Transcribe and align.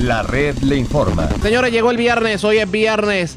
La 0.00 0.22
red 0.22 0.56
le 0.60 0.76
informa. 0.76 1.28
Señores, 1.42 1.70
llegó 1.70 1.90
el 1.90 1.98
viernes, 1.98 2.42
hoy 2.42 2.56
es 2.56 2.70
viernes 2.70 3.36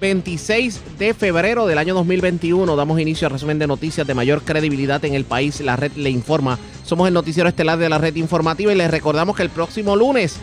26 0.00 0.80
de 0.98 1.14
febrero 1.14 1.68
del 1.68 1.78
año 1.78 1.94
2021. 1.94 2.74
Damos 2.74 2.98
inicio 2.98 3.28
al 3.28 3.32
resumen 3.32 3.60
de 3.60 3.68
noticias 3.68 4.04
de 4.04 4.12
mayor 4.12 4.42
credibilidad 4.42 5.04
en 5.04 5.14
el 5.14 5.24
país. 5.24 5.60
La 5.60 5.76
red 5.76 5.92
le 5.92 6.10
informa. 6.10 6.58
Somos 6.84 7.06
el 7.06 7.14
noticiero 7.14 7.48
estelar 7.48 7.78
de 7.78 7.88
la 7.88 7.98
red 7.98 8.16
informativa 8.16 8.72
y 8.72 8.76
les 8.76 8.90
recordamos 8.90 9.36
que 9.36 9.44
el 9.44 9.50
próximo 9.50 9.94
lunes, 9.94 10.38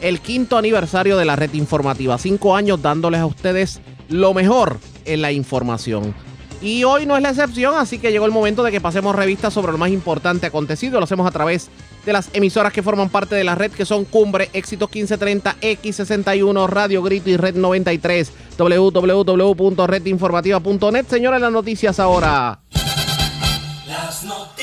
el 0.00 0.18
quinto 0.18 0.56
aniversario 0.56 1.16
de 1.16 1.24
la 1.24 1.36
red 1.36 1.52
informativa. 1.54 2.18
Cinco 2.18 2.56
años 2.56 2.82
dándoles 2.82 3.20
a 3.20 3.26
ustedes 3.26 3.80
lo 4.08 4.34
mejor 4.34 4.78
en 5.04 5.22
la 5.22 5.30
información. 5.30 6.16
Y 6.64 6.82
hoy 6.82 7.04
no 7.04 7.14
es 7.14 7.22
la 7.22 7.28
excepción, 7.28 7.76
así 7.76 7.98
que 7.98 8.10
llegó 8.10 8.24
el 8.24 8.32
momento 8.32 8.62
de 8.62 8.72
que 8.72 8.80
pasemos 8.80 9.14
revistas 9.14 9.52
sobre 9.52 9.70
lo 9.70 9.76
más 9.76 9.90
importante 9.90 10.46
acontecido. 10.46 10.98
Lo 10.98 11.04
hacemos 11.04 11.26
a 11.26 11.30
través 11.30 11.68
de 12.06 12.12
las 12.14 12.30
emisoras 12.32 12.72
que 12.72 12.82
forman 12.82 13.10
parte 13.10 13.34
de 13.34 13.44
la 13.44 13.54
red, 13.54 13.70
que 13.70 13.84
son 13.84 14.06
Cumbre, 14.06 14.48
Éxito 14.54 14.86
1530, 14.86 15.56
X61, 15.60 16.66
Radio 16.66 17.02
Grito 17.02 17.28
y 17.28 17.36
Red 17.36 17.56
93, 17.56 18.32
www.redinformativa.net. 18.56 21.06
Señores, 21.06 21.42
las 21.42 21.52
noticias 21.52 22.00
ahora. 22.00 22.60
Las 23.86 24.24
noticias. 24.24 24.53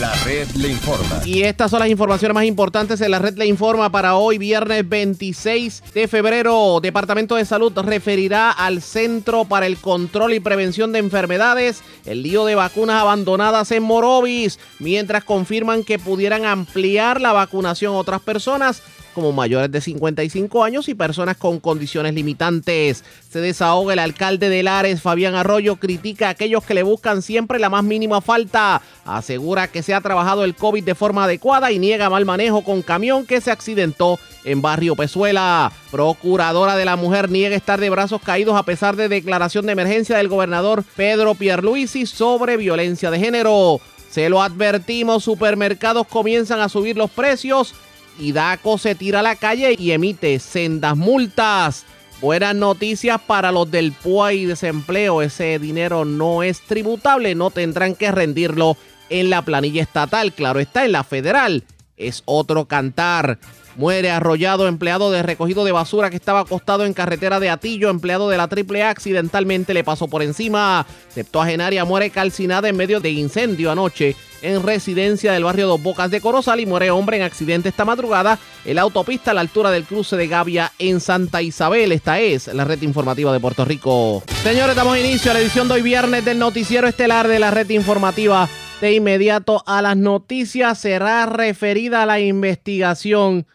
La 0.00 0.14
red 0.24 0.48
le 0.52 0.68
informa. 0.68 1.20
Y 1.26 1.42
estas 1.42 1.70
son 1.70 1.80
las 1.80 1.90
informaciones 1.90 2.34
más 2.34 2.46
importantes 2.46 3.02
en 3.02 3.10
la 3.10 3.18
red 3.18 3.36
le 3.36 3.44
informa 3.44 3.92
para 3.92 4.14
hoy, 4.14 4.38
viernes 4.38 4.88
26 4.88 5.82
de 5.92 6.08
febrero. 6.08 6.80
Departamento 6.80 7.36
de 7.36 7.44
Salud 7.44 7.70
referirá 7.76 8.50
al 8.50 8.80
Centro 8.80 9.44
para 9.44 9.66
el 9.66 9.76
Control 9.76 10.32
y 10.32 10.40
Prevención 10.40 10.92
de 10.92 11.00
Enfermedades 11.00 11.82
el 12.06 12.22
lío 12.22 12.46
de 12.46 12.54
vacunas 12.54 12.98
abandonadas 12.98 13.72
en 13.72 13.82
Morovis, 13.82 14.58
mientras 14.78 15.22
confirman 15.22 15.84
que 15.84 15.98
pudieran 15.98 16.46
ampliar 16.46 17.20
la 17.20 17.34
vacunación 17.34 17.94
a 17.94 17.98
otras 17.98 18.22
personas 18.22 18.82
como 19.10 19.32
mayores 19.32 19.70
de 19.70 19.80
55 19.80 20.64
años 20.64 20.88
y 20.88 20.94
personas 20.94 21.36
con 21.36 21.60
condiciones 21.60 22.14
limitantes. 22.14 23.04
Se 23.30 23.40
desahoga 23.40 23.92
el 23.92 23.98
alcalde 23.98 24.48
de 24.48 24.62
Lares, 24.62 25.02
Fabián 25.02 25.34
Arroyo, 25.34 25.76
critica 25.76 26.28
a 26.28 26.30
aquellos 26.30 26.64
que 26.64 26.74
le 26.74 26.82
buscan 26.82 27.22
siempre 27.22 27.58
la 27.58 27.68
más 27.68 27.84
mínima 27.84 28.20
falta. 28.20 28.82
Asegura 29.04 29.68
que 29.68 29.82
se 29.82 29.94
ha 29.94 30.00
trabajado 30.00 30.44
el 30.44 30.54
COVID 30.54 30.84
de 30.84 30.94
forma 30.94 31.24
adecuada 31.24 31.72
y 31.72 31.78
niega 31.78 32.10
mal 32.10 32.24
manejo 32.24 32.62
con 32.62 32.82
camión 32.82 33.26
que 33.26 33.40
se 33.40 33.50
accidentó 33.50 34.18
en 34.44 34.62
Barrio 34.62 34.96
Pezuela. 34.96 35.72
Procuradora 35.90 36.76
de 36.76 36.84
la 36.84 36.96
Mujer 36.96 37.30
niega 37.30 37.56
estar 37.56 37.80
de 37.80 37.90
brazos 37.90 38.22
caídos 38.22 38.56
a 38.56 38.64
pesar 38.64 38.96
de 38.96 39.08
declaración 39.08 39.66
de 39.66 39.72
emergencia 39.72 40.16
del 40.16 40.28
gobernador 40.28 40.84
Pedro 40.96 41.34
Pierluisi 41.34 42.06
sobre 42.06 42.56
violencia 42.56 43.10
de 43.10 43.18
género. 43.18 43.80
Se 44.10 44.28
lo 44.28 44.42
advertimos, 44.42 45.22
supermercados 45.22 46.06
comienzan 46.08 46.60
a 46.60 46.68
subir 46.68 46.96
los 46.96 47.10
precios 47.10 47.74
y 48.18 48.32
DACO 48.32 48.78
se 48.78 48.94
tira 48.94 49.20
a 49.20 49.22
la 49.22 49.36
calle 49.36 49.76
y 49.78 49.92
emite 49.92 50.38
sendas 50.38 50.96
multas. 50.96 51.84
Buenas 52.20 52.54
noticias 52.54 53.20
para 53.20 53.50
los 53.50 53.70
del 53.70 53.92
PUA 53.92 54.34
y 54.34 54.44
desempleo. 54.44 55.22
Ese 55.22 55.58
dinero 55.58 56.04
no 56.04 56.42
es 56.42 56.60
tributable, 56.60 57.34
no 57.34 57.50
tendrán 57.50 57.94
que 57.94 58.12
rendirlo 58.12 58.76
en 59.08 59.30
la 59.30 59.42
planilla 59.42 59.82
estatal. 59.82 60.32
Claro 60.32 60.60
está, 60.60 60.84
en 60.84 60.92
la 60.92 61.04
federal 61.04 61.64
es 61.96 62.22
otro 62.24 62.66
cantar. 62.66 63.38
Muere 63.80 64.10
arrollado 64.10 64.68
empleado 64.68 65.10
de 65.10 65.22
recogido 65.22 65.64
de 65.64 65.72
basura 65.72 66.10
que 66.10 66.16
estaba 66.16 66.40
acostado 66.40 66.84
en 66.84 66.92
carretera 66.92 67.40
de 67.40 67.48
Atillo. 67.48 67.88
Empleado 67.88 68.28
de 68.28 68.36
la 68.36 68.42
AAA 68.42 68.90
accidentalmente 68.90 69.72
le 69.72 69.84
pasó 69.84 70.06
por 70.06 70.22
encima. 70.22 70.84
Septuagenaria 71.08 71.86
muere 71.86 72.10
calcinada 72.10 72.68
en 72.68 72.76
medio 72.76 73.00
de 73.00 73.08
incendio 73.08 73.70
anoche 73.70 74.16
en 74.42 74.62
residencia 74.62 75.32
del 75.32 75.44
barrio 75.44 75.66
Dos 75.66 75.82
Bocas 75.82 76.10
de 76.10 76.20
Corozal 76.20 76.60
y 76.60 76.66
muere 76.66 76.90
hombre 76.90 77.16
en 77.16 77.22
accidente 77.22 77.70
esta 77.70 77.86
madrugada 77.86 78.38
en 78.66 78.74
la 78.74 78.82
autopista 78.82 79.30
a 79.30 79.34
la 79.34 79.40
altura 79.40 79.70
del 79.70 79.84
cruce 79.84 80.14
de 80.14 80.28
Gavia 80.28 80.72
en 80.78 81.00
Santa 81.00 81.40
Isabel. 81.40 81.92
Esta 81.92 82.20
es 82.20 82.48
la 82.48 82.66
red 82.66 82.82
informativa 82.82 83.32
de 83.32 83.40
Puerto 83.40 83.64
Rico. 83.64 84.22
Señores, 84.42 84.76
damos 84.76 84.98
inicio 84.98 85.30
a 85.30 85.34
la 85.34 85.40
edición 85.40 85.68
de 85.68 85.74
hoy 85.76 85.82
viernes 85.82 86.22
del 86.26 86.38
noticiero 86.38 86.86
estelar 86.86 87.28
de 87.28 87.38
la 87.38 87.50
red 87.50 87.70
informativa. 87.70 88.46
De 88.82 88.92
inmediato 88.92 89.62
a 89.66 89.80
las 89.80 89.96
noticias 89.96 90.78
será 90.78 91.24
referida 91.24 92.04
la 92.04 92.20
investigación 92.20 93.46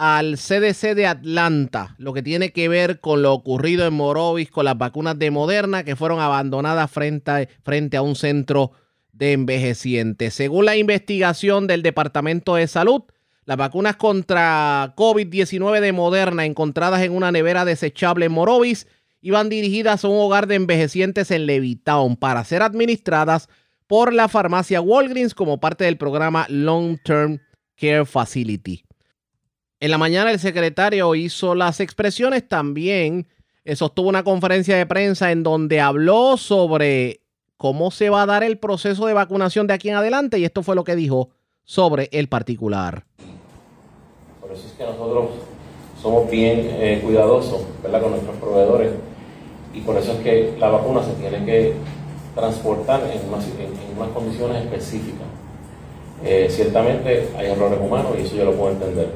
al 0.00 0.38
CDC 0.38 0.94
de 0.94 1.06
Atlanta, 1.06 1.94
lo 1.98 2.14
que 2.14 2.22
tiene 2.22 2.52
que 2.52 2.70
ver 2.70 3.00
con 3.00 3.20
lo 3.20 3.34
ocurrido 3.34 3.86
en 3.86 3.92
Morovis 3.92 4.50
con 4.50 4.64
las 4.64 4.78
vacunas 4.78 5.18
de 5.18 5.30
Moderna 5.30 5.84
que 5.84 5.94
fueron 5.94 6.20
abandonadas 6.20 6.90
frente 6.90 7.50
frente 7.62 7.98
a 7.98 8.02
un 8.02 8.16
centro 8.16 8.72
de 9.12 9.32
envejecientes. 9.32 10.32
Según 10.32 10.64
la 10.64 10.74
investigación 10.74 11.66
del 11.66 11.82
Departamento 11.82 12.54
de 12.54 12.66
Salud, 12.66 13.02
las 13.44 13.58
vacunas 13.58 13.96
contra 13.96 14.94
COVID-19 14.96 15.80
de 15.80 15.92
Moderna 15.92 16.46
encontradas 16.46 17.02
en 17.02 17.12
una 17.12 17.30
nevera 17.30 17.66
desechable 17.66 18.24
en 18.24 18.32
Morovis 18.32 18.86
iban 19.20 19.50
dirigidas 19.50 20.02
a 20.02 20.08
un 20.08 20.16
hogar 20.16 20.46
de 20.46 20.54
envejecientes 20.54 21.30
en 21.30 21.44
Levittown 21.44 22.16
para 22.16 22.42
ser 22.44 22.62
administradas 22.62 23.50
por 23.86 24.14
la 24.14 24.28
farmacia 24.28 24.80
Walgreens 24.80 25.34
como 25.34 25.60
parte 25.60 25.84
del 25.84 25.98
programa 25.98 26.46
Long 26.48 26.96
Term 27.04 27.38
Care 27.76 28.06
Facility. 28.06 28.84
En 29.82 29.90
la 29.90 29.96
mañana 29.96 30.30
el 30.30 30.38
secretario 30.38 31.14
hizo 31.14 31.54
las 31.54 31.80
expresiones 31.80 32.46
también, 32.46 33.26
eh, 33.64 33.76
sostuvo 33.76 34.10
una 34.10 34.22
conferencia 34.22 34.76
de 34.76 34.84
prensa 34.84 35.32
en 35.32 35.42
donde 35.42 35.80
habló 35.80 36.36
sobre 36.36 37.22
cómo 37.56 37.90
se 37.90 38.10
va 38.10 38.22
a 38.22 38.26
dar 38.26 38.42
el 38.42 38.58
proceso 38.58 39.06
de 39.06 39.14
vacunación 39.14 39.66
de 39.66 39.72
aquí 39.72 39.88
en 39.88 39.94
adelante 39.94 40.38
y 40.38 40.44
esto 40.44 40.62
fue 40.62 40.74
lo 40.74 40.84
que 40.84 40.96
dijo 40.96 41.30
sobre 41.64 42.10
el 42.12 42.28
particular. 42.28 43.04
Por 44.42 44.52
eso 44.52 44.66
es 44.66 44.72
que 44.74 44.84
nosotros 44.84 45.30
somos 46.02 46.30
bien 46.30 46.58
eh, 46.72 47.00
cuidadosos 47.02 47.62
¿verdad? 47.82 48.02
con 48.02 48.10
nuestros 48.10 48.36
proveedores 48.36 48.92
y 49.72 49.80
por 49.80 49.96
eso 49.96 50.12
es 50.12 50.18
que 50.18 50.56
la 50.58 50.68
vacuna 50.68 51.02
se 51.02 51.12
tiene 51.12 51.42
que 51.46 51.72
transportar 52.34 53.00
en 53.04 53.26
unas, 53.28 54.10
condiciones 54.10 54.62
específicas. 54.62 55.26
Eh, 56.22 56.48
ciertamente 56.50 57.30
hay 57.34 57.46
errores 57.46 57.78
humanos 57.80 58.12
y 58.18 58.26
eso 58.26 58.36
yo 58.36 58.44
lo 58.44 58.52
puedo 58.52 58.72
entender, 58.72 59.14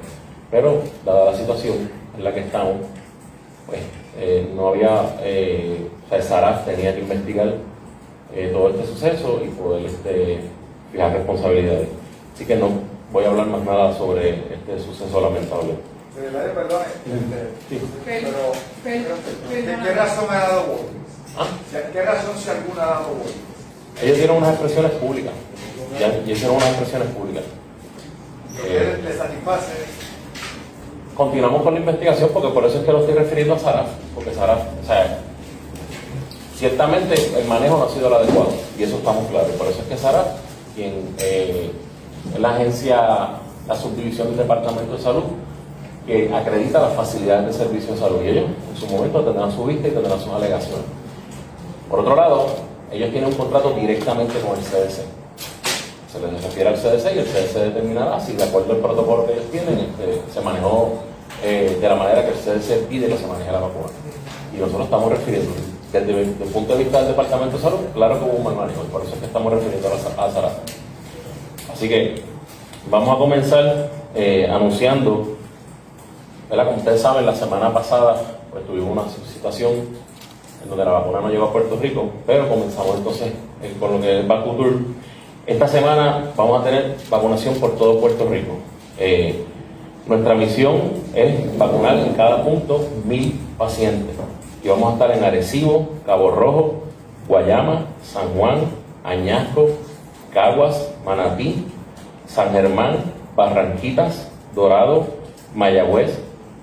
pero 0.55 0.85
dada 1.05 1.33
la 1.33 1.37
situación 1.37 1.91
en 2.17 2.23
la 2.23 2.33
que 2.33 2.39
estamos, 2.39 2.77
pues 3.67 3.81
eh, 4.17 4.49
no 4.55 4.69
había, 4.69 5.01
o 5.01 6.09
sea, 6.09 6.23
SARAF 6.23 6.65
tenía 6.65 6.95
que 6.95 7.01
investigar 7.01 7.57
eh, 8.33 8.51
todo 8.53 8.71
este 8.71 8.87
suceso 8.87 9.43
y 9.45 9.49
poder 9.49 9.87
este, 9.87 10.43
fijar 10.93 11.13
responsabilidades. 11.13 11.89
Así 12.33 12.45
que 12.45 12.55
no 12.55 12.71
voy 13.11 13.25
a 13.25 13.31
hablar 13.31 13.49
más 13.49 13.65
nada 13.65 13.99
sobre 13.99 14.31
este 14.55 14.79
suceso 14.79 15.21
lamentable. 15.21 15.75
Perdón, 16.15 16.83
este, 17.05 17.81
pero, 18.85 19.03
¿qué 19.83 19.93
razón 19.93 20.27
ha 20.31 20.39
dado 20.39 20.67
vos? 20.69 20.81
¿Ah? 21.37 21.49
¿Qué 21.93 22.01
razón 22.01 22.39
si 22.39 22.51
alguna 22.51 22.83
ha 22.85 22.87
dado 22.87 23.09
vos? 23.09 23.35
Ellos 24.01 24.19
dieron 24.19 24.37
unas 24.37 24.51
expresiones 24.51 24.93
públicas. 24.93 25.33
Ya, 25.99 26.17
hicieron 26.33 26.59
unas 26.59 26.69
expresiones 26.69 27.09
públicas. 27.09 27.43
Eh, 28.65 29.01
¿Le 29.03 29.17
satisface? 29.17 29.94
Continuamos 31.15 31.63
con 31.63 31.75
la 31.75 31.81
investigación 31.81 32.31
porque 32.33 32.49
por 32.49 32.65
eso 32.65 32.79
es 32.79 32.85
que 32.85 32.93
lo 32.93 33.01
estoy 33.01 33.15
refiriendo 33.15 33.55
a 33.55 33.59
Saraf. 33.59 33.89
Porque 34.15 34.35
Saraf, 34.35 34.61
o 34.83 34.87
sea, 34.87 35.21
Ciertamente 36.57 37.15
el 37.37 37.47
manejo 37.47 37.77
no 37.77 37.85
ha 37.85 37.89
sido 37.89 38.07
el 38.07 38.15
adecuado 38.15 38.51
y 38.79 38.85
eso 38.85 38.97
estamos 38.97 39.29
claros. 39.29 39.51
Por 39.51 39.67
eso 39.67 39.81
es 39.81 39.87
que 39.89 39.97
Sara, 39.97 40.37
quien 40.77 41.15
eh, 41.19 41.71
es 42.33 42.41
la 42.41 42.55
agencia, 42.55 43.31
la 43.67 43.75
subdivisión 43.75 44.29
del 44.29 44.39
Departamento 44.39 44.97
de 44.97 45.03
Salud, 45.03 45.25
que 46.07 46.33
acredita 46.33 46.81
las 46.81 46.95
facilidades 46.95 47.47
de 47.47 47.53
servicio 47.65 47.95
de 47.95 47.99
salud 47.99 48.23
y 48.25 48.29
ellos 48.29 48.45
en 48.71 48.77
su 48.77 48.87
momento 48.87 49.21
tendrán 49.23 49.51
su 49.51 49.65
vista 49.65 49.89
y 49.89 49.91
tendrán 49.91 50.21
sus 50.21 50.33
alegaciones. 50.33 50.85
Por 51.91 52.01
otro 52.01 52.15
lado, 52.15 52.47
ellos 52.93 53.11
tienen 53.11 53.31
un 53.31 53.37
contrato 53.37 53.73
directamente 53.73 54.35
con 54.41 54.57
el 54.57 54.65
CDC. 54.65 55.24
Se 56.15 56.21
les 56.21 56.45
refiere 56.45 56.69
al 56.69 56.77
CDC 56.77 57.17
y 57.17 57.19
el 57.19 57.25
CDC 57.25 57.55
determinará 57.55 58.21
si 58.21 58.35
de 58.35 58.45
acuerdo 58.45 58.75
al 58.75 58.79
protocolo 58.79 59.27
que 59.27 59.33
ellos 59.33 59.51
tienen 59.51 59.81
este, 59.81 60.23
se 60.33 60.41
manejó 60.41 60.93
eh, 61.43 61.77
de 61.81 61.89
la 61.89 61.97
manera 61.97 62.25
que 62.25 62.31
el 62.31 62.37
CDC 62.37 62.87
pide 62.87 63.09
que 63.09 63.19
se 63.19 63.27
maneje 63.27 63.51
la 63.51 63.59
vacuna. 63.59 63.89
Y 64.55 64.59
nosotros 64.59 64.85
estamos 64.85 65.11
refiriendo 65.11 65.51
desde 65.93 66.23
el, 66.23 66.29
punto 66.53 66.77
de 66.77 66.85
vista 66.85 66.99
del 66.99 67.09
Departamento 67.09 67.57
de 67.57 67.63
Salud, 67.65 67.79
claro 67.93 68.21
que 68.21 68.25
hubo 68.27 68.35
un 68.35 68.45
mal 68.45 68.55
manejo, 68.55 68.85
y 68.85 68.93
por 68.93 69.03
eso 69.03 69.15
es 69.15 69.19
que 69.19 69.27
estamos 69.27 69.53
refiriendo 69.53 69.89
a, 69.89 70.31
Sara. 70.31 70.51
Así 71.73 71.89
que 71.89 72.23
vamos 72.89 73.17
a 73.17 73.19
comenzar 73.19 73.91
eh, 74.15 74.49
anunciando, 74.49 75.37
¿verdad? 76.49 76.67
como 76.67 76.79
ustedes 76.79 77.01
saben, 77.01 77.27
la 77.27 77.35
semana 77.35 77.75
pasada 77.75 78.39
pues, 78.53 78.65
tuvimos 78.67 78.93
una 78.93 79.05
situación 79.33 79.73
en 80.63 80.69
donde 80.69 80.85
la 80.85 80.93
vacuna 80.93 81.21
no 81.21 81.29
llegó 81.29 81.47
a 81.47 81.53
Puerto 81.53 81.77
Rico, 81.77 82.11
pero 82.25 82.49
comenzamos 82.49 82.97
entonces 82.99 83.33
eh, 83.63 83.75
con 83.81 83.95
lo 83.95 84.01
que 84.01 84.21
es 84.21 84.29
Vacutur. 84.29 84.81
Esta 85.47 85.69
semana 85.69 86.33
vamos 86.35 86.63
a 86.63 86.65
tener 86.65 86.97
vacunación 87.11 87.57
por 87.57 87.77
todo 87.77 88.01
Puerto 88.01 88.27
Rico. 88.31 88.55
Eh, 88.99 89.45
nuestra 90.07 90.35
misión 90.35 90.81
es 91.15 91.59
vacunar 91.59 91.99
en 91.99 92.15
cada 92.15 92.43
punto 92.43 92.89
mil 93.05 93.39
pacientes 93.59 94.17
y 94.63 94.69
vamos 94.69 94.89
a 94.89 94.93
estar 94.95 95.11
en 95.11 95.23
Arecibo, 95.23 95.91
Cabo 96.07 96.31
Rojo, 96.31 96.75
Guayama, 97.29 97.85
San 98.03 98.31
Juan, 98.31 98.61
Añasco, 99.05 99.69
Caguas, 100.33 100.95
Manatí, 101.05 101.67
San 102.27 102.51
Germán, 102.53 102.97
Barranquitas, 103.37 104.31
Dorado, 104.55 105.09
Mayagüez, 105.55 106.21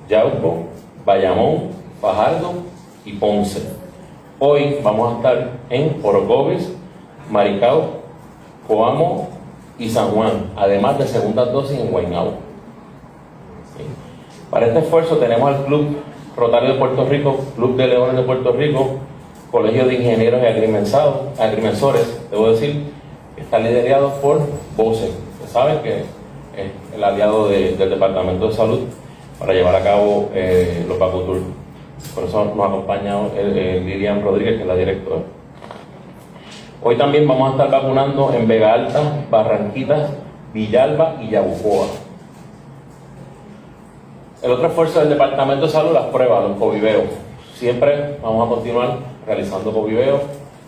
Yauco, 0.10 0.64
Bayamón, 1.06 1.70
Fajardo 2.02 2.54
y 3.06 3.14
Ponce. 3.14 3.62
Hoy 4.40 4.80
vamos 4.84 5.14
a 5.14 5.18
estar 5.18 5.52
en 5.70 6.00
Orocovis, 6.02 6.68
Maricao, 7.30 8.01
Coamo 8.72 9.28
y 9.78 9.90
San 9.90 10.12
Juan, 10.12 10.52
además 10.56 10.98
de 10.98 11.06
segundas 11.06 11.52
dosis 11.52 11.78
en 11.78 11.92
Guaynabo. 11.92 12.36
Para 14.50 14.68
este 14.68 14.80
esfuerzo 14.80 15.18
tenemos 15.18 15.50
al 15.50 15.66
Club 15.66 15.98
Rotario 16.38 16.74
de 16.74 16.80
Puerto 16.80 17.06
Rico, 17.06 17.38
Club 17.58 17.76
de 17.76 17.88
Leones 17.88 18.16
de 18.16 18.24
Puerto 18.24 18.54
Rico, 18.54 18.92
Colegio 19.52 19.86
de 19.86 19.96
Ingenieros 19.96 20.42
y 20.42 21.42
Agrimensores, 21.42 22.22
debo 22.32 22.52
decir, 22.52 22.94
que 23.36 23.42
está 23.42 23.60
liderado 23.60 24.14
por 24.22 24.40
VOCE, 24.78 25.12
que 25.42 25.48
saben 25.48 25.80
que 25.80 26.00
es 26.00 26.72
el 26.96 27.04
aliado 27.04 27.50
del 27.50 27.78
Departamento 27.78 28.48
de 28.48 28.54
Salud 28.54 28.80
para 29.38 29.54
llevar 29.54 29.76
a 29.76 29.84
cabo 29.84 30.30
eh, 30.34 30.86
los 30.88 30.98
Vacutur. 30.98 31.42
Por 32.16 32.24
eso 32.24 32.46
nos 32.46 32.68
acompaña 32.68 33.18
Lilian 33.36 34.24
Rodríguez, 34.24 34.56
que 34.56 34.62
es 34.62 34.68
la 34.68 34.76
directora. 34.76 35.22
Hoy 36.84 36.98
también 36.98 37.28
vamos 37.28 37.48
a 37.48 37.52
estar 37.52 37.70
vacunando 37.70 38.34
en 38.34 38.48
Vega 38.48 38.74
Alta, 38.74 39.24
Barranquitas, 39.30 40.10
Villalba 40.52 41.18
y 41.22 41.30
Yabucoa. 41.30 41.86
El 44.42 44.52
otro 44.52 44.68
esfuerzo 44.68 45.00
del 45.02 45.10
Departamento 45.10 45.68
de 45.68 45.72
Salud, 45.72 45.94
las 45.94 46.06
pruebas, 46.06 46.50
los 46.50 46.58
coviveos. 46.58 47.04
Siempre 47.54 48.18
vamos 48.24 48.48
a 48.48 48.56
continuar 48.56 48.98
realizando 49.28 49.72
coviveos, 49.72 50.22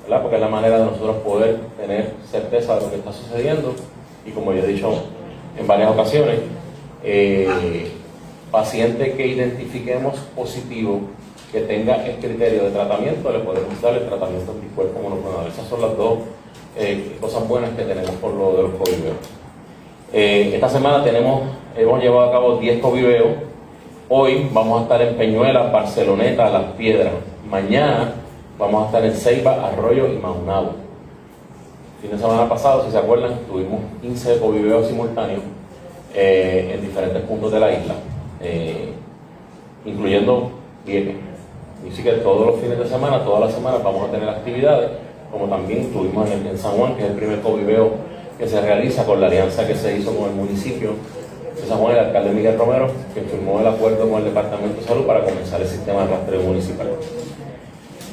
porque 0.08 0.36
es 0.36 0.42
la 0.42 0.50
manera 0.50 0.78
de 0.78 0.86
nosotros 0.86 1.16
poder 1.24 1.60
tener 1.78 2.14
certeza 2.30 2.76
de 2.76 2.82
lo 2.82 2.90
que 2.92 2.98
está 2.98 3.12
sucediendo. 3.12 3.74
Y 4.24 4.30
como 4.30 4.54
ya 4.54 4.62
he 4.62 4.68
dicho 4.68 4.94
en 5.58 5.66
varias 5.66 5.90
ocasiones, 5.90 6.42
eh, 7.04 7.92
paciente 8.52 9.14
que 9.14 9.26
identifiquemos 9.26 10.20
positivo, 10.36 11.02
que 11.54 11.62
tenga 11.62 12.04
el 12.04 12.16
criterio 12.16 12.64
de 12.64 12.72
tratamiento, 12.72 13.32
le 13.32 13.40
podemos 13.40 13.80
dar 13.80 13.94
el 13.94 14.08
tratamiento 14.08 14.54
anticuerpo 14.54 15.00
monoclonal. 15.00 15.48
Esas 15.48 15.68
son 15.68 15.82
las 15.82 15.96
dos 15.96 16.18
eh, 16.76 17.16
cosas 17.22 17.48
buenas 17.48 17.70
que 17.78 17.84
tenemos 17.84 18.10
por 18.16 18.34
lo 18.34 18.56
de 18.56 18.64
los 18.64 18.72
coviveos. 18.72 19.18
Eh, 20.12 20.52
esta 20.56 20.68
semana 20.68 21.04
tenemos, 21.04 21.44
hemos 21.78 22.02
llevado 22.02 22.30
a 22.30 22.32
cabo 22.32 22.58
10 22.58 22.82
coviveos 22.82 23.30
Hoy 24.10 24.50
vamos 24.52 24.80
a 24.80 24.84
estar 24.84 25.02
en 25.02 25.16
Peñuela, 25.16 25.72
Barceloneta, 25.72 26.50
Las 26.50 26.74
Piedras. 26.74 27.14
Mañana 27.50 28.14
vamos 28.60 28.84
a 28.84 28.86
estar 28.88 29.06
en 29.06 29.14
Ceiba, 29.14 29.66
Arroyo 29.66 30.08
y 30.08 30.18
Maunabo. 30.18 30.74
Fin 32.02 32.12
de 32.12 32.18
semana 32.18 32.50
pasado, 32.50 32.84
si 32.86 32.92
se 32.92 32.98
acuerdan, 32.98 33.40
tuvimos 33.48 33.80
15 34.02 34.40
coviveos 34.40 34.88
simultáneos 34.88 35.42
eh, 36.14 36.74
en 36.76 36.82
diferentes 36.82 37.22
puntos 37.24 37.52
de 37.54 37.60
la 37.60 37.72
isla, 37.72 37.96
incluyendo 39.86 40.52
Vieques. 40.86 41.33
Y 41.88 41.92
sí 41.92 42.04
que 42.04 42.12
todos 42.14 42.48
los 42.48 42.60
fines 42.60 42.80
de 42.80 42.88
semana, 42.88 43.24
todas 43.24 43.42
las 43.42 43.54
semanas 43.54 43.84
vamos 43.84 44.08
a 44.08 44.12
tener 44.12 44.30
actividades, 44.30 44.92
como 45.32 45.48
también 45.48 45.92
tuvimos 45.92 46.30
en, 46.30 46.46
en 46.46 46.58
San 46.58 46.72
Juan, 46.72 46.96
que 46.96 47.04
es 47.04 47.10
el 47.10 47.16
primer 47.16 47.42
coviveo 47.42 47.92
que 48.38 48.48
se 48.48 48.62
realiza 48.62 49.06
con 49.06 49.22
la 49.22 49.28
alianza 49.28 49.68
que 49.68 49.76
se 49.76 49.98
hizo 49.98 50.16
con 50.16 50.30
el 50.30 50.36
municipio 50.36 50.92
de 51.56 51.68
San 51.68 51.78
Juan, 51.78 51.94
el 51.94 52.06
alcalde 52.06 52.32
Miguel 52.32 52.58
Romero, 52.58 52.90
que 53.14 53.22
firmó 53.22 53.60
el 53.60 53.68
acuerdo 53.68 54.10
con 54.10 54.20
el 54.20 54.26
Departamento 54.26 54.82
de 54.82 54.88
Salud 54.88 55.06
para 55.06 55.24
comenzar 55.24 55.62
el 55.62 55.68
sistema 55.68 56.02
de 56.02 56.08
rastreo 56.08 56.42
municipal. 56.42 56.88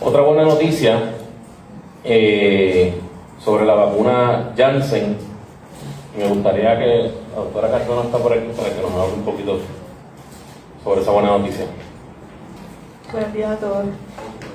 Otra 0.03 0.23
buena 0.23 0.45
noticia 0.45 1.13
eh, 2.05 2.95
sobre 3.43 3.65
la 3.65 3.75
vacuna 3.75 4.53
Janssen, 4.57 5.17
me 6.17 6.29
gustaría 6.29 6.79
que 6.79 7.11
la 7.35 7.37
doctora 7.37 7.71
Cardona 7.71 8.03
está 8.03 8.19
por 8.19 8.33
aquí 8.33 8.49
para 8.57 8.71
que 8.71 8.83
nos 8.83 8.93
hable 8.93 9.15
un 9.15 9.23
poquito 9.23 9.59
sobre 10.83 11.01
esa 11.03 11.11
buena 11.11 11.39
noticia. 11.39 11.67
Buenos 13.13 13.33
días 13.33 13.51
a 13.51 13.57
todos. 13.57 13.87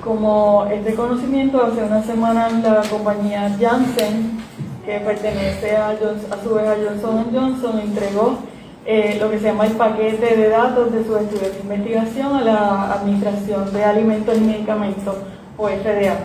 Como 0.02 0.66
es 0.72 0.82
de 0.82 0.94
conocimiento, 0.94 1.62
hace 1.62 1.82
una 1.82 2.02
semana 2.02 2.48
la 2.48 2.80
compañía 2.88 3.54
Janssen, 3.60 4.40
que 4.86 4.98
pertenece 5.00 5.76
a, 5.76 5.90
a 5.90 6.42
su 6.42 6.54
vez 6.54 6.66
a 6.66 6.76
Johnson 6.82 7.26
Johnson, 7.34 7.80
entregó 7.80 8.38
eh, 8.86 9.18
lo 9.20 9.30
que 9.30 9.38
se 9.40 9.48
llama 9.48 9.66
el 9.66 9.72
paquete 9.72 10.36
de 10.36 10.48
datos 10.48 10.90
de 10.90 11.04
su 11.04 11.18
estudio 11.18 11.50
de 11.50 11.60
investigación 11.60 12.34
a 12.34 12.40
la 12.40 12.92
Administración 12.94 13.70
de 13.74 13.84
Alimentos 13.84 14.38
y 14.38 14.40
Medicamentos, 14.40 15.16
o 15.58 15.68
FDA. 15.68 16.16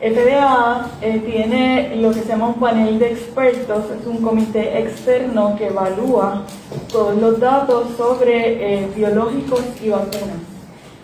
FDA 0.00 0.86
eh, 1.02 1.18
tiene 1.26 1.96
lo 1.96 2.12
que 2.12 2.20
se 2.20 2.28
llama 2.28 2.48
un 2.48 2.60
panel 2.60 3.00
de 3.00 3.10
expertos, 3.10 3.86
es 4.00 4.06
un 4.06 4.18
comité 4.18 4.78
externo 4.78 5.56
que 5.56 5.66
evalúa 5.66 6.44
todos 6.92 7.16
los 7.16 7.40
datos 7.40 7.88
sobre 7.96 8.84
eh, 8.84 8.88
biológicos 8.94 9.64
y 9.82 9.88
vacunas. 9.88 10.57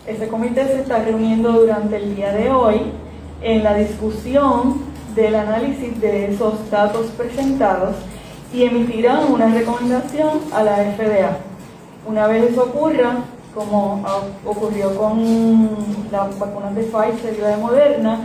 Ese 0.07 0.27
comité 0.27 0.67
se 0.67 0.81
está 0.81 0.99
reuniendo 0.99 1.51
durante 1.51 1.95
el 1.95 2.15
día 2.15 2.31
de 2.31 2.51
hoy 2.51 2.79
en 3.41 3.63
la 3.63 3.73
discusión 3.73 4.81
del 5.15 5.33
análisis 5.33 5.99
de 5.99 6.31
esos 6.31 6.69
datos 6.69 7.07
presentados 7.17 7.95
y 8.53 8.65
emitirán 8.65 9.31
una 9.31 9.47
recomendación 9.47 10.41
a 10.53 10.61
la 10.61 10.75
FDA. 10.75 11.37
Una 12.05 12.27
vez 12.27 12.51
eso 12.51 12.65
ocurra, 12.65 13.15
como 13.55 14.05
ocurrió 14.45 14.95
con 14.95 15.69
las 16.11 16.37
vacunas 16.37 16.75
de 16.75 16.83
Pfizer 16.83 17.33
y 17.35 17.41
la 17.41 17.47
de 17.47 17.57
Moderna, 17.57 18.19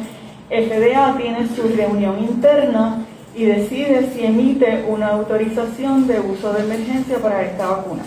FDA 0.50 1.16
tiene 1.16 1.48
su 1.48 1.62
reunión 1.62 2.18
interna 2.18 3.06
y 3.34 3.46
decide 3.46 4.10
si 4.12 4.26
emite 4.26 4.84
una 4.86 5.12
autorización 5.12 6.06
de 6.06 6.20
uso 6.20 6.52
de 6.52 6.60
emergencia 6.60 7.16
para 7.18 7.40
esta 7.40 7.68
vacuna. 7.68 8.02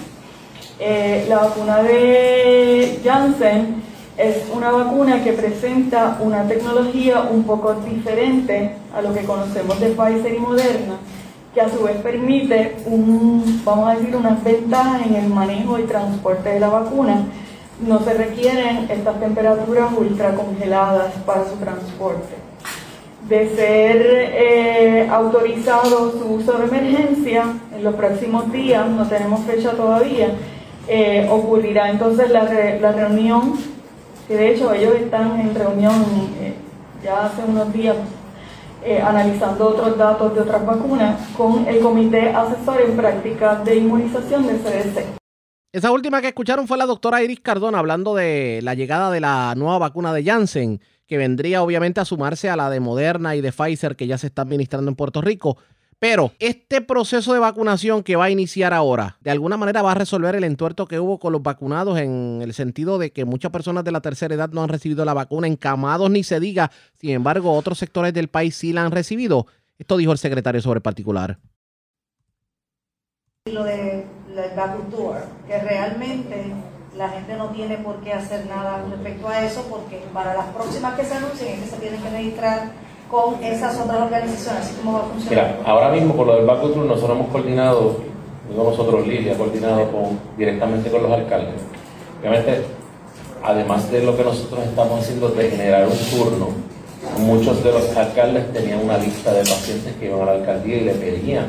Eh, 0.80 1.26
la 1.30 1.38
vacuna 1.38 1.84
de 1.84 3.00
Janssen 3.04 3.84
es 4.18 4.44
una 4.54 4.72
vacuna 4.72 5.24
que 5.24 5.34
presenta 5.34 6.18
una 6.20 6.48
tecnología 6.48 7.22
un 7.32 7.44
poco 7.44 7.74
diferente 7.76 8.76
a 8.96 9.02
lo 9.02 9.14
que 9.14 9.24
conocemos 9.24 9.80
de 9.80 9.90
Pfizer 9.90 10.34
y 10.34 10.40
Moderna 10.40 10.98
que 11.54 11.62
a 11.62 11.70
su 11.70 11.84
vez 11.84 11.98
permite, 11.98 12.78
un, 12.86 13.62
vamos 13.64 13.90
a 13.90 13.96
decir, 13.96 14.16
unas 14.16 14.44
ventajas 14.44 15.06
en 15.06 15.16
el 15.16 15.28
manejo 15.28 15.78
y 15.78 15.84
transporte 15.84 16.50
de 16.50 16.60
la 16.60 16.70
vacuna. 16.70 17.26
No 17.80 18.00
se 18.00 18.14
requieren 18.14 18.90
estas 18.90 19.20
temperaturas 19.20 19.92
ultra 19.96 20.34
congeladas 20.34 21.14
para 21.26 21.46
su 21.46 21.56
transporte. 21.58 22.36
De 23.30 23.56
ser 23.56 24.02
eh, 24.02 25.08
autorizado 25.12 26.12
su 26.12 26.26
uso 26.26 26.54
de 26.54 26.66
emergencia, 26.66 27.46
en 27.74 27.84
los 27.84 27.96
próximos 27.96 28.52
días, 28.52 28.90
no 28.90 29.08
tenemos 29.08 29.42
fecha 29.42 29.72
todavía, 29.72 30.30
eh, 30.88 31.28
ocurrirá 31.30 31.90
entonces 31.90 32.30
la, 32.30 32.44
la, 32.44 32.92
reunión, 32.92 33.54
que 34.28 34.36
de 34.36 34.54
hecho 34.54 34.74
ellos 34.74 34.96
están 34.96 35.40
en 35.40 35.56
reunión 35.56 35.94
eh, 36.40 36.54
ya 37.04 37.26
hace 37.26 37.44
unos 37.44 37.72
días 37.72 37.96
eh, 38.84 39.02
analizando 39.02 39.70
otros 39.70 39.98
datos 39.98 40.36
de 40.36 40.42
otras 40.42 40.66
vacunas 40.66 41.18
con 41.38 41.66
el 41.68 41.80
Comité 41.80 42.30
Asesor 42.30 42.82
en 42.82 42.98
Prácticas 42.98 43.64
de 43.64 43.78
Inmunización 43.78 44.46
de 44.46 44.54
CDC. 44.56 45.06
Esa 45.72 45.92
última 45.92 46.22
que 46.22 46.28
escucharon 46.28 46.68
fue 46.68 46.78
la 46.78 46.86
doctora 46.86 47.24
Iris 47.24 47.40
Cardona 47.40 47.80
hablando 47.80 48.14
de 48.14 48.60
la 48.62 48.76
llegada 48.76 49.10
de 49.10 49.22
la 49.22 49.56
nueva 49.56 49.80
vacuna 49.80 50.14
de 50.14 50.24
Janssen, 50.24 50.82
que 51.08 51.18
vendría 51.18 51.64
obviamente 51.64 52.02
a 52.02 52.06
sumarse 52.06 52.50
a 52.50 52.56
la 52.56 52.70
de 52.70 52.80
Moderna 52.80 53.36
y 53.36 53.42
de 53.42 53.52
Pfizer 53.52 53.96
que 53.96 54.06
ya 54.06 54.18
se 54.18 54.28
está 54.28 54.42
administrando 54.42 54.92
en 54.92 54.96
Puerto 54.96 55.22
Rico. 55.22 55.58
Pero 56.04 56.34
este 56.40 56.82
proceso 56.82 57.32
de 57.32 57.40
vacunación 57.40 58.04
que 58.04 58.18
va 58.18 58.26
a 58.26 58.30
iniciar 58.30 58.74
ahora, 58.74 59.16
de 59.22 59.32
alguna 59.32 59.56
manera 59.56 59.82
va 59.82 59.94
a 59.94 59.96
resolver 59.96 60.36
el 60.36 60.44
entuerto 60.44 60.86
que 60.86 61.00
hubo 61.00 61.18
con 61.18 61.32
los 61.32 61.42
vacunados 61.42 61.98
en 61.98 62.42
el 62.42 62.54
sentido 62.54 62.98
de 62.98 63.14
que 63.14 63.24
muchas 63.24 63.54
personas 63.54 63.86
de 63.86 63.94
la 63.94 64.02
tercera 64.02 64.36
edad 64.36 64.50
no 64.50 64.62
han 64.62 64.68
recibido 64.68 65.06
la 65.06 65.14
vacuna, 65.14 65.48
encamados 65.48 66.12
ni 66.12 66.26
se 66.26 66.42
diga, 66.42 66.72
sin 67.00 67.12
embargo 67.12 67.54
otros 67.54 67.78
sectores 67.78 68.14
del 68.14 68.28
país 68.28 68.54
sí 68.54 68.74
la 68.74 68.84
han 68.84 68.92
recibido. 68.92 69.48
Esto 69.80 69.96
dijo 69.96 70.12
el 70.12 70.18
secretario 70.18 70.60
sobre 70.60 70.82
particular. 70.82 71.40
Lo 73.46 73.64
de 73.64 74.06
la 74.36 74.76
que 75.48 75.58
realmente 75.58 76.54
la 76.98 77.08
gente 77.12 77.38
no 77.38 77.48
tiene 77.52 77.78
por 77.78 78.02
qué 78.02 78.12
hacer 78.12 78.46
nada 78.48 78.84
respecto 78.90 79.30
a 79.30 79.46
eso, 79.46 79.66
porque 79.70 80.04
para 80.14 80.34
las 80.34 80.48
próximas 80.48 81.00
que 81.00 81.06
se 81.06 81.14
anuncien 81.14 81.64
se 81.64 81.78
tienen 81.78 82.04
que 82.04 82.10
registrar 82.10 82.93
con 83.10 83.44
esas 83.44 83.80
otras 83.80 84.02
organizaciones? 84.02 84.62
¿Así 84.62 84.76
cómo 84.82 84.94
va 84.94 85.00
a 85.00 85.04
funcionar? 85.04 85.46
Mira, 85.46 85.62
ahora 85.66 85.90
mismo 85.92 86.16
por 86.16 86.28
lo 86.28 86.36
del 86.36 86.46
Back 86.46 86.64
nosotros 86.64 87.18
hemos 87.18 87.30
coordinado, 87.30 87.98
digo 88.50 88.64
nosotros 88.64 89.08
Lilia, 89.08 89.34
ha 89.34 89.38
coordinado 89.38 89.92
con, 89.92 90.20
directamente 90.38 90.90
con 90.90 91.04
los 91.04 91.12
alcaldes. 91.12 91.62
Obviamente, 92.20 92.64
además 93.44 93.92
de 93.92 94.04
lo 94.04 94.16
que 94.16 94.24
nosotros 94.24 94.66
estamos 94.66 95.00
haciendo 95.00 95.30
de 95.30 95.50
generar 95.50 95.88
un 95.88 95.98
turno, 95.98 96.48
muchos 97.20 97.64
de 97.64 97.72
los 97.72 97.96
alcaldes 97.96 98.52
tenían 98.54 98.84
una 98.84 98.98
lista 98.98 99.34
de 99.34 99.40
pacientes 99.40 99.94
que 100.00 100.06
iban 100.06 100.22
a 100.22 100.26
la 100.26 100.32
alcaldía 100.34 100.78
y 100.78 100.82
le 100.82 100.94
pedían 100.94 101.48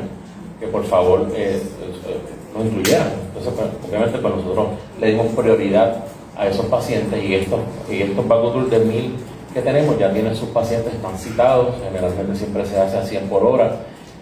que 0.59 0.67
por 0.67 0.83
favor 0.85 1.27
eh, 1.35 1.61
eh 1.61 2.35
nos 2.55 2.65
incluyeran. 2.65 3.07
Entonces, 3.27 3.53
pues, 3.55 3.89
obviamente, 3.89 4.17
pues 4.19 4.35
nosotros 4.35 4.67
le 4.99 5.11
dimos 5.11 5.27
prioridad 5.35 6.05
a 6.37 6.47
esos 6.47 6.65
pacientes 6.67 7.23
y 7.23 7.35
estos, 7.35 7.59
y 7.89 8.01
estos 8.01 8.27
Back 8.27 8.69
de 8.69 8.79
mil 8.79 9.15
que 9.55 9.61
tenemos 9.61 9.97
ya 9.97 10.11
tienen 10.11 10.35
sus 10.35 10.49
pacientes, 10.49 10.93
están 10.93 11.17
citados, 11.17 11.75
generalmente 11.81 12.35
siempre 12.35 12.65
se 12.65 12.77
hace 12.77 12.97
a 12.97 13.05
100 13.05 13.29
por 13.29 13.41
hora 13.41 13.77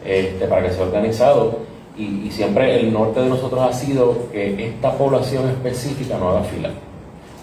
este, 0.06 0.46
para 0.46 0.62
que 0.62 0.72
sea 0.72 0.86
organizado 0.86 1.58
Y, 1.98 2.30
siempre 2.30 2.80
el 2.80 2.94
norte 2.94 3.20
de 3.20 3.30
nosotros 3.30 3.60
ha 3.62 3.74
sido 3.74 4.30
que 4.32 4.68
esta 4.68 4.92
población 4.92 5.50
específica 5.50 6.18
no 6.18 6.30
haga 6.30 6.44
fila. 6.44 6.70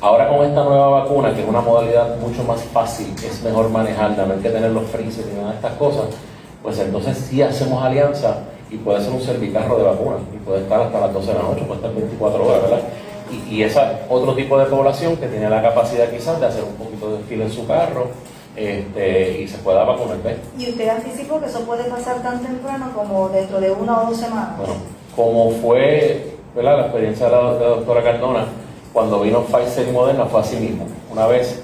Ahora 0.00 0.28
con 0.28 0.46
esta 0.46 0.62
nueva 0.62 0.88
vacuna, 1.00 1.34
que 1.34 1.42
es 1.42 1.48
una 1.48 1.60
modalidad 1.60 2.16
mucho 2.18 2.44
más 2.44 2.62
fácil, 2.62 3.12
es 3.24 3.42
mejor 3.42 3.70
manejarla, 3.70 4.24
no 4.24 4.34
hay 4.34 4.40
que 4.40 4.50
tener 4.50 4.70
los 4.70 4.84
freezers 4.84 5.26
ni 5.26 5.34
nada 5.34 5.50
de 5.50 5.56
estas 5.56 5.74
cosas, 5.74 6.04
pues 6.62 6.78
entonces 6.78 7.16
sí 7.18 7.42
hacemos 7.42 7.82
alianza 7.82 8.38
y 8.70 8.76
puede 8.76 9.00
ser 9.02 9.12
un 9.12 9.20
servicarro 9.20 9.76
de 9.78 9.84
vacuna 9.84 10.16
y 10.32 10.38
puede 10.38 10.60
estar 10.62 10.80
hasta 10.80 11.00
las 11.00 11.12
12 11.12 11.26
de 11.26 11.34
la 11.34 11.42
noche, 11.42 11.62
puede 11.62 11.80
estar 11.80 11.92
24 11.92 12.46
horas, 12.46 12.62
¿verdad? 12.62 12.80
Y, 13.30 13.56
y 13.56 13.62
esa 13.62 14.00
otro 14.08 14.34
tipo 14.34 14.58
de 14.58 14.66
población 14.66 15.16
que 15.16 15.26
tiene 15.26 15.50
la 15.50 15.60
capacidad 15.60 16.08
quizás 16.08 16.40
de 16.40 16.46
hacer 16.46 16.64
un 16.64 16.89
de 17.08 17.24
fila 17.24 17.44
en 17.44 17.50
su 17.50 17.66
carro, 17.66 18.08
este, 18.56 19.42
y 19.42 19.48
se 19.48 19.58
pueda 19.58 19.84
vacunar. 19.84 20.18
¿Y 20.58 20.70
usted 20.70 20.88
anticipó 20.88 21.40
que 21.40 21.46
eso 21.46 21.60
puede 21.60 21.84
pasar 21.84 22.22
tan 22.22 22.42
temprano 22.42 22.90
como 22.94 23.28
dentro 23.28 23.60
de 23.60 23.70
una 23.70 24.02
o 24.02 24.06
dos 24.06 24.16
semanas? 24.16 24.56
Bueno, 24.58 24.74
como 25.14 25.50
fue 25.50 26.36
¿verdad? 26.54 26.78
la 26.78 26.82
experiencia 26.82 27.26
de 27.26 27.32
la, 27.32 27.38
doctora 27.40 28.02
Cardona, 28.02 28.46
cuando 28.92 29.20
vino 29.20 29.42
Pfizer 29.42 29.88
y 29.88 29.92
Moderna 29.92 30.26
fue 30.26 30.40
así 30.40 30.56
mismo. 30.56 30.86
Una 31.10 31.26
vez 31.26 31.62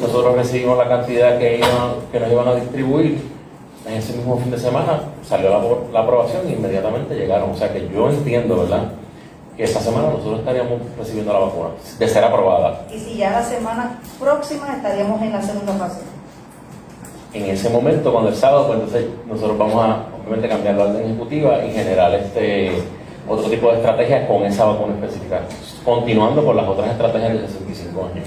nosotros 0.00 0.36
recibimos 0.36 0.78
la 0.78 0.88
cantidad 0.88 1.38
que, 1.38 1.60
que 2.12 2.20
nos 2.20 2.30
iban 2.30 2.48
a 2.48 2.54
distribuir, 2.54 3.20
en 3.86 3.94
ese 3.94 4.12
mismo 4.16 4.38
fin 4.38 4.50
de 4.50 4.58
semana 4.58 5.00
salió 5.26 5.50
la, 5.50 5.60
la 5.92 6.00
aprobación 6.00 6.46
e 6.46 6.52
inmediatamente 6.52 7.14
llegaron. 7.14 7.50
O 7.50 7.56
sea 7.56 7.72
que 7.72 7.88
yo 7.88 8.10
entiendo, 8.10 8.58
¿verdad? 8.58 8.92
Que 9.58 9.64
esta 9.64 9.80
semana 9.80 10.08
nosotros 10.08 10.38
estaríamos 10.38 10.80
recibiendo 10.96 11.34
la 11.34 11.40
vacuna, 11.40 11.70
de 11.98 12.08
ser 12.08 12.24
aprobada. 12.24 12.86
Y 12.90 12.98
si 12.98 13.16
ya 13.18 13.30
la 13.32 13.42
semana 13.42 14.00
próxima 14.18 14.74
estaríamos 14.74 15.20
en 15.20 15.32
la 15.32 15.42
segunda 15.42 15.74
fase 15.74 16.00
en 17.32 17.44
ese 17.44 17.68
momento, 17.68 18.10
cuando 18.12 18.30
el 18.30 18.36
sábado, 18.36 18.66
pues 18.68 18.78
entonces 18.80 19.06
nosotros 19.26 19.58
vamos 19.58 19.84
a 19.84 20.06
obviamente 20.18 20.48
cambiar 20.48 20.76
la 20.76 20.84
orden 20.84 21.04
ejecutiva 21.04 21.64
y 21.64 21.72
generar 21.72 22.14
este 22.14 22.72
otro 23.28 23.50
tipo 23.50 23.70
de 23.70 23.76
estrategias 23.76 24.26
con 24.26 24.44
esa 24.44 24.64
vacuna 24.64 24.94
específica, 24.94 25.42
continuando 25.84 26.44
con 26.44 26.56
las 26.56 26.66
otras 26.66 26.90
estrategias 26.90 27.34
de 27.34 27.48
65 27.48 28.10
años. 28.12 28.26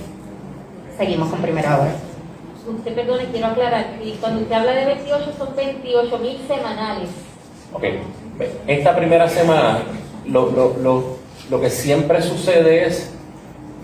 Seguimos 0.98 1.30
con 1.30 1.42
primera 1.42 1.80
hora. 1.80 1.96
Usted 2.68 2.94
perdone, 2.94 3.26
quiero 3.32 3.48
aclarar, 3.48 3.88
cuando 4.20 4.42
usted 4.42 4.54
habla 4.54 4.74
de 4.74 4.86
28 4.86 5.34
son 5.36 5.56
28 5.56 6.18
mil 6.20 6.38
semanales. 6.48 7.10
Ok, 7.74 7.84
esta 8.68 8.96
primera 8.96 9.28
semana 9.28 9.80
lo, 10.28 10.52
lo, 10.52 10.78
lo, 10.78 11.04
lo 11.52 11.60
que 11.60 11.70
siempre 11.70 12.22
sucede 12.22 12.88
es 12.88 13.12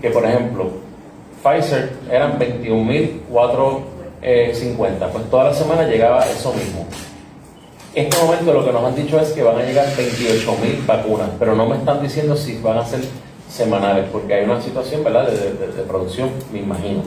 que, 0.00 0.08
por 0.08 0.24
ejemplo, 0.24 0.70
Pfizer 1.42 1.92
eran 2.10 2.38
21.004 2.38 3.78
eh, 4.22 4.52
50. 4.54 5.08
Pues 5.08 5.30
toda 5.30 5.44
la 5.44 5.54
semana 5.54 5.86
llegaba 5.86 6.24
eso 6.24 6.54
mismo. 6.54 6.86
En 7.94 8.06
este 8.06 8.24
momento 8.24 8.54
lo 8.54 8.64
que 8.64 8.72
nos 8.72 8.84
han 8.84 8.96
dicho 8.96 9.20
es 9.20 9.32
que 9.32 9.42
van 9.42 9.58
a 9.58 9.62
llegar 9.62 9.86
28 9.94 10.56
mil 10.62 10.82
vacunas, 10.86 11.28
pero 11.38 11.54
no 11.54 11.68
me 11.68 11.76
están 11.76 12.02
diciendo 12.02 12.36
si 12.36 12.58
van 12.58 12.78
a 12.78 12.86
ser 12.86 13.00
semanales, 13.50 14.06
porque 14.10 14.32
hay 14.32 14.44
una 14.44 14.60
situación 14.62 15.04
¿verdad? 15.04 15.28
De, 15.28 15.82
producción, 15.82 16.30
me 16.50 16.60
imagino. 16.60 17.02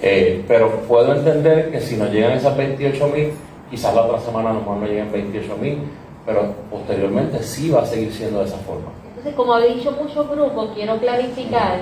Eh, 0.00 0.42
pero 0.48 0.70
puedo 0.88 1.14
entender 1.14 1.70
que 1.70 1.80
si 1.80 1.96
nos 1.96 2.10
llegan 2.10 2.32
esas 2.32 2.56
28 2.56 3.08
mil, 3.08 3.32
quizás 3.70 3.94
la 3.94 4.04
otra 4.04 4.20
semana 4.20 4.50
a 4.50 4.52
lo 4.54 4.60
mejor 4.60 4.76
no 4.78 4.86
lleguen 4.86 5.12
28 5.12 5.56
mil, 5.60 5.78
pero 6.24 6.54
posteriormente 6.70 7.42
sí 7.42 7.68
va 7.68 7.82
a 7.82 7.86
seguir 7.86 8.10
siendo 8.10 8.40
de 8.40 8.46
esa 8.46 8.58
forma. 8.58 9.01
Entonces, 9.22 9.36
como 9.36 9.54
ha 9.54 9.60
dicho 9.60 9.92
muchos 9.92 10.28
grupos, 10.28 10.70
quiero 10.74 10.96
clarificar, 10.98 11.78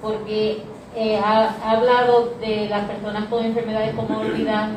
porque 0.00 0.62
eh, 0.96 1.20
ha, 1.22 1.54
hablado 1.70 2.30
de 2.40 2.66
las 2.70 2.88
personas 2.88 3.26
con 3.26 3.44
enfermedades 3.44 3.94
como 3.94 4.20
olvidar, 4.20 4.70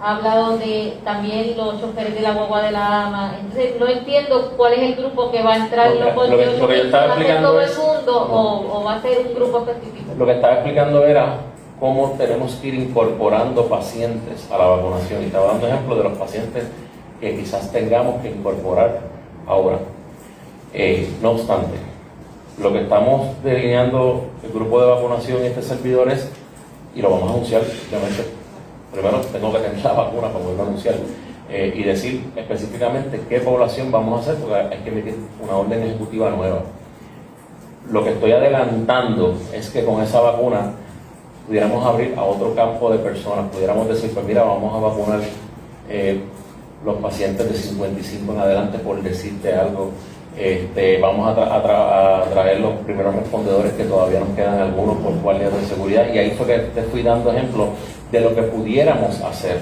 ha 0.00 0.16
hablado 0.16 0.58
de 0.58 0.98
también 1.04 1.56
los 1.56 1.80
choferes 1.80 2.16
de 2.16 2.22
la 2.22 2.32
guagua 2.32 2.62
de 2.62 2.72
la 2.72 3.06
ama. 3.06 3.36
Entonces, 3.38 3.78
no 3.78 3.86
entiendo 3.86 4.54
cuál 4.56 4.72
es 4.72 4.80
el 4.80 4.96
grupo 4.96 5.30
que 5.30 5.40
va 5.40 5.52
a 5.52 5.56
entrar 5.58 5.92
que 5.92 5.98
yo 6.00 6.06
estaba 6.08 7.06
explicando 7.06 7.48
todo 7.48 7.60
el 7.60 7.76
mundo 7.76 8.28
o, 8.72 8.82
va 8.82 8.94
a 8.94 9.00
ser 9.00 9.24
un 9.24 9.32
grupo 9.32 9.58
específico. 9.58 10.12
Lo 10.18 10.26
que 10.26 10.32
estaba 10.32 10.54
explicando 10.54 11.04
era 11.04 11.36
cómo 11.78 12.10
tenemos 12.18 12.56
que 12.56 12.66
ir 12.66 12.74
incorporando 12.74 13.66
pacientes 13.66 14.50
a 14.50 14.58
la 14.58 14.64
vacunación. 14.64 15.22
Y 15.22 15.26
estaba 15.26 15.46
dando 15.52 15.68
ejemplo 15.68 15.94
de 15.94 16.02
los 16.02 16.18
pacientes 16.18 16.64
que 17.20 17.36
quizás 17.36 17.70
tengamos 17.70 18.20
que 18.20 18.30
incorporar 18.30 18.98
ahora. 19.46 19.78
Eh, 20.72 21.08
no 21.20 21.32
obstante, 21.32 21.76
lo 22.60 22.72
que 22.72 22.82
estamos 22.82 23.42
delineando 23.42 24.26
el 24.44 24.52
grupo 24.52 24.80
de 24.80 24.88
vacunación 24.88 25.42
y 25.42 25.46
este 25.46 25.62
servidor 25.62 26.10
es, 26.10 26.28
y 26.94 27.02
lo 27.02 27.10
vamos 27.10 27.30
a 27.30 27.34
anunciar, 27.34 27.62
obviamente, 27.62 28.24
primero 28.92 29.20
tengo 29.20 29.52
que 29.52 29.58
tener 29.58 29.84
la 29.84 29.92
vacuna 29.92 30.28
para 30.28 30.44
poderlo 30.44 30.62
anunciar 30.64 30.94
eh, 31.48 31.72
y 31.74 31.82
decir 31.82 32.30
específicamente 32.36 33.20
qué 33.28 33.40
población 33.40 33.90
vamos 33.90 34.18
a 34.18 34.22
hacer, 34.22 34.42
porque 34.42 34.54
hay 34.54 34.82
que 34.84 34.90
emitir 34.90 35.16
una 35.42 35.56
orden 35.56 35.82
ejecutiva 35.82 36.30
nueva. 36.30 36.62
Lo 37.90 38.04
que 38.04 38.10
estoy 38.10 38.32
adelantando 38.32 39.36
es 39.52 39.70
que 39.70 39.84
con 39.84 40.00
esa 40.02 40.20
vacuna 40.20 40.72
pudiéramos 41.48 41.84
abrir 41.84 42.14
a 42.16 42.22
otro 42.22 42.54
campo 42.54 42.92
de 42.92 42.98
personas, 42.98 43.50
pudiéramos 43.50 43.88
decir, 43.88 44.12
pues 44.12 44.24
mira, 44.24 44.44
vamos 44.44 44.72
a 44.72 44.78
vacunar 44.78 45.20
eh, 45.88 46.20
los 46.84 46.96
pacientes 46.98 47.48
de 47.48 47.54
55 47.54 48.32
en 48.32 48.38
adelante, 48.38 48.78
por 48.78 49.02
decirte 49.02 49.52
algo, 49.52 49.90
este, 50.36 50.98
vamos 51.00 51.36
a, 51.36 52.24
traer 52.32 52.60
los 52.60 52.74
primeros 52.84 53.14
respondedores 53.14 53.72
que 53.72 53.84
todavía 53.84 54.20
nos 54.20 54.30
quedan 54.30 54.58
algunos 54.58 54.96
por 54.98 55.12
guardias 55.20 55.52
de 55.52 55.66
seguridad 55.66 56.06
y 56.12 56.18
ahí 56.18 56.30
fue 56.30 56.46
que 56.46 56.58
te 56.58 56.82
fui 56.84 57.02
dando 57.02 57.32
ejemplos 57.32 57.68
de 58.10 58.20
lo 58.20 58.34
que 58.34 58.42
pudiéramos 58.42 59.20
hacer. 59.22 59.58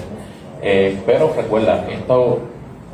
Eh, 0.61 0.99
pero 1.05 1.33
recuerda, 1.35 1.85
esto, 1.89 2.39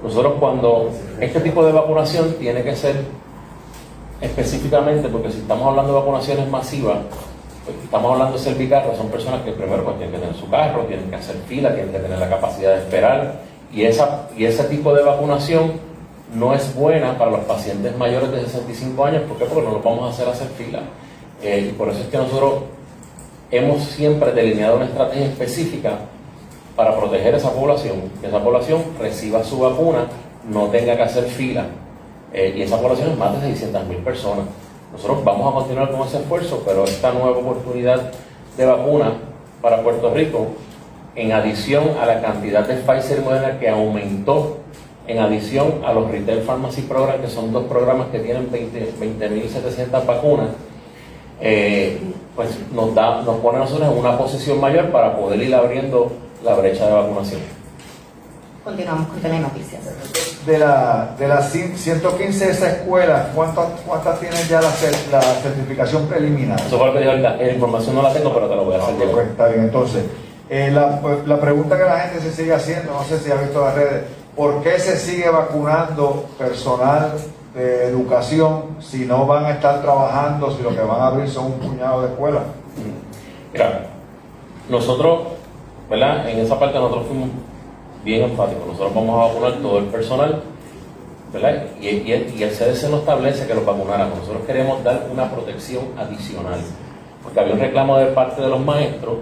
nosotros 0.04 0.34
cuando 0.40 0.92
este 1.20 1.40
tipo 1.42 1.66
de 1.66 1.72
vacunación 1.72 2.34
tiene 2.40 2.64
que 2.64 2.76
ser 2.76 2.96
específicamente, 4.22 5.10
porque 5.10 5.32
si 5.32 5.40
estamos 5.40 5.68
hablando 5.68 5.94
de 5.94 6.00
vacunaciones 6.00 6.50
masivas, 6.50 7.00
pues, 7.66 7.78
estamos 7.84 8.12
hablando 8.12 8.38
de 8.38 8.44
cervicarro, 8.44 8.96
son 8.96 9.10
personas 9.10 9.42
que 9.42 9.52
primero 9.52 9.84
pues, 9.84 9.98
tienen 9.98 10.16
que 10.16 10.22
tener 10.22 10.36
su 10.36 10.50
carro, 10.50 10.84
tienen 10.84 11.10
que 11.10 11.16
hacer 11.16 11.36
fila, 11.48 11.74
tienen 11.74 11.92
que 11.92 12.00
tener 12.00 12.20
la 12.20 12.30
capacidad 12.30 12.76
de 12.76 12.82
esperar, 12.82 13.42
y, 13.74 13.84
esa, 13.84 14.30
y 14.38 14.46
ese 14.46 14.64
tipo 14.66 14.94
de 14.94 15.04
vacunación 15.04 15.74
no 16.34 16.54
es 16.54 16.74
buena 16.76 17.18
para 17.18 17.32
los 17.32 17.42
pacientes 17.42 17.96
mayores 17.98 18.32
de 18.32 18.42
65 18.46 19.06
años. 19.06 19.24
¿Por 19.24 19.38
qué? 19.38 19.46
Porque 19.46 19.66
no 19.66 19.74
los 19.74 19.84
vamos 19.84 20.06
a 20.06 20.14
hacer 20.14 20.28
hacer 20.28 20.48
fila. 20.50 20.82
Eh, 21.42 21.70
y 21.70 21.74
por 21.74 21.90
eso 21.90 22.00
es 22.02 22.08
que 22.08 22.18
nosotros 22.18 22.64
hemos 23.52 23.84
siempre 23.84 24.32
delineado 24.32 24.78
una 24.78 24.86
estrategia 24.86 25.28
específica 25.28 26.00
para 26.76 26.98
proteger 26.98 27.36
esa 27.36 27.52
población, 27.52 28.12
que 28.20 28.28
esa 28.28 28.44
población 28.44 28.84
reciba 29.00 29.44
su 29.44 29.60
vacuna, 29.60 30.08
no 30.50 30.68
tenga 30.68 30.96
que 30.96 31.04
hacer 31.04 31.26
fila. 31.26 31.66
Eh, 32.34 32.54
y 32.58 32.64
esa 32.64 32.82
población 32.82 33.12
es 33.12 33.18
más 33.18 33.34
de 33.34 33.48
600 33.48 33.86
mil 33.86 34.00
personas. 34.00 34.46
Nosotros 34.92 35.24
vamos 35.24 35.52
a 35.52 35.60
continuar 35.60 35.92
con 35.92 36.08
ese 36.08 36.18
esfuerzo, 36.18 36.64
pero 36.66 36.84
esta 36.84 37.12
nueva 37.12 37.38
oportunidad 37.38 38.12
de 38.58 38.66
vacuna 38.66 39.14
para 39.62 39.82
Puerto 39.82 40.14
Rico, 40.14 40.48
en 41.16 41.32
adición 41.32 41.92
a 42.02 42.06
la 42.06 42.22
cantidad 42.22 42.68
de 42.68 42.76
Pfizer 42.76 43.22
Moderna 43.22 43.58
que 43.58 43.70
aumentó 43.70 44.58
en 45.08 45.20
adición 45.20 45.82
a 45.86 45.94
los 45.94 46.10
Retail 46.10 46.42
Pharmacy 46.42 46.82
Program, 46.84 47.22
que 47.22 47.28
son 47.28 47.52
dos 47.52 47.66
programas 47.66 48.08
que 48.08 48.20
tienen 48.20 48.50
20.700 48.52 50.06
vacunas, 50.06 50.50
eh, 51.42 52.00
pues 52.36 52.50
nos, 52.72 52.94
da, 52.96 53.22
nos 53.22 53.38
pone 53.38 53.58
a 53.58 53.62
nosotros 53.62 53.92
en 53.92 53.98
una 53.98 54.18
posición 54.18 54.60
mayor 54.60 54.92
para 54.92 55.16
poder 55.18 55.42
ir 55.42 55.54
abriendo 55.54 56.12
la 56.44 56.56
brecha 56.56 56.88
de 56.88 56.94
vacunación. 56.94 57.42
Continuamos 58.64 59.10
con 59.10 59.20
Telenoticias. 59.20 59.82
De, 60.46 60.58
la, 60.58 61.16
de 61.20 61.28
las 61.28 61.52
115 61.52 62.46
de 62.46 62.52
esas 62.52 62.74
escuelas, 62.74 63.28
¿cuántas, 63.34 63.66
cuántas 63.86 64.20
tienen 64.20 64.48
ya 64.48 64.62
la, 64.62 64.72
la 65.12 65.22
certificación 65.22 66.08
preliminar? 66.08 66.60
Eso 66.60 66.78
fue 66.78 66.88
lo 66.88 66.94
que 66.94 67.00
dijo 67.00 67.14
la, 67.14 67.36
la, 67.36 67.52
información 67.52 67.96
no 67.96 68.02
la 68.02 68.14
tengo, 68.14 68.34
pero 68.34 68.48
te 68.48 68.56
lo 68.56 68.66
voy 68.66 68.76
a 68.76 68.78
hacer. 68.78 68.96
Ah, 68.96 69.12
pues, 69.12 69.28
está 69.28 69.48
bien, 69.48 69.66
entonces, 69.66 70.04
eh, 70.50 70.70
la, 70.72 71.00
pues, 71.02 71.28
la 71.28 71.40
pregunta 71.40 71.78
que 71.78 71.84
la 71.84 72.00
gente 72.00 72.22
se 72.22 72.32
sigue 72.32 72.54
haciendo, 72.54 72.94
no 72.94 73.04
sé 73.04 73.20
si 73.20 73.32
ha 73.32 73.36
visto 73.36 73.64
las 73.64 73.76
redes, 73.76 74.04
¿por 74.36 74.62
qué 74.62 74.80
se 74.80 74.98
sigue 74.98 75.30
vacunando 75.30 76.26
personal 76.38 77.14
de 77.54 77.86
educación 77.86 78.78
si 78.80 79.06
no 79.06 79.26
van 79.26 79.46
a 79.46 79.52
estar 79.52 79.82
trabajando, 79.82 80.52
si 80.52 80.62
lo 80.62 80.70
que 80.70 80.82
van 80.82 81.00
a 81.00 81.08
abrir 81.08 81.30
son 81.30 81.46
un 81.46 81.60
puñado 81.60 82.02
de 82.02 82.10
escuelas? 82.10 82.44
Mira, 83.54 83.88
nosotros, 84.70 85.20
¿verdad? 85.90 86.30
En 86.30 86.40
esa 86.40 86.60
parte 86.60 86.78
nosotros 86.78 87.08
fuimos 87.08 87.30
bien 88.04 88.30
enfáticos. 88.30 88.68
Nosotros 88.68 88.94
vamos 88.94 89.16
a 89.16 89.28
vacunar 89.28 89.62
todo 89.62 89.80
el 89.80 89.86
personal, 89.86 90.44
¿verdad? 91.32 91.66
Y, 91.80 91.88
y, 91.88 92.44
el 92.44 92.52
CDC 92.52 92.90
no 92.90 92.98
establece 92.98 93.48
que 93.48 93.54
los 93.54 93.66
vacunáramos. 93.66 94.20
Nosotros 94.20 94.44
queremos 94.46 94.84
dar 94.84 95.08
una 95.12 95.32
protección 95.32 95.86
adicional. 95.98 96.60
Porque 97.24 97.40
había 97.40 97.54
un 97.54 97.60
reclamo 97.60 97.98
de 97.98 98.08
parte 98.08 98.42
de 98.42 98.50
los 98.50 98.60
maestros 98.60 99.18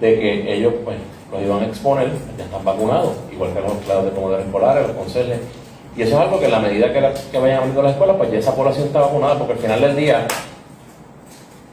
de 0.00 0.18
que 0.18 0.54
ellos, 0.54 0.74
pues, 0.84 0.96
los 1.34 1.42
iban 1.42 1.62
a 1.62 1.66
exponer, 1.66 2.08
ya 2.38 2.44
están 2.44 2.64
vacunados, 2.64 3.12
igual 3.32 3.52
que 3.52 3.60
los 3.60 3.72
empleados 3.72 4.04
de 4.04 4.10
comedores 4.12 4.46
escolares, 4.46 4.86
los 4.86 4.96
conseles. 4.96 5.40
Y 5.96 6.02
eso 6.02 6.16
es 6.16 6.20
algo 6.20 6.38
que 6.38 6.46
en 6.46 6.52
la 6.52 6.60
medida 6.60 6.92
que, 6.92 7.12
que 7.30 7.38
vayan 7.38 7.58
abriendo 7.58 7.82
la 7.82 7.90
escuela, 7.90 8.16
pues 8.16 8.30
ya 8.30 8.38
esa 8.38 8.54
población 8.54 8.86
está 8.86 9.00
vacunada, 9.00 9.38
porque 9.38 9.54
al 9.54 9.58
final 9.58 9.80
del 9.80 9.96
día, 9.96 10.26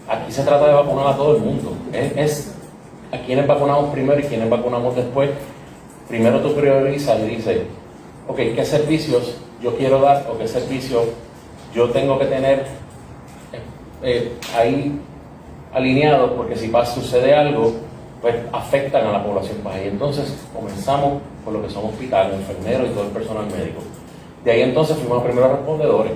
aquí 0.08 0.32
se 0.32 0.44
trata 0.44 0.68
de 0.68 0.74
vacunar 0.74 1.08
a 1.08 1.16
todo 1.16 1.36
el 1.36 1.42
mundo. 1.42 1.74
Es, 1.94 2.56
a 3.12 3.18
quienes 3.18 3.46
vacunamos 3.46 3.92
primero 3.92 4.20
y 4.20 4.24
quienes 4.24 4.50
vacunamos 4.50 4.96
después. 4.96 5.30
Primero 6.08 6.40
tú 6.40 6.54
priorizas 6.56 7.20
y 7.20 7.36
dices, 7.36 7.62
ok, 8.28 8.38
¿qué 8.38 8.66
servicios 8.66 9.38
yo 9.62 9.76
quiero 9.76 10.02
dar 10.02 10.28
o 10.30 10.38
qué 10.38 10.48
servicios 10.48 11.04
yo 11.74 11.90
tengo 11.90 12.18
que 12.20 12.26
tener 12.26 12.66
eh, 13.54 13.60
eh, 14.04 14.34
ahí 14.58 15.00
alineados? 15.74 16.32
Porque 16.32 16.56
si 16.56 16.68
pasa, 16.68 16.94
sucede 16.96 17.34
algo, 17.34 17.74
pues 18.22 18.36
afectan 18.52 19.08
a 19.08 19.12
la 19.12 19.24
población. 19.24 19.58
Y 19.84 19.88
entonces 19.88 20.34
comenzamos 20.54 21.22
por 21.44 21.54
lo 21.54 21.62
que 21.62 21.70
son 21.70 21.86
hospitales, 21.86 22.36
enfermeros 22.36 22.90
y 22.90 22.94
todo 22.94 23.04
el 23.06 23.12
personal 23.12 23.46
médico. 23.46 23.82
De 24.46 24.52
ahí 24.52 24.62
entonces 24.62 24.98
fuimos 24.98 25.22
a 25.22 25.24
primeros 25.24 25.52
respondedores, 25.52 26.14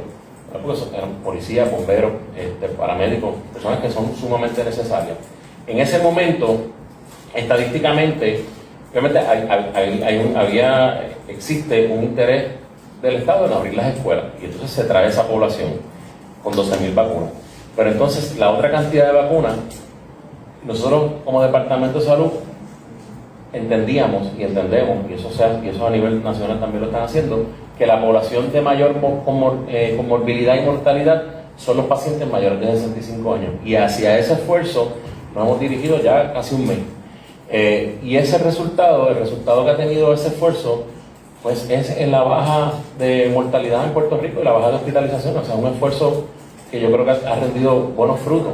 porque 0.52 0.98
eran 0.98 1.12
policías, 1.24 1.70
bomberos, 1.70 2.12
este, 2.38 2.68
paramédicos, 2.70 3.36
personas 3.54 3.80
que 3.80 3.90
son 3.90 4.16
sumamente 4.16 4.64
necesarias. 4.64 5.18
En 5.68 5.80
ese 5.80 6.00
momento, 6.00 6.58
estadísticamente, 7.34 8.46
obviamente 8.92 9.20
hay, 9.20 10.34
había, 10.36 11.08
existe 11.28 11.88
un 11.88 12.04
interés 12.04 12.52
del 13.02 13.16
Estado 13.16 13.48
en 13.48 13.54
abrir 13.54 13.76
las 13.76 13.96
escuelas 13.96 14.26
y 14.42 14.46
entonces 14.46 14.72
se 14.72 14.84
trae 14.86 15.08
esa 15.08 15.28
población 15.28 15.72
con 16.44 16.54
12.000 16.54 16.94
vacunas. 16.94 17.32
Pero 17.76 17.92
entonces 17.92 18.38
la 18.38 18.52
otra 18.52 18.72
cantidad 18.72 19.08
de 19.08 19.14
vacunas, 19.14 19.56
nosotros 20.66 21.12
como 21.24 21.42
Departamento 21.42 22.00
de 22.00 22.06
Salud 22.06 22.32
entendíamos 23.54 24.32
y 24.38 24.44
entendemos, 24.44 25.10
y 25.10 25.14
eso, 25.14 25.32
sea, 25.32 25.62
y 25.64 25.70
eso 25.70 25.88
a 25.88 25.90
nivel 25.90 26.24
nacional 26.24 26.60
también 26.60 26.82
lo 26.82 26.88
están 26.88 27.04
haciendo, 27.04 27.46
que 27.78 27.86
la 27.86 28.02
población 28.02 28.52
de 28.52 28.62
mayor 28.62 28.96
eh, 29.68 29.94
comorbilidad 29.96 30.56
y 30.62 30.66
mortalidad 30.66 31.24
son 31.58 31.78
los 31.78 31.86
pacientes 31.86 32.30
mayores 32.30 32.60
de 32.60 32.76
65 32.76 33.34
años. 33.34 33.52
Y 33.64 33.76
hacia 33.76 34.18
ese 34.18 34.34
esfuerzo 34.34 34.94
nos 35.34 35.46
hemos 35.46 35.60
dirigido 35.60 36.02
ya 36.02 36.34
casi 36.34 36.56
un 36.56 36.68
mes. 36.68 36.80
Eh, 37.50 38.00
y 38.04 38.16
ese 38.18 38.38
resultado, 38.38 39.10
el 39.10 39.16
resultado 39.16 39.64
que 39.66 39.72
ha 39.72 39.78
tenido 39.78 40.14
ese 40.14 40.30
esfuerzo, 40.30 40.86
pues 41.44 41.70
es 41.70 41.96
en 41.98 42.12
la 42.12 42.24
baja 42.24 42.74
de 42.98 43.30
mortalidad 43.34 43.86
en 43.86 43.92
Puerto 43.92 44.18
Rico 44.18 44.42
y 44.42 44.44
la 44.44 44.52
baja 44.52 44.70
de 44.70 44.76
hospitalización. 44.76 45.38
O 45.38 45.44
sea, 45.44 45.56
un 45.56 45.68
esfuerzo 45.68 46.26
que 46.72 46.80
yo 46.80 46.92
creo 46.92 47.06
que 47.06 47.12
ha 47.12 47.36
rendido 47.36 47.80
buenos 47.96 48.20
frutos. 48.22 48.54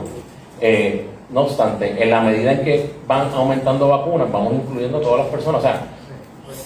Eh, 0.59 1.07
no 1.31 1.41
obstante, 1.41 2.01
en 2.01 2.09
la 2.09 2.21
medida 2.21 2.51
en 2.51 2.63
que 2.63 2.91
van 3.07 3.29
aumentando 3.33 3.87
vacunas, 3.87 4.31
vamos 4.31 4.53
incluyendo 4.53 4.97
a 4.97 5.01
todas 5.01 5.19
las 5.19 5.27
personas. 5.27 5.59
O 5.59 5.63
sea, 5.63 5.81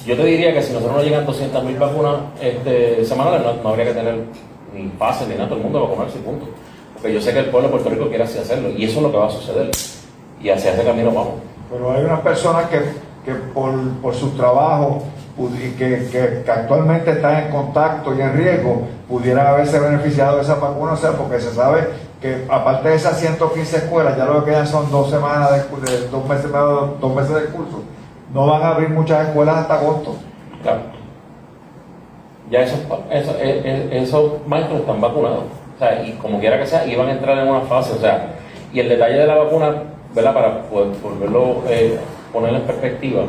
yo 0.05 0.15
te 0.15 0.25
diría 0.25 0.53
que 0.53 0.61
si 0.61 0.73
nosotros 0.73 0.97
no 0.97 1.03
llegan 1.03 1.25
200.000 1.25 1.79
vacunas 1.79 2.15
este, 2.41 3.05
semanales, 3.05 3.41
no, 3.63 3.69
habría 3.69 3.85
que 3.85 3.93
tener 3.93 4.15
ni 4.73 4.87
pases 4.89 5.27
ni 5.27 5.35
nada, 5.35 5.47
todo 5.47 5.57
el 5.57 5.63
mundo 5.63 5.87
vacunarse, 5.87 6.17
punto. 6.19 6.47
Porque 6.93 7.13
yo 7.13 7.21
sé 7.21 7.33
que 7.33 7.39
el 7.39 7.45
pueblo 7.45 7.67
de 7.67 7.73
Puerto 7.73 7.89
Rico 7.89 8.07
quiere 8.07 8.23
así 8.23 8.39
hacerlo 8.39 8.69
y 8.69 8.85
eso 8.85 8.97
es 8.97 9.03
lo 9.03 9.11
que 9.11 9.17
va 9.17 9.27
a 9.27 9.31
suceder. 9.31 9.69
Y 10.41 10.49
hacia 10.49 10.73
ese 10.73 10.83
camino 10.83 11.11
vamos. 11.11 11.35
Pero 11.71 11.91
hay 11.91 12.03
unas 12.03 12.21
personas 12.21 12.67
que, 12.69 12.79
que 13.23 13.33
por, 13.53 13.71
por 14.01 14.15
su 14.15 14.31
trabajo 14.31 15.03
y 15.37 15.71
que, 15.71 16.07
que, 16.11 16.51
actualmente 16.51 17.11
están 17.11 17.43
en 17.43 17.51
contacto 17.51 18.15
y 18.15 18.21
en 18.21 18.33
riesgo, 18.33 18.87
pudieran 19.07 19.45
haberse 19.45 19.79
beneficiado 19.79 20.37
de 20.37 20.43
esa 20.43 20.55
vacuna, 20.55 20.93
o 20.93 20.97
sea, 20.97 21.11
porque 21.11 21.39
se 21.39 21.51
sabe 21.53 21.87
aparte 22.49 22.89
de 22.89 22.95
esas 22.95 23.19
115 23.19 23.77
escuelas, 23.77 24.17
ya 24.17 24.25
lo 24.25 24.43
que 24.43 24.51
quedan 24.51 24.67
son 24.67 24.89
dos 24.91 25.09
semanas, 25.09 25.51
de, 25.51 26.07
dos, 26.07 26.27
meses, 26.27 26.51
dos 26.51 27.15
meses 27.15 27.35
de 27.35 27.45
curso, 27.47 27.83
no 28.33 28.47
van 28.47 28.63
a 28.63 28.69
abrir 28.69 28.89
muchas 28.89 29.27
escuelas 29.27 29.57
hasta 29.57 29.75
agosto. 29.75 30.15
Claro. 30.61 30.81
Ya 32.49 32.61
esos, 32.61 32.79
esos, 33.11 33.35
e, 33.39 33.89
e, 33.91 34.03
esos 34.03 34.45
maestros 34.47 34.81
están 34.81 35.01
vacunados. 35.01 35.43
O 35.75 35.79
sea, 35.79 36.03
y 36.03 36.13
como 36.13 36.39
quiera 36.39 36.59
que 36.59 36.67
sea, 36.67 36.85
iban 36.85 37.07
a 37.07 37.11
entrar 37.13 37.37
en 37.37 37.47
una 37.47 37.61
fase. 37.61 37.93
O 37.93 37.99
sea, 37.99 38.35
y 38.71 38.79
el 38.79 38.89
detalle 38.89 39.19
de 39.19 39.27
la 39.27 39.35
vacuna, 39.35 39.83
¿verdad? 40.13 40.33
Para 40.33 40.61
poder 40.63 40.95
volverlo, 41.01 41.63
eh, 41.67 41.99
en 42.33 42.61
perspectiva, 42.63 43.23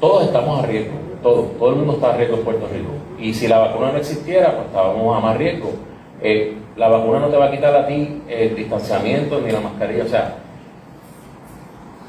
todos 0.00 0.24
estamos 0.24 0.62
a 0.62 0.66
riesgo. 0.66 0.94
Todo, 1.22 1.42
todo 1.58 1.70
el 1.70 1.76
mundo 1.76 1.94
está 1.94 2.10
a 2.10 2.16
riesgo 2.16 2.36
en 2.36 2.44
Puerto 2.44 2.68
Rico. 2.72 2.90
Y 3.18 3.34
si 3.34 3.48
la 3.48 3.58
vacuna 3.58 3.92
no 3.92 3.98
existiera, 3.98 4.52
pues 4.52 4.66
estábamos 4.66 5.16
a 5.16 5.20
más 5.20 5.36
riesgo. 5.36 5.70
Eh, 6.22 6.56
la 6.76 6.88
vacuna 6.88 7.20
no 7.20 7.28
te 7.28 7.36
va 7.36 7.46
a 7.46 7.50
quitar 7.50 7.74
a 7.74 7.86
ti 7.86 8.22
el 8.28 8.56
distanciamiento 8.56 9.40
ni 9.40 9.52
la 9.52 9.60
mascarilla, 9.60 10.04
o 10.04 10.08
sea, 10.08 10.34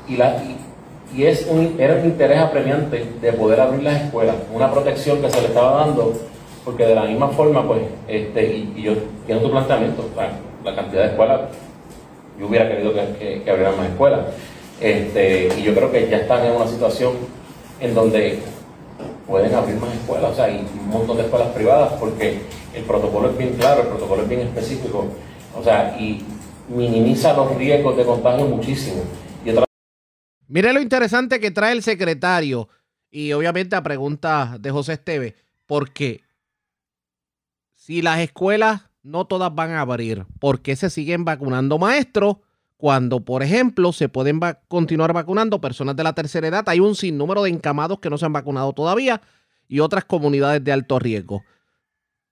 y, 0.08 0.18
la, 0.18 0.42
es 1.18 1.48
un, 1.50 1.76
era 1.80 1.96
un 1.96 2.06
interés 2.06 2.40
apremiante 2.40 3.06
de 3.22 3.34
poder 3.34 3.60
abrir 3.60 3.84
las 3.84 4.02
escuelas, 4.02 4.36
una 4.54 4.72
protección 4.72 5.22
que 5.22 5.30
se 5.30 5.42
le 5.42 5.48
estaba 5.48 5.86
dando, 5.86 6.14
porque 6.64 6.86
de 6.86 6.96
la 6.96 7.04
misma 7.04 7.30
forma, 7.30 7.66
pues, 7.68 7.82
este, 8.08 8.44
y, 8.76 8.82
yo 8.82 8.94
entiendo 8.94 9.46
tu 9.46 9.52
planteamiento, 9.52 10.10
la 10.64 10.76
cantidad 10.76 11.04
de 11.04 11.10
escuelas, 11.10 11.42
yo 12.40 12.48
hubiera 12.48 12.68
querido 12.68 12.92
que, 12.94 13.42
que, 13.44 13.50
abrieran 13.50 13.78
más 13.78 13.90
escuelas, 13.90 14.22
este, 14.82 15.50
y 15.58 15.64
yo 15.64 15.74
creo 15.76 15.92
que 15.92 16.10
ya 16.10 16.18
están 16.18 16.44
en 16.44 16.54
una 16.54 16.68
situación 16.68 17.14
en 17.80 17.94
donde 17.94 18.40
pueden 19.28 19.54
abrir 19.54 19.76
más 19.78 19.94
escuelas, 19.94 20.32
o 20.32 20.36
sea, 20.36 20.46
hay 20.46 20.68
un 20.80 20.90
montón 20.90 21.18
de 21.18 21.24
escuelas 21.24 21.50
privadas, 21.50 21.94
porque 22.00 22.42
el 22.76 22.84
protocolo 22.84 23.30
es 23.30 23.38
bien 23.38 23.54
claro, 23.56 23.82
el 23.84 23.88
protocolo 23.88 24.24
es 24.24 24.30
bien 24.30 24.42
específico, 24.42 25.08
o 25.58 25.64
sea, 25.64 25.98
y 26.00 26.24
minimiza 26.70 27.34
los 27.34 27.56
riesgos 27.56 27.98
de 27.98 28.06
contagio 28.06 28.46
muchísimo. 28.46 29.04
Mire 30.48 30.74
lo 30.74 30.82
interesante 30.82 31.40
que 31.40 31.52
trae 31.52 31.72
el 31.72 31.82
secretario, 31.82 32.70
y 33.10 33.34
obviamente 33.34 33.76
a 33.76 33.84
pregunta 33.84 34.58
de 34.60 34.70
José 34.72 34.94
Esteve, 34.94 35.36
porque 35.66 36.22
si 37.74 38.02
las 38.02 38.20
escuelas 38.20 38.82
no 39.02 39.26
todas 39.26 39.54
van 39.54 39.72
a 39.72 39.82
abrir, 39.82 40.26
¿por 40.40 40.62
qué 40.62 40.76
se 40.76 40.90
siguen 40.90 41.26
vacunando 41.26 41.78
maestros? 41.78 42.38
cuando, 42.78 43.22
por 43.22 43.42
ejemplo, 43.42 43.94
se 43.94 44.10
pueden 44.10 44.40
continuar 44.68 45.14
vacunando 45.14 45.62
personas 45.62 45.96
de 45.96 46.04
la 46.04 46.14
tercera 46.14 46.48
edad. 46.48 46.68
Hay 46.68 46.80
un 46.80 46.96
sinnúmero 46.96 47.44
de 47.44 47.50
encamados 47.50 48.00
que 48.00 48.10
no 48.10 48.18
se 48.18 48.26
han 48.26 48.34
vacunado 48.34 48.74
todavía 48.74 49.22
y 49.68 49.80
otras 49.80 50.06
comunidades 50.06 50.64
de 50.64 50.72
alto 50.72 51.00
riesgo. 51.00 51.44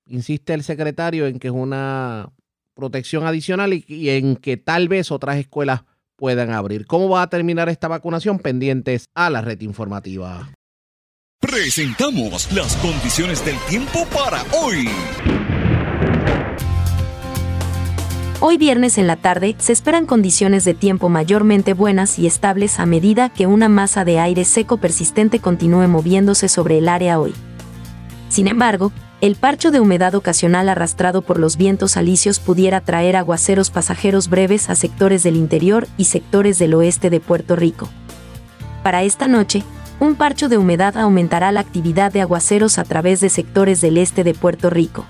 Insiste 0.08 0.54
el 0.54 0.64
secretario 0.64 1.28
en 1.28 1.40
que 1.40 1.48
es 1.48 1.54
una 1.54 2.30
protección 2.74 3.26
adicional 3.26 3.74
y, 3.74 4.10
en 4.10 4.36
que 4.36 4.58
tal 4.58 4.88
vez 4.88 5.12
otras 5.12 5.38
escuelas 5.38 5.84
puedan 6.16 6.52
abrir. 6.52 6.86
¿Cómo 6.86 7.10
va 7.10 7.22
a 7.22 7.30
terminar 7.30 7.70
esta 7.70 7.88
vacunación? 7.88 8.40
Pendientes 8.40 9.06
a 9.14 9.30
la 9.30 9.42
red 9.42 9.62
informativa. 9.62 10.52
Presentamos 11.40 12.52
las 12.54 12.76
condiciones 12.78 13.44
del 13.46 13.58
tiempo 13.70 14.06
para 14.14 14.44
hoy. 14.54 14.88
Hoy 18.40 18.58
viernes 18.58 18.98
en 18.98 19.08
la 19.08 19.16
tarde 19.16 19.56
se 19.58 19.72
esperan 19.72 20.06
condiciones 20.06 20.66
de 20.66 20.74
tiempo 20.74 21.08
mayormente 21.08 21.74
buenas 21.74 22.20
y 22.20 22.28
estables 22.28 22.80
a 22.80 22.86
medida 22.86 23.30
que 23.30 23.48
una 23.48 23.70
masa 23.70 24.04
de 24.04 24.20
aire 24.20 24.44
seco 24.44 24.78
persistente 24.78 25.40
continúe 25.40 25.88
moviéndose 25.88 26.50
sobre 26.50 26.78
el 26.80 26.90
área 26.90 27.20
hoy. 27.20 27.34
Sin 28.28 28.48
embargo, 28.48 28.92
el 29.24 29.36
parcho 29.36 29.72
de 29.72 29.80
humedad 29.80 30.16
ocasional 30.16 30.68
arrastrado 30.68 31.22
por 31.22 31.40
los 31.40 31.56
vientos 31.56 31.96
alisios 31.96 32.42
pudiera 32.42 32.82
traer 32.82 33.16
aguaceros 33.16 33.70
pasajeros 33.70 34.28
breves 34.28 34.70
a 34.70 34.76
sectores 34.76 35.24
del 35.24 35.38
interior 35.38 35.88
y 35.96 36.04
sectores 36.04 36.60
del 36.60 36.74
oeste 36.74 37.10
de 37.10 37.22
Puerto 37.22 37.56
Rico. 37.56 37.88
Para 38.84 39.04
esta 39.04 39.30
noche, 39.30 39.64
un 40.02 40.16
parcho 40.16 40.50
de 40.50 40.58
humedad 40.58 40.98
aumentará 40.98 41.54
la 41.54 41.62
actividad 41.62 42.12
de 42.12 42.20
aguaceros 42.20 42.78
a 42.78 42.84
través 42.84 43.22
de 43.22 43.30
sectores 43.30 43.80
del 43.80 43.98
este 43.98 44.26
de 44.26 44.34
Puerto 44.34 44.70
Rico. 44.70 45.06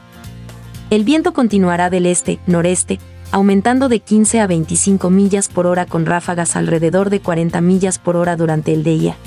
El 0.91 1.05
viento 1.05 1.33
continuará 1.33 1.89
del 1.89 2.05
este-noreste, 2.05 2.99
aumentando 3.31 3.89
de 3.89 3.99
15 3.99 4.41
a 4.41 4.45
25 4.45 5.09
millas 5.09 5.49
por 5.49 5.65
hora 5.65 5.87
con 5.87 6.05
ráfagas 6.05 6.55
alrededor 6.55 7.09
de 7.09 7.19
40 7.19 7.61
millas 7.61 7.97
por 7.97 8.15
hora 8.15 8.35
durante 8.35 8.73
el 8.73 8.83
día. 8.83 9.17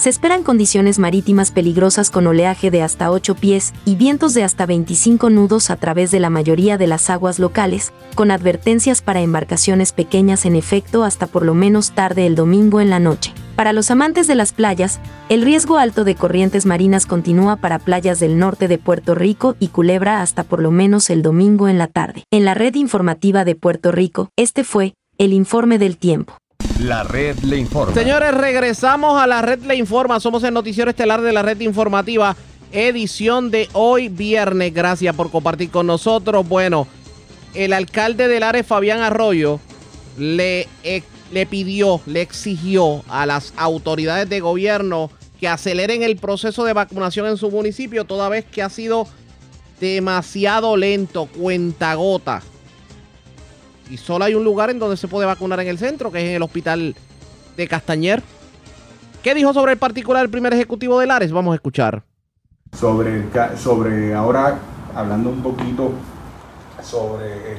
Se 0.00 0.08
esperan 0.08 0.44
condiciones 0.44 0.98
marítimas 0.98 1.50
peligrosas 1.50 2.08
con 2.08 2.26
oleaje 2.26 2.70
de 2.70 2.80
hasta 2.80 3.10
8 3.10 3.34
pies 3.34 3.74
y 3.84 3.96
vientos 3.96 4.32
de 4.32 4.44
hasta 4.44 4.64
25 4.64 5.28
nudos 5.28 5.68
a 5.68 5.76
través 5.76 6.10
de 6.10 6.20
la 6.20 6.30
mayoría 6.30 6.78
de 6.78 6.86
las 6.86 7.10
aguas 7.10 7.38
locales, 7.38 7.92
con 8.14 8.30
advertencias 8.30 9.02
para 9.02 9.20
embarcaciones 9.20 9.92
pequeñas 9.92 10.46
en 10.46 10.56
efecto 10.56 11.04
hasta 11.04 11.26
por 11.26 11.44
lo 11.44 11.52
menos 11.52 11.92
tarde 11.92 12.24
el 12.24 12.34
domingo 12.34 12.80
en 12.80 12.88
la 12.88 12.98
noche. 12.98 13.34
Para 13.56 13.74
los 13.74 13.90
amantes 13.90 14.26
de 14.26 14.36
las 14.36 14.54
playas, 14.54 15.00
el 15.28 15.42
riesgo 15.42 15.76
alto 15.76 16.04
de 16.04 16.14
corrientes 16.14 16.64
marinas 16.64 17.04
continúa 17.04 17.56
para 17.56 17.78
playas 17.78 18.20
del 18.20 18.38
norte 18.38 18.68
de 18.68 18.78
Puerto 18.78 19.14
Rico 19.14 19.54
y 19.60 19.68
Culebra 19.68 20.22
hasta 20.22 20.44
por 20.44 20.62
lo 20.62 20.70
menos 20.70 21.10
el 21.10 21.20
domingo 21.20 21.68
en 21.68 21.76
la 21.76 21.88
tarde. 21.88 22.24
En 22.30 22.46
la 22.46 22.54
red 22.54 22.74
informativa 22.74 23.44
de 23.44 23.54
Puerto 23.54 23.92
Rico, 23.92 24.30
este 24.38 24.64
fue 24.64 24.94
el 25.18 25.34
informe 25.34 25.78
del 25.78 25.98
tiempo. 25.98 26.39
La 26.78 27.02
red 27.04 27.38
le 27.40 27.58
informa. 27.58 27.94
Señores, 27.94 28.32
regresamos 28.32 29.20
a 29.20 29.26
la 29.26 29.42
red 29.42 29.60
le 29.64 29.76
informa. 29.76 30.20
Somos 30.20 30.42
el 30.44 30.54
noticiero 30.54 30.90
estelar 30.90 31.20
de 31.20 31.32
la 31.32 31.42
red 31.42 31.60
informativa, 31.60 32.36
edición 32.72 33.50
de 33.50 33.68
hoy 33.72 34.08
viernes. 34.08 34.72
Gracias 34.72 35.14
por 35.14 35.30
compartir 35.30 35.70
con 35.70 35.86
nosotros. 35.86 36.48
Bueno, 36.48 36.86
el 37.54 37.72
alcalde 37.72 38.28
del 38.28 38.42
área, 38.42 38.64
Fabián 38.64 39.00
Arroyo, 39.00 39.60
le 40.16 40.68
le 41.32 41.46
pidió, 41.46 42.00
le 42.06 42.22
exigió 42.22 43.04
a 43.08 43.26
las 43.26 43.52
autoridades 43.56 44.28
de 44.28 44.40
gobierno 44.40 45.10
que 45.38 45.48
aceleren 45.48 46.02
el 46.02 46.16
proceso 46.16 46.64
de 46.64 46.72
vacunación 46.72 47.26
en 47.26 47.36
su 47.36 47.50
municipio, 47.50 48.04
toda 48.04 48.28
vez 48.28 48.44
que 48.44 48.62
ha 48.62 48.68
sido 48.68 49.06
demasiado 49.80 50.76
lento, 50.76 51.26
cuenta 51.26 51.94
gota. 51.94 52.42
Y 53.90 53.96
solo 53.96 54.24
hay 54.24 54.34
un 54.34 54.44
lugar 54.44 54.70
en 54.70 54.78
donde 54.78 54.96
se 54.96 55.08
puede 55.08 55.26
vacunar 55.26 55.58
en 55.60 55.68
el 55.68 55.78
centro, 55.78 56.12
que 56.12 56.18
es 56.18 56.24
en 56.30 56.36
el 56.36 56.42
hospital 56.42 56.94
de 57.56 57.68
Castañer. 57.68 58.22
¿Qué 59.22 59.34
dijo 59.34 59.52
sobre 59.52 59.72
el 59.72 59.78
particular 59.78 60.24
el 60.24 60.30
primer 60.30 60.54
ejecutivo 60.54 61.00
de 61.00 61.06
Lares? 61.06 61.32
Vamos 61.32 61.52
a 61.52 61.56
escuchar. 61.56 62.02
Sobre, 62.78 63.24
sobre 63.58 64.14
ahora, 64.14 64.58
hablando 64.94 65.30
un 65.30 65.42
poquito 65.42 65.90
sobre 66.82 67.52
el, 67.52 67.58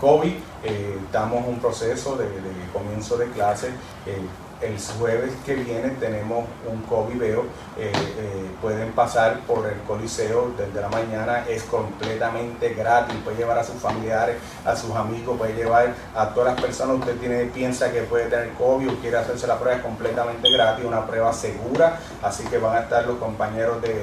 COVID, 0.00 0.32
eh, 0.64 0.98
estamos 1.04 1.44
en 1.44 1.50
un 1.50 1.58
proceso 1.60 2.16
de, 2.16 2.26
comienzo 2.72 3.16
de 3.16 3.28
clase. 3.28 3.68
Eh, 4.06 4.18
el 4.60 4.78
jueves 4.98 5.32
que 5.44 5.54
viene 5.54 5.90
tenemos 6.00 6.44
un 6.70 6.82
COVID 6.82 7.18
veo, 7.18 7.42
eh, 7.76 7.92
eh, 7.92 8.50
pueden 8.60 8.92
pasar 8.92 9.40
por 9.40 9.66
el 9.66 9.78
Coliseo 9.80 10.52
desde 10.56 10.80
la 10.80 10.88
mañana, 10.88 11.44
es 11.48 11.64
completamente 11.64 12.74
gratis, 12.74 13.16
puede 13.24 13.36
llevar 13.36 13.58
a 13.58 13.64
sus 13.64 13.76
familiares, 13.76 14.36
a 14.64 14.76
sus 14.76 14.94
amigos, 14.94 15.36
puede 15.36 15.54
llevar 15.54 15.94
a 16.14 16.28
todas 16.30 16.54
las 16.54 16.62
personas, 16.62 16.98
usted 16.98 17.16
tiene, 17.18 17.44
piensa 17.46 17.92
que 17.92 18.02
puede 18.02 18.26
tener 18.26 18.50
COVID 18.54 18.90
o 18.90 18.94
quiere 19.00 19.18
hacerse 19.18 19.46
la 19.46 19.58
prueba, 19.58 19.76
es 19.76 19.82
completamente 19.82 20.50
gratis, 20.50 20.84
una 20.84 21.06
prueba 21.06 21.32
segura, 21.32 21.98
así 22.22 22.44
que 22.44 22.58
van 22.58 22.76
a 22.76 22.80
estar 22.80 23.06
los 23.06 23.18
compañeros 23.18 23.82
de, 23.82 23.94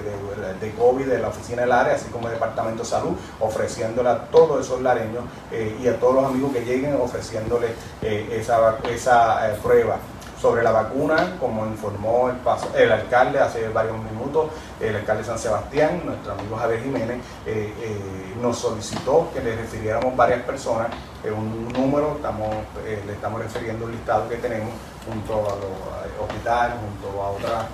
COVID 0.77 1.05
de 1.05 1.19
la 1.19 1.29
oficina 1.29 1.63
del 1.63 1.71
área, 1.71 1.95
así 1.95 2.09
como 2.11 2.27
el 2.27 2.33
Departamento 2.33 2.83
de 2.83 2.89
Salud, 2.89 3.15
ofreciéndole 3.39 4.09
a 4.09 4.27
todos 4.27 4.65
esos 4.65 4.81
lareños 4.81 5.23
eh, 5.51 5.77
y 5.81 5.87
a 5.87 5.99
todos 5.99 6.15
los 6.15 6.25
amigos 6.25 6.53
que 6.53 6.63
lleguen, 6.63 6.95
ofreciéndole 6.95 7.67
esa, 8.01 8.77
esa 8.89 9.55
prueba 9.61 9.97
sobre 10.41 10.63
la 10.63 10.71
vacuna, 10.71 11.37
como 11.39 11.67
informó 11.67 12.29
el, 12.29 12.81
el, 12.81 12.91
alcalde 12.91 13.39
hace 13.39 13.69
varios 13.69 13.95
minutos, 14.03 14.47
el 14.79 14.95
alcalde 14.95 15.21
de 15.21 15.27
San 15.29 15.37
Sebastián, 15.37 16.01
nuestro 16.03 16.33
amigo 16.33 16.55
Javier 16.55 16.81
Jiménez, 16.81 17.17
eh, 17.45 17.71
eh, 17.79 18.33
nos 18.41 18.57
solicitó 18.57 19.29
que 19.33 19.41
le 19.41 19.55
refiriéramos 19.55 20.15
varias 20.15 20.41
personas, 20.41 20.87
eh, 21.23 21.29
un 21.29 21.71
número, 21.71 22.15
estamos, 22.15 22.49
le 22.83 23.13
estamos 23.13 23.39
refiriendo 23.39 23.85
un 23.85 23.91
listado 23.91 24.27
que 24.27 24.37
tenemos 24.37 24.69
junto 25.07 25.33
a 25.33 25.55
los 25.55 26.27
hospitales, 26.27 26.75
junto 26.79 27.21
a 27.21 27.29
otras 27.29 27.65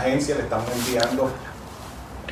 agencias, 0.00 0.38
le 0.38 0.44
estamos 0.44 0.66
enviando 0.72 1.30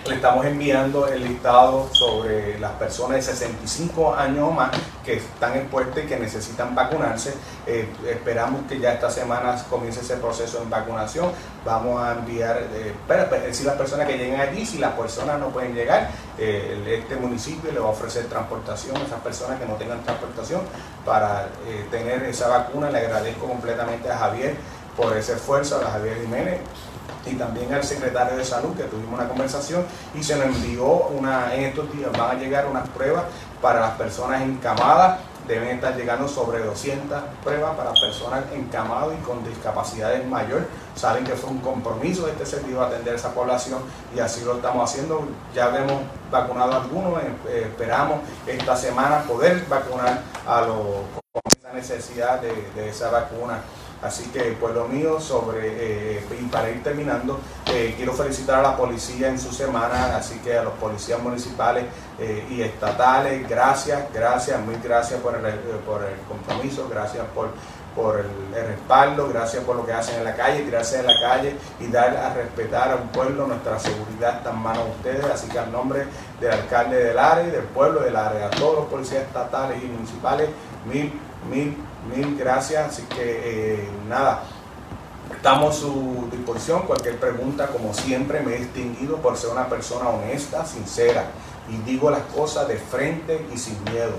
le 0.07 0.16
estamos 0.16 0.44
enviando 0.44 1.09
el 1.09 1.24
listado 1.24 1.88
sobre 1.92 2.59
las 2.59 2.72
personas 2.72 3.16
de 3.16 3.22
65 3.22 4.14
años 4.14 4.48
o 4.48 4.50
más 4.50 4.70
que 5.02 5.14
están 5.14 5.57
expuestas 5.57 6.04
y 6.04 6.07
que 6.07 6.18
necesitan 6.18 6.74
vacunarse. 6.74 7.35
Eh, 7.66 7.88
esperamos 8.07 8.62
que 8.68 8.78
ya 8.78 8.92
esta 8.92 9.11
semana 9.11 9.57
comience 9.70 10.00
ese 10.00 10.16
proceso 10.16 10.61
de 10.61 10.66
vacunación. 10.66 11.30
Vamos 11.64 12.02
a 12.02 12.12
enviar, 12.12 12.59
eh, 12.74 12.92
pero, 13.09 13.26
si 13.52 13.64
las 13.64 13.76
personas 13.76 14.07
que 14.07 14.18
lleguen 14.18 14.40
allí, 14.40 14.66
si 14.66 14.78
las 14.78 14.92
personas 14.92 15.38
no 15.38 15.48
pueden 15.48 15.74
llegar, 15.74 16.11
eh, 16.38 17.00
este 17.02 17.16
municipio 17.16 17.72
le 17.72 17.80
va 17.80 17.87
a 17.87 17.92
ofrecer 17.92 18.26
transportación 18.26 18.96
a 18.98 19.04
esas 19.04 19.20
personas 19.20 19.59
que 19.59 19.66
no 19.66 19.74
tengan 19.74 20.02
transportación 20.02 20.62
para 21.07 21.48
tener 21.90 22.22
esa 22.24 22.48
vacuna. 22.48 22.90
Le 22.90 22.98
agradezco 22.98 23.46
completamente 23.46 24.11
a 24.11 24.18
Javier 24.18 24.54
por 24.96 25.16
ese 25.16 25.33
esfuerzo, 25.33 25.80
a 25.80 25.90
Javier 25.90 26.20
Jiménez 26.20 26.61
y 27.27 27.35
también 27.37 27.73
al 27.73 27.85
secretario 27.85 28.37
de 28.37 28.45
salud 28.45 28.77
que 28.77 28.85
tuvimos 28.85 29.14
una 29.19 29.29
conversación 29.29 29.85
y 30.14 30.23
se 30.23 30.37
nos 30.37 30.47
envió 30.47 30.85
una, 30.85 31.55
en 31.55 31.64
estos 31.64 31.90
días 31.93 32.11
van 32.12 32.37
a 32.37 32.40
llegar 32.40 32.67
unas 32.67 32.88
pruebas 32.90 33.25
para 33.62 33.81
las 33.81 33.93
personas 33.93 34.43
encamadas, 34.43 35.21
deben 35.49 35.69
estar 35.71 35.97
llegando 35.97 36.29
sobre 36.29 36.59
200 36.61 37.23
pruebas 37.43 37.77
para 37.77 37.93
personas 37.93 38.45
encamadas 38.53 39.14
y 39.19 39.23
con 39.25 39.45
discapacidades 39.45 40.27
mayores. 40.27 40.67
Saben 40.95 41.25
que 41.25 41.33
fue 41.33 41.51
un 41.51 41.61
compromiso 41.61 42.27
de 42.27 42.33
este 42.33 42.47
servicio 42.47 42.83
atender 42.83 43.14
a 43.14 43.17
esa 43.17 43.33
población 43.33 43.81
y 44.14 44.21
así 44.21 44.45
lo 44.45 44.57
estamos 44.57 44.90
haciendo. 44.90 45.27
Ya 45.55 45.69
hemos 45.77 46.03
vacunado 46.31 46.73
a 46.73 46.77
algunos, 46.83 47.23
eh, 47.23 47.69
esperamos 47.71 48.21
esta 48.47 48.77
semana 48.77 49.23
poder 49.23 49.64
vacunar 49.69 50.23
a 50.47 50.61
los 50.62 50.77
con 51.33 51.43
esa 51.59 51.73
necesidad 51.73 52.40
de 52.40 52.88
esa 52.88 53.11
vacuna 53.11 53.59
Así 54.02 54.28
que, 54.28 54.52
pueblo 54.52 54.87
mío, 54.87 55.18
sobre, 55.18 56.16
eh, 56.16 56.26
y 56.38 56.44
para 56.46 56.68
ir 56.68 56.83
terminando, 56.83 57.40
eh, 57.72 57.94
quiero 57.96 58.12
felicitar 58.12 58.59
a 58.59 58.62
la 58.62 58.76
policía 58.76 59.28
en 59.28 59.38
su 59.38 59.50
semana, 59.50 60.16
así 60.16 60.38
que 60.40 60.59
a 60.59 60.62
los 60.62 60.74
policías 60.74 61.20
municipales 61.22 61.85
eh, 62.18 62.46
y 62.50 62.61
estatales, 62.61 63.48
gracias, 63.48 64.12
gracias, 64.12 64.61
muy 64.61 64.76
gracias 64.83 65.20
por 65.20 65.35
el, 65.35 65.42
por 65.87 66.02
el 66.02 66.18
compromiso, 66.28 66.87
gracias 66.90 67.24
por, 67.35 67.48
por 67.94 68.20
el, 68.20 68.66
respaldo, 68.66 69.28
gracias 69.28 69.64
por 69.64 69.76
lo 69.76 69.87
que 69.87 69.92
hacen 69.92 70.16
en 70.16 70.24
la 70.24 70.35
calle, 70.35 70.66
gracias 70.70 71.00
en 71.00 71.07
la 71.07 71.20
calle 71.20 71.57
y 71.80 71.87
dar 71.87 72.14
a 72.16 72.35
respetar 72.35 72.90
a 72.90 72.96
un 72.96 73.09
pueblo, 73.09 73.46
nuestra 73.46 73.78
seguridad 73.78 74.37
está 74.37 74.50
en 74.50 74.59
manos 74.59 74.85
de 74.85 74.90
ustedes, 74.90 75.24
así 75.33 75.48
que 75.48 75.59
al 75.59 75.72
nombre 75.72 76.04
del 76.40 76.50
alcalde 76.50 77.04
del 77.04 77.18
área 77.18 77.44
del 77.44 77.64
pueblo 77.64 78.00
del 78.00 78.16
área, 78.16 78.48
a 78.48 78.50
todos 78.50 78.80
los 78.80 78.85
policías 78.87 79.22
estatales 79.22 79.83
y 79.83 79.87
municipales, 79.87 80.50
mil, 80.85 81.12
mil 81.50 81.76
Mil 82.09 82.37
gracias, 82.37 82.93
así 82.93 83.03
que 83.05 83.17
eh, 83.77 83.88
nada, 84.09 84.43
estamos 85.35 85.77
a 85.77 85.81
su 85.81 86.29
disposición. 86.31 86.83
Cualquier 86.83 87.19
pregunta, 87.19 87.69
como 87.69 87.95
siempre, 87.95 88.40
me 88.40 88.57
he 88.57 88.59
distinguido 88.59 89.17
por 89.19 89.37
ser 89.37 89.51
una 89.51 89.69
persona 89.69 90.09
honesta, 90.11 90.64
sincera 90.67 91.25
y 91.69 91.77
digo 91.79 92.11
las 92.11 92.23
cosas 92.35 92.69
de 92.69 92.77
frente 92.77 93.47
y 93.53 93.59
sin 93.59 93.83
miedo. 93.85 94.12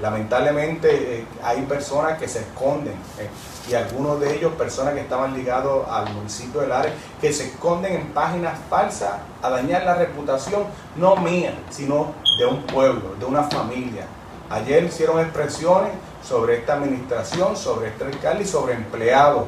Lamentablemente 0.00 1.18
eh, 1.18 1.26
hay 1.42 1.62
personas 1.62 2.18
que 2.18 2.28
se 2.28 2.38
esconden 2.38 2.94
eh, 3.18 3.28
y 3.68 3.74
algunos 3.74 4.20
de 4.20 4.36
ellos, 4.36 4.52
personas 4.52 4.94
que 4.94 5.00
estaban 5.00 5.34
ligados 5.34 5.88
al 5.90 6.12
municipio 6.14 6.60
del 6.60 6.70
área, 6.70 6.92
que 7.20 7.32
se 7.32 7.48
esconden 7.48 7.94
en 7.94 8.06
páginas 8.12 8.56
falsas 8.70 9.14
a 9.42 9.50
dañar 9.50 9.84
la 9.84 9.94
reputación, 9.94 10.62
no 10.94 11.16
mía, 11.16 11.52
sino 11.70 12.12
de 12.38 12.46
un 12.46 12.62
pueblo, 12.62 13.16
de 13.18 13.24
una 13.24 13.42
familia. 13.44 14.06
Ayer 14.48 14.84
hicieron 14.84 15.20
expresiones 15.20 15.90
sobre 16.28 16.58
esta 16.58 16.74
administración, 16.74 17.56
sobre 17.56 17.88
este 17.88 18.04
alcalde 18.04 18.44
y 18.44 18.46
sobre 18.46 18.74
empleados. 18.74 19.44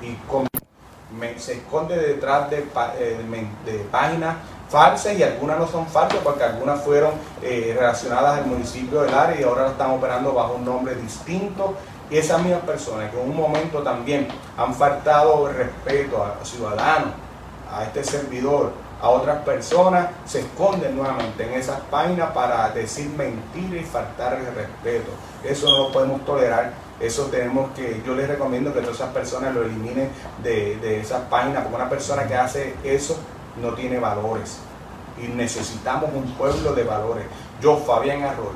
Y 0.00 0.16
se 1.38 1.54
esconde 1.54 1.96
detrás 1.96 2.50
de, 2.50 2.66
eh, 2.98 3.46
de, 3.64 3.78
páginas 3.90 4.36
falsas 4.68 5.16
y 5.16 5.22
algunas 5.22 5.58
no 5.58 5.68
son 5.68 5.86
falsas 5.86 6.18
porque 6.24 6.42
algunas 6.42 6.82
fueron 6.82 7.12
eh, 7.42 7.76
relacionadas 7.78 8.38
al 8.38 8.46
municipio 8.46 9.02
del 9.02 9.14
área 9.14 9.40
y 9.40 9.44
ahora 9.44 9.68
están 9.68 9.90
operando 9.90 10.32
bajo 10.32 10.54
un 10.54 10.64
nombre 10.64 10.94
distinto. 10.96 11.74
Y 12.10 12.16
esas 12.16 12.42
mismas 12.42 12.62
personas 12.62 13.10
que 13.10 13.20
en 13.20 13.30
un 13.30 13.36
momento 13.36 13.82
también 13.82 14.26
han 14.56 14.74
faltado 14.74 15.48
respeto 15.48 16.22
a 16.22 16.34
los 16.38 16.48
ciudadanos, 16.48 17.12
a 17.70 17.84
este 17.84 18.02
servidor, 18.04 18.72
a 19.02 19.08
otras 19.08 19.42
personas, 19.42 20.10
se 20.24 20.40
esconden 20.40 20.96
nuevamente 20.96 21.44
en 21.44 21.54
esas 21.54 21.80
páginas 21.90 22.30
para 22.30 22.70
decir 22.70 23.10
mentiras 23.10 23.82
y 23.82 23.84
faltar 23.84 24.34
el 24.34 24.54
respeto. 24.54 25.10
Eso 25.42 25.68
no 25.68 25.88
lo 25.88 25.92
podemos 25.92 26.24
tolerar. 26.24 26.72
Eso 27.00 27.24
tenemos 27.24 27.72
que, 27.72 28.00
yo 28.06 28.14
les 28.14 28.28
recomiendo 28.28 28.72
que 28.72 28.80
todas 28.80 28.94
esas 28.94 29.10
personas 29.10 29.52
lo 29.54 29.64
eliminen 29.64 30.08
de, 30.40 30.76
de 30.76 31.00
esas 31.00 31.22
páginas, 31.22 31.62
porque 31.62 31.74
una 31.74 31.90
persona 31.90 32.28
que 32.28 32.36
hace 32.36 32.76
eso 32.84 33.18
no 33.60 33.74
tiene 33.74 33.98
valores. 33.98 34.58
Y 35.20 35.26
necesitamos 35.26 36.10
un 36.14 36.32
pueblo 36.34 36.72
de 36.72 36.84
valores. 36.84 37.24
Yo, 37.60 37.78
Fabián 37.78 38.22
Arroyo, 38.22 38.54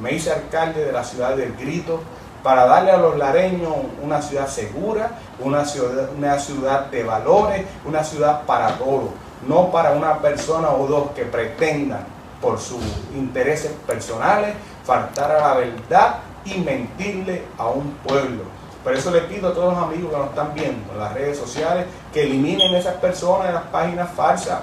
me 0.00 0.12
hice 0.12 0.32
alcalde 0.32 0.84
de 0.84 0.92
la 0.92 1.02
ciudad 1.02 1.34
del 1.34 1.56
Grito 1.56 2.00
para 2.44 2.64
darle 2.66 2.92
a 2.92 2.96
los 2.96 3.18
lareños 3.18 3.74
una 4.00 4.22
ciudad 4.22 4.46
segura, 4.46 5.18
una 5.40 5.64
ciudad, 5.64 6.10
una 6.16 6.38
ciudad 6.38 6.86
de 6.86 7.02
valores, 7.02 7.66
una 7.84 8.04
ciudad 8.04 8.42
para 8.46 8.78
todos, 8.78 9.10
no 9.46 9.70
para 9.70 9.92
una 9.92 10.18
persona 10.18 10.70
o 10.70 10.86
dos 10.86 11.10
que 11.12 11.24
pretendan 11.24 12.04
por 12.40 12.58
sus 12.58 12.82
intereses 13.14 13.72
personales 13.86 14.54
faltar 14.84 15.30
a 15.30 15.40
la 15.40 15.54
verdad 15.54 16.16
y 16.44 16.58
mentirle 16.58 17.44
a 17.58 17.66
un 17.66 17.90
pueblo. 18.06 18.44
Por 18.82 18.94
eso 18.94 19.10
le 19.10 19.20
pido 19.22 19.50
a 19.50 19.54
todos 19.54 19.74
los 19.74 19.82
amigos 19.82 20.10
que 20.10 20.16
nos 20.16 20.28
están 20.30 20.54
viendo 20.54 20.92
en 20.92 20.98
las 20.98 21.12
redes 21.12 21.38
sociales 21.38 21.86
que 22.12 22.22
eliminen 22.22 22.74
esas 22.74 22.94
personas 22.94 23.48
de 23.48 23.52
las 23.52 23.64
páginas 23.64 24.10
falsas. 24.12 24.60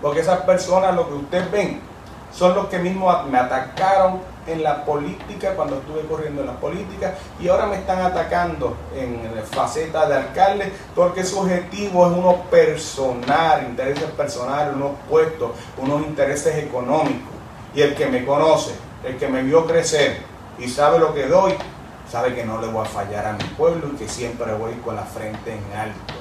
Porque 0.00 0.20
esas 0.20 0.40
personas, 0.40 0.94
lo 0.94 1.06
que 1.06 1.14
ustedes 1.14 1.50
ven, 1.50 1.80
son 2.32 2.54
los 2.54 2.66
que 2.68 2.78
mismos 2.78 3.26
me 3.26 3.38
atacaron 3.38 4.20
en 4.52 4.62
la 4.62 4.84
política, 4.84 5.54
cuando 5.54 5.76
estuve 5.76 6.02
corriendo 6.02 6.42
en 6.42 6.48
la 6.48 6.60
política, 6.60 7.14
y 7.40 7.48
ahora 7.48 7.66
me 7.66 7.76
están 7.76 8.00
atacando 8.00 8.76
en 8.96 9.30
faceta 9.50 10.06
de 10.08 10.14
alcalde, 10.16 10.72
porque 10.94 11.24
su 11.24 11.38
objetivo 11.40 12.06
es 12.06 12.16
uno 12.16 12.42
personal, 12.50 13.64
intereses 13.64 14.10
personales, 14.10 14.74
unos 14.74 14.92
puestos, 15.08 15.52
unos 15.78 16.02
intereses 16.02 16.56
económicos. 16.56 17.34
Y 17.74 17.82
el 17.82 17.94
que 17.94 18.06
me 18.06 18.24
conoce, 18.24 18.72
el 19.04 19.16
que 19.16 19.28
me 19.28 19.42
vio 19.42 19.66
crecer 19.66 20.18
y 20.58 20.68
sabe 20.68 20.98
lo 20.98 21.14
que 21.14 21.26
doy, 21.26 21.54
sabe 22.10 22.34
que 22.34 22.44
no 22.44 22.60
le 22.60 22.66
voy 22.66 22.82
a 22.82 22.88
fallar 22.88 23.26
a 23.26 23.32
mi 23.32 23.44
pueblo 23.56 23.90
y 23.92 23.96
que 23.96 24.08
siempre 24.08 24.52
voy 24.54 24.74
con 24.84 24.96
la 24.96 25.04
frente 25.04 25.52
en 25.52 25.78
alto. 25.78 26.14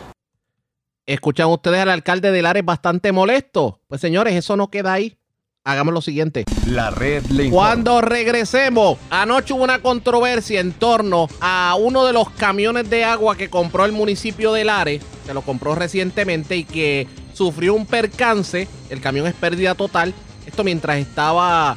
¿Escuchan 1.06 1.48
ustedes 1.48 1.82
al 1.82 1.90
alcalde 1.90 2.32
de 2.32 2.42
Lares 2.44 2.64
bastante 2.64 3.12
molesto? 3.12 3.82
Pues 3.88 4.00
señores, 4.00 4.36
eso 4.36 4.56
no 4.56 4.70
queda 4.70 4.94
ahí. 4.94 5.18
Hagamos 5.66 5.94
lo 5.94 6.02
siguiente. 6.02 6.46
La 6.68 6.90
red 6.90 7.22
Cuando 7.52 8.00
regresemos, 8.00 8.98
anoche 9.10 9.54
hubo 9.54 9.64
una 9.64 9.82
controversia 9.82 10.62
en 10.62 10.72
torno 10.72 11.28
a 11.42 11.76
uno 11.78 12.06
de 12.06 12.14
los 12.14 12.30
camiones 12.30 12.90
de 12.90 13.04
agua 13.04 13.36
que 13.36 13.50
compró 13.50 13.84
el 13.84 13.92
municipio 13.92 14.54
de 14.54 14.64
Lares, 14.64 15.04
que 15.28 15.34
lo 15.34 15.42
compró 15.42 15.76
recientemente 15.76 16.56
y 16.56 16.64
que 16.64 17.08
sufrió 17.34 17.74
un 17.74 17.86
percance. 17.86 18.70
El 18.90 19.02
camión 19.02 19.28
es 19.28 19.34
pérdida 19.34 19.76
total. 19.76 20.14
Esto 20.48 20.64
mientras 20.64 20.98
estaba 20.98 21.76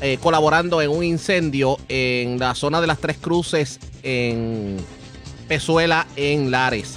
eh, 0.00 0.18
colaborando 0.20 0.80
en 0.80 0.90
un 0.90 1.04
incendio 1.04 1.76
en 1.88 2.38
la 2.38 2.54
zona 2.54 2.80
de 2.80 2.86
las 2.86 2.98
Tres 2.98 3.18
Cruces 3.18 3.78
en 4.02 4.78
Pezuela, 5.48 6.06
en 6.16 6.50
Lares. 6.50 6.96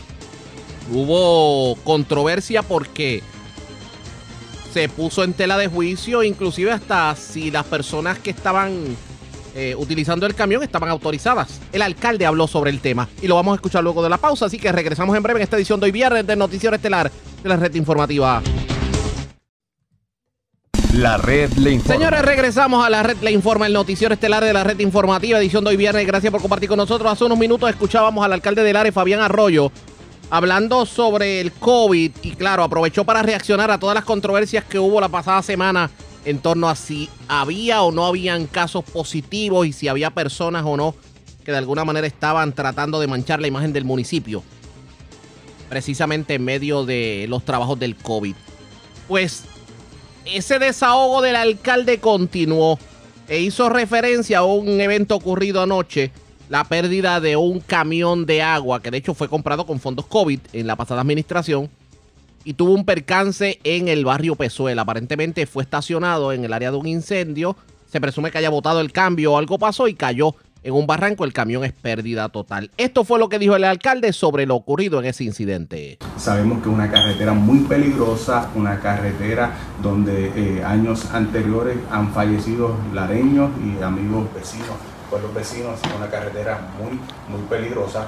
Hubo 0.91 1.75
controversia 1.83 2.63
porque 2.63 3.21
se 4.75 4.89
puso 4.89 5.23
en 5.23 5.31
tela 5.31 5.57
de 5.57 5.67
juicio, 5.67 6.21
inclusive 6.21 6.69
hasta 6.69 7.15
si 7.15 7.49
las 7.49 7.63
personas 7.63 8.19
que 8.19 8.31
estaban 8.31 8.73
eh, 9.55 9.73
utilizando 9.77 10.25
el 10.25 10.35
camión 10.35 10.63
estaban 10.63 10.89
autorizadas. 10.89 11.61
El 11.71 11.81
alcalde 11.81 12.25
habló 12.25 12.45
sobre 12.45 12.71
el 12.71 12.81
tema 12.81 13.07
y 13.21 13.27
lo 13.29 13.35
vamos 13.35 13.53
a 13.53 13.55
escuchar 13.55 13.81
luego 13.85 14.03
de 14.03 14.09
la 14.09 14.17
pausa, 14.17 14.47
así 14.47 14.59
que 14.59 14.69
regresamos 14.73 15.15
en 15.15 15.23
breve 15.23 15.39
en 15.39 15.43
esta 15.43 15.55
edición 15.55 15.79
de 15.79 15.85
hoy 15.85 15.93
viernes 15.93 16.27
del 16.27 16.37
Noticiero 16.37 16.75
Estelar 16.75 17.09
de 17.41 17.47
la 17.47 17.55
Red 17.55 17.73
Informativa. 17.75 18.43
La 20.91 21.15
red 21.15 21.53
le 21.53 21.71
informa. 21.71 21.93
Señores, 21.93 22.21
regresamos 22.23 22.85
a 22.85 22.89
la 22.89 23.01
red 23.01 23.17
le 23.21 23.31
informa, 23.31 23.67
el 23.67 23.73
noticiero 23.73 24.13
estelar 24.13 24.43
de 24.43 24.51
la 24.51 24.65
red 24.65 24.79
informativa, 24.79 25.39
edición 25.39 25.63
de 25.63 25.69
hoy 25.69 25.77
viernes. 25.77 26.05
Gracias 26.05 26.31
por 26.31 26.41
compartir 26.41 26.67
con 26.67 26.77
nosotros. 26.77 27.09
Hace 27.09 27.23
unos 27.23 27.37
minutos 27.37 27.69
escuchábamos 27.69 28.25
al 28.25 28.33
alcalde 28.33 28.61
del 28.63 28.75
área, 28.75 28.91
Fabián 28.91 29.21
Arroyo, 29.21 29.71
hablando 30.29 30.85
sobre 30.85 31.41
el 31.41 31.51
COVID 31.51 32.11
y 32.21 32.31
claro, 32.31 32.63
aprovechó 32.63 33.03
para 33.03 33.21
reaccionar 33.21 33.71
a 33.71 33.79
todas 33.79 33.95
las 33.95 34.05
controversias 34.05 34.63
que 34.63 34.79
hubo 34.79 34.99
la 34.99 35.09
pasada 35.09 35.41
semana 35.41 35.89
en 36.25 36.39
torno 36.39 36.69
a 36.69 36.75
si 36.75 37.09
había 37.27 37.83
o 37.83 37.91
no 37.91 38.05
habían 38.05 38.47
casos 38.47 38.83
positivos 38.83 39.67
y 39.67 39.73
si 39.73 39.87
había 39.87 40.09
personas 40.09 40.63
o 40.65 40.75
no 40.75 40.95
que 41.43 41.51
de 41.51 41.59
alguna 41.59 41.85
manera 41.85 42.07
estaban 42.07 42.53
tratando 42.53 42.99
de 42.99 43.07
manchar 43.07 43.39
la 43.39 43.47
imagen 43.47 43.71
del 43.71 43.85
municipio, 43.85 44.43
precisamente 45.69 46.33
en 46.33 46.43
medio 46.43 46.85
de 46.85 47.27
los 47.29 47.45
trabajos 47.45 47.79
del 47.79 47.95
COVID. 47.95 48.35
Pues 49.07 49.43
ese 50.25 50.57
desahogo 50.57 51.21
del 51.21 51.35
alcalde 51.35 51.99
continuó 51.99 52.79
e 53.27 53.39
hizo 53.39 53.69
referencia 53.69 54.39
a 54.39 54.43
un 54.43 54.81
evento 54.81 55.15
ocurrido 55.15 55.61
anoche, 55.61 56.11
la 56.49 56.63
pérdida 56.63 57.19
de 57.19 57.35
un 57.35 57.59
camión 57.59 58.25
de 58.25 58.41
agua, 58.41 58.81
que 58.81 58.91
de 58.91 58.97
hecho 58.97 59.13
fue 59.13 59.29
comprado 59.29 59.65
con 59.65 59.79
fondos 59.79 60.05
COVID 60.05 60.39
en 60.53 60.67
la 60.67 60.75
pasada 60.75 61.01
administración, 61.01 61.69
y 62.43 62.53
tuvo 62.53 62.73
un 62.73 62.85
percance 62.85 63.59
en 63.63 63.87
el 63.87 64.05
barrio 64.05 64.35
Pezuela. 64.35 64.83
Aparentemente 64.83 65.47
fue 65.47 65.63
estacionado 65.63 66.31
en 66.31 66.45
el 66.45 66.53
área 66.53 66.71
de 66.71 66.77
un 66.77 66.87
incendio, 66.87 67.55
se 67.91 67.99
presume 67.99 68.31
que 68.31 68.37
haya 68.37 68.49
botado 68.49 68.81
el 68.81 68.91
cambio 68.91 69.33
o 69.33 69.37
algo 69.37 69.57
pasó 69.57 69.87
y 69.87 69.95
cayó 69.95 70.35
en 70.65 70.73
un 70.73 70.87
barranco, 70.87 71.25
el 71.25 71.31
camión 71.31 71.63
es 71.63 71.73
pérdida 71.73 72.27
total. 72.29 72.71
Esto 72.77 73.03
fue 73.03 73.19
lo 73.19 73.29
que 73.29 73.37
dijo 73.37 73.55
el 73.55 73.63
alcalde 73.63 74.11
sobre 74.13 74.47
lo 74.47 74.55
ocurrido 74.55 74.99
en 74.99 75.05
ese 75.05 75.23
incidente. 75.23 75.99
Sabemos 76.17 76.63
que 76.63 76.69
es 76.69 76.73
una 76.73 76.89
carretera 76.89 77.33
muy 77.33 77.59
peligrosa, 77.59 78.49
una 78.55 78.79
carretera 78.79 79.53
donde 79.83 80.31
eh, 80.35 80.63
años 80.63 81.05
anteriores 81.13 81.77
han 81.91 82.11
fallecido 82.13 82.75
lareños 82.95 83.51
y 83.63 83.81
amigos 83.83 84.27
vecinos, 84.33 84.75
pueblos 85.09 85.33
vecinos, 85.33 85.79
es 85.83 85.93
una 85.95 86.09
carretera 86.09 86.59
muy, 86.77 86.99
muy 87.27 87.47
peligrosa. 87.47 88.07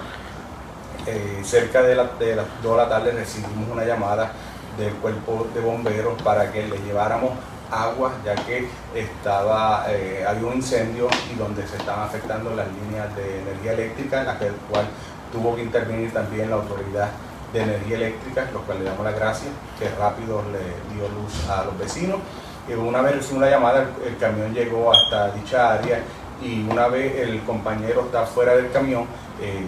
Eh, 1.05 1.41
cerca 1.43 1.81
de, 1.81 1.95
las 1.95 2.07
2 2.19 2.19
de 2.19 2.35
la 2.35 2.89
tarde 2.89 3.11
recibimos 3.11 3.69
una 3.71 3.85
llamada 3.85 4.31
del 4.77 4.93
cuerpo 4.95 5.47
de 5.53 5.61
bomberos 5.61 6.21
para 6.21 6.51
que 6.51 6.67
le 6.67 6.77
lleváramos 6.79 7.31
agua, 7.71 8.13
ya 8.25 8.35
que 8.35 8.67
estaba, 8.95 9.85
eh, 9.89 10.25
había 10.27 10.47
un 10.47 10.55
incendio 10.55 11.07
y 11.33 11.37
donde 11.37 11.67
se 11.67 11.77
estaban 11.77 12.03
afectando 12.03 12.53
las 12.55 12.67
líneas 12.67 13.13
de 13.15 13.41
energía 13.41 13.73
eléctrica, 13.73 14.21
en 14.21 14.25
la 14.27 14.37
cual 14.69 14.87
tuvo 15.31 15.55
que 15.55 15.63
intervenir 15.63 16.13
también 16.13 16.49
la 16.49 16.57
autoridad 16.57 17.09
de 17.53 17.61
energía 17.61 17.97
eléctrica, 17.97 18.47
lo 18.53 18.61
cual 18.61 18.79
le 18.79 18.85
damos 18.85 19.05
las 19.05 19.15
gracias, 19.15 19.51
que 19.79 19.89
rápido 19.97 20.43
le 20.51 20.95
dio 20.95 21.07
luz 21.09 21.49
a 21.49 21.65
los 21.65 21.77
vecinos. 21.77 22.19
Y 22.67 22.73
una 22.73 23.01
vez 23.01 23.15
recibimos 23.15 23.43
la 23.43 23.51
llamada, 23.51 23.85
el, 24.05 24.17
camión 24.17 24.53
llegó 24.53 24.91
hasta 24.91 25.31
dicha 25.31 25.73
área 25.73 26.01
y 26.41 26.67
una 26.69 26.87
vez 26.87 27.15
el 27.17 27.41
compañero 27.43 28.01
está 28.01 28.25
fuera 28.25 28.55
del 28.55 28.71
camión, 28.71 29.03
eh, 29.41 29.65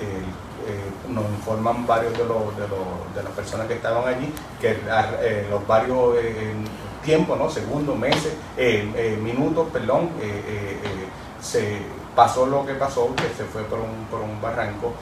eh, 0.00 1.08
nos 1.08 1.24
informan 1.24 1.86
varios 1.86 2.12
de, 2.12 2.24
los, 2.24 2.56
de, 2.56 3.22
las 3.22 3.32
personas 3.32 3.66
que 3.66 3.74
estaban 3.74 4.06
allí 4.06 4.32
que 4.60 4.76
los 5.50 5.66
varios 5.66 6.14
tiempo, 7.02 7.36
¿no? 7.36 7.50
segundos, 7.50 7.98
meses, 7.98 8.32
eh, 8.56 8.88
eh, 8.94 9.18
minutos, 9.20 9.68
perdón, 9.72 10.10
eh, 10.20 10.76
se 11.40 11.78
pasó 12.14 12.46
lo 12.46 12.66
que 12.66 12.74
pasó, 12.74 13.14
que 13.14 13.28
se 13.36 13.44
fue 13.44 13.62
por 13.64 13.78
un, 13.78 14.06
por 14.10 14.20
un 14.20 14.40
barranco. 14.40 14.92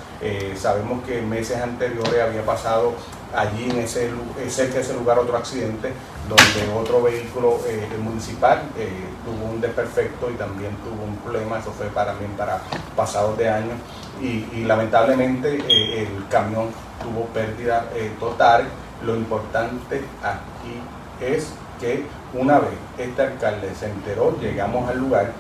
sabemos 0.57 1.05
que 1.05 1.21
meses 1.23 1.61
anteriores 1.61 2.23
había 2.23 2.44
pasado 2.44 2.92
allí 3.35 3.71
en 3.71 3.79
ese 3.79 4.11
cerca 4.49 4.75
de 4.75 4.81
ese 4.81 4.94
lugar 4.94 5.18
otro 5.18 5.37
accidente 5.37 5.92
donde 6.29 6.73
otro 6.79 7.03
vehículo 7.03 7.59
municipal 8.03 8.62
tuvo 9.25 9.51
un 9.51 9.61
desperfecto 9.61 10.31
y 10.31 10.35
también 10.35 10.77
tuvo 10.85 11.05
un 11.05 11.16
problema, 11.16 11.59
eso 11.59 11.73
fue 11.73 11.87
para, 11.87 12.12
también 12.12 12.33
para 12.33 12.61
pasados 12.97 13.37
de 13.38 13.49
años 13.49 13.79
y, 14.21 14.47
y 14.53 14.64
lamentablemente 14.64 15.57
el 16.03 16.27
camión 16.29 16.68
tuvo 17.03 17.27
pérdida 17.27 17.87
total. 18.21 18.66
Lo 19.05 19.14
importante 19.14 20.03
aquí 20.23 20.83
es 21.21 21.53
que 21.81 22.05
una 22.35 22.59
vez 22.59 22.71
este 22.99 23.23
alcalde 23.23 23.73
se 23.75 23.87
enteró, 23.87 24.37
llegamos 24.40 24.88
al 24.90 24.99
lugar, 24.99 25.33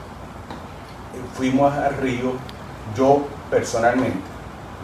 fuimos 1.34 1.72
al 1.72 1.96
río, 1.96 2.32
yo 2.96 3.26
personalmente 3.50 4.20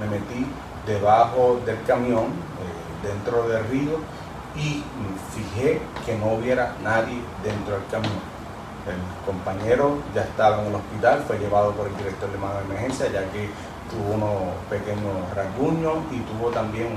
me 0.01 0.07
metí 0.07 0.47
debajo 0.87 1.61
del 1.65 1.83
camión, 1.85 2.25
eh, 2.25 3.07
dentro 3.09 3.49
del 3.49 3.65
río, 3.69 3.99
y 4.57 4.85
fijé 5.35 5.81
que 6.07 6.17
no 6.17 6.35
hubiera 6.35 6.77
nadie 6.83 7.21
dentro 7.43 7.75
del 7.75 7.87
camión. 7.91 8.35
El 8.87 9.01
compañero 9.25 9.99
ya 10.15 10.23
estaba 10.23 10.61
en 10.61 10.69
el 10.69 10.75
hospital, 10.75 11.25
fue 11.27 11.39
llevado 11.39 11.73
por 11.73 11.87
el 11.87 11.97
director 11.97 12.31
de 12.31 12.39
mano 12.39 12.55
de 12.59 12.65
emergencia, 12.65 13.11
ya 13.11 13.25
que 13.33 13.49
tuvo 13.95 14.15
unos 14.15 14.55
pequeños 14.69 15.15
rasguños 15.35 15.95
y 16.11 16.19
tuvo 16.21 16.51
también 16.51 16.89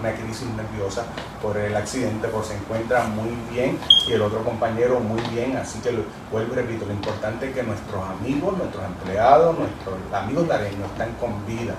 una 0.00 0.12
crisis 0.12 0.46
nerviosa 0.48 1.04
por 1.40 1.56
el 1.56 1.74
accidente, 1.76 2.28
porque 2.28 2.48
se 2.48 2.56
encuentra 2.56 3.04
muy 3.04 3.30
bien 3.50 3.78
y 4.08 4.12
el 4.12 4.22
otro 4.22 4.42
compañero 4.42 5.00
muy 5.00 5.20
bien, 5.32 5.56
así 5.56 5.78
que 5.80 5.90
vuelvo 6.30 6.52
y 6.52 6.56
repito, 6.56 6.84
lo 6.86 6.92
importante 6.92 7.48
es 7.48 7.54
que 7.54 7.62
nuestros 7.62 8.02
amigos, 8.08 8.58
nuestros 8.58 8.84
empleados, 8.84 9.56
nuestros 9.58 9.94
amigos 10.12 10.48
tareños 10.48 10.90
están 10.92 11.12
con 11.14 11.46
vida. 11.46 11.74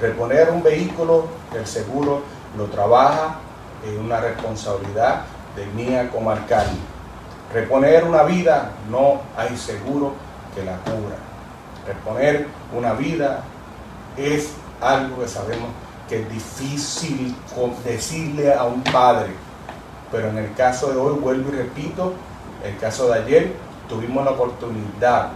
Reponer 0.00 0.50
un 0.50 0.62
vehículo, 0.62 1.26
el 1.56 1.66
seguro 1.66 2.22
lo 2.56 2.66
trabaja, 2.66 3.36
es 3.84 3.98
una 3.98 4.20
responsabilidad 4.20 5.22
de 5.56 5.66
mía 5.66 6.10
como 6.10 6.30
alcalde. 6.30 6.78
Reponer 7.52 8.04
una 8.04 8.24
vida, 8.24 8.72
no 8.90 9.22
hay 9.36 9.56
seguro 9.56 10.12
que 10.54 10.64
la 10.64 10.76
cubra. 10.78 11.16
Reponer 11.86 12.46
una 12.76 12.92
vida 12.92 13.42
es 14.18 14.52
algo 14.80 15.22
que 15.22 15.28
sabemos 15.28 15.68
que 16.08 16.22
es 16.22 16.30
difícil 16.30 17.34
decirle 17.84 18.54
a 18.54 18.64
un 18.64 18.82
padre. 18.82 19.30
Pero 20.10 20.28
en 20.28 20.38
el 20.38 20.54
caso 20.54 20.90
de 20.90 20.96
hoy, 20.96 21.18
vuelvo 21.18 21.50
y 21.52 21.56
repito, 21.56 22.14
el 22.64 22.76
caso 22.78 23.08
de 23.08 23.20
ayer, 23.20 23.52
tuvimos 23.88 24.24
la 24.24 24.32
oportunidad 24.32 25.30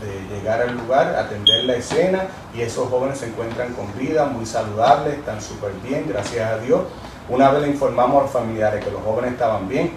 de 0.00 0.36
llegar 0.36 0.62
al 0.62 0.76
lugar, 0.76 1.16
atender 1.16 1.64
la 1.64 1.74
escena 1.74 2.26
y 2.54 2.60
esos 2.60 2.88
jóvenes 2.88 3.18
se 3.18 3.26
encuentran 3.26 3.72
con 3.72 3.86
vida, 3.98 4.26
muy 4.26 4.46
saludables, 4.46 5.14
están 5.14 5.40
súper 5.40 5.72
bien, 5.82 6.04
gracias 6.08 6.52
a 6.52 6.58
Dios. 6.58 6.82
Una 7.28 7.50
vez 7.50 7.62
le 7.62 7.68
informamos 7.68 8.20
a 8.20 8.22
los 8.22 8.30
familiares 8.30 8.84
que 8.84 8.90
los 8.90 9.02
jóvenes 9.02 9.32
estaban 9.32 9.66
bien, 9.68 9.90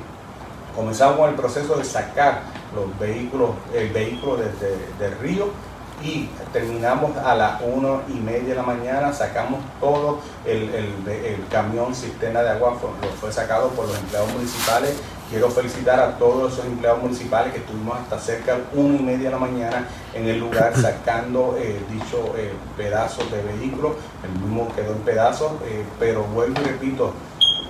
comenzamos 0.75 1.29
el 1.29 1.35
proceso 1.35 1.75
de 1.75 1.83
sacar 1.83 2.41
los 2.73 2.97
vehículos, 2.97 3.51
el 3.75 3.89
vehículo 3.89 4.37
desde 4.37 5.05
el 5.05 5.19
río 5.19 5.49
y 6.03 6.29
terminamos 6.51 7.15
a 7.17 7.35
las 7.35 7.61
una 7.61 8.01
y 8.07 8.19
media 8.19 8.49
de 8.49 8.55
la 8.55 8.63
mañana, 8.63 9.13
sacamos 9.13 9.59
todo 9.79 10.19
el, 10.45 10.71
camión 11.49 11.93
cisterna 11.93 12.41
de 12.41 12.49
agua, 12.49 12.77
fue 13.19 13.31
sacado 13.31 13.69
por 13.69 13.87
los 13.87 13.97
empleados 13.97 14.31
municipales. 14.33 14.95
Quiero 15.29 15.49
felicitar 15.49 15.97
a 15.97 16.17
todos 16.17 16.53
esos 16.53 16.65
empleados 16.65 17.01
municipales 17.01 17.53
que 17.53 17.59
estuvimos 17.59 17.97
hasta 17.97 18.19
cerca 18.19 18.55
de 18.55 18.63
una 18.73 18.97
y 18.97 19.01
media 19.01 19.25
de 19.25 19.31
la 19.31 19.37
mañana 19.37 19.87
en 20.13 20.27
el 20.27 20.39
lugar 20.39 20.75
sacando 20.81 21.55
eh, 21.57 21.79
dicho 21.89 22.33
eh, 22.37 22.51
pedazos 22.75 23.31
de 23.31 23.41
vehículo, 23.41 23.95
el 24.23 24.41
mismo 24.41 24.67
quedó 24.75 24.91
en 24.91 24.99
pedazos, 24.99 25.53
eh, 25.65 25.85
pero 25.99 26.23
vuelvo 26.23 26.59
y 26.61 26.65
repito, 26.65 27.13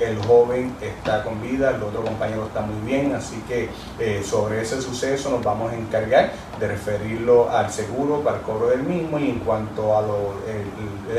el 0.04 0.18
joven 0.26 0.76
está 0.82 1.24
con 1.24 1.42
vida, 1.42 1.72
el 1.76 1.84
otro 1.84 2.04
compañero 2.04 2.46
está 2.48 2.62
muy 2.62 2.80
bien, 2.86 3.14
así 3.14 3.42
que 3.48 3.70
eh, 4.00 4.24
sobre 4.24 4.62
ese 4.62 4.82
suceso 4.82 5.30
nos 5.30 5.44
vamos 5.44 5.72
a 5.72 5.76
encargar 5.76 6.32
de 6.60 6.68
referirlo 6.68 7.50
al 7.50 7.72
seguro 7.72 8.22
para 8.22 8.38
el 8.38 8.44
cobro 8.44 8.68
del 8.68 8.84
mismo 8.84 9.20
y 9.20 9.30
en 9.30 9.40
cuanto 9.40 9.96
a 9.96 10.02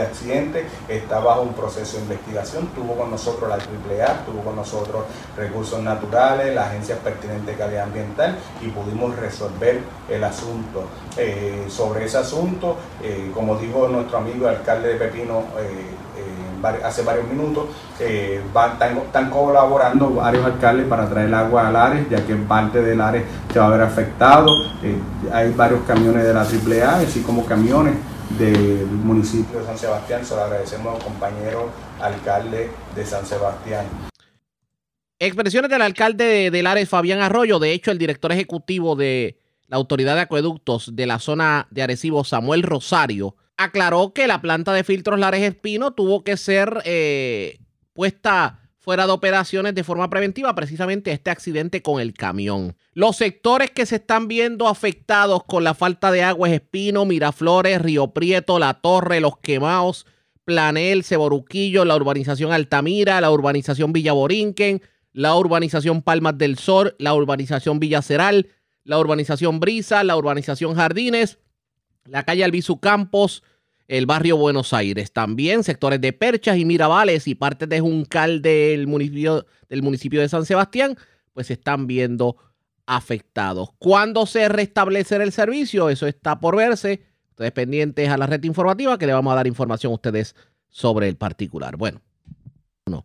accidente 0.00 0.64
está 0.88 1.20
bajo 1.20 1.42
un 1.42 1.54
proceso 1.54 1.96
de 1.96 2.02
investigación, 2.02 2.68
tuvo 2.74 2.96
con 2.96 3.10
nosotros 3.10 3.48
la 3.48 3.56
AAA, 3.56 4.24
tuvo 4.24 4.42
con 4.42 4.56
nosotros 4.56 5.04
recursos 5.36 5.80
naturales, 5.80 6.54
la 6.54 6.66
agencia 6.66 6.96
pertinente 6.96 7.52
de 7.52 7.56
calidad 7.56 7.84
ambiental 7.84 8.36
y 8.60 8.68
pudimos 8.68 9.16
resolver 9.16 9.80
el 10.08 10.24
asunto. 10.24 10.84
Eh, 11.16 11.66
sobre 11.68 12.06
ese 12.06 12.18
asunto, 12.18 12.76
eh, 13.02 13.30
como 13.34 13.56
dijo 13.56 13.88
nuestro 13.88 14.18
amigo 14.18 14.48
alcalde 14.48 14.88
de 14.88 14.94
Pepino, 14.96 15.44
hace 16.84 17.02
varios 17.02 17.26
minutos, 17.28 17.66
eh, 18.00 18.42
están, 19.04 19.30
colaborando 19.30 20.14
varios 20.14 20.44
alcaldes 20.44 20.86
para 20.86 21.08
traer 21.08 21.34
agua 21.34 21.68
a 21.68 21.72
Lares, 21.72 22.08
ya 22.10 22.24
que 22.24 22.34
parte 22.36 22.82
de 22.82 22.96
Lares 22.96 23.24
se 23.52 23.58
va 23.58 23.66
a 23.66 23.70
ver 23.70 23.80
afectado. 23.80 24.48
Eh, 24.82 24.98
hay 25.32 25.52
varios 25.52 25.82
camiones 25.84 26.24
de 26.24 26.34
la 26.34 26.42
AAA, 26.42 27.00
así 27.00 27.20
como 27.22 27.44
camiones 27.44 27.94
del 28.38 28.86
municipio 28.86 29.60
de 29.60 29.66
San 29.66 29.78
Sebastián. 29.78 30.24
Se 30.24 30.34
lo 30.34 30.42
agradecemos 30.42 30.94
al 30.94 31.02
compañero 31.02 31.68
alcalde 32.00 32.70
de 32.94 33.06
San 33.06 33.26
Sebastián. 33.26 33.86
Expresiones 35.18 35.70
del 35.70 35.82
alcalde 35.82 36.50
de, 36.50 36.62
Lares, 36.62 36.88
Fabián 36.88 37.20
Arroyo. 37.20 37.60
De 37.60 37.72
hecho, 37.72 37.92
el 37.92 37.98
director 37.98 38.32
ejecutivo 38.32 38.96
de 38.96 39.38
la 39.68 39.76
Autoridad 39.76 40.16
de 40.16 40.22
Acueductos 40.22 40.96
de 40.96 41.06
la 41.06 41.18
zona 41.20 41.68
de 41.70 41.82
Arecibo, 41.82 42.24
Samuel 42.24 42.62
Rosario, 42.62 43.36
aclaró 43.56 44.12
que 44.12 44.26
la 44.26 44.40
planta 44.40 44.72
de 44.72 44.84
filtros 44.84 45.18
Lares 45.18 45.42
Espino 45.42 45.92
tuvo 45.92 46.24
que 46.24 46.36
ser 46.36 46.82
eh, 46.84 47.60
puesta 47.92 48.58
fuera 48.82 49.06
de 49.06 49.12
operaciones 49.12 49.76
de 49.76 49.84
forma 49.84 50.10
preventiva 50.10 50.54
precisamente 50.56 51.12
este 51.12 51.30
accidente 51.30 51.82
con 51.82 52.00
el 52.00 52.14
camión. 52.14 52.76
Los 52.94 53.16
sectores 53.16 53.70
que 53.70 53.86
se 53.86 53.96
están 53.96 54.26
viendo 54.26 54.66
afectados 54.66 55.44
con 55.44 55.62
la 55.62 55.74
falta 55.74 56.10
de 56.10 56.24
agua 56.24 56.48
es 56.48 56.54
Espino, 56.54 57.04
Miraflores, 57.04 57.80
Río 57.80 58.08
Prieto, 58.08 58.58
La 58.58 58.74
Torre, 58.74 59.20
Los 59.20 59.38
Quemaos, 59.38 60.04
Planel, 60.44 61.04
Ceboruquillo, 61.04 61.84
la 61.84 61.94
urbanización 61.94 62.52
Altamira, 62.52 63.20
la 63.20 63.30
urbanización 63.30 63.92
Villa 63.92 64.12
Borinquen, 64.12 64.82
la 65.12 65.36
urbanización 65.36 66.02
Palmas 66.02 66.36
del 66.36 66.58
Sol, 66.58 66.96
la 66.98 67.14
urbanización 67.14 67.78
Villa 67.78 68.02
Ceral, 68.02 68.48
la 68.82 68.98
urbanización 68.98 69.60
Brisa, 69.60 70.02
la 70.02 70.16
urbanización 70.16 70.74
Jardines, 70.74 71.38
la 72.04 72.24
calle 72.24 72.44
Albizu 72.44 72.80
Campos, 72.80 73.42
el 73.88 74.06
barrio 74.06 74.36
Buenos 74.36 74.72
Aires. 74.72 75.12
También 75.12 75.64
sectores 75.64 76.00
de 76.00 76.12
Perchas 76.12 76.56
y 76.56 76.64
Mirabales 76.64 77.28
y 77.28 77.34
partes 77.34 77.68
de 77.68 77.80
Juncal 77.80 78.42
del 78.42 78.86
municipio, 78.86 79.46
del 79.68 79.82
municipio 79.82 80.20
de 80.20 80.28
San 80.28 80.44
Sebastián, 80.44 80.96
pues 81.32 81.50
están 81.50 81.86
viendo 81.86 82.36
afectados. 82.86 83.70
¿Cuándo 83.78 84.26
se 84.26 84.48
restablecerá 84.48 85.24
el 85.24 85.32
servicio? 85.32 85.88
Eso 85.88 86.06
está 86.06 86.40
por 86.40 86.56
verse. 86.56 87.02
Ustedes 87.30 87.52
pendientes 87.52 88.08
a 88.08 88.18
la 88.18 88.26
red 88.26 88.42
informativa 88.44 88.98
que 88.98 89.06
le 89.06 89.12
vamos 89.12 89.32
a 89.32 89.36
dar 89.36 89.46
información 89.46 89.92
a 89.92 89.94
ustedes 89.94 90.36
sobre 90.68 91.08
el 91.08 91.16
particular. 91.16 91.76
Bueno, 91.76 92.00
no. 92.86 93.04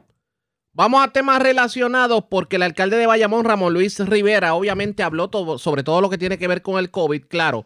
Vamos 0.73 1.03
a 1.03 1.11
temas 1.11 1.41
relacionados 1.41 2.25
porque 2.29 2.57
el 2.57 2.63
alcalde 2.63 2.97
de 2.97 3.07
Bayamón, 3.07 3.45
Ramón 3.45 3.73
Luis 3.73 3.99
Rivera, 3.99 4.53
obviamente 4.53 5.03
habló 5.03 5.29
sobre 5.57 5.83
todo 5.83 6.01
lo 6.01 6.09
que 6.09 6.17
tiene 6.17 6.37
que 6.37 6.47
ver 6.47 6.61
con 6.61 6.77
el 6.79 6.91
COVID, 6.91 7.23
claro 7.27 7.65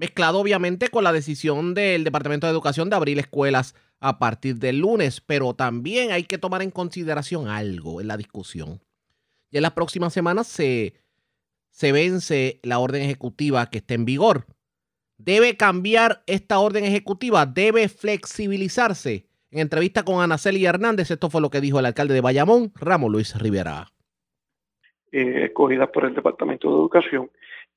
mezclado 0.00 0.38
obviamente 0.38 0.88
con 0.88 1.04
la 1.04 1.12
decisión 1.12 1.74
del 1.74 2.04
Departamento 2.04 2.46
de 2.46 2.52
Educación 2.52 2.88
de 2.88 2.96
abrir 2.96 3.18
escuelas 3.18 3.76
a 4.00 4.18
partir 4.18 4.54
del 4.56 4.78
lunes, 4.78 5.20
pero 5.20 5.52
también 5.52 6.10
hay 6.10 6.22
que 6.22 6.38
tomar 6.38 6.62
en 6.62 6.70
consideración 6.70 7.48
algo 7.48 8.00
en 8.00 8.08
la 8.08 8.16
discusión. 8.16 8.80
Y 9.50 9.58
en 9.58 9.62
las 9.62 9.72
próximas 9.72 10.14
semanas 10.14 10.46
se, 10.46 10.94
se 11.68 11.92
vence 11.92 12.60
la 12.62 12.78
orden 12.78 13.02
ejecutiva 13.02 13.68
que 13.68 13.76
está 13.76 13.92
en 13.92 14.06
vigor. 14.06 14.46
¿Debe 15.18 15.58
cambiar 15.58 16.22
esta 16.26 16.60
orden 16.60 16.84
ejecutiva? 16.84 17.44
¿Debe 17.44 17.90
flexibilizarse? 17.90 19.26
En 19.50 19.58
entrevista 19.58 20.02
con 20.02 20.22
Anaceli 20.22 20.64
Hernández, 20.64 21.10
esto 21.10 21.28
fue 21.28 21.42
lo 21.42 21.50
que 21.50 21.60
dijo 21.60 21.78
el 21.78 21.84
alcalde 21.84 22.14
de 22.14 22.22
Bayamón, 22.22 22.72
Ramón 22.74 23.12
Luis 23.12 23.38
Rivera. 23.38 23.88
Eh, 25.12 25.44
escogida 25.44 25.92
por 25.92 26.06
el 26.06 26.14
Departamento 26.14 26.68
de 26.68 26.74
Educación, 26.74 27.30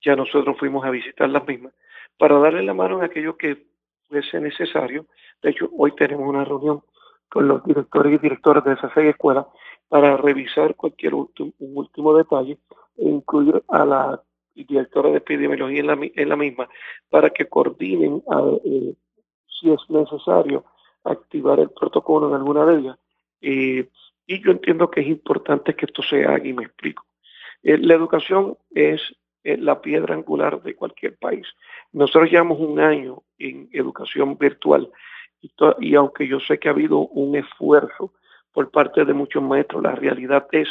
ya 0.05 0.15
nosotros 0.15 0.55
fuimos 0.57 0.85
a 0.85 0.89
visitar 0.89 1.29
las 1.29 1.45
mismas 1.45 1.73
para 2.17 2.39
darle 2.39 2.63
la 2.63 2.73
mano 2.73 2.97
en 2.97 3.05
aquello 3.05 3.37
que 3.37 3.65
fuese 4.07 4.39
necesario. 4.39 5.07
De 5.41 5.51
hecho, 5.51 5.69
hoy 5.77 5.93
tenemos 5.95 6.27
una 6.27 6.45
reunión 6.45 6.83
con 7.29 7.47
los 7.47 7.63
directores 7.63 8.13
y 8.13 8.17
directoras 8.17 8.63
de 8.63 8.73
esas 8.73 8.91
seis 8.93 9.09
escuelas 9.09 9.45
para 9.87 10.17
revisar 10.17 10.75
cualquier 10.75 11.13
último, 11.15 12.17
detalle 12.17 12.57
e 12.97 13.09
incluir 13.09 13.63
a 13.67 13.85
la 13.85 14.23
directora 14.55 15.09
de 15.09 15.17
epidemiología 15.17 15.79
en 15.79 16.29
la, 16.29 16.35
misma 16.35 16.69
para 17.09 17.31
que 17.31 17.47
coordinen 17.47 18.23
eh, 18.63 18.93
si 19.47 19.71
es 19.71 19.81
necesario 19.89 20.63
activar 21.03 21.59
el 21.59 21.71
protocolo 21.71 22.29
en 22.29 22.35
alguna 22.35 22.65
de 22.65 22.79
ellas. 22.79 22.97
Eh, 23.41 23.89
y 24.25 24.43
yo 24.43 24.51
entiendo 24.51 24.89
que 24.89 25.01
es 25.01 25.07
importante 25.07 25.75
que 25.75 25.85
esto 25.85 26.01
se 26.01 26.23
haga 26.23 26.47
y 26.47 26.53
me 26.53 26.63
explico. 26.63 27.05
Eh, 27.63 27.77
la 27.77 27.95
educación 27.95 28.57
es 28.71 29.01
la 29.43 29.81
piedra 29.81 30.15
angular 30.15 30.61
de 30.61 30.75
cualquier 30.75 31.17
país. 31.17 31.45
Nosotros 31.91 32.31
llevamos 32.31 32.59
un 32.59 32.79
año 32.79 33.23
en 33.37 33.69
educación 33.73 34.37
virtual 34.37 34.89
y, 35.79 35.95
aunque 35.95 36.27
yo 36.27 36.39
sé 36.39 36.57
que 36.57 36.69
ha 36.69 36.71
habido 36.71 36.99
un 36.99 37.35
esfuerzo 37.35 38.13
por 38.53 38.71
parte 38.71 39.03
de 39.03 39.13
muchos 39.13 39.43
maestros, 39.43 39.83
la 39.83 39.95
realidad 39.95 40.47
es 40.51 40.69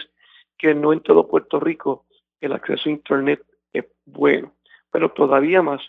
que 0.56 0.74
no 0.74 0.92
en 0.92 1.00
todo 1.00 1.28
Puerto 1.28 1.60
Rico 1.60 2.06
el 2.40 2.52
acceso 2.52 2.88
a 2.88 2.92
Internet 2.92 3.44
es 3.72 3.84
bueno, 4.06 4.52
pero 4.90 5.10
todavía 5.10 5.62
más 5.62 5.82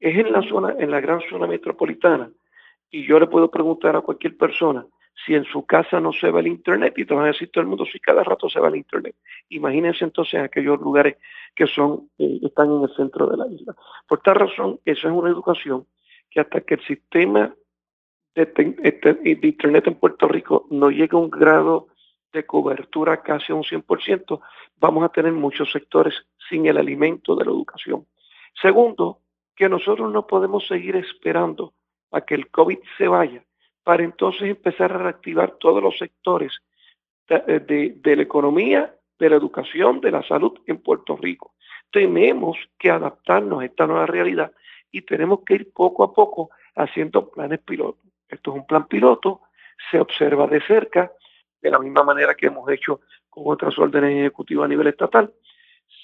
es 0.00 0.16
en 0.18 0.32
la 0.32 0.42
zona, 0.42 0.74
en 0.78 0.90
la 0.90 1.00
gran 1.00 1.20
zona 1.28 1.46
metropolitana. 1.46 2.30
Y 2.90 3.06
yo 3.06 3.18
le 3.18 3.26
puedo 3.26 3.50
preguntar 3.50 3.96
a 3.96 4.00
cualquier 4.00 4.36
persona 4.36 4.86
si 5.24 5.34
en 5.34 5.44
su 5.44 5.66
casa 5.66 6.00
no 6.00 6.12
se 6.12 6.30
va 6.30 6.40
el 6.40 6.46
Internet 6.46 6.94
y 6.96 7.04
te 7.04 7.14
van 7.14 7.24
a 7.24 7.28
decir 7.28 7.50
todo 7.50 7.62
el 7.62 7.68
mundo 7.68 7.84
si 7.84 7.98
cada 7.98 8.22
rato 8.22 8.48
se 8.48 8.60
va 8.60 8.68
el 8.68 8.76
Internet. 8.76 9.16
Imagínense 9.48 10.04
entonces 10.04 10.40
aquellos 10.40 10.80
lugares 10.80 11.16
que 11.54 11.66
son 11.66 12.08
eh, 12.18 12.38
están 12.42 12.70
en 12.70 12.82
el 12.82 12.94
centro 12.94 13.26
de 13.26 13.36
la 13.36 13.46
isla. 13.48 13.74
Por 14.06 14.20
tal 14.20 14.36
razón, 14.36 14.80
eso 14.84 15.08
es 15.08 15.14
una 15.14 15.30
educación 15.30 15.86
que 16.30 16.40
hasta 16.40 16.60
que 16.60 16.74
el 16.74 16.84
sistema 16.84 17.54
de, 18.34 18.42
este, 18.82 19.14
de, 19.14 19.48
Internet 19.48 19.86
en 19.88 19.94
Puerto 19.94 20.28
Rico 20.28 20.66
no 20.70 20.90
llegue 20.90 21.16
a 21.16 21.20
un 21.20 21.30
grado 21.30 21.88
de 22.32 22.44
cobertura 22.44 23.22
casi 23.22 23.52
a 23.52 23.56
un 23.56 23.64
100%, 23.64 24.40
vamos 24.76 25.04
a 25.04 25.08
tener 25.08 25.32
muchos 25.32 25.72
sectores 25.72 26.14
sin 26.48 26.66
el 26.66 26.76
alimento 26.76 27.34
de 27.34 27.44
la 27.44 27.50
educación. 27.50 28.06
Segundo, 28.60 29.20
que 29.56 29.68
nosotros 29.68 30.12
no 30.12 30.26
podemos 30.26 30.66
seguir 30.68 30.94
esperando 30.96 31.72
a 32.12 32.20
que 32.20 32.34
el 32.34 32.50
COVID 32.50 32.78
se 32.96 33.08
vaya 33.08 33.42
para 33.88 34.04
entonces 34.04 34.42
empezar 34.42 34.92
a 34.92 34.98
reactivar 34.98 35.52
todos 35.52 35.82
los 35.82 35.96
sectores 35.96 36.52
de, 37.26 37.94
de 37.96 38.16
la 38.16 38.22
economía 38.22 38.94
de 39.18 39.30
la 39.30 39.36
educación, 39.36 40.02
de 40.02 40.10
la 40.10 40.22
salud 40.24 40.58
en 40.66 40.82
Puerto 40.82 41.16
Rico. 41.16 41.54
Tenemos 41.90 42.58
que 42.78 42.90
adaptarnos 42.90 43.62
a 43.62 43.64
esta 43.64 43.86
nueva 43.86 44.04
realidad 44.04 44.52
y 44.92 45.00
tenemos 45.00 45.40
que 45.42 45.54
ir 45.54 45.72
poco 45.72 46.04
a 46.04 46.12
poco 46.12 46.50
haciendo 46.76 47.30
planes 47.30 47.60
pilotos. 47.60 48.04
Esto 48.28 48.50
es 48.50 48.56
un 48.58 48.66
plan 48.66 48.86
piloto, 48.88 49.40
se 49.90 49.98
observa 49.98 50.46
de 50.46 50.60
cerca, 50.60 51.10
de 51.62 51.70
la 51.70 51.78
misma 51.78 52.02
manera 52.02 52.34
que 52.34 52.48
hemos 52.48 52.70
hecho 52.70 53.00
con 53.30 53.44
otras 53.46 53.78
órdenes 53.78 54.18
ejecutivas 54.18 54.66
a 54.66 54.68
nivel 54.68 54.88
estatal. 54.88 55.32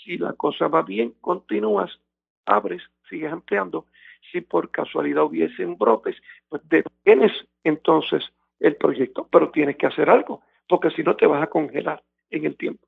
Si 0.02 0.16
la 0.16 0.32
cosa 0.32 0.68
va 0.68 0.80
bien, 0.80 1.16
continúas, 1.20 2.00
abres, 2.46 2.82
sigues 3.10 3.30
ampliando. 3.30 3.88
Si 4.30 4.40
por 4.40 4.70
casualidad 4.70 5.24
hubiesen 5.24 5.76
brotes, 5.76 6.16
pues 6.48 6.62
detienes 6.68 7.32
entonces 7.62 8.24
el 8.60 8.76
proyecto, 8.76 9.28
pero 9.30 9.50
tienes 9.50 9.76
que 9.76 9.86
hacer 9.86 10.08
algo, 10.10 10.42
porque 10.68 10.90
si 10.90 11.02
no 11.02 11.16
te 11.16 11.26
vas 11.26 11.42
a 11.42 11.48
congelar 11.48 12.02
en 12.30 12.46
el 12.46 12.56
tiempo. 12.56 12.86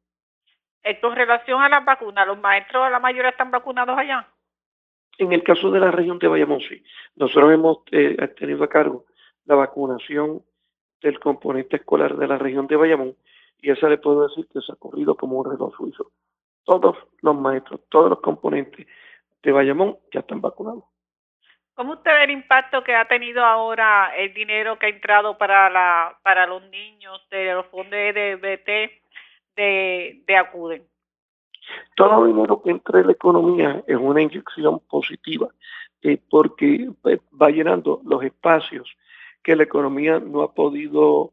Relación 1.03 1.61
a 1.62 1.68
las 1.68 1.85
vacunas, 1.85 2.27
¿los 2.27 2.38
maestros, 2.38 2.90
la 2.90 3.01
mayoría 3.01 3.31
están 3.31 3.51
vacunados 3.51 3.99
allá? 3.99 4.29
En 5.18 5.33
el 5.33 5.42
caso 5.42 5.70
de 5.70 5.81
la 5.81 5.90
región 5.90 6.18
de 6.18 6.29
Bayamón, 6.29 6.61
sí. 6.61 6.83
Nosotros 7.16 7.53
hemos 7.53 7.79
eh, 7.90 8.16
tenido 8.38 8.62
a 8.64 8.68
cargo 8.68 9.07
la 9.46 9.55
vacunación 9.55 10.42
del 11.01 11.18
componente 11.18 11.77
escolar 11.77 12.16
de 12.16 12.29
la 12.29 12.38
región 12.38 12.66
de 12.66 12.77
Bayamón 12.77 13.16
y 13.61 13.70
esa 13.70 13.88
le 13.88 13.99
puedo 13.99 14.29
decir 14.29 14.46
que 14.53 14.61
se 14.61 14.72
ha 14.72 14.77
corrido 14.77 15.16
como 15.16 15.38
un 15.38 15.51
reloj 15.51 15.75
suizo. 15.77 16.12
Todos 16.64 16.96
los 17.22 17.37
maestros, 17.37 17.81
todos 17.88 18.11
los 18.11 18.20
componentes 18.20 18.87
de 19.42 19.53
Bayamón 19.53 19.99
ya 20.12 20.20
están 20.20 20.40
vacunados. 20.40 20.85
¿Cómo 21.76 21.92
usted 21.92 22.10
ve 22.10 22.24
el 22.24 22.30
impacto 22.30 22.82
que 22.82 22.94
ha 22.94 23.06
tenido 23.06 23.44
ahora 23.44 24.10
el 24.16 24.32
dinero 24.32 24.78
que 24.78 24.86
ha 24.86 24.88
entrado 24.88 25.36
para 25.36 25.68
la 25.68 26.18
para 26.22 26.46
los 26.46 26.62
niños 26.70 27.20
de 27.30 27.52
los 27.52 27.66
fondos 27.66 27.90
de 27.92 28.36
BT 28.36 29.06
de, 29.56 30.22
de 30.26 30.36
acuden. 30.36 30.82
Todo 31.94 32.24
dinero 32.24 32.62
que 32.62 32.70
entra 32.70 33.00
en 33.00 33.06
la 33.06 33.12
economía 33.12 33.82
es 33.86 33.96
una 33.96 34.22
inyección 34.22 34.80
positiva 34.88 35.48
eh, 36.02 36.18
porque 36.30 36.90
pues, 37.02 37.20
va 37.40 37.50
llenando 37.50 38.00
los 38.06 38.22
espacios 38.22 38.88
que 39.42 39.54
la 39.54 39.64
economía 39.64 40.18
no 40.18 40.42
ha 40.42 40.54
podido 40.54 41.32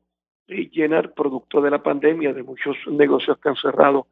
eh, 0.49 0.69
llenar 0.69 1.13
producto 1.13 1.61
de 1.61 1.71
la 1.71 1.81
pandemia, 1.81 2.33
de 2.33 2.43
muchos 2.43 2.75
negocios 2.87 3.37
que 3.37 3.47
han 3.47 3.55
cerrado 3.55 4.07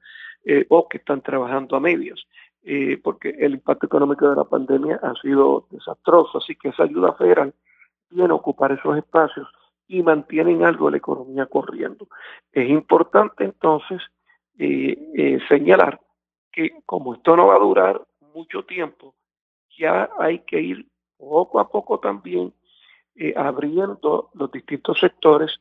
eh, 0.46 0.66
o 0.70 0.88
que 0.88 0.98
están 0.98 1.22
trabajando 1.22 1.76
a 1.76 1.82
medias, 1.82 2.26
porque 3.04 3.30
el 3.40 3.54
impacto 3.54 3.88
económico 3.88 4.30
de 4.30 4.36
la 4.36 4.44
pandemia 4.44 5.00
ha 5.02 5.14
sido 5.22 5.66
desastroso, 5.72 6.38
así 6.38 6.56
que 6.56 6.70
esa 6.70 6.84
ayuda 6.84 7.14
federal 7.14 7.54
viene 8.12 8.32
a 8.32 8.36
ocupar 8.36 8.72
esos 8.72 8.98
espacios 8.98 9.48
y 9.88 10.04
mantienen 10.04 10.64
algo 10.64 10.90
la 10.90 10.98
economía 10.98 11.46
corriendo. 11.48 12.08
Es 12.52 12.70
importante 12.70 13.44
entonces 13.44 14.02
eh, 14.58 14.98
eh, 15.16 15.40
señalar 15.50 16.00
que 16.52 16.82
como 16.86 17.16
esto 17.16 17.36
no 17.36 17.48
va 17.48 17.56
a 17.56 17.60
durar 17.60 18.02
mucho 18.34 18.64
tiempo, 18.64 19.16
ya 19.78 20.10
hay 20.18 20.40
que 20.40 20.62
ir 20.62 20.88
poco 21.18 21.60
a 21.60 21.70
poco 21.70 22.00
también 22.00 22.54
eh, 23.16 23.34
abriendo 23.36 24.30
los 24.34 24.52
distintos 24.52 25.00
sectores 25.00 25.60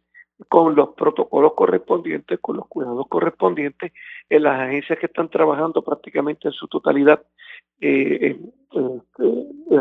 con 0.48 0.74
los 0.74 0.90
protocolos 0.90 1.52
correspondientes, 1.54 2.38
con 2.40 2.56
los 2.56 2.66
cuidados 2.68 3.06
correspondientes 3.08 3.92
en 4.28 4.42
las 4.42 4.60
agencias 4.60 4.98
que 4.98 5.06
están 5.06 5.28
trabajando 5.28 5.82
prácticamente 5.82 6.48
en 6.48 6.52
su 6.52 6.68
totalidad 6.68 7.22
en, 7.80 8.52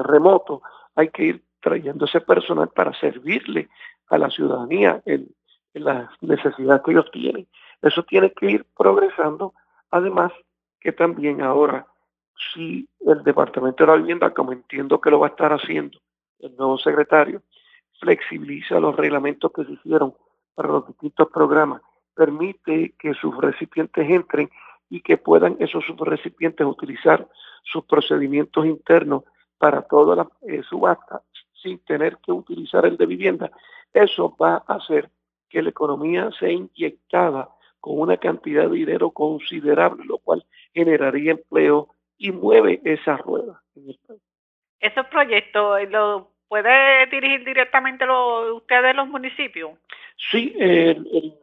remoto. 0.03 0.61
Hay 0.95 1.09
que 1.09 1.23
ir 1.23 1.43
trayendo 1.61 2.05
ese 2.05 2.21
personal 2.21 2.69
para 2.69 2.93
servirle 2.93 3.69
a 4.07 4.17
la 4.17 4.29
ciudadanía 4.29 5.01
en, 5.05 5.29
las 5.73 6.09
necesidades 6.21 6.81
que 6.83 6.91
ellos 6.91 7.09
tienen. 7.11 7.47
Eso 7.81 8.03
tiene 8.03 8.31
que 8.31 8.51
ir 8.51 8.65
progresando. 8.75 9.53
Además, 9.91 10.33
que 10.79 10.91
también 10.91 11.41
ahora, 11.41 11.85
si 12.53 12.89
el 13.05 13.23
Departamento 13.23 13.85
de 13.85 13.91
la 13.91 13.97
Vivienda, 13.97 14.33
como 14.33 14.51
entiendo 14.51 14.99
que 14.99 15.11
lo 15.11 15.19
va 15.19 15.27
a 15.27 15.29
estar 15.29 15.53
haciendo 15.53 15.99
el 16.39 16.55
nuevo 16.57 16.77
secretario, 16.79 17.43
flexibiliza 17.99 18.79
los 18.79 18.95
reglamentos 18.95 19.51
que 19.53 19.63
se 19.63 19.73
hicieron 19.73 20.15
para 20.59 20.73
los 20.73 20.87
distintos 20.87 21.29
programas, 21.29 21.81
permite 22.13 22.93
que 22.99 23.13
sus 23.13 23.33
recipientes 23.37 24.09
entren 24.09 24.49
y 24.89 24.99
que 24.99 25.15
puedan 25.15 25.55
esos 25.61 25.85
subrecipientes 25.85 26.67
utilizar 26.67 27.29
sus 27.63 27.85
procedimientos 27.85 28.65
internos 28.65 29.23
para 29.57 29.83
toda 29.83 30.17
la 30.17 30.29
eh, 30.41 30.61
subasta 30.63 31.21
sin 31.63 31.79
tener 31.85 32.17
que 32.17 32.33
utilizar 32.33 32.85
el 32.85 32.97
de 32.97 33.05
vivienda, 33.05 33.49
eso 33.93 34.35
va 34.35 34.65
a 34.67 34.73
hacer 34.75 35.09
que 35.47 35.61
la 35.61 35.69
economía 35.69 36.29
sea 36.37 36.51
inyectada 36.51 37.47
con 37.79 37.97
una 37.97 38.17
cantidad 38.17 38.63
de 38.63 38.75
dinero 38.75 39.11
considerable, 39.11 40.03
lo 40.03 40.17
cual 40.17 40.45
generaría 40.73 41.31
empleo 41.31 41.95
y 42.17 42.33
mueve 42.33 42.81
esa 42.83 43.15
rueda 43.15 43.63
en 43.75 43.91
el 43.91 43.99
país. 44.05 44.21
¿Esos 44.81 45.05
proyectos 45.05 45.89
los 45.89 46.23
puede 46.49 47.05
dirigir 47.05 47.45
directamente 47.45 48.05
ustedes 48.53 48.95
los 48.95 49.07
municipios? 49.07 49.71
Sí, 50.31 50.53
el, 50.57 51.35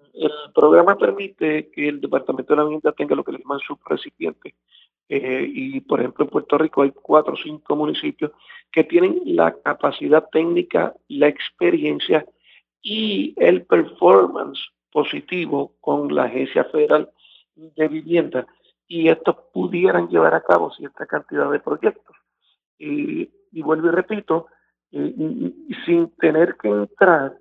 programa 0.54 0.96
permite 0.96 1.70
que 1.70 1.88
el 1.88 2.00
Departamento 2.00 2.52
de 2.52 2.56
la 2.56 2.64
Vivienda 2.64 2.92
tenga 2.92 3.14
lo 3.14 3.24
que 3.24 3.32
le 3.32 3.38
llaman 3.38 3.60
subrecipientes. 3.60 4.54
Eh, 5.08 5.46
y, 5.48 5.80
por 5.80 6.00
ejemplo, 6.00 6.24
en 6.24 6.30
Puerto 6.30 6.58
Rico 6.58 6.82
hay 6.82 6.90
cuatro 6.90 7.34
o 7.34 7.36
cinco 7.36 7.76
municipios 7.76 8.32
que 8.72 8.84
tienen 8.84 9.20
la 9.24 9.54
capacidad 9.62 10.26
técnica, 10.30 10.94
la 11.08 11.28
experiencia 11.28 12.26
y 12.82 13.34
el 13.36 13.64
performance 13.64 14.60
positivo 14.90 15.74
con 15.80 16.14
la 16.14 16.24
Agencia 16.24 16.64
Federal 16.64 17.10
de 17.54 17.88
Vivienda 17.88 18.46
y 18.88 19.08
estos 19.08 19.36
pudieran 19.52 20.08
llevar 20.08 20.34
a 20.34 20.42
cabo 20.42 20.72
cierta 20.72 21.06
cantidad 21.06 21.50
de 21.50 21.60
proyectos. 21.60 22.16
Y, 22.78 23.28
vuelvo 23.62 23.88
y 23.88 23.90
repito, 23.90 24.46
sin 24.90 26.10
tener 26.18 26.56
que 26.56 26.68
entrar 26.68 27.36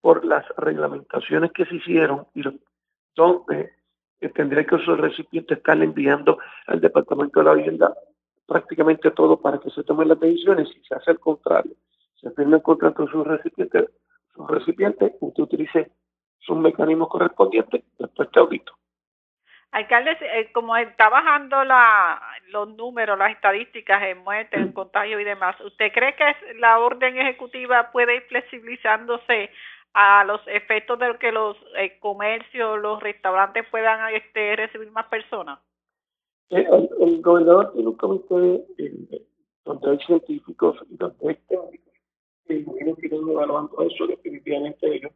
por 0.00 0.24
las 0.24 0.44
reglamentaciones 0.56 1.52
que 1.52 1.64
se 1.66 1.76
hicieron 1.76 2.26
y 2.34 2.42
donde 3.14 3.72
eh, 4.20 4.28
tendría 4.30 4.64
que 4.64 4.76
esos 4.76 4.98
recipientes 4.98 5.58
estar 5.58 5.80
enviando 5.82 6.38
al 6.66 6.80
Departamento 6.80 7.40
de 7.40 7.44
la 7.44 7.54
Vivienda 7.54 7.94
prácticamente 8.46 9.10
todo 9.10 9.40
para 9.40 9.58
que 9.58 9.70
se 9.70 9.82
tomen 9.82 10.08
las 10.08 10.20
decisiones 10.20 10.68
y 10.76 10.84
se 10.86 10.94
hace 10.94 11.10
el 11.10 11.18
contrario. 11.18 11.74
Se 12.20 12.30
firma 12.30 12.56
el 12.56 12.62
contrato 12.62 13.04
de 13.04 13.10
sus 13.10 13.26
recipientes, 13.26 13.90
sus 14.34 14.48
recipientes, 14.48 15.12
usted 15.20 15.42
utilice 15.42 15.90
sus 16.38 16.56
mecanismos 16.56 17.08
correspondientes, 17.08 17.82
después 17.98 18.30
te 18.30 18.40
audito. 18.40 18.72
Alcalde, 19.76 20.16
eh, 20.22 20.50
como 20.54 20.74
está 20.74 21.10
bajando 21.10 21.62
la, 21.62 22.18
los 22.48 22.66
números, 22.76 23.18
las 23.18 23.32
estadísticas 23.32 24.02
en 24.04 24.24
muerte, 24.24 24.56
en 24.56 24.72
contagio 24.72 25.20
y 25.20 25.24
demás, 25.24 25.54
¿usted 25.60 25.92
cree 25.92 26.16
que 26.16 26.54
la 26.54 26.78
orden 26.78 27.18
ejecutiva 27.18 27.92
puede 27.92 28.16
ir 28.16 28.22
flexibilizándose 28.22 29.50
a 29.92 30.24
los 30.24 30.40
efectos 30.46 30.98
de 30.98 31.14
que 31.18 31.30
los 31.30 31.58
eh, 31.76 31.98
comercios, 32.00 32.80
los 32.80 33.02
restaurantes 33.02 33.66
puedan 33.70 34.14
este, 34.14 34.56
recibir 34.56 34.90
más 34.92 35.08
personas? 35.08 35.58
Eh, 36.48 36.66
el, 37.00 37.20
gobernador 37.20 37.70
tiene 37.74 37.88
un 37.88 37.96
comité 37.98 38.64
donde 39.66 39.90
hay 39.90 39.98
científicos 40.06 40.78
y 40.88 40.96
donde 40.96 41.38
técnicos 42.46 43.30
evaluando 43.30 43.82
eso 43.82 44.06
definitivamente 44.06 44.86
ellos 44.86 45.12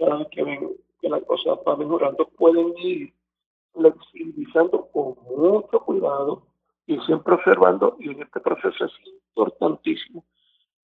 cada 0.00 0.16
vez 0.16 0.26
que 0.32 0.42
ven 0.42 0.72
que 1.00 1.08
la 1.08 1.20
cosa 1.20 1.54
va 1.64 1.76
mejorando 1.76 2.28
pueden 2.30 2.76
ir 2.78 3.12
flexibilizando 3.72 4.88
con 4.92 5.14
mucho 5.24 5.80
cuidado 5.80 6.42
y 6.86 6.98
siempre 7.00 7.34
observando, 7.34 7.96
y 8.00 8.10
en 8.10 8.22
este 8.22 8.40
proceso 8.40 8.84
es 8.84 8.92
importantísimo, 9.28 10.24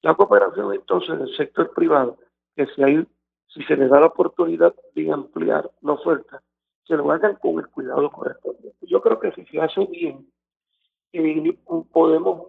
la 0.02 0.14
cooperación 0.14 0.72
entonces 0.72 1.18
del 1.18 1.36
sector 1.36 1.72
privado, 1.74 2.16
que 2.54 2.66
si, 2.66 2.82
hay, 2.82 3.06
si 3.48 3.62
se 3.64 3.76
le 3.76 3.88
da 3.88 4.00
la 4.00 4.06
oportunidad 4.06 4.74
de 4.94 5.10
ampliar 5.10 5.70
la 5.80 5.92
oferta, 5.92 6.42
se 6.86 6.96
lo 6.96 7.10
hagan 7.10 7.36
con 7.36 7.58
el 7.58 7.66
cuidado 7.68 8.10
correspondiente. 8.12 8.86
Yo 8.86 9.02
creo 9.02 9.18
que 9.18 9.32
si 9.32 9.44
se 9.46 9.60
hace 9.60 9.84
bien, 9.86 10.30
eh, 11.12 11.58
podemos 11.92 12.46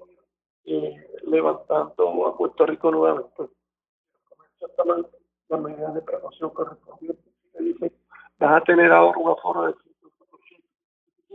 eh, 0.65 1.07
levantando 1.23 2.27
a 2.27 2.37
Puerto 2.37 2.65
Rico 2.65 2.91
nuevamente. 2.91 3.49
las 5.49 5.61
medidas 5.61 5.93
de 5.95 6.01
precaución 6.01 6.49
correspondientes. 6.51 7.25
Dice, 7.59 7.91
vas 8.37 8.61
a 8.61 8.63
tener 8.65 8.91
ahora 8.91 9.17
un 9.17 9.31
aforo 9.31 9.63
de 9.63 9.73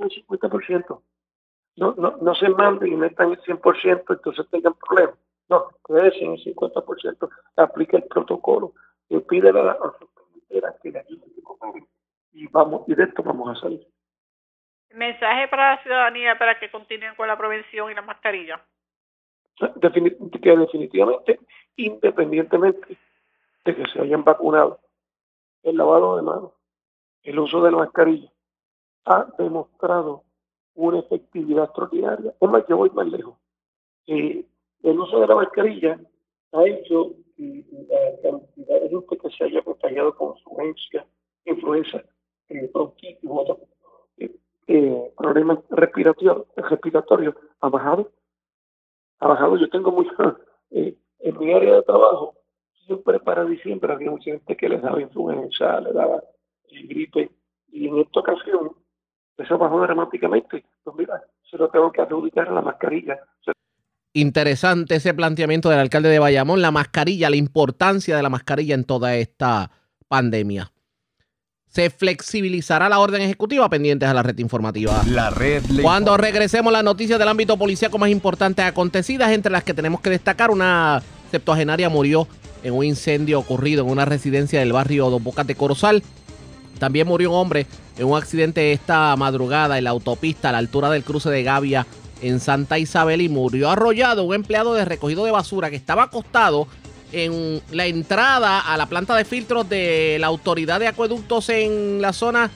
un 0.02 0.10
50%. 0.10 1.02
No, 1.76 1.94
no, 1.96 2.16
no 2.20 2.34
se 2.34 2.48
manden 2.50 2.92
y 2.92 2.96
metan 2.96 3.30
el 3.30 3.40
100%, 3.40 4.04
entonces 4.08 4.46
tengan 4.50 4.74
problemas. 4.74 5.16
No, 5.48 5.68
en 5.88 5.96
el 5.96 6.12
50%, 6.12 7.30
aplica 7.56 7.96
el 7.96 8.04
protocolo 8.04 8.72
y 9.08 9.18
pide 9.20 9.50
a 9.50 9.52
la 9.52 9.78
que 10.82 10.90
le 10.90 11.04
y 12.34 12.46
vamos, 12.48 12.88
y 12.88 12.94
de 12.94 13.04
esto 13.04 13.22
vamos 13.22 13.56
a 13.56 13.60
salir. 13.60 13.86
Mensaje 14.94 15.48
para 15.48 15.76
la 15.76 15.82
ciudadanía 15.82 16.38
para 16.38 16.58
que 16.58 16.70
continúen 16.70 17.14
con 17.14 17.28
la 17.28 17.36
prevención 17.36 17.90
y 17.90 17.94
la 17.94 18.02
mascarilla. 18.02 18.64
que 19.58 20.56
definitivamente, 20.56 21.40
independientemente 21.76 22.98
de 23.64 23.76
que 23.76 23.86
se 23.88 24.00
hayan 24.00 24.24
vacunado, 24.24 24.80
el 25.62 25.76
lavado 25.76 26.16
de 26.16 26.22
manos, 26.22 26.52
el 27.22 27.38
uso 27.38 27.62
de 27.62 27.70
la 27.70 27.78
mascarilla, 27.78 28.31
ha 29.04 29.26
demostrado 29.38 30.24
una 30.74 31.00
efectividad 31.00 31.64
extraordinaria. 31.64 32.34
Es 32.40 32.48
más, 32.48 32.64
yo 32.68 32.76
voy 32.76 32.90
más 32.90 33.06
lejos. 33.08 33.36
Eh, 34.06 34.44
el 34.82 34.98
uso 34.98 35.20
de 35.20 35.26
la 35.26 35.36
mascarilla 35.36 36.00
ha 36.52 36.66
hecho 36.66 37.14
que 37.36 37.64
la 37.88 38.30
cantidad 38.30 38.80
de 38.80 38.88
gente 38.88 39.18
que 39.18 39.30
se 39.30 39.44
haya 39.44 39.62
contagiado 39.62 40.14
con 40.14 40.36
influencia, 40.36 41.06
influenza, 41.44 42.02
eh, 42.48 42.70
bronquitis 42.72 43.30
otros 43.30 43.58
eh, 44.18 44.34
eh, 44.66 45.12
problemas 45.16 45.58
respiratorios, 45.70 46.46
respiratorios 46.56 47.34
ha 47.60 47.68
bajado. 47.68 48.10
Ha 49.20 49.28
bajado. 49.28 49.56
Yo 49.56 49.68
tengo 49.70 49.92
mucha, 49.92 50.36
eh, 50.70 50.96
en 51.20 51.38
mi 51.38 51.52
área 51.52 51.76
de 51.76 51.82
trabajo, 51.82 52.34
siempre 52.86 53.20
para 53.20 53.44
diciembre 53.44 53.92
había 53.92 54.10
mucha 54.10 54.30
gente 54.32 54.56
que 54.56 54.68
les 54.68 54.82
daba 54.82 55.00
influenza, 55.00 55.80
le 55.80 55.92
daba 55.92 56.22
gripe, 56.70 57.30
y 57.70 57.88
en 57.88 57.98
esta 57.98 58.20
ocasión 58.20 58.72
eso 59.42 59.58
bajó 59.58 59.80
dramáticamente. 59.80 60.64
Pues 60.84 60.96
mira, 60.96 61.22
se 61.50 61.56
lo 61.56 61.68
tengo 61.68 61.92
que 61.92 62.02
adjudicar 62.02 62.48
a 62.48 62.52
la 62.52 62.62
mascarilla. 62.62 63.18
Interesante 64.14 64.96
ese 64.96 65.14
planteamiento 65.14 65.70
del 65.70 65.78
alcalde 65.78 66.10
de 66.10 66.18
Bayamón, 66.18 66.60
la 66.60 66.70
mascarilla, 66.70 67.30
la 67.30 67.36
importancia 67.36 68.16
de 68.16 68.22
la 68.22 68.28
mascarilla 68.28 68.74
en 68.74 68.84
toda 68.84 69.14
esta 69.16 69.70
pandemia. 70.08 70.70
Se 71.68 71.88
flexibilizará 71.88 72.90
la 72.90 72.98
orden 72.98 73.22
ejecutiva 73.22 73.66
pendientes 73.70 74.06
a 74.06 74.12
la 74.12 74.22
red 74.22 74.38
informativa. 74.38 75.02
La 75.08 75.30
red. 75.30 75.62
Cuando 75.80 76.18
regresemos 76.18 76.70
las 76.70 76.84
noticias 76.84 77.18
del 77.18 77.28
ámbito 77.28 77.56
policíaco 77.56 77.96
más 77.96 78.10
importantes 78.10 78.62
acontecidas, 78.62 79.30
entre 79.32 79.50
las 79.50 79.64
que 79.64 79.72
tenemos 79.72 80.02
que 80.02 80.10
destacar, 80.10 80.50
una 80.50 81.02
septuagenaria 81.30 81.88
murió 81.88 82.28
en 82.62 82.74
un 82.74 82.84
incendio 82.84 83.38
ocurrido 83.38 83.84
en 83.84 83.90
una 83.90 84.04
residencia 84.04 84.60
del 84.60 84.74
barrio 84.74 85.08
Dos 85.08 85.22
Bocas 85.22 85.46
de 85.46 85.54
Corozal. 85.54 86.02
También 86.82 87.06
murió 87.06 87.30
un 87.30 87.36
hombre 87.36 87.68
en 87.96 88.08
un 88.08 88.18
accidente 88.18 88.72
esta 88.72 89.14
madrugada 89.14 89.78
en 89.78 89.84
la 89.84 89.90
autopista 89.90 90.48
a 90.48 90.52
la 90.52 90.58
altura 90.58 90.90
del 90.90 91.04
cruce 91.04 91.30
de 91.30 91.44
Gavia 91.44 91.86
en 92.20 92.40
Santa 92.40 92.76
Isabel 92.76 93.20
y 93.20 93.28
murió 93.28 93.70
arrollado 93.70 94.24
un 94.24 94.34
empleado 94.34 94.74
de 94.74 94.84
recogido 94.84 95.24
de 95.24 95.30
basura 95.30 95.70
que 95.70 95.76
estaba 95.76 96.02
acostado 96.02 96.66
en 97.12 97.62
la 97.70 97.86
entrada 97.86 98.58
a 98.58 98.76
la 98.76 98.86
planta 98.86 99.14
de 99.14 99.24
filtros 99.24 99.68
de 99.68 100.16
la 100.18 100.26
autoridad 100.26 100.80
de 100.80 100.88
acueductos 100.88 101.50
en 101.50 102.02
la 102.02 102.12
zona 102.12 102.50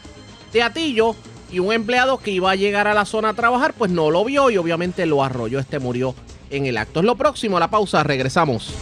de 0.52 0.60
Atillo 0.60 1.14
y 1.52 1.60
un 1.60 1.72
empleado 1.72 2.18
que 2.18 2.32
iba 2.32 2.50
a 2.50 2.56
llegar 2.56 2.88
a 2.88 2.94
la 2.94 3.04
zona 3.04 3.28
a 3.28 3.34
trabajar 3.34 3.74
pues 3.74 3.92
no 3.92 4.10
lo 4.10 4.24
vio 4.24 4.50
y 4.50 4.56
obviamente 4.56 5.06
lo 5.06 5.22
arrolló, 5.22 5.60
este 5.60 5.78
murió 5.78 6.16
en 6.50 6.66
el 6.66 6.78
acto. 6.78 6.98
Es 6.98 7.06
lo 7.06 7.14
próximo, 7.14 7.60
la 7.60 7.70
pausa, 7.70 8.02
regresamos. 8.02 8.74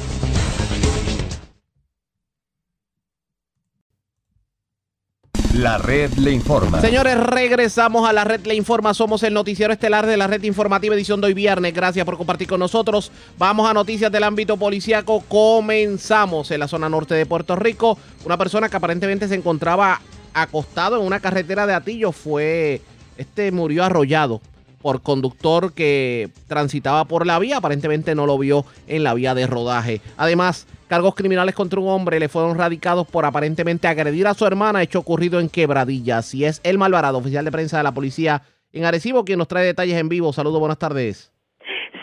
La 5.55 5.79
red 5.79 6.13
le 6.15 6.33
informa. 6.33 6.81
Señores, 6.81 7.17
regresamos 7.17 8.09
a 8.09 8.13
la 8.13 8.25
red 8.25 8.45
le 8.45 8.57
informa. 8.57 8.93
Somos 8.93 9.23
el 9.23 9.33
noticiero 9.33 9.73
estelar 9.73 10.05
de 10.05 10.17
la 10.17 10.27
red 10.27 10.43
informativa 10.43 10.97
edición 10.97 11.21
de 11.21 11.29
hoy 11.29 11.35
viernes. 11.35 11.73
Gracias 11.73 12.05
por 12.05 12.17
compartir 12.17 12.49
con 12.49 12.59
nosotros. 12.59 13.13
Vamos 13.39 13.71
a 13.71 13.73
noticias 13.73 14.11
del 14.11 14.25
ámbito 14.25 14.57
policíaco. 14.57 15.21
Comenzamos 15.29 16.51
en 16.51 16.59
la 16.59 16.67
zona 16.67 16.89
norte 16.89 17.15
de 17.15 17.25
Puerto 17.25 17.55
Rico. 17.55 17.97
Una 18.25 18.37
persona 18.37 18.69
que 18.69 18.77
aparentemente 18.77 19.29
se 19.29 19.37
encontraba 19.37 20.01
acostado 20.33 20.99
en 20.99 21.07
una 21.07 21.21
carretera 21.21 21.69
de 21.69 21.75
Atillo 21.75 22.11
fue, 22.11 22.83
este 23.17 23.53
murió 23.53 23.85
arrollado 23.85 24.41
por 24.85 25.01
conductor 25.01 25.73
que 25.73 26.29
transitaba 26.47 27.07
por 27.07 27.27
la 27.27 27.39
vía. 27.39 27.57
Aparentemente 27.57 28.15
no 28.15 28.27
lo 28.27 28.37
vio 28.37 28.67
en 28.87 29.03
la 29.03 29.15
vía 29.15 29.35
de 29.35 29.47
rodaje. 29.47 30.03
Además, 30.19 30.69
cargos 30.89 31.15
criminales 31.15 31.55
contra 31.55 31.81
un 31.81 31.89
hombre 31.89 32.21
le 32.21 32.29
fueron 32.29 32.59
radicados 32.59 33.09
por 33.09 33.25
aparentemente 33.25 33.89
agredir 33.89 34.27
a 34.27 34.35
su 34.35 34.45
hermana, 34.45 34.83
hecho 34.83 34.99
ocurrido 34.99 35.41
en 35.41 35.49
Quebradilla. 35.49 36.21
Si 36.21 36.45
es 36.45 36.61
el 36.65 36.77
Malvarado, 36.77 37.17
oficial 37.17 37.47
de 37.47 37.51
prensa 37.51 37.79
de 37.79 37.83
la 37.83 37.93
policía 37.93 38.43
en 38.75 38.85
Arecibo, 38.85 39.25
quien 39.25 39.39
nos 39.39 39.49
trae 39.49 39.65
detalles 39.65 39.97
en 39.97 40.11
vivo. 40.11 40.35
Saludos, 40.35 40.61
buenas 40.61 40.79
tardes. 40.79 41.33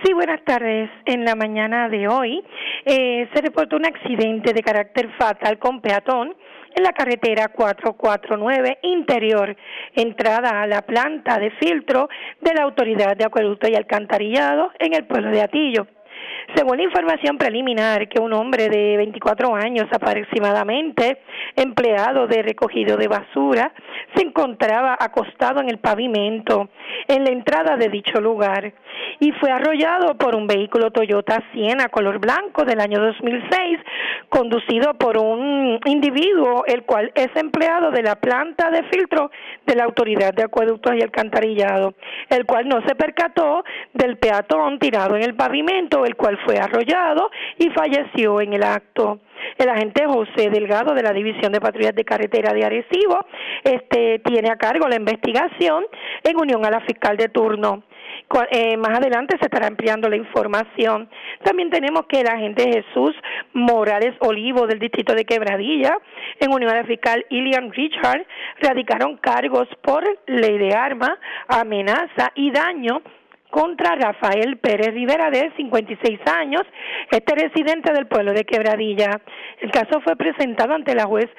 Sí, 0.03 0.13
buenas 0.13 0.43
tardes. 0.43 0.89
En 1.05 1.23
la 1.23 1.36
mañana 1.36 1.88
de 1.88 2.07
hoy 2.07 2.43
eh, 2.86 3.29
se 3.32 3.41
reportó 3.43 3.75
un 3.75 3.86
accidente 3.86 4.53
de 4.53 4.63
carácter 4.63 5.11
fatal 5.19 5.59
con 5.59 5.82
peatón 5.82 6.34
en 6.76 6.84
la 6.84 6.93
carretera 6.93 7.49
449 7.49 8.80
interior, 8.84 9.55
entrada 9.95 10.61
a 10.61 10.67
la 10.67 10.82
planta 10.82 11.38
de 11.38 11.51
filtro 11.51 12.09
de 12.41 12.53
la 12.53 12.63
Autoridad 12.63 13.15
de 13.15 13.26
Acueducto 13.26 13.69
y 13.69 13.76
Alcantarillado 13.76 14.72
en 14.80 14.93
el 14.93 15.05
pueblo 15.05 15.32
de 15.32 15.41
Atillo. 15.41 15.88
Según 16.55 16.78
la 16.78 16.84
información 16.84 17.38
preliminar, 17.38 18.07
que 18.07 18.19
un 18.19 18.34
hombre 18.34 18.69
de 18.69 18.97
24 18.97 19.55
años 19.55 19.88
aproximadamente, 19.91 21.19
empleado 21.55 22.28
de 22.28 22.41
recogido 22.41 22.97
de 22.97 23.07
basura, 23.07 23.74
se 24.15 24.24
encontraba 24.24 24.97
acostado 24.99 25.61
en 25.61 25.69
el 25.69 25.80
pavimento 25.80 26.69
en 27.07 27.24
la 27.24 27.32
entrada 27.32 27.78
de 27.78 27.89
dicho 27.89 28.19
lugar 28.19 28.74
y 29.19 29.32
fue 29.34 29.51
arrollado 29.51 30.17
por 30.17 30.36
un 30.36 30.47
vehículo 30.47 30.91
Toyota 30.91 31.43
Siena 31.51 31.89
color 31.89 32.19
blanco 32.19 32.65
del 32.65 32.80
año 32.80 32.99
2006, 32.99 33.80
conducido 34.30 34.93
por 34.95 35.17
un 35.17 35.80
individuo 35.86 36.63
el 36.65 36.84
cual 36.84 37.11
es 37.15 37.30
empleado 37.36 37.91
de 37.91 38.03
la 38.03 38.15
planta 38.15 38.69
de 38.69 38.84
filtro 38.84 39.32
de 39.65 39.76
la 39.76 39.84
Autoridad 39.84 40.34
de 40.34 40.43
Acueductos 40.43 40.95
y 40.95 41.01
Alcantarillado, 41.01 41.93
el 42.30 42.45
cual 42.45 42.67
no 42.67 42.82
se 42.88 42.95
percató 42.95 43.63
del 43.93 44.17
peatón 44.17 44.80
tirado 44.80 45.15
en 45.15 45.24
el 45.24 45.36
pavimento, 45.36 46.05
el 46.12 46.18
cual 46.18 46.38
fue 46.45 46.57
arrollado 46.57 47.32
y 47.57 47.70
falleció 47.70 48.41
en 48.41 48.53
el 48.53 48.64
acto. 48.64 49.20
El 49.57 49.70
agente 49.70 50.05
José 50.05 50.49
Delgado 50.49 50.93
de 50.93 51.03
la 51.03 51.14
División 51.14 51.51
de 51.51 51.62
Patrullas 51.62 51.95
de 51.95 52.03
Carretera 52.03 52.53
de 52.53 52.66
Arecibo 52.66 53.26
este, 53.64 54.20
tiene 54.20 54.51
a 54.51 54.57
cargo 54.57 54.88
la 54.88 54.97
investigación 54.97 55.86
en 56.24 56.38
unión 56.38 56.66
a 56.66 56.70
la 56.70 56.82
fiscal 56.82 57.18
de 57.18 57.30
turno. 57.30 57.84
Eh, 58.51 58.78
más 58.78 58.97
adelante 58.97 59.38
se 59.39 59.45
estará 59.45 59.68
ampliando 59.68 60.09
la 60.09 60.16
información. 60.16 61.09
También 61.43 61.70
tenemos 61.70 62.05
que 62.07 62.22
el 62.22 62.28
agente 62.28 62.64
Jesús 62.64 63.14
Morales 63.53 64.16
Olivo 64.20 64.68
del 64.68 64.80
distrito 64.80 65.14
de 65.14 65.26
Quebradilla, 65.26 65.97
en 66.39 66.53
unión 66.53 66.72
a 66.72 66.76
la 66.76 66.84
fiscal 66.86 67.26
Ilian 67.30 67.72
Richard, 67.72 68.26
radicaron 68.62 69.18
cargos 69.18 69.68
por 69.82 70.03
ley 70.28 70.57
de 70.57 70.74
arma, 70.74 71.18
amenaza 71.47 72.32
y 72.36 72.51
daño 72.51 73.01
contra 73.52 73.95
Rafael 73.95 74.58
Pérez 74.58 74.93
Rivera, 74.93 75.30
de 75.30 75.52
56 75.56 76.20
años, 76.34 76.64
este 77.12 77.36
residente 77.36 77.93
del 77.93 78.08
pueblo 78.08 78.34
de 78.34 78.45
Quebradilla. 78.45 79.22
El 79.60 79.72
caso 79.72 80.02
fue 80.02 80.16
presentado 80.16 80.74
ante 80.74 80.95
la 80.95 81.06
juez 81.06 81.30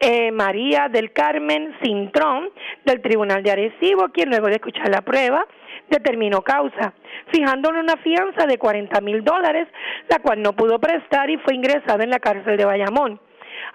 eh, 0.00 0.32
María 0.32 0.88
del 0.88 1.12
Carmen 1.12 1.76
Cintrón 1.82 2.50
del 2.84 3.00
Tribunal 3.00 3.42
de 3.42 3.52
Arecibo, 3.52 4.08
quien 4.08 4.30
luego 4.30 4.48
de 4.48 4.54
escuchar 4.54 4.88
la 4.88 5.02
prueba 5.02 5.46
determinó 5.88 6.42
causa, 6.42 6.94
fijándole 7.32 7.80
una 7.80 7.96
fianza 7.96 8.46
de 8.46 8.58
40 8.58 9.00
mil 9.00 9.22
dólares, 9.22 9.68
la 10.08 10.20
cual 10.20 10.40
no 10.40 10.54
pudo 10.54 10.78
prestar 10.78 11.28
y 11.30 11.36
fue 11.38 11.54
ingresado 11.54 12.02
en 12.02 12.10
la 12.10 12.18
cárcel 12.18 12.56
de 12.56 12.64
Bayamón 12.64 13.20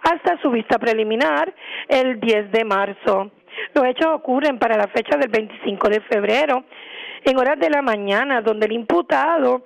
hasta 0.01 0.39
su 0.41 0.51
vista 0.51 0.77
preliminar 0.77 1.53
el 1.87 2.19
10 2.19 2.51
de 2.51 2.63
marzo. 2.63 3.31
Los 3.73 3.85
hechos 3.85 4.07
ocurren 4.07 4.59
para 4.59 4.77
la 4.77 4.87
fecha 4.87 5.17
del 5.17 5.29
25 5.29 5.89
de 5.89 6.01
febrero 6.01 6.65
en 7.25 7.37
horas 7.37 7.59
de 7.59 7.69
la 7.69 7.81
mañana, 7.81 8.41
donde 8.41 8.67
el 8.67 8.73
imputado 8.73 9.63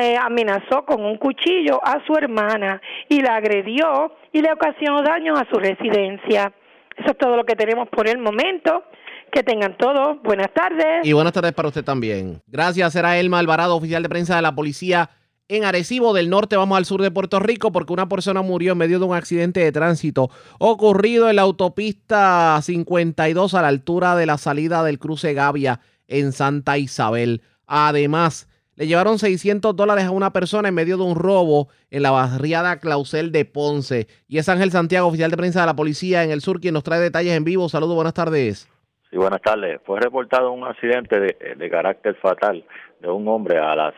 eh, 0.00 0.16
amenazó 0.16 0.84
con 0.84 1.04
un 1.04 1.16
cuchillo 1.16 1.80
a 1.82 2.04
su 2.06 2.14
hermana 2.14 2.80
y 3.08 3.22
la 3.22 3.36
agredió 3.36 4.12
y 4.32 4.40
le 4.40 4.52
ocasionó 4.52 5.02
daños 5.02 5.40
a 5.40 5.48
su 5.50 5.58
residencia. 5.58 6.52
Eso 6.96 7.10
es 7.10 7.18
todo 7.18 7.36
lo 7.36 7.44
que 7.44 7.56
tenemos 7.56 7.88
por 7.88 8.08
el 8.08 8.18
momento. 8.18 8.84
Que 9.32 9.42
tengan 9.44 9.76
todos. 9.76 10.20
Buenas 10.22 10.52
tardes. 10.52 11.06
Y 11.06 11.12
buenas 11.12 11.32
tardes 11.32 11.52
para 11.52 11.68
usted 11.68 11.84
también. 11.84 12.42
Gracias. 12.48 12.92
Será 12.92 13.16
Elma 13.16 13.38
Alvarado, 13.38 13.76
oficial 13.76 14.02
de 14.02 14.08
prensa 14.08 14.34
de 14.34 14.42
la 14.42 14.54
policía 14.56 15.08
en 15.46 15.64
Arecibo 15.64 16.12
del 16.12 16.30
Norte. 16.30 16.56
Vamos 16.56 16.76
al 16.76 16.84
sur 16.84 17.00
de 17.00 17.12
Puerto 17.12 17.38
Rico 17.38 17.70
porque 17.70 17.92
una 17.92 18.08
persona 18.08 18.42
murió 18.42 18.72
en 18.72 18.78
medio 18.78 18.98
de 18.98 19.04
un 19.04 19.14
accidente 19.14 19.60
de 19.60 19.70
tránsito 19.70 20.30
ocurrido 20.58 21.30
en 21.30 21.36
la 21.36 21.42
autopista 21.42 22.60
52 22.60 23.54
a 23.54 23.62
la 23.62 23.68
altura 23.68 24.16
de 24.16 24.26
la 24.26 24.36
salida 24.36 24.82
del 24.82 24.98
cruce 24.98 25.32
Gavia 25.32 25.80
en 26.10 26.32
Santa 26.32 26.76
Isabel. 26.76 27.40
Además, 27.66 28.48
le 28.76 28.86
llevaron 28.86 29.18
600 29.18 29.76
dólares 29.76 30.04
a 30.04 30.10
una 30.10 30.32
persona 30.32 30.68
en 30.68 30.74
medio 30.74 30.96
de 30.96 31.02
un 31.02 31.14
robo 31.14 31.68
en 31.90 32.02
la 32.02 32.10
barriada 32.10 32.78
Clausel 32.78 33.30
de 33.30 33.44
Ponce. 33.44 34.06
Y 34.26 34.38
es 34.38 34.48
Ángel 34.48 34.70
Santiago, 34.70 35.08
oficial 35.08 35.30
de 35.30 35.36
prensa 35.36 35.60
de 35.60 35.66
la 35.66 35.76
policía 35.76 36.24
en 36.24 36.30
el 36.30 36.40
sur, 36.40 36.60
quien 36.60 36.74
nos 36.74 36.82
trae 36.82 36.98
detalles 36.98 37.36
en 37.36 37.44
vivo. 37.44 37.68
Saludos, 37.68 37.94
buenas 37.94 38.14
tardes. 38.14 38.68
Sí, 39.10 39.16
buenas 39.16 39.42
tardes. 39.42 39.80
Fue 39.84 40.00
reportado 40.00 40.52
un 40.52 40.64
accidente 40.64 41.20
de, 41.20 41.70
carácter 41.70 42.14
fatal 42.14 42.64
de 43.00 43.10
un 43.10 43.28
hombre 43.28 43.58
a 43.58 43.74
las 43.74 43.94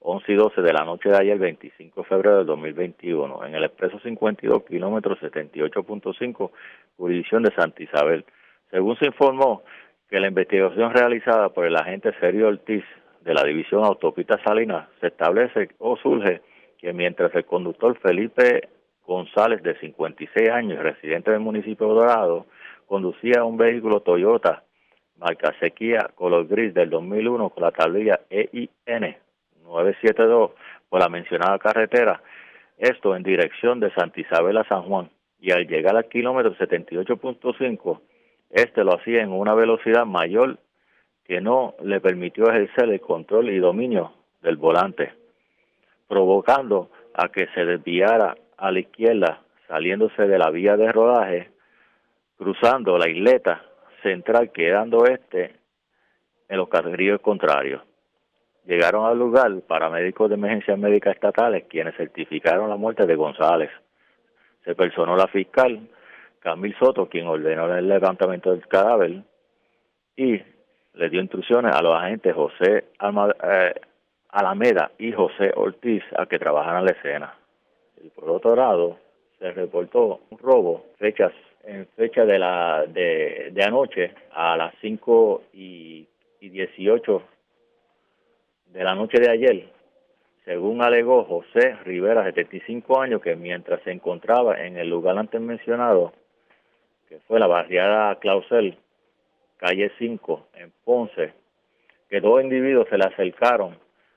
11 0.00 0.30
y 0.30 0.34
12 0.34 0.60
de 0.60 0.72
la 0.72 0.84
noche 0.84 1.08
de 1.08 1.16
ayer, 1.16 1.38
25 1.38 2.02
de 2.02 2.06
febrero 2.06 2.38
del 2.38 2.46
2021, 2.46 3.46
en 3.46 3.54
el 3.54 3.64
expreso 3.64 3.98
52, 4.00 4.64
kilómetros 4.64 5.18
78.5, 5.20 6.50
jurisdicción 6.98 7.44
de 7.44 7.54
Santa 7.54 7.82
Isabel. 7.82 8.26
Según 8.70 8.98
se 8.98 9.06
informó, 9.06 9.62
que 10.08 10.20
la 10.20 10.28
investigación 10.28 10.92
realizada 10.92 11.50
por 11.50 11.66
el 11.66 11.76
agente 11.76 12.12
Sergio 12.18 12.48
Ortiz 12.48 12.84
de 13.20 13.34
la 13.34 13.44
División 13.44 13.84
Autopista 13.84 14.42
Salinas 14.42 14.88
se 15.00 15.08
establece 15.08 15.70
o 15.78 15.96
surge 15.96 16.40
que 16.78 16.92
mientras 16.92 17.34
el 17.34 17.44
conductor 17.44 17.98
Felipe 17.98 18.68
González, 19.06 19.62
de 19.62 19.78
56 19.78 20.50
años, 20.50 20.78
residente 20.78 21.30
del 21.30 21.40
municipio 21.40 21.88
de 21.88 21.94
Dorado, 21.94 22.46
conducía 22.86 23.44
un 23.44 23.56
vehículo 23.56 24.00
Toyota 24.00 24.64
marca 25.18 25.52
Sequía 25.60 26.10
color 26.14 26.46
gris 26.46 26.72
del 26.72 26.90
2001 26.90 27.50
con 27.50 27.62
la 27.62 27.72
tablilla 27.72 28.20
EIN 28.30 29.16
972 29.64 30.52
por 30.88 31.00
la 31.00 31.08
mencionada 31.08 31.58
carretera, 31.58 32.22
esto 32.78 33.14
en 33.14 33.22
dirección 33.22 33.80
de 33.80 33.92
Santa 33.92 34.20
Isabel 34.20 34.56
a 34.56 34.64
San 34.64 34.82
Juan, 34.82 35.10
y 35.40 35.50
al 35.50 35.66
llegar 35.66 35.96
al 35.96 36.08
kilómetro 36.08 36.54
78.5 36.54 38.00
este 38.50 38.84
lo 38.84 38.94
hacía 38.94 39.22
en 39.22 39.32
una 39.32 39.54
velocidad 39.54 40.06
mayor 40.06 40.58
que 41.24 41.40
no 41.40 41.74
le 41.82 42.00
permitió 42.00 42.48
ejercer 42.48 42.88
el 42.88 43.00
control 43.00 43.50
y 43.50 43.58
dominio 43.58 44.12
del 44.40 44.56
volante, 44.56 45.12
provocando 46.08 46.90
a 47.14 47.28
que 47.28 47.46
se 47.54 47.64
desviara 47.64 48.36
a 48.56 48.70
la 48.70 48.80
izquierda, 48.80 49.42
saliéndose 49.66 50.26
de 50.26 50.38
la 50.38 50.50
vía 50.50 50.76
de 50.76 50.90
rodaje, 50.90 51.50
cruzando 52.38 52.96
la 52.96 53.10
isleta 53.10 53.62
central, 54.02 54.50
quedando 54.52 55.04
este 55.04 55.56
en 56.48 56.56
los 56.56 56.68
carriles 56.68 57.20
contrarios. 57.20 57.82
Llegaron 58.64 59.06
al 59.06 59.18
lugar 59.18 59.52
paramédicos 59.66 60.28
de 60.28 60.36
emergencia 60.36 60.76
médica 60.76 61.10
estatales, 61.10 61.64
quienes 61.68 61.96
certificaron 61.96 62.68
la 62.68 62.76
muerte 62.76 63.06
de 63.06 63.14
González. 63.14 63.70
Se 64.64 64.74
personó 64.74 65.16
la 65.16 65.26
fiscal, 65.26 65.88
Camil 66.40 66.74
Soto, 66.78 67.08
quien 67.08 67.26
ordenó 67.26 67.72
el 67.74 67.88
levantamiento 67.88 68.50
del 68.50 68.66
cadáver 68.66 69.22
y 70.16 70.40
le 70.94 71.10
dio 71.10 71.20
instrucciones 71.20 71.74
a 71.74 71.82
los 71.82 71.94
agentes 71.94 72.34
José 72.34 72.84
eh, 73.00 73.74
Alameda 74.30 74.90
y 74.98 75.12
José 75.12 75.52
Ortiz 75.54 76.02
a 76.16 76.26
que 76.26 76.38
trabajaran 76.38 76.84
la 76.84 76.92
escena. 76.92 77.34
Y 78.02 78.08
por 78.10 78.30
otro 78.30 78.56
lado, 78.56 78.98
se 79.38 79.50
reportó 79.52 80.20
un 80.30 80.38
robo 80.38 80.86
en 80.98 81.86
fecha 81.96 82.24
de 82.24 82.38
la 82.38 82.84
de, 82.86 83.54
anoche 83.64 84.12
a 84.32 84.56
las 84.56 84.74
5 84.80 85.42
y, 85.52 86.06
y 86.40 86.48
18 86.48 87.22
de 88.66 88.84
la 88.84 88.94
noche 88.94 89.18
de 89.20 89.30
ayer, 89.30 89.68
según 90.44 90.82
alegó 90.82 91.24
José 91.24 91.76
Rivera, 91.84 92.24
75 92.24 93.00
años, 93.00 93.20
que 93.20 93.36
mientras 93.36 93.82
se 93.82 93.92
encontraba 93.92 94.58
en 94.64 94.76
el 94.76 94.88
lugar 94.88 95.18
antes 95.18 95.40
mencionado, 95.40 96.12
que 97.08 97.18
fue 97.20 97.40
la 97.40 97.46
barriada 97.46 98.14
Clausel, 98.16 98.76
calle 99.56 99.90
5, 99.98 100.48
en 100.54 100.72
Ponce, 100.84 101.32
que 102.08 102.20
dos 102.20 102.42
individuos 102.42 102.88
se 102.88 102.98
le 102.98 103.04
acercaron, 103.04 103.76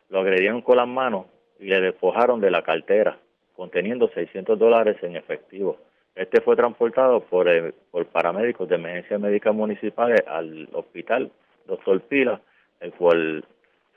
lo 0.10 0.20
agredieron 0.20 0.62
con 0.62 0.78
las 0.78 0.88
manos 0.88 1.26
y 1.60 1.66
le 1.66 1.80
despojaron 1.80 2.42
de 2.42 2.52
la 2.52 2.64
cartera, 2.64 3.18
conteniendo 3.56 4.10
600 4.10 4.58
dólares 4.60 4.98
en 5.04 5.16
efectivo. 5.16 5.78
Este 6.16 6.42
fue 6.42 6.56
transportado 6.56 7.22
por, 7.22 7.48
por 7.92 8.06
paramédicos 8.08 8.68
de 8.68 8.76
emergencia 8.76 9.18
médica 9.18 9.52
municipales 9.52 10.22
al 10.28 10.68
hospital 10.74 11.32
Doctor 11.66 12.02
Pila, 12.02 12.42
el 12.82 12.92
cual 12.94 13.46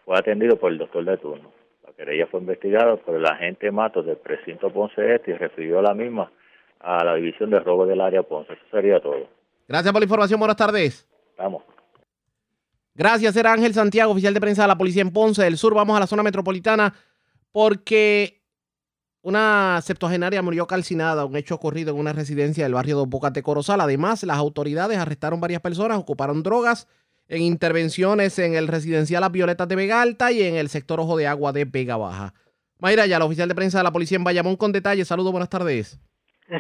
fue 0.04 0.16
atendido 0.16 0.56
por 0.56 0.70
el 0.70 0.78
doctor 0.78 1.04
de 1.04 1.16
turno. 1.16 1.52
La 1.84 1.92
querella 1.92 2.26
fue 2.26 2.40
investigada 2.40 2.96
por 2.96 3.16
el 3.16 3.26
agente 3.26 3.70
Matos 3.72 4.06
del 4.06 4.18
precinto 4.18 4.70
Ponce 4.70 5.14
Este 5.14 5.32
y 5.32 5.34
refirió 5.34 5.82
la 5.82 5.94
misma 5.94 6.30
a 6.84 7.02
la 7.04 7.14
división 7.14 7.50
de 7.50 7.60
robo 7.60 7.86
del 7.86 8.00
área 8.00 8.22
Ponce. 8.22 8.52
Eso 8.52 8.62
sería 8.70 9.00
todo. 9.00 9.28
Gracias 9.66 9.92
por 9.92 10.00
la 10.00 10.04
información. 10.04 10.38
Buenas 10.38 10.56
tardes. 10.56 11.08
Vamos. 11.38 11.62
Gracias, 12.94 13.34
era 13.34 13.52
Ángel 13.52 13.74
Santiago, 13.74 14.12
oficial 14.12 14.34
de 14.34 14.40
prensa 14.40 14.62
de 14.62 14.68
la 14.68 14.78
Policía 14.78 15.02
en 15.02 15.10
Ponce 15.10 15.42
del 15.42 15.56
Sur. 15.56 15.74
Vamos 15.74 15.96
a 15.96 16.00
la 16.00 16.06
zona 16.06 16.22
metropolitana 16.22 16.94
porque 17.50 18.40
una 19.22 19.80
septuagenaria 19.82 20.42
murió 20.42 20.66
calcinada, 20.66 21.24
un 21.24 21.34
hecho 21.34 21.56
ocurrido 21.56 21.92
en 21.92 21.98
una 21.98 22.12
residencia 22.12 22.64
del 22.64 22.74
barrio 22.74 23.00
de 23.00 23.06
Bocas 23.06 23.32
de 23.32 23.42
Corozal. 23.42 23.80
Además, 23.80 24.22
las 24.22 24.36
autoridades 24.36 24.98
arrestaron 24.98 25.40
varias 25.40 25.60
personas, 25.60 25.98
ocuparon 25.98 26.42
drogas 26.42 26.86
en 27.26 27.42
intervenciones 27.42 28.38
en 28.38 28.54
el 28.54 28.68
residencial 28.68 29.22
Las 29.22 29.32
Violetas 29.32 29.66
de 29.66 29.76
Vega 29.76 30.02
Alta 30.02 30.30
y 30.30 30.42
en 30.42 30.54
el 30.56 30.68
sector 30.68 31.00
Ojo 31.00 31.16
de 31.16 31.26
Agua 31.26 31.52
de 31.52 31.64
Vega 31.64 31.96
Baja. 31.96 32.34
Mayra, 32.78 33.06
ya 33.06 33.18
la 33.18 33.24
oficial 33.24 33.48
de 33.48 33.54
prensa 33.54 33.78
de 33.78 33.84
la 33.84 33.92
policía 33.92 34.16
en 34.16 34.24
Bayamón 34.24 34.56
con 34.56 34.70
detalles. 34.70 35.08
Saludos, 35.08 35.32
buenas 35.32 35.48
tardes. 35.48 35.98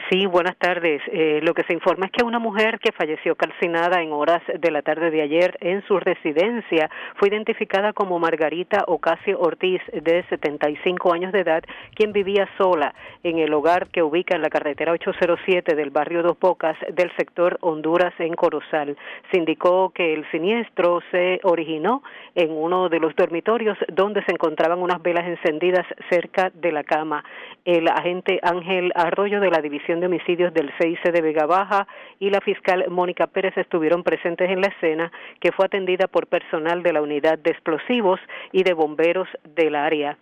Sí, 0.08 0.24
buenas 0.24 0.56
tardes. 0.56 1.02
Eh, 1.12 1.40
lo 1.42 1.52
que 1.52 1.62
se 1.64 1.74
informa 1.74 2.06
es 2.06 2.12
que 2.12 2.24
una 2.24 2.38
mujer 2.38 2.78
que 2.78 2.90
falleció 2.92 3.36
calcinada 3.36 4.00
en 4.00 4.12
horas 4.12 4.40
de 4.58 4.70
la 4.70 4.80
tarde 4.80 5.10
de 5.10 5.20
ayer 5.20 5.58
en 5.60 5.86
su 5.86 6.00
residencia 6.00 6.88
fue 7.16 7.28
identificada 7.28 7.92
como 7.92 8.18
Margarita 8.18 8.84
Ocasio 8.86 9.38
Ortiz, 9.38 9.82
de 9.92 10.24
75 10.30 11.12
años 11.12 11.32
de 11.32 11.40
edad, 11.40 11.62
quien 11.94 12.14
vivía 12.14 12.48
sola 12.56 12.94
en 13.22 13.38
el 13.38 13.52
hogar 13.52 13.88
que 13.88 14.02
ubica 14.02 14.34
en 14.34 14.40
la 14.40 14.48
carretera 14.48 14.92
807 14.92 15.74
del 15.74 15.90
barrio 15.90 16.22
Dos 16.22 16.40
Bocas 16.40 16.78
del 16.90 17.14
sector 17.18 17.58
Honduras 17.60 18.14
en 18.20 18.32
Corozal. 18.32 18.96
Se 19.30 19.36
indicó 19.36 19.90
que 19.90 20.14
el 20.14 20.24
siniestro 20.30 21.02
se 21.10 21.40
originó 21.42 22.02
en 22.34 22.50
uno 22.52 22.88
de 22.88 23.00
los 23.00 23.14
dormitorios 23.16 23.76
donde 23.92 24.24
se 24.24 24.32
encontraban 24.32 24.78
unas 24.78 25.02
velas 25.02 25.26
encendidas 25.26 25.84
cerca 26.08 26.50
de 26.54 26.72
la 26.72 26.84
cama. 26.84 27.22
El 27.66 27.86
agente 27.88 28.40
Ángel 28.42 28.90
Arroyo 28.94 29.40
de 29.40 29.50
la 29.50 29.60
División 29.60 29.73
de 29.74 30.06
Homicidios 30.06 30.54
del 30.54 30.70
CIC 30.78 31.02
de 31.10 31.20
Vega 31.20 31.46
Baja 31.46 31.86
y 32.20 32.30
la 32.30 32.40
fiscal 32.40 32.84
Mónica 32.88 33.26
Pérez 33.26 33.56
estuvieron 33.56 34.04
presentes 34.04 34.48
en 34.48 34.60
la 34.60 34.68
escena, 34.68 35.10
que 35.40 35.50
fue 35.50 35.66
atendida 35.66 36.06
por 36.06 36.28
personal 36.28 36.82
de 36.82 36.92
la 36.92 37.02
unidad 37.02 37.38
de 37.38 37.50
explosivos 37.50 38.20
y 38.52 38.62
de 38.62 38.72
bomberos 38.72 39.28
del 39.42 39.74
área 39.74 40.16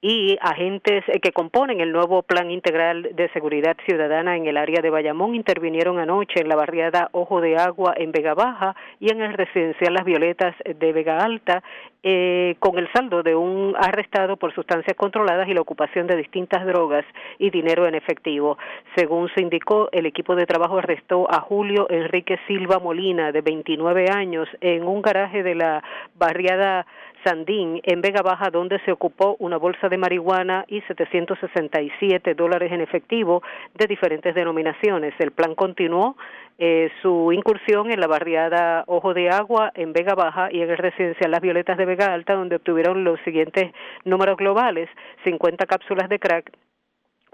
y 0.00 0.38
agentes 0.40 1.02
eh, 1.08 1.18
que 1.20 1.32
componen 1.32 1.80
el 1.80 1.90
nuevo 1.90 2.22
Plan 2.22 2.50
Integral 2.50 3.10
de 3.14 3.28
Seguridad 3.30 3.76
Ciudadana 3.84 4.36
en 4.36 4.46
el 4.46 4.56
área 4.56 4.80
de 4.80 4.90
Bayamón 4.90 5.34
intervinieron 5.34 5.98
anoche 5.98 6.40
en 6.40 6.48
la 6.48 6.54
barriada 6.54 7.08
Ojo 7.12 7.40
de 7.40 7.56
Agua 7.56 7.94
en 7.96 8.12
Vega 8.12 8.34
Baja 8.34 8.76
y 9.00 9.10
en 9.10 9.20
el 9.20 9.34
residencial 9.34 9.94
Las 9.94 10.04
Violetas 10.04 10.54
de 10.64 10.92
Vega 10.92 11.18
Alta 11.18 11.64
eh, 12.04 12.54
con 12.60 12.78
el 12.78 12.88
saldo 12.92 13.24
de 13.24 13.34
un 13.34 13.74
arrestado 13.76 14.36
por 14.36 14.54
sustancias 14.54 14.96
controladas 14.96 15.48
y 15.48 15.54
la 15.54 15.62
ocupación 15.62 16.06
de 16.06 16.16
distintas 16.16 16.64
drogas 16.64 17.04
y 17.40 17.50
dinero 17.50 17.88
en 17.88 17.96
efectivo. 17.96 18.56
Según 18.94 19.28
se 19.34 19.40
indicó, 19.40 19.88
el 19.90 20.06
equipo 20.06 20.36
de 20.36 20.46
trabajo 20.46 20.78
arrestó 20.78 21.28
a 21.28 21.40
Julio 21.40 21.88
Enrique 21.90 22.38
Silva 22.46 22.78
Molina, 22.78 23.32
de 23.32 23.40
29 23.40 24.10
años, 24.10 24.48
en 24.60 24.84
un 24.84 25.02
garaje 25.02 25.42
de 25.42 25.56
la 25.56 25.82
barriada 26.14 26.86
Sandín, 27.24 27.80
en 27.84 28.00
Vega 28.00 28.22
Baja, 28.22 28.50
donde 28.50 28.78
se 28.80 28.92
ocupó 28.92 29.36
una 29.38 29.56
bolsa 29.56 29.88
de 29.88 29.98
marihuana 29.98 30.64
y 30.68 30.80
767 30.82 32.34
dólares 32.34 32.72
en 32.72 32.80
efectivo 32.80 33.42
de 33.74 33.86
diferentes 33.86 34.34
denominaciones. 34.34 35.14
El 35.18 35.32
plan 35.32 35.54
continuó 35.54 36.16
eh, 36.58 36.90
su 37.02 37.32
incursión 37.32 37.90
en 37.90 38.00
la 38.00 38.06
barriada 38.06 38.84
Ojo 38.86 39.14
de 39.14 39.30
Agua 39.30 39.70
en 39.74 39.92
Vega 39.92 40.14
Baja 40.14 40.48
y 40.50 40.60
en 40.60 40.70
el 40.70 40.78
residencial 40.78 41.30
Las 41.30 41.40
Violetas 41.40 41.76
de 41.78 41.84
Vega 41.84 42.12
Alta, 42.12 42.34
donde 42.34 42.56
obtuvieron 42.56 43.04
los 43.04 43.20
siguientes 43.20 43.72
números 44.04 44.36
globales, 44.36 44.88
50 45.24 45.66
cápsulas 45.66 46.08
de 46.08 46.18
crack, 46.18 46.50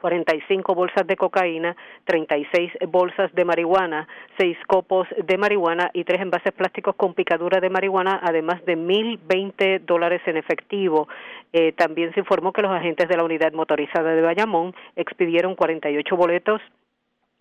45 0.05 0.75
bolsas 0.75 1.07
de 1.07 1.17
cocaína, 1.17 1.75
36 2.05 2.73
bolsas 2.89 3.33
de 3.33 3.47
marihuana, 3.47 4.07
6 4.37 4.59
copos 4.67 5.09
de 5.17 5.39
marihuana 5.39 5.91
y 5.95 6.05
3 6.05 6.21
envases 6.21 6.53
plásticos 6.53 6.95
con 6.95 7.15
picadura 7.15 7.59
de 7.59 7.71
marihuana, 7.71 8.21
además 8.23 8.63
de 8.67 8.77
1.020 8.77 9.81
dólares 9.87 10.21
en 10.27 10.37
efectivo. 10.37 11.09
Eh, 11.55 11.73
también 11.73 12.13
se 12.13 12.21
informó 12.21 12.53
que 12.53 12.61
los 12.61 12.71
agentes 12.71 13.09
de 13.09 13.17
la 13.17 13.25
unidad 13.25 13.55
motorizada 13.55 14.15
de 14.15 14.21
Bayamón 14.21 14.75
expidieron 14.95 15.55
48 15.55 16.15
boletos 16.15 16.61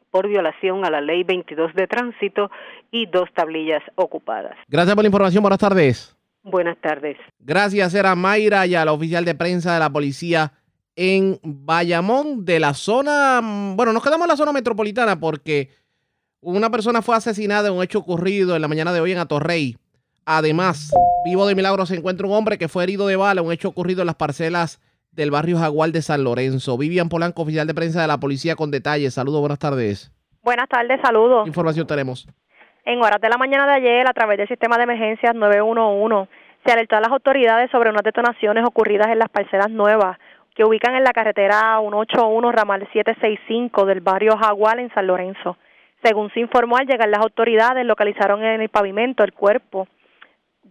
por 0.10 0.30
violación 0.30 0.86
a 0.86 0.90
la 0.90 1.02
ley 1.02 1.26
22 1.26 1.74
de 1.74 1.88
tránsito 1.88 2.50
y 2.92 3.08
dos 3.08 3.28
tablillas 3.34 3.84
ocupadas. 3.96 4.56
Gracias 4.70 4.96
por 4.96 5.04
la 5.04 5.10
información. 5.10 5.44
Buenas 5.44 5.60
tardes. 5.60 6.16
Buenas 6.44 6.78
tardes. 6.78 7.18
Gracias, 7.40 7.94
era 7.94 8.16
Mayra 8.16 8.66
y 8.68 8.76
a 8.76 8.86
la 8.86 8.94
oficial 8.94 9.26
de 9.26 9.36
prensa 9.36 9.74
de 9.74 9.82
la 9.82 9.90
policía 9.90 10.54
en 10.96 11.40
Bayamón 11.44 12.46
de 12.46 12.60
la 12.60 12.74
zona, 12.74 13.42
mm, 13.42 13.76
bueno, 13.76 13.94
nos 13.94 14.04
quedamos 14.04 14.26
en 14.26 14.30
la 14.30 14.38
zona 14.38 14.54
metropolitana 14.54 15.20
porque 15.20 15.70
una 16.42 16.70
persona 16.70 17.02
fue 17.02 17.16
asesinada 17.16 17.70
en 17.70 17.76
un 17.76 17.84
hecho 17.84 18.00
ocurrido 18.00 18.56
en 18.56 18.62
la 18.62 18.68
mañana 18.68 18.94
de 18.94 19.00
hoy 19.00 19.12
en 19.12 19.18
Atorrey. 19.18 19.78
Además, 20.26 20.92
vivo 21.26 21.46
de 21.48 21.56
milagro 21.56 21.86
se 21.86 21.96
encuentra 21.96 22.28
un 22.28 22.34
hombre 22.34 22.58
que 22.58 22.68
fue 22.68 22.84
herido 22.84 23.08
de 23.08 23.16
bala, 23.16 23.42
un 23.42 23.52
hecho 23.52 23.70
ocurrido 23.70 24.02
en 24.02 24.08
las 24.08 24.16
parcelas 24.16 24.80
del 25.12 25.32
barrio 25.32 25.58
Jaguar 25.58 25.92
de 25.92 26.02
San 26.02 26.24
Lorenzo. 26.24 26.78
Vivian 26.78 27.10
Polanco, 27.10 27.42
oficial 27.42 27.68
de 27.68 27.74
prensa 27.74 28.02
de 28.02 28.08
la 28.08 28.20
policía 28.20 28.56
con 28.56 28.72
detalles. 28.72 29.14
Saludos, 29.14 29.42
buenas 29.42 29.60
tardes. 29.60 30.12
Buenas 30.42 30.68
tardes, 30.70 31.00
saludos. 31.02 31.44
¿Qué 31.44 31.50
información 31.50 31.88
tenemos? 31.88 32.28
En 32.86 33.02
horas 33.02 33.22
de 33.22 33.30
la 33.30 33.38
mañana 33.38 33.66
de 33.66 33.74
ayer, 33.74 34.08
a 34.08 34.14
través 34.14 34.38
del 34.38 34.48
sistema 34.48 34.78
de 34.78 34.84
emergencias 34.84 35.34
911, 35.36 36.30
se 36.66 36.72
alertó 36.72 36.96
a 36.96 37.02
las 37.02 37.12
autoridades 37.12 37.70
sobre 37.72 37.90
unas 37.90 38.04
detonaciones 38.04 38.66
ocurridas 38.66 39.08
en 39.08 39.20
las 39.20 39.30
parcelas 39.30 39.70
nuevas 39.70 40.18
que 40.56 40.64
ubican 40.64 40.96
en 40.96 41.04
la 41.04 41.12
carretera 41.12 41.80
181 41.80 42.52
ramal 42.52 42.82
765 42.94 43.86
del 43.86 44.02
barrio 44.02 44.38
Jaguar 44.38 44.80
en 44.80 44.94
San 44.94 45.08
Lorenzo. 45.08 45.58
Según 46.04 46.32
se 46.32 46.42
informó 46.42 46.78
al 46.78 46.86
llegar 46.86 47.10
las 47.10 47.22
autoridades, 47.22 47.86
localizaron 47.86 48.44
en 48.44 48.62
el 48.62 48.70
pavimento 48.70 49.24
el 49.24 49.34
cuerpo 49.34 49.88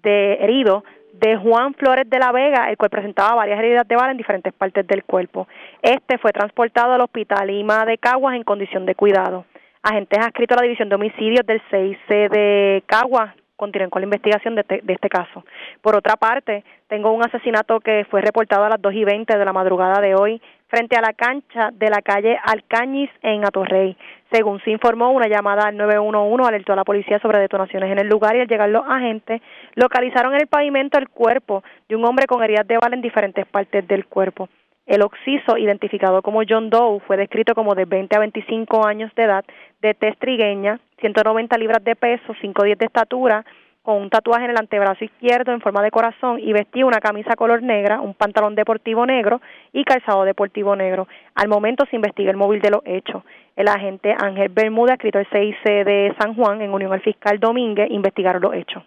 de 0.03 0.35
herido 0.35 0.85
de 1.12 1.37
Juan 1.37 1.74
Flores 1.74 2.09
de 2.09 2.18
la 2.18 2.33
Vega, 2.33 2.70
el 2.70 2.76
cual 2.76 2.91
presentaba 2.91 3.35
varias 3.35 3.59
heridas 3.59 3.87
de 3.87 3.97
bala 3.97 4.12
en 4.12 4.16
diferentes 4.16 4.53
partes 4.53 4.87
del 4.87 5.05
cuerpo. 5.05 5.47
Este 5.83 6.18
fue 6.18 6.33
transportado 6.33 6.93
al 6.93 7.01
hospital 7.01 7.47
Lima 7.47 7.85
de 7.85 7.99
Caguas 7.99 8.35
en 8.35 8.45
condición 8.45 8.87
de 8.87 8.95
cuidado. 8.95 9.45
Agentes 9.83 10.18
adscritos 10.20 10.57
a 10.57 10.61
la 10.61 10.64
División 10.64 10.89
de 10.89 10.95
Homicidios 10.95 11.47
del 11.47 11.61
6C 11.70 12.30
de 12.30 12.83
Caguas 12.87 13.35
continúen 13.62 13.90
con 13.90 14.02
la 14.02 14.06
investigación 14.06 14.56
de, 14.56 14.64
de, 14.64 14.92
este 14.92 15.08
caso. 15.08 15.44
Por 15.80 15.94
otra 15.94 16.16
parte, 16.16 16.64
tengo 16.88 17.12
un 17.12 17.24
asesinato 17.24 17.78
que 17.78 18.04
fue 18.10 18.20
reportado 18.20 18.64
a 18.64 18.70
las 18.70 18.82
2 18.82 18.92
y 18.94 19.04
20 19.04 19.38
de 19.38 19.44
la 19.44 19.52
madrugada 19.52 20.00
de 20.00 20.16
hoy 20.16 20.42
frente 20.66 20.96
a 20.96 21.00
la 21.00 21.12
cancha 21.12 21.70
de 21.72 21.88
la 21.88 22.02
calle 22.02 22.36
Alcañiz 22.42 23.10
en 23.22 23.44
Atorrey. 23.44 23.96
Según 24.32 24.58
se 24.64 24.72
informó, 24.72 25.12
una 25.12 25.28
llamada 25.28 25.68
al 25.68 25.76
911 25.76 26.48
alertó 26.48 26.72
a 26.72 26.76
la 26.76 26.84
policía 26.84 27.20
sobre 27.20 27.38
detonaciones 27.38 27.92
en 27.92 28.00
el 28.00 28.08
lugar 28.08 28.34
y 28.34 28.40
al 28.40 28.48
llegar 28.48 28.68
los 28.68 28.84
agentes 28.88 29.40
localizaron 29.76 30.34
en 30.34 30.40
el 30.40 30.46
pavimento 30.48 30.98
el 30.98 31.08
cuerpo 31.08 31.62
de 31.88 31.94
un 31.94 32.04
hombre 32.04 32.26
con 32.26 32.42
heridas 32.42 32.66
de 32.66 32.78
bala 32.78 32.96
en 32.96 33.02
diferentes 33.02 33.46
partes 33.46 33.86
del 33.86 34.06
cuerpo. 34.06 34.48
El 34.87 35.03
occiso, 35.03 35.57
identificado 35.57 36.22
como 36.22 36.43
John 36.49 36.68
Doe, 36.68 37.01
fue 37.07 37.16
descrito 37.16 37.55
como 37.55 37.74
de 37.74 37.85
20 37.85 38.16
a 38.16 38.20
25 38.20 38.87
años 38.87 39.12
de 39.14 39.22
edad, 39.22 39.45
de 39.80 39.95
tez 39.95 40.18
trigueña, 40.18 40.80
190 41.01 41.57
libras 41.59 41.85
de 41.85 41.95
peso, 41.95 42.35
5'10 42.43 42.78
de 42.78 42.87
estatura, 42.87 43.45
con 43.83 44.01
un 44.01 44.11
tatuaje 44.11 44.45
en 44.45 44.53
el 44.53 44.59
antebrazo 44.59 45.05
izquierdo 45.05 45.53
en 45.53 45.61
forma 45.61 45.83
de 45.83 45.91
corazón 45.91 46.39
y 46.39 46.53
vestía 46.53 46.87
una 46.87 47.01
camisa 47.01 47.35
color 47.35 47.62
negra, 47.62 48.01
un 48.01 48.14
pantalón 48.14 48.55
deportivo 48.55 49.05
negro 49.07 49.41
y 49.72 49.85
calzado 49.85 50.24
deportivo 50.24 50.76
negro. 50.76 51.09
Al 51.35 51.49
momento 51.49 51.85
se 51.91 51.97
investiga 51.97 52.30
el 52.30 52.37
móvil 52.37 52.61
de 52.61 52.70
los 52.70 52.83
hechos. 52.85 53.24
El 53.57 53.68
agente 53.68 54.14
Ángel 54.16 54.49
Bermuda, 54.51 54.95
escritor 54.95 55.26
CIC 55.33 55.85
de 55.85 56.14
San 56.18 56.35
Juan, 56.35 56.62
en 56.62 56.72
unión 56.72 56.93
al 56.93 57.03
fiscal 57.03 57.39
Domínguez, 57.41 57.91
investigaron 57.91 58.41
los 58.41 58.55
hechos. 58.55 58.85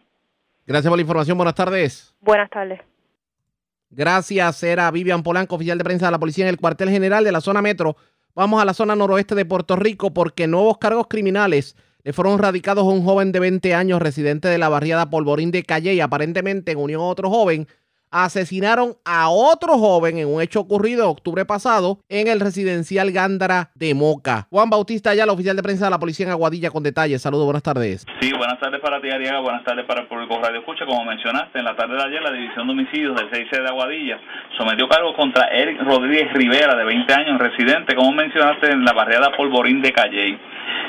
Gracias 0.65 0.89
por 0.89 0.97
la 0.97 1.01
información. 1.01 1.37
Buenas 1.37 1.55
tardes. 1.55 2.15
Buenas 2.21 2.49
tardes. 2.49 2.94
Gracias, 3.89 4.61
era 4.63 4.89
Vivian 4.91 5.23
Polanco, 5.23 5.55
oficial 5.55 5.77
de 5.77 5.83
prensa 5.83 6.07
de 6.07 6.11
la 6.11 6.19
policía 6.19 6.45
en 6.45 6.49
el 6.49 6.59
cuartel 6.59 6.89
general 6.89 7.23
de 7.23 7.31
la 7.31 7.41
zona 7.41 7.61
metro. 7.61 7.95
Vamos 8.33 8.61
a 8.61 8.65
la 8.65 8.73
zona 8.73 8.95
noroeste 8.95 9.35
de 9.35 9.45
Puerto 9.45 9.75
Rico 9.75 10.13
porque 10.13 10.47
nuevos 10.47 10.77
cargos 10.77 11.07
criminales 11.07 11.75
le 12.03 12.13
fueron 12.13 12.37
radicados 12.37 12.83
a 12.83 12.89
un 12.89 13.03
joven 13.03 13.31
de 13.31 13.39
20 13.39 13.73
años 13.73 14.01
residente 14.01 14.47
de 14.47 14.57
la 14.57 14.69
barriada 14.69 15.09
Polvorín 15.09 15.51
de 15.51 15.63
Calle 15.63 15.93
y 15.93 16.01
aparentemente 16.01 16.71
en 16.71 16.77
unión 16.77 17.01
a 17.01 17.05
otro 17.05 17.29
joven 17.29 17.67
asesinaron 18.23 18.93
a 19.03 19.29
otro 19.29 19.77
joven 19.77 20.17
en 20.17 20.27
un 20.33 20.41
hecho 20.41 20.61
ocurrido 20.61 21.03
en 21.03 21.09
octubre 21.09 21.43
pasado 21.43 21.99
en 22.07 22.27
el 22.27 22.39
residencial 22.39 23.11
Gándara 23.11 23.71
de 23.75 23.93
Moca. 23.93 24.47
Juan 24.49 24.69
Bautista 24.69 25.13
ya, 25.13 25.25
el 25.25 25.29
oficial 25.29 25.57
de 25.57 25.63
prensa 25.63 25.85
de 25.85 25.91
la 25.91 25.99
policía 25.99 26.25
en 26.25 26.31
Aguadilla 26.31 26.69
con 26.69 26.81
detalles. 26.81 27.21
Saludos, 27.21 27.43
buenas 27.43 27.63
tardes. 27.63 28.05
Sí, 28.21 28.31
buenas 28.31 28.57
tardes 28.59 28.79
para 28.79 29.01
ti, 29.01 29.09
Ariaga. 29.09 29.41
Buenas 29.41 29.65
tardes 29.65 29.85
para 29.85 30.01
el 30.01 30.07
público 30.07 30.39
Radio 30.41 30.59
Escucha. 30.59 30.85
Como 30.85 31.03
mencionaste, 31.03 31.59
en 31.59 31.65
la 31.65 31.75
tarde 31.75 31.95
de 31.95 32.03
ayer 32.03 32.21
la 32.21 32.31
División 32.31 32.67
de 32.67 32.73
Homicidios 32.73 33.15
del 33.17 33.29
6 33.31 33.51
de 33.51 33.67
Aguadilla 33.67 34.19
sometió 34.57 34.87
cargo 34.87 35.13
contra 35.15 35.47
Eric 35.47 35.81
Rodríguez 35.81 36.31
Rivera, 36.33 36.75
de 36.75 36.85
20 36.85 37.13
años, 37.13 37.37
residente, 37.37 37.95
como 37.95 38.13
mencionaste, 38.13 38.71
en 38.71 38.85
la 38.85 38.93
barriada 38.93 39.35
Polvorín 39.35 39.81
de 39.81 39.91
Calley. 39.91 40.39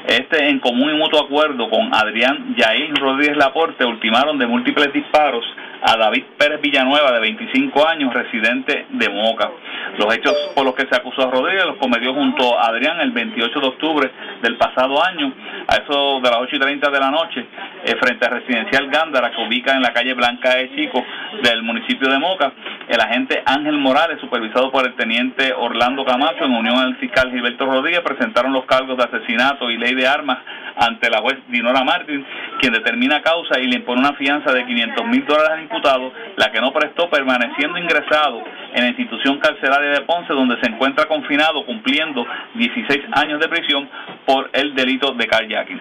Este, 0.06 0.48
en 0.48 0.60
común 0.60 0.94
y 0.94 0.96
mutuo 0.96 1.24
acuerdo 1.24 1.68
con 1.68 1.92
Adrián 1.92 2.54
Yair 2.56 2.94
Rodríguez 2.94 3.36
Laporte, 3.36 3.84
ultimaron 3.84 4.38
de 4.38 4.46
múltiples 4.46 4.92
disparos 4.92 5.44
a 5.82 5.96
David 5.96 6.24
Pérez 6.38 6.60
Villanueva, 6.60 7.12
de 7.12 7.20
25 7.20 7.88
años, 7.88 8.12
residente 8.12 8.86
de 8.90 9.08
Moca. 9.08 9.50
Los 9.98 10.14
hechos 10.14 10.34
por 10.54 10.64
los 10.64 10.74
que 10.74 10.86
se 10.86 10.96
acusó 10.96 11.22
a 11.22 11.30
Rodríguez 11.30 11.64
los 11.64 11.76
cometió 11.76 12.12
junto 12.12 12.58
a 12.58 12.68
Adrián 12.68 13.00
el 13.00 13.12
28 13.12 13.60
de 13.60 13.66
octubre 13.66 14.10
del 14.42 14.56
pasado 14.56 15.02
año, 15.02 15.32
a 15.68 15.76
eso 15.76 16.20
de 16.20 16.30
las 16.30 16.40
8 16.40 16.56
y 16.56 16.58
30 16.58 16.90
de 16.90 17.00
la 17.00 17.10
noche, 17.10 17.46
eh, 17.84 17.94
frente 18.00 18.26
a 18.26 18.30
Residencial 18.30 18.88
Gándara, 18.88 19.30
que 19.30 19.42
ubica 19.42 19.74
en 19.74 19.82
la 19.82 19.92
calle 19.92 20.14
Blanca 20.14 20.56
de 20.56 20.74
Chico 20.74 21.04
del 21.42 21.62
municipio 21.62 22.08
de 22.08 22.18
Moca. 22.18 22.52
El 22.88 23.00
agente 23.00 23.42
Ángel 23.46 23.78
Morales, 23.78 24.20
supervisado 24.20 24.70
por 24.70 24.86
el 24.86 24.94
teniente 24.94 25.52
Orlando 25.52 26.04
Camacho, 26.04 26.44
en 26.44 26.54
unión 26.54 26.78
al 26.78 26.96
fiscal 26.96 27.30
Gilberto 27.30 27.66
Rodríguez, 27.66 28.00
presentaron 28.00 28.52
los 28.52 28.64
cargos 28.64 28.96
de 28.96 29.04
asesinato 29.04 29.70
y 29.70 29.78
ley 29.78 29.94
de 29.94 30.06
armas 30.06 30.38
ante 30.76 31.10
la 31.10 31.20
juez 31.20 31.38
Dinora 31.48 31.82
Martín, 31.84 32.24
quien 32.60 32.72
determina 32.72 33.22
causa 33.22 33.58
y 33.58 33.66
le 33.66 33.76
impone 33.76 34.00
una 34.00 34.14
fianza 34.14 34.52
de 34.52 34.64
500 34.66 35.06
mil 35.06 35.26
dólares 35.26 35.50
al 35.52 35.62
imputado, 35.62 36.12
la 36.36 36.52
que 36.52 36.60
no 36.60 36.72
prestó 36.72 37.08
permaneciendo 37.10 37.78
ingresado 37.78 38.42
en 38.74 38.82
la 38.82 38.88
institución 38.88 39.38
carcelaria 39.38 39.90
de 39.90 40.00
Ponce, 40.02 40.32
donde 40.32 40.60
se 40.60 40.68
encuentra 40.68 41.06
confinado 41.06 41.64
cumpliendo 41.64 42.24
16 42.54 43.04
años 43.12 43.40
de 43.40 43.48
prisión 43.48 43.88
por 44.26 44.50
el 44.52 44.74
delito 44.74 45.12
de 45.12 45.26
carjacking. 45.26 45.80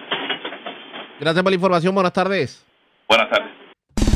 Gracias 1.20 1.42
por 1.42 1.50
la 1.50 1.56
información. 1.56 1.94
Buenas 1.94 2.12
tardes. 2.12 2.66
Buenas 3.08 3.30
tardes. 3.30 3.50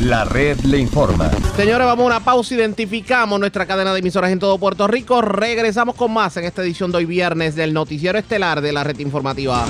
La 0.03 0.25
red 0.25 0.59
le 0.61 0.79
informa. 0.79 1.29
Señores, 1.57 1.87
vamos 1.87 2.05
a 2.05 2.07
una 2.07 2.21
pausa. 2.21 2.55
Identificamos 2.55 3.39
nuestra 3.39 3.67
cadena 3.67 3.93
de 3.93 3.99
emisoras 3.99 4.31
en 4.31 4.39
todo 4.39 4.57
Puerto 4.57 4.87
Rico. 4.87 5.21
Regresamos 5.21 5.95
con 5.95 6.13
más 6.13 6.39
en 6.39 6.45
esta 6.45 6.63
edición 6.63 6.91
de 6.91 6.99
hoy 6.99 7.05
viernes 7.05 7.55
del 7.55 7.75
Noticiero 7.75 8.19
Estelar 8.19 8.63
de 8.63 8.73
la 8.73 8.83
Red 8.83 8.99
Informativa. 8.99 9.67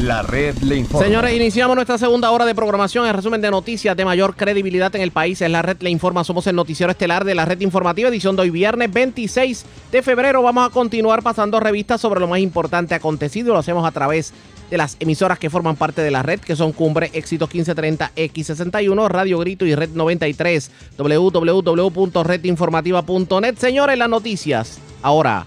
La 0.00 0.22
red 0.22 0.56
le 0.62 0.76
informa. 0.76 1.06
Señores, 1.06 1.36
iniciamos 1.36 1.76
nuestra 1.76 1.98
segunda 1.98 2.30
hora 2.30 2.46
de 2.46 2.54
programación. 2.54 3.06
En 3.06 3.12
resumen 3.12 3.42
de 3.42 3.50
noticias 3.50 3.94
de 3.94 4.06
mayor 4.06 4.34
credibilidad 4.34 4.96
en 4.96 5.02
el 5.02 5.10
país 5.10 5.42
es 5.42 5.50
la 5.50 5.60
red 5.60 5.76
le 5.80 5.90
informa. 5.90 6.24
Somos 6.24 6.46
el 6.46 6.56
noticiero 6.56 6.90
estelar 6.90 7.26
de 7.26 7.34
la 7.34 7.44
red 7.44 7.60
informativa, 7.60 8.08
edición 8.08 8.34
de 8.34 8.40
hoy 8.42 8.48
viernes 8.48 8.90
26 8.90 9.66
de 9.92 10.02
febrero. 10.02 10.42
Vamos 10.42 10.66
a 10.66 10.70
continuar 10.70 11.22
pasando 11.22 11.60
revistas 11.60 12.00
sobre 12.00 12.18
lo 12.18 12.28
más 12.28 12.38
importante 12.38 12.94
acontecido. 12.94 13.52
Lo 13.52 13.58
hacemos 13.58 13.86
a 13.86 13.90
través 13.90 14.32
de 14.70 14.78
las 14.78 14.96
emisoras 15.00 15.38
que 15.38 15.50
forman 15.50 15.76
parte 15.76 16.00
de 16.00 16.10
la 16.10 16.22
red, 16.22 16.40
que 16.40 16.56
son 16.56 16.72
Cumbre, 16.72 17.10
Éxito 17.12 17.46
1530, 17.46 18.12
X61, 18.16 19.06
Radio 19.06 19.38
Grito 19.38 19.66
y 19.66 19.74
Red 19.74 19.90
93, 19.90 20.70
www.redinformativa.net. 20.96 23.58
Señores, 23.58 23.98
las 23.98 24.08
noticias. 24.08 24.78
Ahora. 25.02 25.44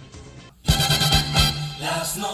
Las 1.79 2.17
noticias. 2.17 2.32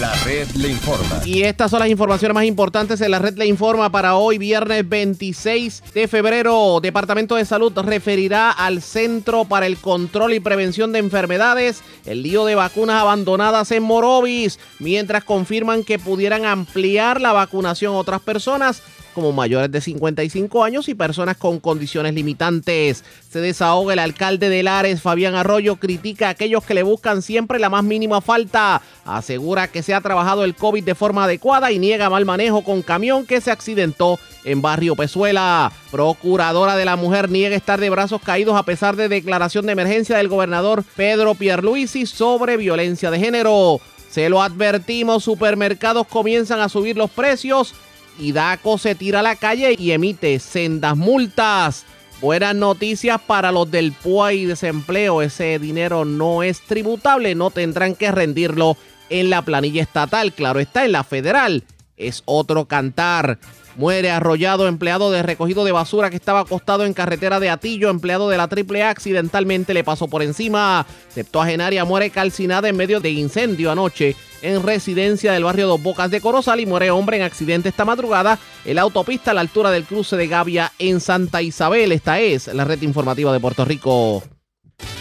La 0.00 0.12
red 0.24 0.46
le 0.56 0.68
informa. 0.68 1.22
Y 1.24 1.42
estas 1.44 1.70
son 1.70 1.80
las 1.80 1.88
informaciones 1.88 2.34
más 2.34 2.44
importantes 2.44 3.00
en 3.00 3.10
la 3.10 3.18
red 3.18 3.38
le 3.38 3.46
informa 3.46 3.90
para 3.90 4.16
hoy, 4.16 4.36
viernes 4.36 4.86
26 4.86 5.82
de 5.94 6.06
febrero. 6.06 6.80
Departamento 6.82 7.34
de 7.36 7.46
Salud 7.46 7.72
referirá 7.78 8.50
al 8.50 8.82
Centro 8.82 9.46
para 9.46 9.66
el 9.66 9.78
Control 9.78 10.34
y 10.34 10.40
Prevención 10.40 10.92
de 10.92 10.98
Enfermedades 10.98 11.82
el 12.04 12.22
lío 12.22 12.44
de 12.44 12.54
vacunas 12.54 13.00
abandonadas 13.00 13.70
en 13.72 13.84
Morovis, 13.84 14.58
mientras 14.80 15.24
confirman 15.24 15.82
que 15.82 15.98
pudieran 15.98 16.44
ampliar 16.44 17.20
la 17.20 17.32
vacunación 17.32 17.94
a 17.94 17.98
otras 17.98 18.20
personas 18.20 18.82
como 19.16 19.32
mayores 19.32 19.72
de 19.72 19.80
55 19.80 20.62
años 20.62 20.90
y 20.90 20.94
personas 20.94 21.38
con 21.38 21.58
condiciones 21.58 22.12
limitantes. 22.12 23.02
Se 23.30 23.40
desahoga 23.40 23.94
el 23.94 23.98
alcalde 23.98 24.50
de 24.50 24.62
Lares, 24.62 25.00
Fabián 25.00 25.34
Arroyo, 25.34 25.76
critica 25.76 26.26
a 26.26 26.30
aquellos 26.32 26.62
que 26.64 26.74
le 26.74 26.82
buscan 26.82 27.22
siempre 27.22 27.58
la 27.58 27.70
más 27.70 27.82
mínima 27.82 28.20
falta. 28.20 28.82
Asegura 29.06 29.68
que 29.68 29.82
se 29.82 29.94
ha 29.94 30.02
trabajado 30.02 30.44
el 30.44 30.54
COVID 30.54 30.84
de 30.84 30.94
forma 30.94 31.24
adecuada 31.24 31.72
y 31.72 31.78
niega 31.78 32.10
mal 32.10 32.26
manejo 32.26 32.62
con 32.62 32.82
camión 32.82 33.24
que 33.24 33.40
se 33.40 33.50
accidentó 33.50 34.18
en 34.44 34.60
Barrio 34.60 34.94
Pezuela. 34.96 35.72
Procuradora 35.90 36.76
de 36.76 36.84
la 36.84 36.96
Mujer 36.96 37.30
niega 37.30 37.56
estar 37.56 37.80
de 37.80 37.88
brazos 37.88 38.20
caídos 38.20 38.54
a 38.54 38.64
pesar 38.64 38.96
de 38.96 39.08
declaración 39.08 39.64
de 39.64 39.72
emergencia 39.72 40.18
del 40.18 40.28
gobernador 40.28 40.84
Pedro 40.94 41.34
Pierluisi 41.34 42.04
sobre 42.04 42.58
violencia 42.58 43.10
de 43.10 43.18
género. 43.18 43.80
Se 44.10 44.28
lo 44.28 44.42
advertimos, 44.42 45.24
supermercados 45.24 46.06
comienzan 46.06 46.60
a 46.60 46.68
subir 46.68 46.98
los 46.98 47.10
precios 47.10 47.74
y 48.18 48.32
DACO 48.32 48.78
se 48.78 48.94
tira 48.94 49.20
a 49.20 49.22
la 49.22 49.36
calle 49.36 49.76
y 49.78 49.92
emite 49.92 50.38
sendas 50.38 50.96
multas. 50.96 51.84
Buenas 52.20 52.54
noticias 52.54 53.20
para 53.20 53.52
los 53.52 53.70
del 53.70 53.92
PUA 53.92 54.32
y 54.32 54.44
desempleo. 54.46 55.20
Ese 55.20 55.58
dinero 55.58 56.04
no 56.04 56.42
es 56.42 56.60
tributable, 56.62 57.34
no 57.34 57.50
tendrán 57.50 57.94
que 57.94 58.10
rendirlo 58.10 58.76
en 59.10 59.30
la 59.30 59.42
planilla 59.42 59.82
estatal. 59.82 60.32
Claro 60.32 60.60
está, 60.60 60.84
en 60.84 60.92
la 60.92 61.04
federal 61.04 61.64
es 61.96 62.22
otro 62.24 62.66
cantar. 62.66 63.38
Muere 63.76 64.10
arrollado 64.10 64.68
empleado 64.68 65.10
de 65.10 65.22
recogido 65.22 65.62
de 65.64 65.72
basura 65.72 66.08
que 66.08 66.16
estaba 66.16 66.40
acostado 66.40 66.86
en 66.86 66.94
carretera 66.94 67.40
de 67.40 67.50
Atillo. 67.50 67.90
Empleado 67.90 68.30
de 68.30 68.38
la 68.38 68.44
AAA 68.44 68.88
accidentalmente 68.88 69.74
le 69.74 69.84
pasó 69.84 70.08
por 70.08 70.22
encima. 70.22 70.86
Septuagenaria 71.10 71.84
muere 71.84 72.08
calcinada 72.08 72.70
en 72.70 72.76
medio 72.76 73.00
de 73.00 73.10
incendio 73.10 73.70
anoche 73.70 74.16
en 74.40 74.62
residencia 74.62 75.32
del 75.32 75.44
barrio 75.44 75.66
Dos 75.66 75.82
Bocas 75.82 76.10
de 76.10 76.22
Corozal 76.22 76.60
y 76.60 76.66
muere 76.66 76.90
hombre 76.90 77.18
en 77.18 77.24
accidente 77.24 77.68
esta 77.68 77.84
madrugada 77.84 78.38
en 78.64 78.76
la 78.76 78.82
autopista 78.82 79.32
a 79.32 79.34
la 79.34 79.42
altura 79.42 79.70
del 79.70 79.84
cruce 79.84 80.16
de 80.16 80.26
Gavia 80.26 80.72
en 80.78 81.00
Santa 81.00 81.42
Isabel. 81.42 81.92
Esta 81.92 82.18
es 82.18 82.46
la 82.54 82.64
red 82.64 82.80
informativa 82.80 83.30
de 83.30 83.40
Puerto 83.40 83.66
Rico. 83.66 84.22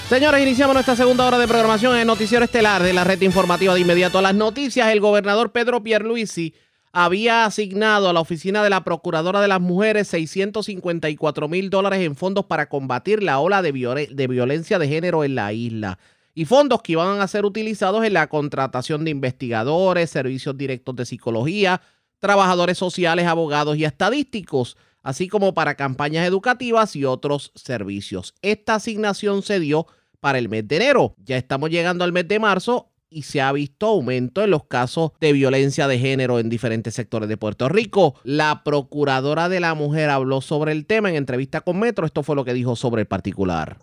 Señores, 0.09 0.41
iniciamos 0.43 0.73
nuestra 0.73 0.95
segunda 0.95 1.26
hora 1.26 1.39
de 1.39 1.47
programación 1.47 1.95
en 1.95 2.01
el 2.01 2.07
Noticiero 2.07 2.45
Estelar 2.45 2.84
de 2.84 2.93
la 2.93 3.03
red 3.03 3.21
informativa 3.21 3.73
de 3.73 3.80
inmediato 3.80 4.19
a 4.19 4.21
las 4.21 4.36
noticias. 4.36 4.89
El 4.89 4.99
gobernador 4.99 5.51
Pedro 5.51 5.82
Pierluisi 5.82 6.53
había 6.98 7.43
asignado 7.43 8.08
a 8.08 8.14
la 8.14 8.22
oficina 8.22 8.64
de 8.64 8.70
la 8.70 8.86
Procuradora 8.86 9.41
de 9.41 9.50
las 9.50 9.60
Mujeres 9.60 10.08
654 10.08 11.50
mil 11.50 11.70
dólares 11.70 12.00
en 12.00 12.16
fondos 12.16 12.46
para 12.46 12.70
combatir 12.70 13.22
la 13.22 13.39
ola 13.39 13.62
de, 13.62 13.74
violencia 13.74 14.80
de 14.80 14.88
género 14.88 15.26
en 15.26 15.36
la 15.36 15.52
isla. 15.52 16.00
Y 16.34 16.46
fondos 16.46 16.82
que 16.82 16.93
iban 16.93 17.20
a 17.20 17.28
ser 17.28 17.43
utilizados 17.43 18.06
en 18.06 18.14
la 18.14 18.28
contratación 18.28 19.04
de 19.04 19.12
investigadores, 19.12 20.10
servicios 20.10 20.58
directos 20.58 20.96
de 20.96 21.06
psicología, 21.06 21.82
trabajadores 22.20 22.78
sociales, 22.78 23.28
abogados 23.28 23.76
y 23.76 23.84
estadísticos, 23.84 24.78
así 25.04 25.28
como 25.28 25.54
para 25.54 25.76
campañas 25.76 26.26
educativas 26.26 26.96
y 26.96 27.04
otros 27.04 27.52
servicios. 27.56 28.36
Esta 28.41 28.76
asignación 28.76 29.41
se 29.41 29.60
dio 29.60 29.86
para 30.22 30.38
el 30.38 30.48
mes 30.48 30.66
de 30.66 30.78
enero. 30.78 31.14
Ya 31.26 31.36
estamos 31.36 31.70
llegando 31.72 32.06
al 32.06 32.14
mes 32.14 32.26
de 32.26 32.39
marzo 32.39 32.89
y 33.10 33.24
se 33.24 33.41
ha 33.41 33.51
visto 33.51 33.88
aumento 33.88 34.43
en 34.43 34.51
los 34.51 34.66
casos 34.66 35.12
de 35.20 35.34
violencia 35.34 35.88
de 35.88 35.99
género 35.99 36.39
en 36.39 36.49
diferentes 36.49 36.93
sectores 36.93 37.30
de 37.30 37.38
Puerto 37.38 37.70
Rico. 37.70 38.16
La 38.24 38.64
Procuradora 38.64 39.49
de 39.49 39.60
la 39.60 39.74
Mujer 39.74 40.10
habló 40.10 40.41
sobre 40.41 40.72
el 40.72 40.86
tema 40.86 41.10
en 41.10 41.16
entrevista 41.16 41.62
con 41.62 41.80
Metro. 41.80 42.06
Esto 42.06 42.24
fue 42.24 42.36
lo 42.36 42.45
que 42.45 42.53
dijo 42.53 42.76
sobre 42.76 43.01
el 43.01 43.08
particular. 43.08 43.78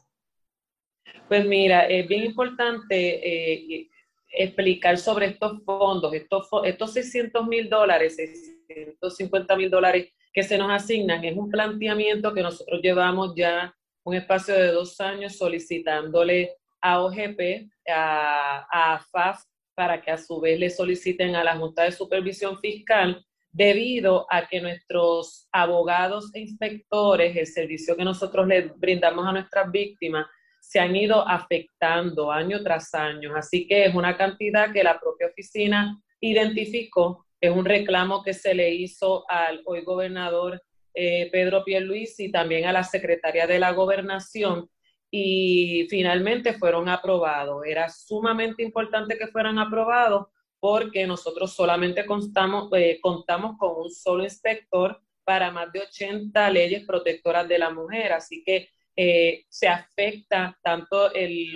Pues 1.29 1.47
mira, 1.47 1.87
es 1.87 2.07
bien 2.09 2.25
importante 2.25 2.95
eh, 2.95 3.89
explicar 4.33 4.99
sobre 4.99 5.27
estos 5.27 5.63
fondos, 5.65 6.13
estos, 6.15 6.49
estos 6.65 6.93
600 6.93 7.47
mil 7.47 7.69
dólares, 7.69 8.17
650 8.17 9.57
mil 9.57 9.71
dólares 9.71 10.13
que 10.33 10.43
se 10.43 10.57
nos 10.57 10.71
asignan, 10.71 11.25
es 11.25 11.37
un 11.37 11.51
planteamiento 11.51 12.33
que 12.33 12.43
nosotros 12.43 12.81
llevamos 12.83 13.35
ya 13.37 13.75
un 14.05 14.15
espacio 14.15 14.55
de 14.55 14.69
dos 14.69 14.99
años 15.01 15.37
solicitándole 15.37 16.57
a 16.83 17.01
OGP, 17.01 17.71
a, 17.89 18.67
a 18.71 19.39
para 19.75 20.03
que 20.03 20.11
a 20.11 20.19
su 20.19 20.41
vez 20.41 20.59
le 20.59 20.69
soliciten 20.69 21.35
a 21.35 21.45
la 21.45 21.57
Junta 21.57 21.85
de 21.85 21.93
Supervisión 21.93 22.59
Fiscal, 22.59 23.25
debido 23.51 24.27
a 24.31 24.49
que 24.49 24.61
nuestros 24.61 25.49
abogados 25.53 26.31
e 26.35 26.41
inspectores, 26.41 27.37
el 27.37 27.47
servicio 27.47 27.97
que 27.97 28.05
nosotros 28.05 28.47
le 28.47 28.73
brindamos 28.77 29.27
a 29.27 29.33
nuestras 29.33 29.71
víctimas, 29.71 30.27
se 30.61 30.81
han 30.81 30.95
ido 30.95 31.27
afectando 31.29 32.31
año 32.31 32.63
tras 32.63 32.95
año. 32.95 33.35
Así 33.37 33.67
que 33.67 33.87
es 33.87 33.95
una 33.95 34.17
cantidad 34.17 34.73
que 34.73 34.85
la 34.85 34.99
propia 34.99 35.27
oficina 35.27 36.01
identificó, 36.21 37.27
es 37.41 37.51
un 37.51 37.65
reclamo 37.65 38.23
que 38.23 38.33
se 38.33 38.55
le 38.55 38.71
hizo 38.71 39.29
al 39.29 39.61
hoy 39.67 39.83
gobernador 39.83 40.63
eh, 40.95 41.29
Pedro 41.33 41.65
Pierluisi 41.65 42.27
y 42.27 42.31
también 42.31 42.67
a 42.67 42.73
la 42.73 42.85
secretaria 42.85 43.47
de 43.47 43.59
la 43.59 43.73
gobernación 43.73 44.69
y 45.15 45.87
finalmente 45.91 46.55
fueron 46.55 46.89
aprobados. 46.89 47.65
Era 47.67 47.91
sumamente 47.91 48.63
importante 48.63 49.19
que 49.19 49.27
fueran 49.27 49.59
aprobados 49.59 50.29
porque 50.59 51.07
nosotros 51.07 51.53
solamente 51.53 52.07
contamos, 52.07 52.71
eh, 52.73 52.99
contamos 53.01 53.59
con 53.59 53.77
un 53.77 53.91
solo 53.91 54.25
inspector 54.25 54.99
para 55.23 55.51
más 55.51 55.71
de 55.71 55.81
80 55.81 56.51
leyes 56.51 56.87
protectoras 56.87 57.47
de 57.47 57.59
la 57.59 57.71
mujer, 57.71 58.13
así 58.13 58.43
que 58.43 58.71
eh, 58.97 59.45
se 59.51 59.69
afecta 59.69 60.59
tanto 60.63 61.13
el, 61.13 61.53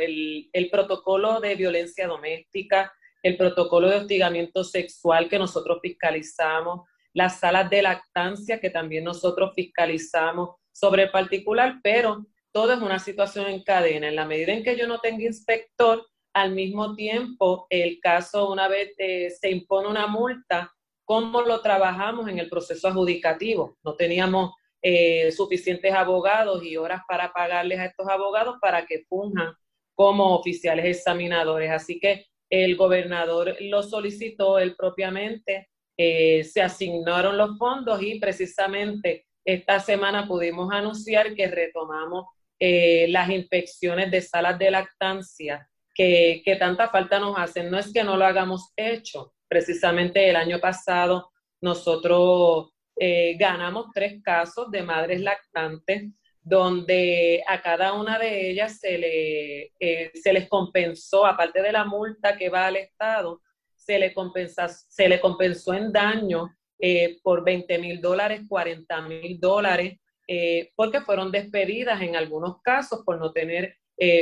el, 0.00 0.50
el 0.52 0.70
protocolo 0.70 1.40
de 1.40 1.54
violencia 1.54 2.08
doméstica, 2.08 2.92
el 3.22 3.36
protocolo 3.36 3.88
de 3.88 3.98
hostigamiento 3.98 4.64
sexual 4.64 5.28
que 5.28 5.38
nosotros 5.38 5.78
fiscalizamos, 5.80 6.88
las 7.12 7.38
salas 7.38 7.70
de 7.70 7.82
lactancia 7.82 8.60
que 8.60 8.70
también 8.70 9.04
nosotros 9.04 9.52
fiscalizamos 9.54 10.56
sobre 10.72 11.04
el 11.04 11.10
particular, 11.10 11.78
pero 11.82 12.26
todo 12.58 12.72
es 12.72 12.80
una 12.80 12.98
situación 12.98 13.46
en 13.46 13.62
cadena. 13.62 14.08
En 14.08 14.16
la 14.16 14.26
medida 14.26 14.52
en 14.52 14.64
que 14.64 14.76
yo 14.76 14.88
no 14.88 14.98
tenga 14.98 15.22
inspector, 15.22 16.04
al 16.34 16.50
mismo 16.50 16.96
tiempo 16.96 17.68
el 17.70 18.00
caso, 18.00 18.50
una 18.50 18.66
vez 18.66 18.94
eh, 18.98 19.30
se 19.30 19.48
impone 19.48 19.86
una 19.86 20.08
multa, 20.08 20.74
¿cómo 21.04 21.42
lo 21.42 21.60
trabajamos 21.60 22.28
en 22.28 22.40
el 22.40 22.50
proceso 22.50 22.88
adjudicativo? 22.88 23.78
No 23.84 23.94
teníamos 23.94 24.54
eh, 24.82 25.30
suficientes 25.30 25.94
abogados 25.94 26.64
y 26.64 26.76
horas 26.76 27.02
para 27.06 27.32
pagarles 27.32 27.78
a 27.78 27.84
estos 27.84 28.08
abogados 28.08 28.56
para 28.60 28.86
que 28.86 29.04
funjan 29.08 29.54
como 29.94 30.34
oficiales 30.34 30.84
examinadores. 30.84 31.70
Así 31.70 32.00
que 32.00 32.26
el 32.50 32.74
gobernador 32.74 33.54
lo 33.60 33.84
solicitó 33.84 34.58
él 34.58 34.74
propiamente, 34.74 35.68
eh, 35.96 36.42
se 36.42 36.60
asignaron 36.60 37.38
los 37.38 37.56
fondos 37.56 38.02
y 38.02 38.18
precisamente 38.18 39.26
esta 39.44 39.78
semana 39.78 40.26
pudimos 40.26 40.72
anunciar 40.72 41.36
que 41.36 41.46
retomamos 41.46 42.26
eh, 42.60 43.06
las 43.08 43.30
inspecciones 43.30 44.10
de 44.10 44.20
salas 44.20 44.58
de 44.58 44.70
lactancia 44.70 45.68
que, 45.94 46.42
que 46.44 46.56
tanta 46.56 46.88
falta 46.88 47.20
nos 47.20 47.38
hacen. 47.38 47.70
No 47.70 47.78
es 47.78 47.92
que 47.92 48.02
no 48.02 48.16
lo 48.16 48.24
hagamos 48.24 48.72
hecho, 48.76 49.34
precisamente 49.46 50.28
el 50.28 50.34
año 50.34 50.58
pasado 50.58 51.30
nosotros 51.60 52.72
eh, 52.96 53.36
ganamos 53.38 53.86
tres 53.94 54.20
casos 54.24 54.70
de 54.72 54.82
madres 54.82 55.20
lactantes 55.20 56.10
donde 56.42 57.44
a 57.46 57.60
cada 57.62 57.92
una 57.92 58.18
de 58.18 58.50
ellas 58.50 58.78
se, 58.80 58.98
le, 58.98 59.72
eh, 59.78 60.10
se 60.14 60.32
les 60.32 60.48
compensó, 60.48 61.26
aparte 61.26 61.62
de 61.62 61.72
la 61.72 61.84
multa 61.84 62.36
que 62.36 62.48
va 62.48 62.66
al 62.66 62.76
Estado, 62.76 63.40
se 63.76 63.98
le, 63.98 64.12
compensa, 64.12 64.68
se 64.68 65.08
le 65.08 65.20
compensó 65.20 65.74
en 65.74 65.92
daño 65.92 66.54
por 67.22 67.44
20 67.44 67.78
mil 67.78 68.00
dólares, 68.00 68.42
40 68.48 69.00
mil 69.02 69.38
dólares, 69.40 69.98
porque 70.76 71.00
fueron 71.00 71.32
despedidas 71.32 72.00
en 72.02 72.16
algunos 72.16 72.60
casos 72.62 73.02
por 73.04 73.18
no 73.18 73.32
tener 73.32 73.76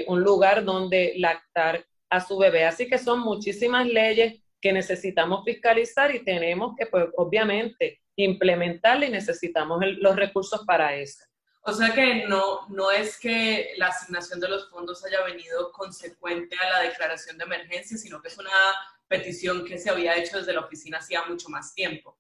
un 0.07 0.23
lugar 0.23 0.65
donde 0.65 1.15
lactar 1.17 1.85
a 2.09 2.21
su 2.21 2.39
bebé. 2.39 2.65
Así 2.65 2.89
que 2.89 2.99
son 2.99 3.21
muchísimas 3.21 3.87
leyes 3.87 4.41
que 4.61 4.73
necesitamos 4.73 5.45
fiscalizar 5.45 6.15
y 6.15 6.25
tenemos 6.25 6.75
que, 6.79 6.87
pues, 6.87 7.07
obviamente, 7.17 8.01
implementarla 8.17 9.07
y 9.07 9.11
necesitamos 9.11 9.81
los 9.99 10.17
recursos 10.17 10.65
para 10.67 10.95
eso. 10.95 11.25
O 11.69 11.73
sea 11.73 11.93
que 11.93 12.27
no, 12.27 12.69
no 12.69 12.93
es 12.93 13.19
que 13.19 13.73
la 13.77 13.89
asignación 13.89 14.39
de 14.39 14.49
los 14.49 14.71
fondos 14.71 15.05
haya 15.05 15.23
venido 15.25 15.73
consecuente 15.73 16.57
a 16.57 16.71
la 16.71 16.89
declaración 16.89 17.37
de 17.37 17.45
emergencia, 17.45 17.99
sino 17.99 18.23
que 18.23 18.29
es 18.29 18.39
una 18.39 18.51
petición 19.09 19.65
que 19.65 19.77
se 19.77 19.91
había 19.91 20.17
hecho 20.17 20.39
desde 20.39 20.53
la 20.53 20.61
oficina 20.61 20.99
hacía 20.99 21.25
mucho 21.25 21.49
más 21.49 21.75
tiempo. 21.75 22.17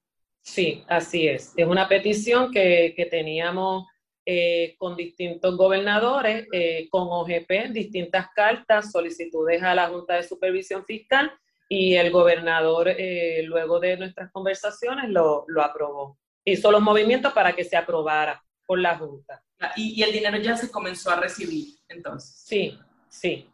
Sí, 0.46 0.84
así 0.86 1.26
es. 1.26 1.52
Es 1.56 1.66
una 1.66 1.88
petición 1.88 2.52
que, 2.52 2.94
que 2.96 3.06
teníamos 3.06 3.84
eh, 4.24 4.76
con 4.78 4.96
distintos 4.96 5.56
gobernadores, 5.56 6.46
eh, 6.52 6.88
con 6.88 7.08
OGP, 7.10 7.72
distintas 7.72 8.28
cartas, 8.34 8.92
solicitudes 8.92 9.62
a 9.62 9.74
la 9.74 9.88
Junta 9.88 10.14
de 10.14 10.22
Supervisión 10.22 10.84
Fiscal 10.84 11.32
y 11.68 11.96
el 11.96 12.12
gobernador, 12.12 12.88
eh, 12.88 13.42
luego 13.42 13.80
de 13.80 13.96
nuestras 13.96 14.30
conversaciones, 14.30 15.10
lo, 15.10 15.44
lo, 15.48 15.62
aprobó. 15.62 16.18
Hizo 16.44 16.70
los 16.70 16.80
movimientos 16.80 17.32
para 17.32 17.54
que 17.54 17.64
se 17.64 17.76
aprobara 17.76 18.42
por 18.64 18.78
la 18.78 18.96
Junta. 18.96 19.42
Ah, 19.60 19.72
¿Y, 19.76 20.00
y 20.00 20.02
el 20.04 20.12
dinero 20.12 20.38
ya 20.38 20.56
se 20.56 20.70
comenzó 20.70 21.10
a 21.10 21.20
recibir, 21.20 21.74
entonces? 21.88 22.40
Sí, 22.46 22.78
sí. 23.08 23.50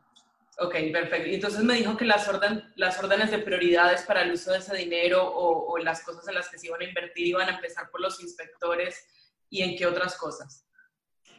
Ok, 0.62 0.76
perfecto. 0.92 1.28
Y 1.28 1.34
entonces 1.34 1.64
me 1.64 1.74
dijo 1.74 1.96
que 1.96 2.04
las, 2.04 2.28
órdenes 2.28 3.32
de 3.32 3.38
prioridades 3.38 4.02
para 4.02 4.22
el 4.22 4.30
uso 4.30 4.52
de 4.52 4.58
ese 4.58 4.76
dinero 4.76 5.28
o, 5.34 5.76
las 5.78 6.04
cosas 6.04 6.28
en 6.28 6.36
las 6.36 6.48
que 6.48 6.56
se 6.56 6.68
iban 6.68 6.80
a 6.80 6.84
invertir 6.84 7.26
iban 7.26 7.48
a 7.48 7.56
empezar 7.56 7.90
por 7.90 8.00
los 8.00 8.22
inspectores 8.22 9.04
y 9.50 9.62
en 9.62 9.76
qué 9.76 9.86
otras 9.86 10.16
cosas. 10.16 10.64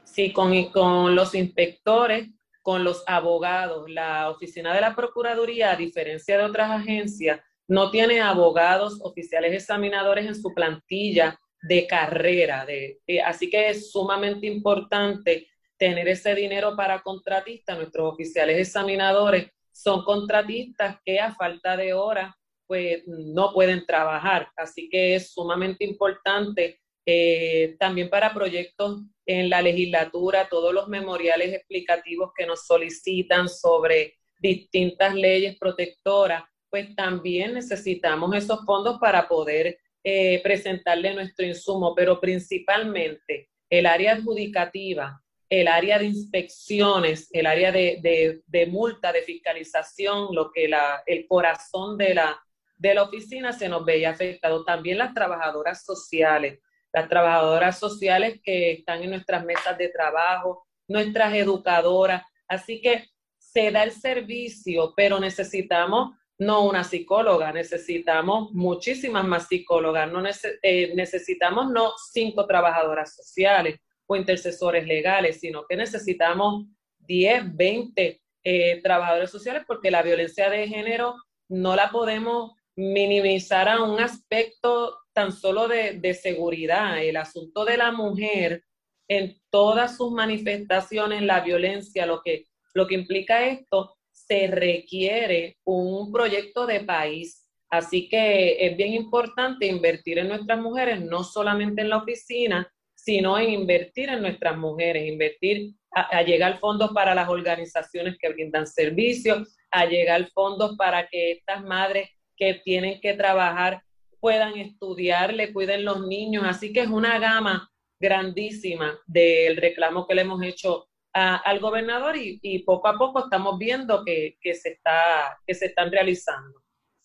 Sí, 0.04 0.34
con, 0.34 1.16
los 1.16 1.34
inspectores, 1.36 2.28
con 2.62 2.84
los 2.84 3.04
abogados. 3.08 3.90
La 3.90 4.30
oficina 4.30 4.74
de 4.74 4.82
la 4.82 4.94
Procuraduría, 4.94 5.72
a 5.72 5.78
diferencia 5.78 6.38
de 6.38 6.44
otras 6.44 6.70
agencias, 6.70 7.40
no 7.66 7.92
tiene 7.92 8.20
abogados 8.20 9.00
oficiales 9.04 9.54
examinadores 9.54 10.26
en 10.26 10.36
su 10.36 10.54
plantilla 10.54 11.40
de 11.62 11.88
carrera. 11.88 12.66
Eh, 12.68 13.22
así 13.26 13.50
que 13.50 13.70
es 13.70 13.90
sumamente 13.90 14.48
importante 14.48 15.48
tener 15.78 16.08
ese 16.08 16.36
dinero 16.36 16.76
para 16.76 17.02
contratistas. 17.02 17.78
Nuestros 17.78 18.14
oficiales 18.14 18.58
examinadores 18.58 19.50
son 19.72 20.04
contratistas 20.04 20.98
que 21.04 21.20
a 21.20 21.34
falta 21.34 21.76
de 21.76 21.94
horas 21.94 22.34
pues 22.68 23.04
no 23.06 23.54
pueden 23.54 23.86
trabajar. 23.86 24.50
Así 24.56 24.90
que 24.90 25.16
es 25.16 25.32
sumamente 25.34 25.84
importante 25.84 26.80
eh, 27.06 27.76
también 27.80 28.10
para 28.10 28.34
proyectos 28.34 29.02
en 29.26 29.50
la 29.50 29.62
legislatura, 29.62 30.48
todos 30.50 30.74
los 30.74 30.88
memoriales 30.88 31.54
explicativos 31.54 32.32
que 32.36 32.46
nos 32.46 32.66
solicitan 32.66 33.50
sobre 33.50 34.16
distintas 34.40 35.14
leyes 35.16 35.58
protectoras, 35.58 36.44
pues 36.70 36.96
también 36.96 37.54
necesitamos 37.54 38.36
esos 38.36 38.66
fondos 38.66 39.00
para 39.00 39.28
poder 39.28 39.78
eh, 40.04 40.42
presentarle 40.44 41.14
nuestro 41.14 41.46
insumo, 41.46 41.94
pero 41.96 42.20
principalmente 42.20 43.50
el 43.70 43.86
área 43.86 44.14
adjudicativa, 44.14 45.23
el 45.62 45.68
área 45.68 46.00
de 46.00 46.06
inspecciones, 46.06 47.30
el 47.32 47.46
área 47.46 47.72
de, 47.72 48.68
multa, 48.70 49.12
de 49.12 49.22
fiscalización, 49.22 50.30
lo 50.34 50.52
que 50.52 50.70
el 51.06 51.28
corazón 51.28 51.98
de 51.98 52.16
la, 52.16 52.40
de 52.78 52.94
la 52.94 53.04
oficina 53.04 53.54
se 53.54 53.70
nos 53.70 53.86
veía 53.86 54.10
afectado. 54.10 54.64
También 54.66 54.98
las 54.98 55.14
trabajadoras 55.14 55.86
sociales 55.86 56.60
las 56.94 57.10
trabajadoras 57.10 57.80
sociales 57.80 58.40
que 58.44 58.72
están 58.72 59.02
en 59.02 59.10
nuestras 59.10 59.44
mesas 59.44 59.78
de 59.78 59.90
trabajo, 59.90 60.68
nuestras 60.88 61.34
educadoras. 61.34 62.24
Así 62.48 62.82
que 62.82 63.10
se 63.40 63.72
da 63.72 63.84
el 63.84 63.92
servicio, 63.92 64.94
pero 64.96 65.20
necesitamos 65.20 66.16
no 66.38 66.66
una 66.66 66.84
psicóloga, 66.84 67.52
necesitamos 67.52 68.52
muchísimas 68.54 69.26
más 69.26 69.48
psicólogas, 69.48 70.12
no 70.12 70.24
eh, 70.62 70.94
necesitamos 70.96 71.72
no 71.72 71.94
cinco 72.12 72.46
trabajadoras 72.46 73.16
sociales 73.16 73.80
o 74.06 74.16
intercesores 74.16 74.86
legales, 74.86 75.40
sino 75.40 75.66
que 75.68 75.76
necesitamos 75.76 76.66
10, 77.00 77.56
20 77.56 78.22
eh, 78.44 78.82
trabajadores 78.82 79.32
sociales 79.32 79.64
porque 79.66 79.92
la 79.92 80.02
violencia 80.02 80.50
de 80.50 80.68
género 80.68 81.16
no 81.50 81.76
la 81.76 81.92
podemos 81.92 82.52
minimizar 82.76 83.70
a 83.70 83.82
un 83.82 84.00
aspecto 84.00 84.98
tan 85.14 85.32
solo 85.32 85.68
de, 85.68 86.14
seguridad, 86.16 87.02
el 87.04 87.18
asunto 87.18 87.66
de 87.66 87.78
la 87.78 87.92
mujer 87.92 88.64
en 89.08 89.40
todas 89.52 89.96
sus 89.96 90.12
manifestaciones, 90.12 91.22
la 91.22 91.42
violencia, 91.42 92.06
lo 92.06 92.22
que, 92.24 92.48
lo 92.74 92.88
que 92.88 92.96
implica 92.96 93.46
esto, 93.46 93.96
se 94.12 94.48
requiere 94.48 95.58
un 95.64 96.12
proyecto 96.12 96.66
de 96.66 96.80
país. 96.80 97.48
Así 97.70 98.10
que 98.10 98.66
es 98.66 98.76
bien 98.76 98.94
importante 98.94 99.68
invertir 99.68 100.18
en 100.20 100.30
nuestras 100.30 100.60
mujeres, 100.60 101.02
no 101.02 101.24
solamente 101.24 101.82
en 101.82 101.90
la 101.90 101.98
oficina, 101.98 102.73
sino 103.04 103.38
en 103.38 103.50
invertir 103.50 104.08
en 104.08 104.22
nuestras 104.22 104.58
mujeres, 104.58 105.06
invertir 105.06 105.74
a, 105.92 106.24
llegar 106.24 106.60
fondos 106.60 106.92
para 106.94 107.14
las 107.14 107.28
organizaciones 107.28 108.18
que 108.18 108.30
brindan 108.30 108.66
servicios, 108.66 109.58
a 109.72 109.86
llegar 109.86 110.30
fondos 110.34 110.78
para 110.78 111.08
que 111.10 111.34
estas 111.34 111.64
madres 111.64 112.10
que 112.38 112.62
tienen 112.64 113.02
que 113.02 113.14
trabajar 113.14 113.84
puedan 114.22 114.58
estudiar, 114.58 115.34
le 115.34 115.52
cuiden 115.52 115.84
los 115.84 116.08
niños. 116.08 116.46
Así 116.48 116.72
que 116.72 116.80
es 116.80 116.88
una 116.88 117.20
gama 117.20 117.70
grandísima 118.00 118.98
del 119.06 119.58
reclamo 119.58 120.08
que 120.08 120.16
le 120.16 120.22
hemos 120.22 120.42
hecho 120.42 120.88
al 121.12 121.60
gobernador 121.60 122.16
y, 122.16 122.60
poco 122.60 122.88
a 122.88 122.98
poco 122.98 123.26
estamos 123.26 123.60
viendo 123.60 124.04
que, 124.06 124.38
que, 124.40 124.56
se, 124.56 124.70
está, 124.70 125.38
que 125.46 125.54
se 125.54 125.66
están 125.68 125.92
realizando. 125.92 126.64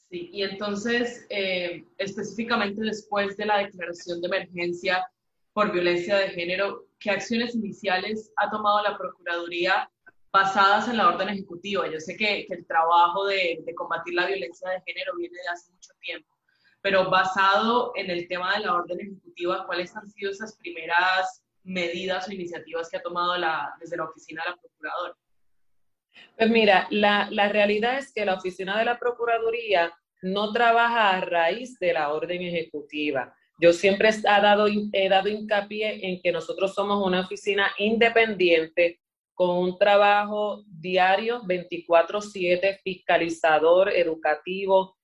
Sí, 0.09 0.31
y 0.33 0.43
entonces, 0.45 1.27
eh, 1.29 1.85
específicamente 1.99 2.81
después 2.83 3.37
de 3.37 3.45
la 3.45 3.59
declaración 3.59 4.23
de 4.23 4.29
emergencia 4.29 5.05
por 5.59 5.73
violencia 5.73 6.19
de 6.19 6.29
género, 6.29 6.87
¿qué 7.01 7.11
acciones 7.11 7.53
iniciales 7.53 8.33
ha 8.37 8.49
tomado 8.49 8.81
la 8.81 8.97
Procuraduría 8.97 9.91
basadas 10.33 10.87
en 10.87 10.99
la 10.99 11.09
orden 11.09 11.31
ejecutiva? 11.31 11.91
Yo 11.91 11.99
sé 11.99 12.17
que, 12.17 12.47
que 12.47 12.55
el 12.55 12.65
trabajo 12.65 13.27
de, 13.27 13.59
de 13.67 13.75
combatir 13.75 14.15
la 14.15 14.27
violencia 14.27 14.71
de 14.71 14.81
género 14.87 15.17
viene 15.17 15.35
de 15.35 15.49
hace 15.49 15.73
mucho 15.73 15.91
tiempo, 16.01 16.33
pero 16.81 17.11
basado 17.11 17.91
en 17.97 18.09
el 18.09 18.29
tema 18.29 18.55
de 18.55 18.67
la 18.67 18.75
orden 18.77 19.01
ejecutiva, 19.01 19.67
¿cuáles 19.67 19.97
han 19.97 20.09
sido 20.09 20.31
esas 20.31 20.57
primeras 20.59 21.43
medidas 21.65 22.29
o 22.29 22.33
iniciativas 22.33 22.89
que 22.89 22.99
ha 22.99 23.03
tomado 23.03 23.37
la, 23.37 23.75
desde 23.81 23.97
la 23.97 24.05
oficina 24.05 24.45
de 24.45 24.51
la 24.51 24.57
Procuradora? 24.59 25.17
Pues 26.37 26.51
mira, 26.51 26.87
la, 26.91 27.27
la 27.33 27.49
realidad 27.49 27.99
es 27.99 28.13
que 28.13 28.25
la 28.25 28.35
oficina 28.35 28.79
de 28.79 28.85
la 28.85 28.97
Procuraduría 28.97 29.93
no 30.23 30.53
trabaja 30.53 31.17
a 31.17 31.21
raíz 31.21 31.81
de 31.81 31.95
la 31.95 32.13
orden 32.13 32.43
ejecutiva. 32.43 33.35
Yo 33.61 33.73
siempre 33.73 34.11
he 34.11 34.23
dado, 34.23 34.67
he 34.93 35.09
dado 35.09 35.29
hincapié 35.29 36.07
en 36.07 36.21
que 36.23 36.31
nosotros 36.31 36.75
somos 36.75 37.05
una 37.05 37.23
oficina 37.23 37.73
independiente 37.79 39.01
con 39.35 39.57
un 39.57 39.79
trabajo 39.79 40.65
diario, 40.67 41.43
24/7, 41.43 42.81
fiscalizador, 42.83 43.93
educativo, 43.93 44.97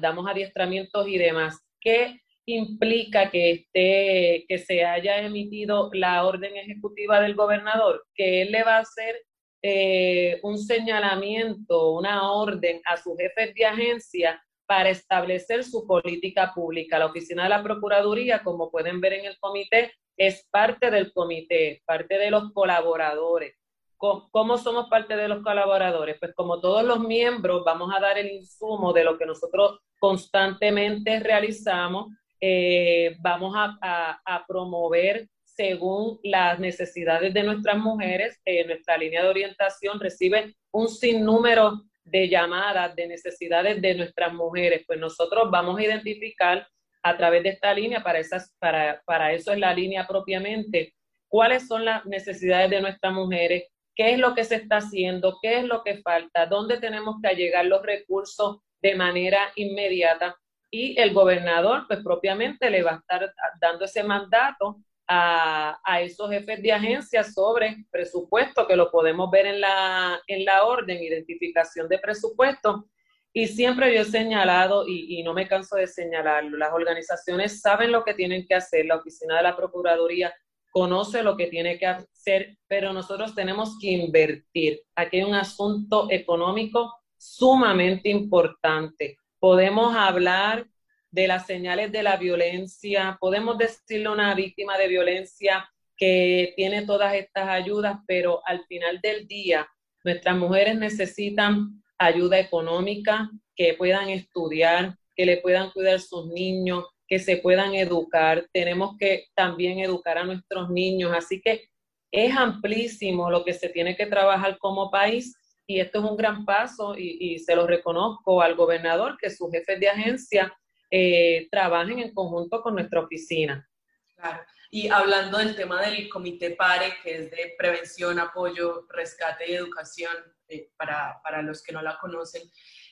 damos 0.00 0.26
adiestramientos 0.26 1.08
y 1.08 1.18
demás. 1.18 1.58
¿Qué 1.80 2.20
implica 2.46 3.30
que, 3.30 3.50
esté, 3.50 4.44
que 4.48 4.58
se 4.58 4.84
haya 4.84 5.18
emitido 5.18 5.90
la 5.92 6.24
orden 6.24 6.56
ejecutiva 6.56 7.20
del 7.20 7.34
gobernador? 7.34 8.06
Que 8.14 8.42
él 8.42 8.52
le 8.52 8.64
va 8.64 8.76
a 8.76 8.80
hacer 8.80 9.16
eh, 9.62 10.38
un 10.42 10.58
señalamiento, 10.58 11.92
una 11.92 12.30
orden 12.32 12.80
a 12.84 12.96
sus 12.96 13.16
jefes 13.18 13.54
de 13.54 13.66
agencia 13.66 14.42
para 14.68 14.90
establecer 14.90 15.64
su 15.64 15.86
política 15.86 16.52
pública. 16.54 16.98
La 16.98 17.06
Oficina 17.06 17.44
de 17.44 17.48
la 17.48 17.62
Procuraduría, 17.62 18.42
como 18.44 18.70
pueden 18.70 19.00
ver 19.00 19.14
en 19.14 19.24
el 19.24 19.38
comité, 19.40 19.94
es 20.14 20.46
parte 20.50 20.90
del 20.90 21.10
comité, 21.14 21.82
parte 21.86 22.18
de 22.18 22.30
los 22.30 22.52
colaboradores. 22.52 23.56
¿Cómo 23.96 24.58
somos 24.58 24.88
parte 24.90 25.16
de 25.16 25.26
los 25.26 25.42
colaboradores? 25.42 26.18
Pues 26.20 26.34
como 26.34 26.60
todos 26.60 26.84
los 26.84 27.00
miembros 27.00 27.64
vamos 27.64 27.90
a 27.96 27.98
dar 27.98 28.18
el 28.18 28.30
insumo 28.30 28.92
de 28.92 29.04
lo 29.04 29.16
que 29.16 29.24
nosotros 29.24 29.80
constantemente 29.98 31.18
realizamos, 31.18 32.08
eh, 32.38 33.16
vamos 33.20 33.54
a, 33.56 34.44
promover 34.46 35.28
según 35.44 36.20
las 36.22 36.58
necesidades 36.60 37.32
de 37.32 37.42
nuestras 37.42 37.78
mujeres. 37.78 38.38
Nuestra 38.66 38.98
línea 38.98 39.22
de 39.22 39.30
orientación 39.30 39.98
recibe 39.98 40.54
un 40.70 40.88
sinnúmero 40.88 41.84
de 42.10 42.28
llamadas, 42.28 42.94
de 42.96 43.06
necesidades 43.06 43.80
de 43.80 43.94
nuestras 43.94 44.32
mujeres. 44.32 44.84
Pues 44.86 44.98
nosotros 44.98 45.50
vamos 45.50 45.78
a 45.78 45.82
identificar 45.82 46.66
a 47.02 47.16
través 47.16 47.42
de 47.42 47.50
esta 47.50 47.72
línea, 47.72 48.02
para, 48.02 48.18
esas, 48.18 48.54
para, 48.58 49.02
para 49.06 49.32
eso 49.32 49.52
es 49.52 49.58
la 49.58 49.72
línea 49.72 50.06
propiamente, 50.06 50.94
cuáles 51.28 51.66
son 51.66 51.84
las 51.84 52.04
necesidades 52.06 52.70
de 52.70 52.80
nuestras 52.80 53.12
mujeres, 53.12 53.64
qué 53.94 54.12
es 54.12 54.18
lo 54.18 54.34
que 54.34 54.44
se 54.44 54.56
está 54.56 54.78
haciendo, 54.78 55.38
qué 55.42 55.58
es 55.58 55.64
lo 55.64 55.82
que 55.82 55.98
falta, 56.02 56.46
dónde 56.46 56.78
tenemos 56.78 57.16
que 57.22 57.34
llegar 57.34 57.66
los 57.66 57.82
recursos 57.82 58.58
de 58.82 58.94
manera 58.94 59.52
inmediata. 59.56 60.36
Y 60.70 61.00
el 61.00 61.12
gobernador, 61.12 61.86
pues 61.88 62.00
propiamente 62.00 62.70
le 62.70 62.82
va 62.82 62.92
a 62.92 62.96
estar 62.96 63.32
dando 63.60 63.84
ese 63.86 64.02
mandato 64.02 64.76
a, 65.08 65.78
a, 65.82 66.00
esos 66.02 66.30
jefes 66.30 66.62
de 66.62 66.72
agencia 66.72 67.24
sobre 67.24 67.84
presupuesto, 67.90 68.66
que 68.66 68.76
lo 68.76 68.90
podemos 68.90 69.30
ver 69.30 69.46
en 69.46 69.60
la, 69.60 70.20
en 70.26 70.44
la 70.44 70.64
orden, 70.64 71.02
identificación 71.02 71.88
de 71.88 71.98
presupuesto. 71.98 72.86
Y 73.32 73.46
siempre 73.46 73.94
yo 73.94 74.02
he 74.02 74.04
señalado, 74.04 74.86
y, 74.86 75.18
y 75.18 75.22
no 75.22 75.32
me 75.34 75.48
canso 75.48 75.76
de 75.76 75.86
señalarlo, 75.86 76.56
las 76.56 76.72
organizaciones 76.72 77.60
saben 77.60 77.90
lo 77.90 78.04
que 78.04 78.14
tienen 78.14 78.46
que 78.46 78.54
hacer, 78.54 78.86
la 78.86 78.96
oficina 78.96 79.38
de 79.38 79.42
la 79.42 79.56
Procuraduría 79.56 80.32
conoce 80.70 81.22
lo 81.22 81.36
que 81.36 81.46
tiene 81.46 81.78
que 81.78 81.86
hacer, 81.86 82.56
pero 82.66 82.92
nosotros 82.92 83.34
tenemos 83.34 83.78
que 83.80 83.90
invertir. 83.90 84.80
Aquí 84.94 85.18
hay 85.18 85.24
un 85.24 85.34
asunto 85.34 86.08
económico 86.10 86.94
sumamente 87.16 88.08
importante. 88.08 89.18
Podemos 89.40 89.96
hablar 89.96 90.66
de 91.10 91.26
las 91.26 91.46
señales 91.46 91.92
de 91.92 92.02
la 92.02 92.16
violencia, 92.16 93.16
podemos 93.20 93.56
decirle 93.58 94.06
a 94.06 94.12
una 94.12 94.34
víctima 94.34 94.76
de 94.76 94.88
violencia 94.88 95.68
que 95.96 96.52
tiene 96.56 96.86
todas 96.86 97.14
estas 97.14 97.48
ayudas, 97.48 97.98
pero 98.06 98.40
al 98.46 98.64
final 98.66 99.00
del 99.00 99.26
día 99.26 99.68
nuestras 100.04 100.36
mujeres 100.36 100.76
necesitan 100.76 101.82
ayuda 101.98 102.38
económica, 102.38 103.30
que 103.56 103.74
puedan 103.74 104.08
estudiar, 104.08 104.96
que 105.16 105.26
le 105.26 105.38
puedan 105.38 105.70
cuidar 105.70 106.00
sus 106.00 106.28
niños, 106.28 106.84
que 107.08 107.18
se 107.18 107.38
puedan 107.38 107.74
educar. 107.74 108.46
Tenemos 108.52 108.96
que 108.98 109.26
también 109.34 109.80
educar 109.80 110.18
a 110.18 110.24
nuestros 110.24 110.70
niños. 110.70 111.12
Así 111.12 111.40
que 111.40 111.64
es 112.12 112.36
amplísimo 112.36 113.30
lo 113.30 113.44
que 113.44 113.52
se 113.52 113.68
tiene 113.68 113.96
que 113.96 114.06
trabajar 114.06 114.58
como 114.58 114.90
país 114.90 115.34
y 115.70 115.80
esto 115.80 115.98
es 115.98 116.10
un 116.10 116.16
gran 116.16 116.46
paso 116.46 116.94
y, 116.96 117.38
se 117.40 117.54
lo 117.54 117.66
reconozco 117.66 118.40
al 118.40 118.54
gobernador 118.54 119.18
que 119.20 119.28
sus 119.28 119.50
jefes 119.50 119.78
de 119.78 119.88
agencia 119.88 120.56
eh, 120.90 121.48
trabajen 121.50 121.98
en 121.98 122.14
conjunto 122.14 122.62
con 122.62 122.74
nuestra 122.74 123.00
oficina. 123.00 123.68
Claro. 124.14 124.42
Y 124.70 124.88
hablando 124.88 125.38
del 125.38 125.56
tema 125.56 125.80
del 125.80 126.08
comité 126.08 126.50
PARE, 126.50 126.94
que 127.02 127.16
es 127.16 127.30
de 127.30 127.54
prevención, 127.56 128.18
apoyo, 128.18 128.86
rescate 128.90 129.50
y 129.50 129.54
educación, 129.54 130.12
eh, 130.48 130.70
para, 130.76 131.20
para, 131.22 131.42
los 131.42 131.62
que 131.62 131.72
no 131.72 131.80
la 131.80 131.98
conocen, 131.98 132.42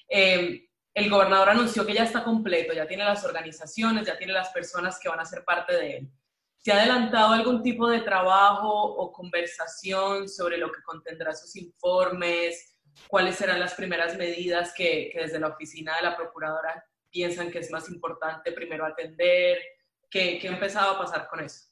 eh, 0.08 0.68
el 0.94 1.10
gobernador 1.10 1.50
anunció 1.50 1.84
que 1.84 1.92
ya 1.92 2.04
está 2.04 2.24
completo, 2.24 2.72
ya 2.72 2.86
tiene 2.86 3.04
las 3.04 3.24
organizaciones, 3.24 4.06
ya 4.06 4.16
tiene 4.16 4.32
las 4.32 4.48
personas 4.50 4.98
que 4.98 5.10
van 5.10 5.20
a 5.20 5.26
ser 5.26 5.44
parte 5.44 5.74
de 5.74 5.96
él. 5.98 6.10
¿Se 6.56 6.72
ha 6.72 6.76
adelantado 6.76 7.34
algún 7.34 7.62
tipo 7.62 7.88
de 7.88 8.00
trabajo 8.00 8.70
o 8.70 9.12
conversación 9.12 10.28
sobre 10.28 10.56
lo 10.56 10.72
que 10.72 10.82
contendrá 10.82 11.34
sus 11.34 11.54
informes? 11.56 12.78
¿Cuáles 13.08 13.36
serán 13.36 13.60
las 13.60 13.74
primeras 13.74 14.16
medidas 14.16 14.72
que, 14.74 15.10
que 15.12 15.20
desde 15.20 15.38
la 15.38 15.48
oficina 15.48 15.96
de 15.96 16.02
la 16.02 16.16
procuradora 16.16 16.82
piensan 17.16 17.50
que 17.50 17.60
es 17.60 17.70
más 17.70 17.88
importante 17.88 18.52
primero 18.52 18.84
atender? 18.84 19.58
¿Qué, 20.10 20.38
qué 20.38 20.48
ha 20.48 20.52
empezado 20.52 20.92
a 20.92 20.98
pasar 20.98 21.26
con 21.28 21.40
eso? 21.40 21.70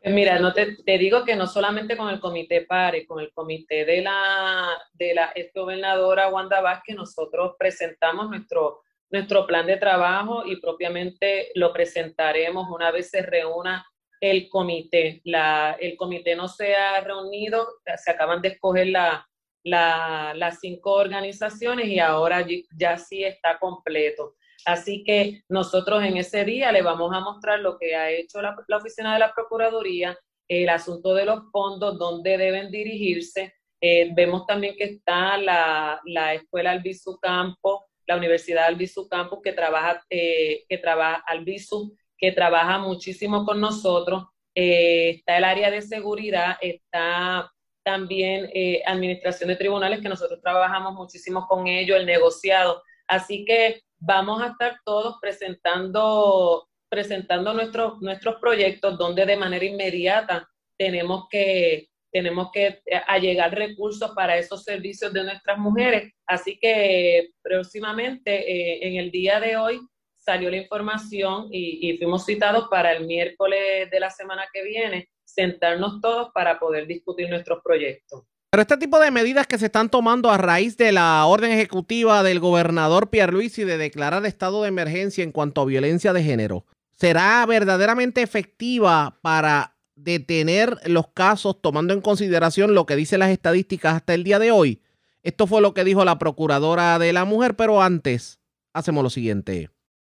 Eh, 0.00 0.12
mira, 0.12 0.38
no 0.38 0.52
te, 0.52 0.76
te, 0.84 0.98
digo 0.98 1.24
que 1.24 1.34
no 1.34 1.48
solamente 1.48 1.96
con 1.96 2.08
el 2.08 2.20
comité 2.20 2.62
PARE, 2.62 3.06
con 3.06 3.18
el 3.18 3.32
comité 3.32 3.84
de 3.84 4.02
la, 4.02 4.68
de 4.92 5.14
la 5.14 5.32
ex 5.34 5.52
gobernadora 5.52 6.28
Wanda 6.28 6.60
Vázquez, 6.60 6.94
nosotros 6.94 7.56
presentamos 7.58 8.28
nuestro, 8.28 8.82
nuestro 9.10 9.46
plan 9.48 9.66
de 9.66 9.78
trabajo 9.78 10.46
y 10.46 10.60
propiamente 10.60 11.50
lo 11.56 11.72
presentaremos 11.72 12.68
una 12.70 12.92
vez 12.92 13.10
se 13.10 13.22
reúna 13.22 13.84
el 14.20 14.48
comité. 14.48 15.22
La, 15.24 15.76
el 15.80 15.96
comité 15.96 16.36
no 16.36 16.46
se 16.46 16.76
ha 16.76 17.00
reunido, 17.00 17.66
se 17.96 18.12
acaban 18.12 18.40
de 18.40 18.48
escoger 18.48 18.86
la, 18.86 19.26
la, 19.66 20.32
las 20.36 20.60
cinco 20.60 20.92
organizaciones 20.92 21.88
y 21.88 21.98
ahora 21.98 22.46
ya 22.78 22.96
sí 22.98 23.24
está 23.24 23.58
completo. 23.58 24.36
Así 24.64 25.02
que 25.02 25.42
nosotros 25.48 26.04
en 26.04 26.16
ese 26.16 26.44
día 26.44 26.70
le 26.70 26.82
vamos 26.82 27.12
a 27.12 27.20
mostrar 27.20 27.58
lo 27.58 27.76
que 27.76 27.96
ha 27.96 28.10
hecho 28.10 28.40
la, 28.40 28.56
oficina 28.76 29.14
de 29.14 29.18
la 29.18 29.32
Procuraduría, 29.34 30.16
el 30.48 30.68
asunto 30.68 31.14
de 31.14 31.24
los 31.24 31.50
fondos, 31.50 31.98
dónde 31.98 32.38
deben 32.38 32.70
dirigirse. 32.70 33.54
Eh, 33.80 34.10
vemos 34.14 34.46
también 34.46 34.76
que 34.76 34.84
está 34.84 35.36
la, 35.36 36.00
la 36.04 36.34
Escuela 36.34 36.70
Albizu 36.70 37.18
Campo, 37.20 37.86
la 38.06 38.16
Universidad 38.16 38.66
Albizu 38.66 39.08
Campus, 39.08 39.40
que 39.42 39.52
trabaja, 39.52 40.00
eh, 40.10 40.64
que 40.68 40.78
trabaja, 40.78 41.24
Albizu, 41.26 41.92
que 42.16 42.30
trabaja 42.30 42.78
muchísimo 42.78 43.44
con 43.44 43.60
nosotros. 43.60 44.26
Eh, 44.54 45.10
está 45.10 45.38
el 45.38 45.44
área 45.44 45.72
de 45.72 45.82
seguridad, 45.82 46.56
está 46.60 47.52
también 47.86 48.50
administración 48.84 49.48
de 49.48 49.54
tribunales, 49.54 50.00
que 50.00 50.08
nosotros 50.08 50.40
trabajamos 50.42 50.92
muchísimo 50.94 51.46
con 51.46 51.68
ellos, 51.68 51.96
el 51.96 52.04
negociado. 52.04 52.82
Así 53.06 53.44
que 53.44 53.82
vamos 53.98 54.42
a 54.42 54.48
estar 54.48 54.80
todos 54.84 55.16
presentando, 55.20 56.68
presentando 56.88 57.54
nuestros, 57.54 58.00
nuestros 58.00 58.40
proyectos 58.40 58.98
donde 58.98 59.24
de 59.24 59.36
manera 59.36 59.64
inmediata 59.64 60.48
tenemos 60.76 61.26
que, 61.30 61.88
tenemos 62.12 62.50
que 62.52 62.80
eh, 62.86 63.00
allegar 63.06 63.54
recursos 63.54 64.10
para 64.14 64.36
esos 64.36 64.64
servicios 64.64 65.12
de 65.12 65.24
nuestras 65.24 65.58
mujeres. 65.58 66.12
Así 66.26 66.58
que 66.58 67.30
próximamente, 67.42 68.32
eh, 68.32 68.88
en 68.88 68.96
el 68.96 69.10
día 69.10 69.40
de 69.40 69.56
hoy, 69.56 69.80
salió 70.16 70.50
la 70.50 70.56
información 70.56 71.48
y, 71.52 71.88
y 71.88 71.98
fuimos 71.98 72.24
citados 72.24 72.66
para 72.68 72.92
el 72.92 73.06
miércoles 73.06 73.88
de 73.90 74.00
la 74.00 74.10
semana 74.10 74.48
que 74.52 74.64
viene, 74.64 75.08
sentarnos 75.36 76.00
todos 76.00 76.32
para 76.32 76.58
poder 76.58 76.86
discutir 76.86 77.28
nuestros 77.28 77.62
proyectos. 77.62 78.24
Pero 78.50 78.62
este 78.62 78.78
tipo 78.78 78.98
de 78.98 79.10
medidas 79.10 79.46
que 79.46 79.58
se 79.58 79.66
están 79.66 79.90
tomando 79.90 80.30
a 80.30 80.38
raíz 80.38 80.76
de 80.78 80.90
la 80.90 81.24
orden 81.26 81.52
ejecutiva 81.52 82.22
del 82.22 82.40
gobernador 82.40 83.10
Pierluisi 83.10 83.64
de 83.64 83.76
declarar 83.76 84.24
estado 84.24 84.62
de 84.62 84.68
emergencia 84.68 85.22
en 85.22 85.32
cuanto 85.32 85.60
a 85.60 85.66
violencia 85.66 86.12
de 86.12 86.22
género, 86.22 86.64
¿será 86.96 87.44
verdaderamente 87.44 88.22
efectiva 88.22 89.18
para 89.20 89.76
detener 89.94 90.78
los 90.86 91.08
casos 91.08 91.60
tomando 91.60 91.92
en 91.92 92.00
consideración 92.00 92.74
lo 92.74 92.86
que 92.86 92.96
dicen 92.96 93.20
las 93.20 93.30
estadísticas 93.30 93.96
hasta 93.96 94.14
el 94.14 94.24
día 94.24 94.38
de 94.38 94.52
hoy? 94.52 94.80
Esto 95.22 95.46
fue 95.46 95.60
lo 95.60 95.74
que 95.74 95.84
dijo 95.84 96.04
la 96.04 96.18
procuradora 96.18 96.98
de 96.98 97.12
la 97.12 97.24
mujer, 97.24 97.56
pero 97.56 97.82
antes 97.82 98.40
hacemos 98.72 99.02
lo 99.02 99.10
siguiente. 99.10 99.70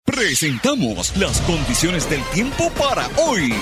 Presentamos 0.05 1.15
las 1.17 1.41
condiciones 1.41 2.09
del 2.09 2.23
tiempo 2.33 2.71
para 2.71 3.07
hoy. 3.17 3.53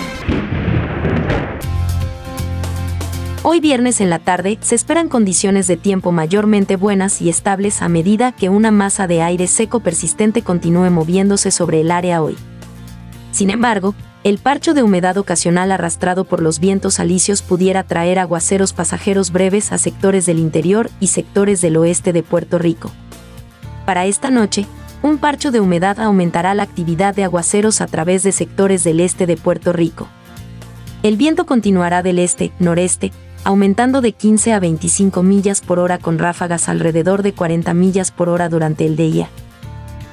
Hoy 3.50 3.62
viernes 3.62 4.02
en 4.02 4.10
la 4.10 4.20
tarde 4.20 4.58
se 4.60 4.76
esperan 4.76 5.08
condiciones 5.08 5.68
de 5.68 5.78
tiempo 5.78 6.12
mayormente 6.12 6.76
buenas 6.76 7.22
y 7.22 7.30
estables 7.30 7.82
a 7.82 7.88
medida 7.88 8.34
que 8.34 8.50
una 8.50 8.72
masa 8.72 9.08
de 9.08 9.22
aire 9.22 9.48
seco 9.48 9.80
persistente 9.80 10.42
continúe 10.42 10.90
moviéndose 10.90 11.50
sobre 11.50 11.80
el 11.80 11.92
área 11.92 12.22
hoy. 12.22 12.36
Sin 13.32 13.50
embargo, 13.50 13.96
el 14.26 14.38
parcho 14.38 14.74
de 14.74 14.84
humedad 14.84 15.18
ocasional 15.18 15.72
arrastrado 15.72 16.26
por 16.26 16.42
los 16.42 16.60
vientos 16.60 17.00
alisios 17.00 17.42
pudiera 17.42 17.84
traer 17.84 18.20
aguaceros 18.20 18.74
pasajeros 18.74 19.32
breves 19.32 19.72
a 19.72 19.78
sectores 19.78 20.26
del 20.26 20.40
interior 20.40 20.90
y 21.00 21.08
sectores 21.08 21.62
del 21.62 21.78
oeste 21.78 22.12
de 22.12 22.24
Puerto 22.24 22.60
Rico. 22.60 22.92
Para 23.86 24.08
esta 24.08 24.30
noche, 24.30 24.66
un 25.04 25.20
parcho 25.20 25.52
de 25.52 25.62
humedad 25.62 26.02
aumentará 26.02 26.54
la 26.54 26.64
actividad 26.64 27.16
de 27.16 27.24
aguaceros 27.24 27.80
a 27.80 27.88
través 27.88 28.24
de 28.24 28.34
sectores 28.34 28.84
del 28.84 29.00
este 29.00 29.26
de 29.26 29.38
Puerto 29.38 29.72
Rico. 29.72 30.10
El 31.02 31.16
viento 31.16 31.46
continuará 31.46 32.04
del 32.04 32.20
este-noreste, 32.20 33.14
aumentando 33.48 34.02
de 34.02 34.12
15 34.12 34.52
a 34.52 34.60
25 34.60 35.24
millas 35.24 35.62
por 35.62 35.80
hora 35.80 36.00
con 36.00 36.20
ráfagas 36.20 36.68
alrededor 36.68 37.24
de 37.24 37.32
40 37.32 37.74
millas 37.74 38.12
por 38.12 38.28
hora 38.28 38.50
durante 38.50 38.86
el 38.86 38.98
día. 38.98 39.30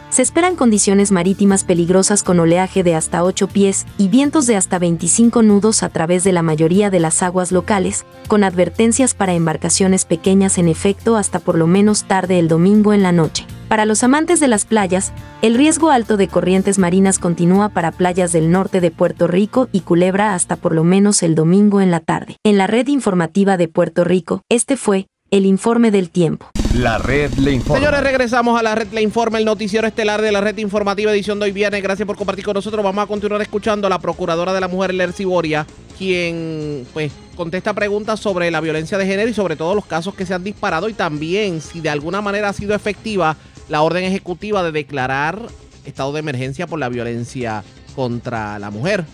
Se 0.09 0.23
esperan 0.23 0.55
condiciones 0.55 1.11
marítimas 1.11 1.65
peligrosas 1.65 2.23
con 2.23 2.39
oleaje 2.39 2.85
de 2.85 2.95
hasta 2.95 3.25
8 3.25 3.49
pies 3.49 3.87
y 3.99 4.07
vientos 4.07 4.47
de 4.47 4.55
hasta 4.55 4.79
25 4.79 5.43
nudos 5.43 5.83
a 5.83 5.89
través 5.89 6.23
de 6.23 6.31
la 6.31 6.43
mayoría 6.43 6.91
de 6.91 7.01
las 7.01 7.25
aguas 7.25 7.51
locales, 7.51 8.05
con 8.29 8.45
advertencias 8.45 9.15
para 9.15 9.35
embarcaciones 9.35 10.05
pequeñas 10.05 10.57
en 10.57 10.69
efecto 10.69 11.17
hasta 11.17 11.41
por 11.41 11.59
lo 11.59 11.67
menos 11.67 12.05
tarde 12.05 12.39
el 12.39 12.47
domingo 12.47 12.93
en 12.93 13.03
la 13.03 13.11
noche. 13.11 13.47
Para 13.75 13.87
los 13.87 14.05
amantes 14.05 14.39
de 14.39 14.47
las 14.47 14.67
playas, 14.67 15.13
el 15.43 15.57
riesgo 15.57 15.91
alto 15.91 16.17
de 16.17 16.29
corrientes 16.29 16.79
marinas 16.79 17.19
continúa 17.19 17.71
para 17.71 17.91
playas 17.91 18.31
del 18.31 18.53
norte 18.53 18.81
de 18.81 18.93
Puerto 18.93 19.27
Rico 19.27 19.69
y 19.73 19.81
Culebra 19.81 20.37
hasta 20.37 20.55
por 20.55 20.77
lo 20.77 20.85
menos 20.85 21.25
el 21.25 21.35
domingo 21.35 21.81
en 21.81 21.91
la 21.91 21.99
tarde. 21.99 22.37
En 22.45 22.57
la 22.57 22.69
red 22.69 22.87
informativa 22.87 23.57
de 23.57 23.67
Puerto 23.67 24.05
Rico, 24.05 24.43
este 24.49 24.77
fue 24.77 25.09
el 25.33 25.45
informe 25.45 25.91
del 25.91 26.11
tiempo. 26.11 26.47
La 26.73 26.99
red 26.99 27.33
le 27.33 27.51
informa. 27.51 27.81
Señores, 27.81 28.05
regresamos 28.05 28.57
a 28.57 28.63
la 28.63 28.77
red 28.77 28.93
le 28.93 29.03
informa, 29.03 29.39
el 29.39 29.45
noticiero 29.45 29.89
estelar 29.89 30.23
de 30.23 30.31
la 30.31 30.41
red 30.41 30.57
informativa 30.59 31.11
edición 31.11 31.41
de 31.41 31.47
hoy 31.47 31.53
viernes. 31.53 31.83
Gracias 31.83 32.07
por 32.07 32.17
compartir 32.17 32.45
con 32.45 32.55
nosotros. 32.55 32.85
Vamos 32.85 33.03
a 33.03 33.09
continuar 33.09 33.43
escuchando 33.43 33.89
a 33.89 33.91
la 33.91 33.99
procuradora 33.99 34.53
de 34.53 34.61
la 34.61 34.69
mujer, 34.69 34.95
Lercy 34.95 35.25
Boria, 35.25 35.67
quien 35.99 36.87
pues 36.93 37.11
contesta 37.35 37.75
preguntas 37.75 38.21
sobre 38.21 38.53
la 38.53 38.61
violencia 38.61 38.99
de 38.99 39.07
género 39.07 39.29
y 39.29 39.35
sobre 39.35 39.57
todo 39.57 39.75
los 39.75 39.85
casos 39.85 40.15
que 40.15 40.27
se 40.27 40.33
han 40.33 40.45
disparado 40.45 40.89
y 40.89 40.93
también 40.93 41.61
si 41.61 41.81
de 41.81 41.91
alguna 41.91 42.21
manera 42.21 42.51
ha 42.51 42.53
sido 42.53 42.73
efectiva 42.73 43.37
la 43.69 43.83
orden 43.83 44.05
ejecutiva 44.05 44.63
de 44.63 44.73
declarar 44.73 45.39
estado 45.85 46.13
de 46.13 46.21
emergencia 46.21 46.67
por 46.67 46.79
la 46.79 46.89
violencia 46.89 47.63
contra 47.95 48.59
la 48.59 48.71
mujer. 48.71 49.05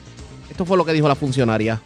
Esto 0.50 0.64
fue 0.64 0.76
lo 0.76 0.84
que 0.84 0.92
dijo 0.92 1.08
la 1.08 1.14
funcionaria. 1.14 1.80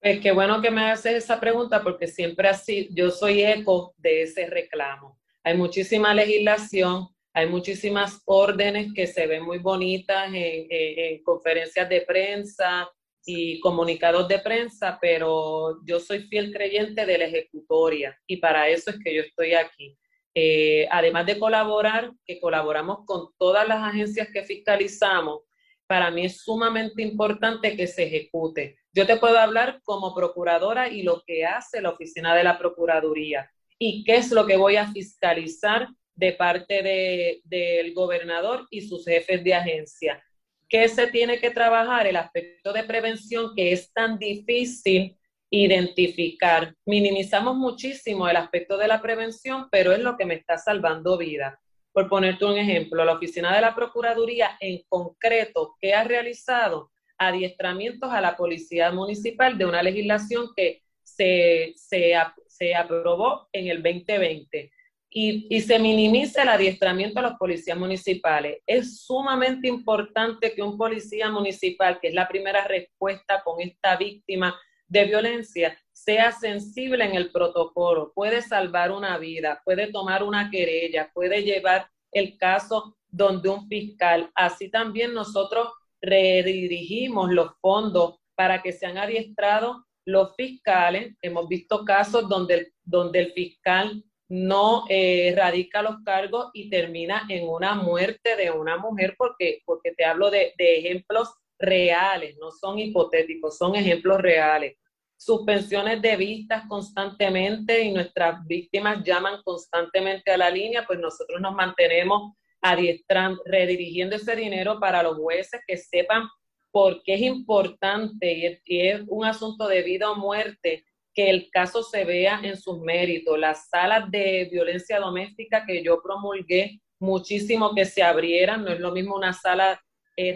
Pues 0.00 0.20
qué 0.20 0.32
bueno 0.32 0.60
que 0.60 0.70
me 0.70 0.90
haces 0.90 1.24
esa 1.24 1.40
pregunta 1.40 1.82
porque 1.82 2.06
siempre 2.06 2.48
así, 2.48 2.88
yo 2.92 3.10
soy 3.10 3.42
eco 3.42 3.94
de 3.96 4.22
ese 4.22 4.46
reclamo. 4.46 5.18
Hay 5.42 5.56
muchísima 5.56 6.14
legislación, 6.14 7.08
hay 7.32 7.48
muchísimas 7.48 8.20
órdenes 8.24 8.92
que 8.94 9.06
se 9.06 9.26
ven 9.26 9.44
muy 9.44 9.58
bonitas 9.58 10.28
en, 10.28 10.66
en 10.70 11.22
conferencias 11.22 11.88
de 11.88 12.02
prensa 12.02 12.88
y 13.24 13.58
comunicados 13.60 14.28
de 14.28 14.38
prensa, 14.38 14.98
pero 15.00 15.84
yo 15.84 15.98
soy 15.98 16.20
fiel 16.28 16.52
creyente 16.52 17.04
de 17.04 17.18
la 17.18 17.24
ejecutoria 17.24 18.16
y 18.26 18.36
para 18.36 18.68
eso 18.68 18.90
es 18.90 18.98
que 19.02 19.14
yo 19.14 19.22
estoy 19.22 19.54
aquí. 19.54 19.98
Eh, 20.38 20.86
además 20.90 21.24
de 21.24 21.38
colaborar, 21.38 22.12
que 22.26 22.38
colaboramos 22.38 23.06
con 23.06 23.30
todas 23.38 23.66
las 23.66 23.82
agencias 23.82 24.28
que 24.30 24.42
fiscalizamos, 24.42 25.40
para 25.86 26.10
mí 26.10 26.26
es 26.26 26.42
sumamente 26.42 27.00
importante 27.00 27.74
que 27.74 27.86
se 27.86 28.02
ejecute. 28.02 28.76
Yo 28.92 29.06
te 29.06 29.16
puedo 29.16 29.38
hablar 29.38 29.80
como 29.82 30.14
procuradora 30.14 30.88
y 30.88 31.02
lo 31.02 31.22
que 31.26 31.46
hace 31.46 31.80
la 31.80 31.88
oficina 31.88 32.36
de 32.36 32.44
la 32.44 32.58
Procuraduría 32.58 33.50
y 33.78 34.04
qué 34.04 34.16
es 34.16 34.30
lo 34.30 34.46
que 34.46 34.58
voy 34.58 34.76
a 34.76 34.92
fiscalizar 34.92 35.88
de 36.14 36.32
parte 36.32 36.82
de, 36.82 37.40
del 37.44 37.94
gobernador 37.94 38.66
y 38.70 38.82
sus 38.82 39.06
jefes 39.06 39.42
de 39.42 39.54
agencia. 39.54 40.22
¿Qué 40.68 40.86
se 40.88 41.06
tiene 41.06 41.38
que 41.38 41.50
trabajar? 41.50 42.06
El 42.06 42.16
aspecto 42.16 42.74
de 42.74 42.84
prevención 42.84 43.54
que 43.56 43.72
es 43.72 43.90
tan 43.90 44.18
difícil 44.18 45.16
identificar. 45.50 46.74
Minimizamos 46.84 47.56
muchísimo 47.56 48.28
el 48.28 48.36
aspecto 48.36 48.76
de 48.76 48.88
la 48.88 49.00
prevención, 49.00 49.68
pero 49.70 49.92
es 49.92 50.00
lo 50.00 50.16
que 50.16 50.26
me 50.26 50.34
está 50.34 50.58
salvando 50.58 51.16
vida. 51.16 51.60
Por 51.92 52.08
ponerte 52.08 52.44
un 52.44 52.58
ejemplo, 52.58 53.04
la 53.04 53.14
oficina 53.14 53.54
de 53.54 53.60
la 53.60 53.74
Procuraduría 53.74 54.56
en 54.60 54.82
concreto, 54.88 55.76
¿qué 55.80 55.94
ha 55.94 56.04
realizado? 56.04 56.90
Adiestramientos 57.18 58.12
a 58.12 58.20
la 58.20 58.36
Policía 58.36 58.90
Municipal 58.92 59.56
de 59.56 59.64
una 59.64 59.82
legislación 59.82 60.50
que 60.54 60.82
se, 61.02 61.72
se, 61.76 62.14
se 62.46 62.74
aprobó 62.74 63.48
en 63.52 63.68
el 63.68 63.82
2020. 63.82 64.70
Y, 65.08 65.46
y, 65.48 65.60
se 65.62 65.78
minimiza 65.78 66.42
el 66.42 66.50
adiestramiento 66.50 67.20
a 67.20 67.22
los 67.22 67.34
policías 67.38 67.78
municipales. 67.78 68.58
Es 68.66 69.00
sumamente 69.06 69.66
importante 69.66 70.52
que 70.52 70.62
un 70.62 70.76
policía 70.76 71.30
municipal, 71.30 71.98
que 72.00 72.08
es 72.08 72.14
la 72.14 72.28
primera 72.28 72.66
respuesta 72.66 73.40
con 73.42 73.62
esta 73.62 73.96
víctima 73.96 74.54
de 74.88 75.04
violencia 75.04 75.76
sea 75.92 76.30
sensible 76.32 77.04
en 77.04 77.14
el 77.14 77.32
protocolo, 77.32 78.12
puede 78.14 78.42
salvar 78.42 78.92
una 78.92 79.18
vida, 79.18 79.60
puede 79.64 79.90
tomar 79.90 80.22
una 80.22 80.50
querella, 80.50 81.10
puede 81.12 81.42
llevar 81.42 81.88
el 82.12 82.36
caso 82.38 82.96
donde 83.08 83.48
un 83.48 83.66
fiscal. 83.66 84.30
Así 84.34 84.70
también 84.70 85.14
nosotros 85.14 85.72
redirigimos 86.00 87.30
los 87.30 87.52
fondos 87.60 88.20
para 88.34 88.62
que 88.62 88.72
sean 88.72 88.98
adiestrados 88.98 89.78
los 90.04 90.34
fiscales. 90.36 91.16
Hemos 91.22 91.48
visto 91.48 91.84
casos 91.84 92.28
donde, 92.28 92.72
donde 92.84 93.20
el 93.20 93.32
fiscal 93.32 94.04
no 94.28 94.84
eh, 94.88 95.34
radica 95.36 95.82
los 95.82 95.96
cargos 96.04 96.50
y 96.52 96.68
termina 96.68 97.26
en 97.28 97.48
una 97.48 97.74
muerte 97.74 98.36
de 98.36 98.50
una 98.50 98.76
mujer 98.76 99.14
porque, 99.16 99.62
porque 99.64 99.92
te 99.92 100.04
hablo 100.04 100.30
de, 100.30 100.52
de 100.58 100.78
ejemplos 100.78 101.32
reales, 101.58 102.36
no 102.38 102.50
son 102.50 102.78
hipotéticos, 102.78 103.56
son 103.56 103.76
ejemplos 103.76 104.20
reales. 104.20 104.76
Suspensiones 105.16 106.02
de 106.02 106.16
vistas 106.16 106.64
constantemente 106.68 107.82
y 107.82 107.92
nuestras 107.92 108.46
víctimas 108.46 109.02
llaman 109.02 109.40
constantemente 109.42 110.30
a 110.30 110.36
la 110.36 110.50
línea, 110.50 110.84
pues 110.86 110.98
nosotros 110.98 111.40
nos 111.40 111.54
mantenemos 111.54 112.34
adiestrando, 112.60 113.42
redirigiendo 113.46 114.16
ese 114.16 114.36
dinero 114.36 114.78
para 114.78 115.02
los 115.02 115.16
jueces 115.16 115.60
que 115.66 115.76
sepan 115.76 116.28
por 116.70 117.02
qué 117.02 117.14
es 117.14 117.22
importante 117.22 118.60
y 118.66 118.80
es, 118.86 119.02
un 119.08 119.24
asunto 119.24 119.66
de 119.66 119.82
vida 119.82 120.10
o 120.10 120.16
muerte 120.16 120.84
que 121.14 121.30
el 121.30 121.48
caso 121.50 121.82
se 121.82 122.04
vea 122.04 122.40
en 122.42 122.58
sus 122.58 122.80
méritos. 122.80 123.38
Las 123.38 123.70
salas 123.70 124.10
de 124.10 124.46
violencia 124.52 124.98
doméstica 125.00 125.64
que 125.64 125.82
yo 125.82 126.02
promulgué 126.02 126.82
muchísimo 127.00 127.74
que 127.74 127.86
se 127.86 128.02
abrieran, 128.02 128.62
no 128.62 128.72
es 128.72 128.80
lo 128.80 128.92
mismo 128.92 129.16
una 129.16 129.32
sala 129.32 129.82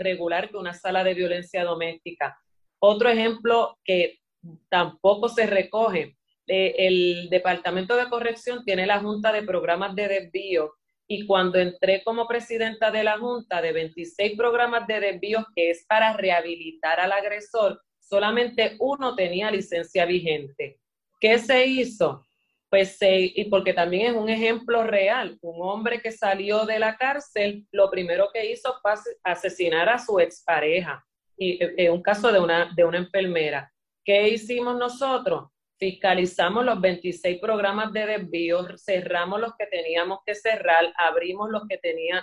regular 0.03 0.51
que 0.51 0.57
una 0.57 0.74
sala 0.74 1.05
de 1.05 1.14
violencia 1.14 1.64
doméstica. 1.64 2.39
Otro 2.78 3.09
ejemplo 3.09 3.78
que 3.85 4.18
tampoco 4.68 5.28
se 5.28 5.47
recoge, 5.47 6.16
eh, 6.47 6.74
el 6.78 7.28
Departamento 7.31 7.97
de 7.97 8.09
Corrección 8.09 8.64
tiene 8.64 8.87
la 8.87 9.01
Junta 9.01 9.33
de 9.33 9.43
Programas 9.43 9.95
de 9.95 10.09
Desvío 10.09 10.72
y 11.12 11.26
cuando 11.26 11.59
entré 11.59 12.05
como 12.05 12.28
presidenta 12.28 12.93
de 12.93 13.03
la 13.03 13.18
Junta 13.18 13.61
de 13.61 13.72
26 13.72 14.37
programas 14.37 14.87
de 14.87 15.01
desvío 15.01 15.45
que 15.57 15.70
es 15.70 15.85
para 15.89 16.16
rehabilitar 16.16 17.01
al 17.01 17.11
agresor, 17.11 17.83
solamente 17.99 18.76
uno 18.78 19.16
tenía 19.16 19.51
licencia 19.51 20.05
vigente. 20.05 20.78
¿Qué 21.20 21.39
se 21.39 21.66
hizo? 21.66 22.24
Pues 22.71 22.97
y 23.01 23.45
porque 23.47 23.75
también 23.75 24.12
es 24.12 24.16
un 24.16 24.29
ejemplo 24.29 24.85
real, 24.85 25.37
un 25.43 25.57
hombre 25.68 26.01
que 26.01 26.12
salió 26.12 26.64
de 26.64 26.79
la 26.79 26.97
cárcel, 26.97 27.66
lo 27.73 27.91
primero 27.91 28.29
que 28.33 28.53
hizo 28.53 28.73
fue 28.81 28.93
asesinar 29.25 29.89
a 29.89 29.99
su 29.99 30.21
expareja, 30.21 31.05
y 31.37 31.62
es 31.62 31.73
eh, 31.77 31.91
un 31.91 32.01
caso 32.01 32.31
de 32.31 32.39
una, 32.39 32.73
de 32.77 32.85
una 32.85 32.99
enfermera. 32.99 33.73
¿Qué 34.05 34.29
hicimos 34.29 34.77
nosotros? 34.77 35.49
Fiscalizamos 35.81 36.64
los 36.64 36.81
26 36.81 37.41
programas 37.41 37.93
de 37.93 38.07
desvío, 38.07 38.64
cerramos 38.79 39.41
los 39.41 39.53
que 39.59 39.66
teníamos 39.66 40.21
que 40.25 40.37
cerrar, 40.37 40.93
abrimos 40.97 41.51
los 41.51 41.66
que 41.68 41.79
tenían, 41.79 42.23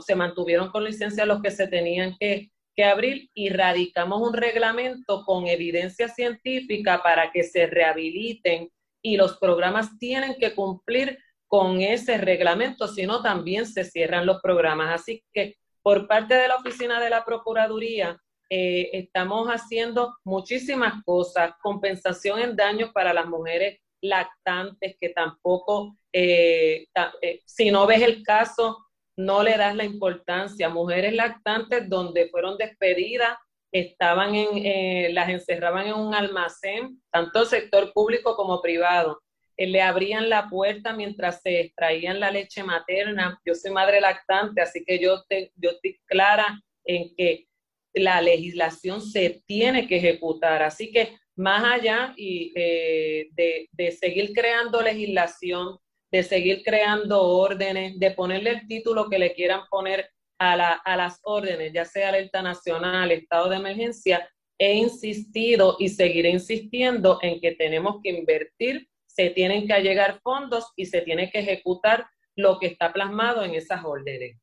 se 0.00 0.14
mantuvieron 0.14 0.70
con 0.70 0.84
licencia 0.84 1.24
los 1.24 1.40
que 1.40 1.50
se 1.50 1.66
tenían 1.68 2.14
que, 2.20 2.50
que 2.76 2.84
abrir 2.84 3.30
y 3.32 3.48
radicamos 3.48 4.20
un 4.20 4.34
reglamento 4.34 5.24
con 5.24 5.46
evidencia 5.46 6.08
científica 6.08 7.00
para 7.02 7.30
que 7.30 7.44
se 7.44 7.66
rehabiliten 7.66 8.68
y 9.02 9.16
los 9.16 9.36
programas 9.38 9.98
tienen 9.98 10.36
que 10.38 10.54
cumplir 10.54 11.18
con 11.48 11.82
ese 11.82 12.16
reglamento, 12.16 12.88
si 12.88 13.06
no 13.06 13.20
también 13.20 13.66
se 13.66 13.84
cierran 13.84 14.24
los 14.24 14.40
programas. 14.40 15.00
Así 15.00 15.22
que 15.32 15.56
por 15.82 16.06
parte 16.06 16.34
de 16.34 16.48
la 16.48 16.56
Oficina 16.56 17.00
de 17.00 17.10
la 17.10 17.24
Procuraduría 17.24 18.18
eh, 18.48 18.90
estamos 18.92 19.48
haciendo 19.48 20.14
muchísimas 20.24 21.02
cosas, 21.04 21.52
compensación 21.62 22.38
en 22.38 22.56
daños 22.56 22.90
para 22.92 23.12
las 23.12 23.26
mujeres 23.26 23.80
lactantes, 24.00 24.96
que 25.00 25.10
tampoco, 25.10 25.96
eh, 26.12 26.86
eh, 27.22 27.40
si 27.46 27.70
no 27.70 27.86
ves 27.86 28.02
el 28.02 28.22
caso, 28.22 28.78
no 29.16 29.42
le 29.42 29.56
das 29.56 29.74
la 29.74 29.84
importancia. 29.84 30.68
Mujeres 30.68 31.14
lactantes 31.14 31.88
donde 31.88 32.28
fueron 32.28 32.56
despedidas 32.56 33.36
estaban 33.72 34.34
en, 34.34 34.48
eh, 34.66 35.08
las 35.12 35.30
encerraban 35.30 35.86
en 35.86 35.94
un 35.94 36.14
almacén, 36.14 37.00
tanto 37.10 37.44
sector 37.46 37.92
público 37.92 38.36
como 38.36 38.60
privado. 38.60 39.22
Eh, 39.56 39.66
le 39.66 39.80
abrían 39.80 40.28
la 40.28 40.48
puerta 40.48 40.92
mientras 40.92 41.40
se 41.40 41.60
extraían 41.60 42.20
la 42.20 42.30
leche 42.30 42.62
materna. 42.62 43.40
Yo 43.44 43.54
soy 43.54 43.70
madre 43.70 44.00
lactante, 44.00 44.60
así 44.60 44.84
que 44.84 44.98
yo, 44.98 45.24
te, 45.28 45.52
yo 45.56 45.70
estoy 45.70 45.98
clara 46.04 46.62
en 46.84 47.14
que 47.16 47.46
la 47.94 48.20
legislación 48.20 49.00
se 49.00 49.42
tiene 49.46 49.86
que 49.86 49.96
ejecutar. 49.96 50.62
Así 50.62 50.92
que 50.92 51.16
más 51.36 51.64
allá 51.64 52.12
y, 52.16 52.52
eh, 52.54 53.28
de, 53.32 53.68
de 53.72 53.90
seguir 53.92 54.32
creando 54.34 54.82
legislación, 54.82 55.78
de 56.10 56.22
seguir 56.22 56.62
creando 56.62 57.22
órdenes, 57.22 57.98
de 57.98 58.10
ponerle 58.10 58.50
el 58.50 58.66
título 58.66 59.08
que 59.08 59.18
le 59.18 59.32
quieran 59.32 59.62
poner 59.70 60.10
a, 60.42 60.96
las 60.96 61.20
órdenes, 61.22 61.72
ya 61.72 61.84
sea 61.84 62.08
alerta 62.08 62.42
nacional, 62.42 63.12
estado 63.12 63.48
de 63.48 63.56
emergencia, 63.56 64.28
he 64.58 64.74
insistido 64.74 65.76
y 65.78 65.88
seguiré 65.88 66.30
insistiendo 66.30 67.18
en 67.22 67.40
que 67.40 67.52
tenemos 67.52 68.00
que 68.02 68.10
invertir, 68.10 68.88
se 69.06 69.30
tienen 69.30 69.66
que 69.66 69.80
llegar 69.80 70.20
fondos 70.22 70.72
y 70.76 70.86
se 70.86 71.02
tiene 71.02 71.30
que 71.30 71.40
ejecutar 71.40 72.06
lo 72.34 72.58
que 72.58 72.66
está 72.66 72.92
plasmado 72.92 73.44
en 73.44 73.54
esas 73.54 73.84
órdenes. 73.84 74.38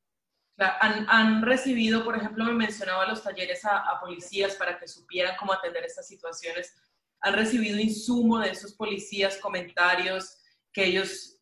Han, 0.57 1.41
recibido, 1.41 2.03
por 2.03 2.17
ejemplo, 2.17 2.43
me 2.43 2.53
mencionaba 2.53 3.07
los 3.07 3.23
talleres 3.23 3.63
a, 3.63 3.77
a, 3.77 3.99
policías 3.99 4.55
para 4.55 4.77
que 4.77 4.87
supieran 4.89 5.35
cómo 5.37 5.53
atender 5.53 5.85
estas 5.85 6.05
situaciones. 6.07 6.75
Han 7.21 7.33
recibido 7.33 7.79
insumo 7.79 8.39
de 8.39 8.51
esos 8.51 8.73
policías, 8.73 9.37
comentarios 9.37 10.37
que 10.73 10.85
ellos 10.85 11.38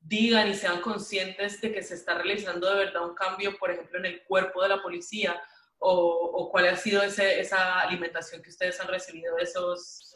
digan 0.00 0.48
y 0.48 0.54
sean 0.54 0.80
conscientes 0.80 1.60
de 1.60 1.72
que 1.72 1.82
se 1.82 1.94
está 1.94 2.14
realizando 2.14 2.68
de 2.70 2.84
verdad 2.84 3.08
un 3.08 3.14
cambio, 3.14 3.56
por 3.58 3.70
ejemplo, 3.70 3.98
en 3.98 4.06
el 4.06 4.22
cuerpo 4.24 4.62
de 4.62 4.70
la 4.70 4.82
policía, 4.82 5.40
o, 5.78 6.48
cuál 6.50 6.68
ha 6.68 6.76
sido 6.76 7.02
ese, 7.02 7.40
esa 7.40 7.80
alimentación 7.80 8.42
que 8.42 8.50
ustedes 8.50 8.78
han 8.80 8.88
recibido 8.88 9.34
de 9.36 9.44
esos 9.44 10.14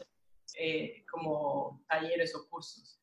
eh, 0.59 1.03
como 1.09 1.83
talleres 1.87 2.35
o 2.35 2.47
cursos. 2.49 2.99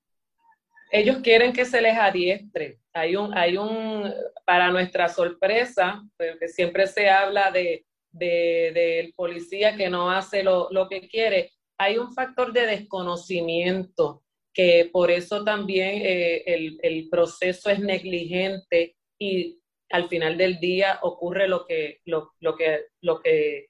Ellos 0.93 1.19
quieren 1.23 1.53
que 1.53 1.65
se 1.65 1.81
les 1.81 1.97
adiestre. 1.97 2.79
Hay 2.93 3.17
un, 3.17 3.37
hay 3.37 3.57
un, 3.57 4.13
para 4.45 4.71
nuestra 4.71 5.09
sorpresa, 5.09 6.03
porque 6.17 6.49
siempre 6.49 6.87
se 6.87 7.09
habla 7.09 7.51
de, 7.51 7.87
del 8.13 9.13
policía 9.15 9.77
que 9.77 9.89
no 9.89 10.11
hace 10.11 10.43
lo, 10.43 10.69
lo 10.71 10.89
que 10.89 11.09
quiere, 11.09 11.51
hay 11.79 11.99
un 11.99 12.13
factor 12.13 12.53
de 12.53 12.67
desconocimiento 12.67 14.22
que 14.53 14.91
por 14.93 15.11
eso 15.11 15.45
también 15.45 16.03
eh, 16.03 16.43
el, 16.47 16.79
el, 16.83 17.09
proceso 17.09 17.71
es 17.71 17.81
negligente 17.81 18.97
y 19.19 19.59
al 19.91 20.09
final 20.09 20.37
del 20.37 20.59
día 20.59 20.99
ocurre 21.03 21.49
lo 21.49 21.67
que, 21.67 22.01
lo, 22.05 22.33
lo 22.41 22.57
que, 22.57 22.87
lo 23.01 23.21
que, 23.21 23.69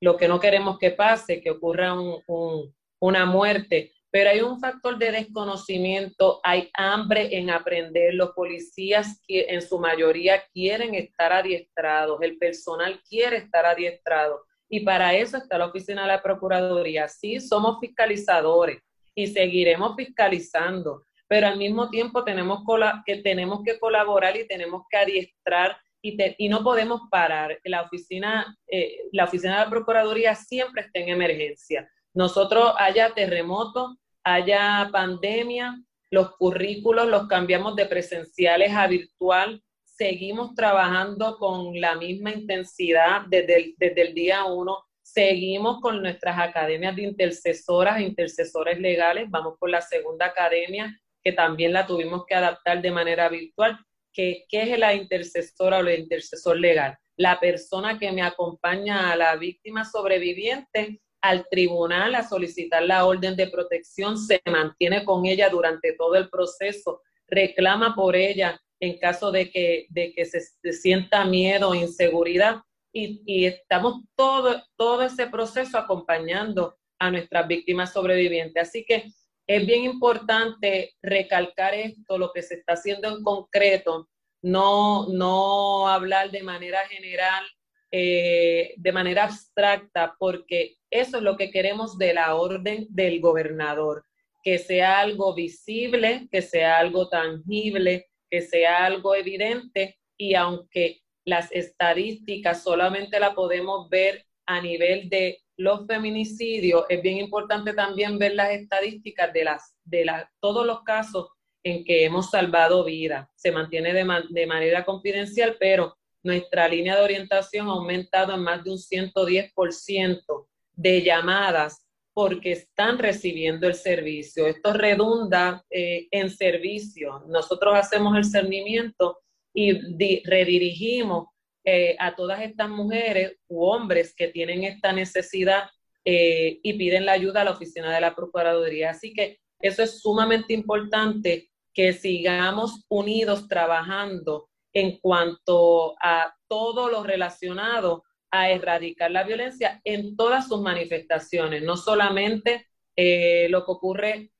lo 0.00 0.16
que 0.16 0.28
no 0.28 0.40
queremos 0.40 0.78
que 0.78 0.90
pase, 0.90 1.40
que 1.40 1.50
ocurra 1.50 1.94
un, 1.94 2.20
un, 2.26 2.74
una 3.00 3.26
muerte. 3.26 3.92
Pero 4.10 4.30
hay 4.30 4.40
un 4.40 4.60
factor 4.60 4.96
de 4.96 5.10
desconocimiento, 5.10 6.40
hay 6.44 6.70
hambre 6.74 7.36
en 7.36 7.50
aprender. 7.50 8.14
Los 8.14 8.30
policías 8.30 9.20
que 9.26 9.46
en 9.48 9.60
su 9.60 9.78
mayoría 9.78 10.44
quieren 10.52 10.94
estar 10.94 11.32
adiestrados, 11.32 12.22
el 12.22 12.38
personal 12.38 13.00
quiere 13.08 13.38
estar 13.38 13.66
adiestrado. 13.66 14.44
Y 14.68 14.80
para 14.80 15.14
eso 15.14 15.36
está 15.36 15.58
la 15.58 15.66
oficina 15.66 16.02
de 16.02 16.08
la 16.08 16.22
Procuraduría. 16.22 17.08
Sí, 17.08 17.40
somos 17.40 17.78
fiscalizadores 17.80 18.83
y 19.14 19.26
seguiremos 19.28 19.94
fiscalizando, 19.96 21.06
pero 21.28 21.46
al 21.46 21.56
mismo 21.56 21.88
tiempo 21.90 22.24
tenemos 22.24 22.62
que, 23.04 23.78
colaborar 23.78 24.36
y 24.36 24.46
tenemos 24.46 24.82
que 24.90 24.96
adiestrar 24.96 25.76
y, 26.02 26.16
y 26.38 26.48
no 26.48 26.62
podemos 26.62 27.02
parar. 27.10 27.58
La 27.64 27.82
oficina, 27.82 28.56
eh, 28.66 28.98
la 29.12 29.24
oficina 29.24 29.58
de 29.58 29.64
la 29.64 29.70
Procuraduría 29.70 30.34
siempre 30.34 30.82
está 30.82 30.98
en 30.98 31.08
emergencia. 31.08 31.88
Nosotros 32.12 32.74
haya 32.78 33.14
terremoto, 33.14 33.96
haya 34.22 34.88
pandemia, 34.92 35.80
los 36.10 36.36
currículos 36.36 37.08
los 37.08 37.26
cambiamos 37.26 37.74
de 37.74 37.86
presenciales 37.86 38.72
a 38.72 38.86
virtual, 38.86 39.62
seguimos 39.84 40.54
trabajando 40.54 41.38
con 41.38 41.80
la 41.80 41.96
misma 41.96 42.32
intensidad 42.32 43.22
desde 43.28 43.56
el, 43.56 43.74
desde 43.76 44.02
el 44.02 44.14
día 44.14 44.44
uno 44.44 44.84
Seguimos 45.04 45.80
con 45.80 46.02
nuestras 46.02 46.38
academias 46.38 46.96
de 46.96 47.02
intercesoras 47.02 47.98
e 47.98 48.04
intercesores 48.04 48.80
legales. 48.80 49.30
Vamos 49.30 49.54
por 49.60 49.68
la 49.68 49.82
segunda 49.82 50.26
academia, 50.26 50.98
que 51.22 51.32
también 51.32 51.74
la 51.74 51.86
tuvimos 51.86 52.24
que 52.26 52.34
adaptar 52.34 52.80
de 52.80 52.90
manera 52.90 53.28
virtual. 53.28 53.78
¿Qué, 54.12 54.44
qué 54.48 54.72
es 54.72 54.78
la 54.78 54.94
intercesora 54.94 55.78
o 55.78 55.80
el 55.80 56.00
intercesor 56.00 56.58
legal? 56.58 56.96
La 57.16 57.38
persona 57.38 57.98
que 57.98 58.10
me 58.12 58.22
acompaña 58.22 59.12
a 59.12 59.16
la 59.16 59.36
víctima 59.36 59.84
sobreviviente 59.84 61.00
al 61.20 61.46
tribunal 61.48 62.14
a 62.14 62.26
solicitar 62.26 62.82
la 62.82 63.06
orden 63.06 63.36
de 63.36 63.48
protección, 63.48 64.18
se 64.18 64.42
mantiene 64.44 65.04
con 65.04 65.24
ella 65.24 65.48
durante 65.48 65.94
todo 65.94 66.16
el 66.16 66.28
proceso, 66.28 67.00
reclama 67.26 67.94
por 67.94 68.14
ella 68.16 68.60
en 68.80 68.98
caso 68.98 69.32
de 69.32 69.50
que, 69.50 69.86
de 69.88 70.12
que 70.12 70.26
se, 70.26 70.40
sienta 70.72 71.24
miedo 71.24 71.70
o 71.70 71.74
inseguridad 71.74 72.56
y, 72.94 73.44
estamos 73.44 74.02
todo, 74.14 74.62
todo 74.76 75.02
ese 75.02 75.26
proceso 75.26 75.76
acompañando 75.76 76.76
a 76.98 77.10
nuestras 77.10 77.46
víctimas 77.48 77.92
sobrevivientes. 77.92 78.68
Así 78.68 78.84
que 78.84 79.10
es 79.46 79.66
bien 79.66 79.84
importante 79.84 80.94
recalcar 81.02 81.74
esto, 81.74 82.16
lo 82.16 82.32
que 82.32 82.42
se 82.42 82.54
está 82.54 82.74
haciendo 82.74 83.08
en 83.08 83.22
concreto, 83.22 84.08
no, 84.42 85.08
no 85.08 85.88
hablar 85.88 86.30
de 86.30 86.42
manera 86.42 86.86
general, 86.88 87.44
eh, 87.90 88.74
de 88.76 88.92
manera 88.92 89.24
abstracta, 89.24 90.14
porque 90.18 90.76
eso 90.90 91.18
es 91.18 91.22
lo 91.22 91.36
que 91.36 91.50
queremos 91.50 91.98
de 91.98 92.14
la 92.14 92.36
orden 92.36 92.86
del 92.90 93.20
gobernador, 93.20 94.04
que 94.42 94.58
sea 94.58 95.00
algo 95.00 95.34
visible, 95.34 96.28
que 96.30 96.42
sea 96.42 96.78
algo 96.78 97.08
tangible, 97.08 98.06
que 98.30 98.40
sea 98.42 98.84
algo 98.84 99.14
evidente 99.14 99.98
y 100.16 100.34
aunque 100.34 101.03
las 101.24 101.50
estadísticas 101.52 102.62
solamente 102.62 103.18
la 103.18 103.34
podemos 103.34 103.88
ver 103.88 104.26
a 104.46 104.60
nivel 104.60 105.08
de 105.08 105.38
los 105.56 105.86
feminicidios, 105.86 106.84
es 106.88 107.00
bien 107.00 107.18
importante 107.18 107.72
también 107.72 108.18
ver 108.18 108.34
las 108.34 108.50
estadísticas 108.50 109.32
de, 109.32 109.44
las, 109.44 109.76
de 109.84 110.04
todos 110.40 110.66
los 110.66 110.82
casos 110.82 111.28
en 111.62 111.84
que 111.84 112.04
hemos 112.04 112.30
salvado 112.30 112.84
vida. 112.84 113.30
Se 113.36 113.52
mantiene 113.52 113.92
de, 113.92 114.06
de 114.30 114.46
manera 114.46 114.84
confidencial, 114.84 115.56
pero 115.58 115.96
nuestra 116.22 116.68
línea 116.68 116.96
de 116.96 117.02
orientación 117.02 117.68
ha 117.68 117.72
aumentado 117.72 118.34
en 118.34 118.40
más 118.40 118.64
de 118.64 118.70
un 118.70 118.78
110% 118.78 120.46
de 120.72 121.02
llamadas 121.02 121.84
porque 122.12 122.52
están 122.52 122.98
recibiendo 122.98 123.66
el 123.66 123.74
servicio. 123.74 124.46
Esto 124.46 124.72
redunda 124.72 125.64
eh, 125.68 126.06
en 126.10 126.30
servicio. 126.30 127.24
Nosotros 127.28 127.74
hacemos 127.74 128.16
el 128.16 128.24
cernimiento 128.24 129.18
y 129.54 130.22
redirigimos 130.24 131.28
eh, 131.66 131.96
a 131.98 132.14
todas 132.14 132.42
estas 132.42 132.68
mujeres 132.68 133.38
u 133.48 133.64
hombres 133.64 134.14
que 134.14 134.28
tienen 134.28 134.64
esta 134.64 134.92
necesidad 134.92 135.70
eh, 136.04 136.58
y 136.62 136.74
piden 136.74 137.06
la 137.06 137.12
ayuda 137.12 137.40
a 137.40 137.44
la 137.44 137.52
oficina 137.52 137.94
de 137.94 138.02
la 138.02 138.14
Procuraduría. 138.14 138.90
Así 138.90 139.14
que 139.14 139.38
eso 139.60 139.82
es 139.82 140.02
sumamente 140.02 140.52
importante 140.52 141.48
que 141.72 141.94
sigamos 141.94 142.84
unidos 142.90 143.48
trabajando 143.48 144.50
en 144.74 144.98
cuanto 144.98 145.94
a 146.02 146.34
todo 146.48 146.90
lo 146.90 147.02
relacionado 147.02 148.04
a 148.30 148.50
erradicar 148.50 149.10
la 149.10 149.22
violencia 149.22 149.80
en 149.84 150.16
todas 150.16 150.48
sus 150.48 150.60
manifestaciones, 150.60 151.62
no 151.62 151.78
solamente 151.78 152.66
eh, 152.94 153.46
lo 153.48 153.64
que 153.64 153.72
ocurre 153.72 154.30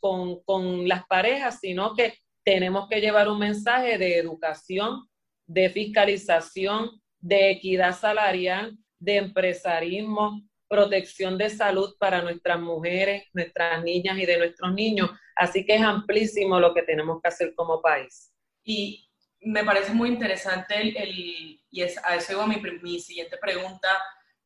con, 0.00 0.42
con 0.44 0.88
las 0.88 1.04
parejas, 1.06 1.58
sino 1.60 1.94
que 1.94 2.14
tenemos 2.48 2.88
que 2.88 3.02
llevar 3.02 3.28
un 3.28 3.38
mensaje 3.38 3.98
de 3.98 4.16
educación, 4.16 5.06
de 5.46 5.68
fiscalización, 5.68 6.98
de 7.18 7.50
equidad 7.50 7.94
salarial, 7.94 8.74
de 8.98 9.16
empresarismo, 9.18 10.40
protección 10.66 11.36
de 11.36 11.50
salud 11.50 11.94
para 12.00 12.22
nuestras 12.22 12.58
mujeres, 12.58 13.24
nuestras 13.34 13.84
niñas 13.84 14.16
y 14.16 14.24
de 14.24 14.38
nuestros 14.38 14.72
niños. 14.72 15.10
Así 15.36 15.66
que 15.66 15.74
es 15.74 15.82
amplísimo 15.82 16.58
lo 16.58 16.72
que 16.72 16.84
tenemos 16.84 17.20
que 17.20 17.28
hacer 17.28 17.54
como 17.54 17.82
país. 17.82 18.32
Y 18.64 19.06
me 19.42 19.62
parece 19.62 19.92
muy 19.92 20.08
interesante 20.08 20.74
el, 20.80 21.60
y 21.70 21.82
a 21.82 22.16
eso 22.16 22.32
iba 22.32 22.46
mi, 22.46 22.62
mi 22.82 22.98
siguiente 22.98 23.36
pregunta, 23.36 23.88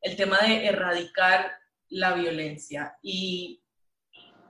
el 0.01 0.16
tema 0.16 0.39
de 0.41 0.66
erradicar 0.66 1.53
la 1.89 2.15
violencia. 2.15 2.99
Y 3.01 3.62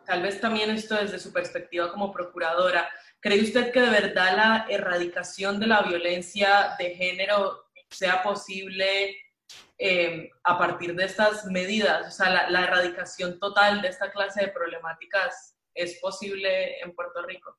tal 0.07 0.23
vez 0.23 0.41
también 0.41 0.71
esto 0.71 0.95
desde 0.95 1.19
su 1.19 1.35
perspectiva 1.35 1.93
como 1.93 2.11
procuradora, 2.13 2.89
¿Cree 3.23 3.41
usted 3.41 3.71
que 3.71 3.81
de 3.81 3.89
verdad 3.89 4.37
la 4.37 4.67
erradicación 4.69 5.61
de 5.61 5.69
la 5.69 5.83
violencia 5.83 6.75
de 6.77 6.97
género 6.97 7.67
sea 7.89 8.21
posible 8.21 9.17
eh, 9.79 10.29
a 10.43 10.59
partir 10.59 10.97
de 10.97 11.05
estas 11.05 11.47
medidas? 11.47 12.09
O 12.09 12.11
sea, 12.11 12.51
la, 12.51 12.65
erradicación 12.65 13.39
total 13.39 13.81
de 13.81 13.89
esta 13.91 14.11
clase 14.11 14.41
de 14.41 14.49
problemáticas 14.49 15.57
es 15.73 16.01
posible 16.01 16.81
en 16.81 16.93
Puerto 16.97 17.23
Rico. 17.23 17.57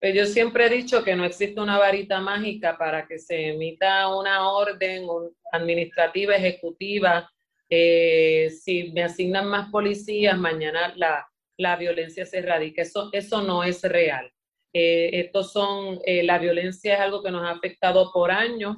Pues 0.00 0.14
yo 0.14 0.24
siempre 0.24 0.64
he 0.64 0.70
dicho 0.70 1.04
que 1.04 1.16
no 1.16 1.26
existe 1.26 1.60
una 1.60 1.76
varita 1.76 2.18
mágica 2.20 2.78
para 2.78 3.06
que 3.06 3.18
se 3.18 3.48
emita 3.48 4.08
una 4.08 4.48
orden 4.48 5.06
administrativa, 5.52 6.34
ejecutiva. 6.34 7.30
Eh, 7.68 8.48
si 8.48 8.90
me 8.92 9.04
asignan 9.04 9.48
más 9.48 9.68
policías, 9.70 10.38
mañana 10.38 10.94
la, 10.96 11.28
la 11.58 11.76
violencia 11.76 12.24
se 12.24 12.38
erradica. 12.38 12.80
Eso, 12.80 13.10
eso 13.12 13.42
no 13.42 13.64
es 13.64 13.82
real. 13.82 14.32
Eh, 14.72 15.10
estos 15.12 15.52
son, 15.52 16.00
eh, 16.04 16.22
la 16.22 16.38
violencia 16.38 16.94
es 16.94 17.00
algo 17.00 17.22
que 17.22 17.30
nos 17.30 17.44
ha 17.44 17.50
afectado 17.50 18.10
por 18.12 18.30
años, 18.30 18.76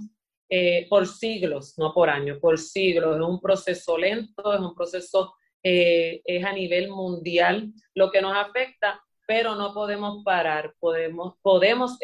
eh, 0.49 0.87
por 0.91 1.07
siglos, 1.07 1.75
no 1.79 1.95
por 1.95 2.11
años, 2.11 2.39
por 2.41 2.59
siglos. 2.59 3.17
Es 3.17 3.23
un 3.23 3.41
proceso 3.41 3.97
lento, 3.97 4.53
es 4.53 4.61
un 4.61 4.75
proceso, 4.75 5.35
es 5.63 6.45
a 6.45 6.53
nivel 6.53 6.91
mundial 6.91 7.73
lo 7.95 8.11
que 8.11 8.21
nos 8.21 8.37
afecta, 8.37 9.03
pero 9.27 9.55
no 9.55 9.73
podemos 9.73 10.23
parar, 10.23 10.75
podemos, 10.79 11.37
podemos, 11.41 11.99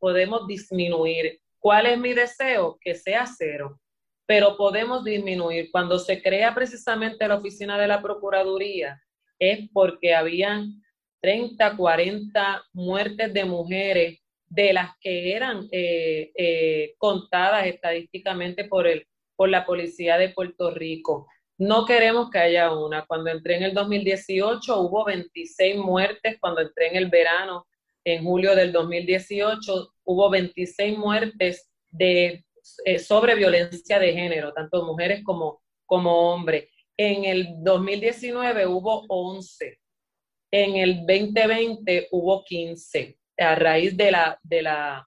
podemos 0.00 0.46
disminuir. 0.48 1.40
¿Cuál 1.60 1.86
es 1.86 1.98
mi 1.98 2.12
deseo? 2.12 2.76
Que 2.80 2.96
sea 2.96 3.24
cero, 3.26 3.80
pero 4.26 4.56
podemos 4.56 5.04
disminuir. 5.04 5.70
Cuando 5.70 6.00
se 6.00 6.20
crea 6.20 6.52
precisamente 6.54 7.28
la 7.28 7.36
oficina 7.36 7.78
de 7.78 7.86
la 7.86 8.02
Procuraduría, 8.02 9.00
es 9.38 9.68
porque 9.72 10.14
habían 10.14 10.83
30, 11.24 11.74
40 11.78 12.66
muertes 12.74 13.32
de 13.32 13.46
mujeres 13.46 14.18
de 14.46 14.74
las 14.74 14.90
que 15.00 15.34
eran 15.34 15.66
eh, 15.72 16.30
eh, 16.36 16.94
contadas 16.98 17.66
estadísticamente 17.66 18.64
por, 18.64 18.86
el, 18.86 19.06
por 19.34 19.48
la 19.48 19.64
policía 19.64 20.18
de 20.18 20.28
Puerto 20.28 20.70
Rico. 20.70 21.26
No 21.56 21.86
queremos 21.86 22.28
que 22.28 22.40
haya 22.40 22.74
una. 22.74 23.06
Cuando 23.06 23.30
entré 23.30 23.56
en 23.56 23.62
el 23.62 23.72
2018 23.72 24.78
hubo 24.82 25.06
26 25.06 25.76
muertes, 25.78 26.36
cuando 26.38 26.60
entré 26.60 26.88
en 26.88 26.96
el 26.96 27.08
verano 27.08 27.66
en 28.04 28.22
julio 28.22 28.54
del 28.54 28.70
2018 28.70 29.94
hubo 30.04 30.28
26 30.28 30.98
muertes 30.98 31.70
de, 31.90 32.44
eh, 32.84 32.98
sobre 32.98 33.34
violencia 33.34 33.98
de 33.98 34.12
género, 34.12 34.52
tanto 34.52 34.84
mujeres 34.84 35.24
como, 35.24 35.62
como 35.86 36.34
hombres. 36.34 36.68
En 36.98 37.24
el 37.24 37.46
2019 37.62 38.66
hubo 38.66 39.06
11. 39.08 39.78
En 40.56 40.76
el 40.76 40.98
2020 41.04 42.10
hubo 42.12 42.44
15, 42.44 43.18
a 43.38 43.56
raíz 43.56 43.96
de 43.96 44.12
la, 44.12 44.38
de 44.44 44.62
la, 44.62 45.04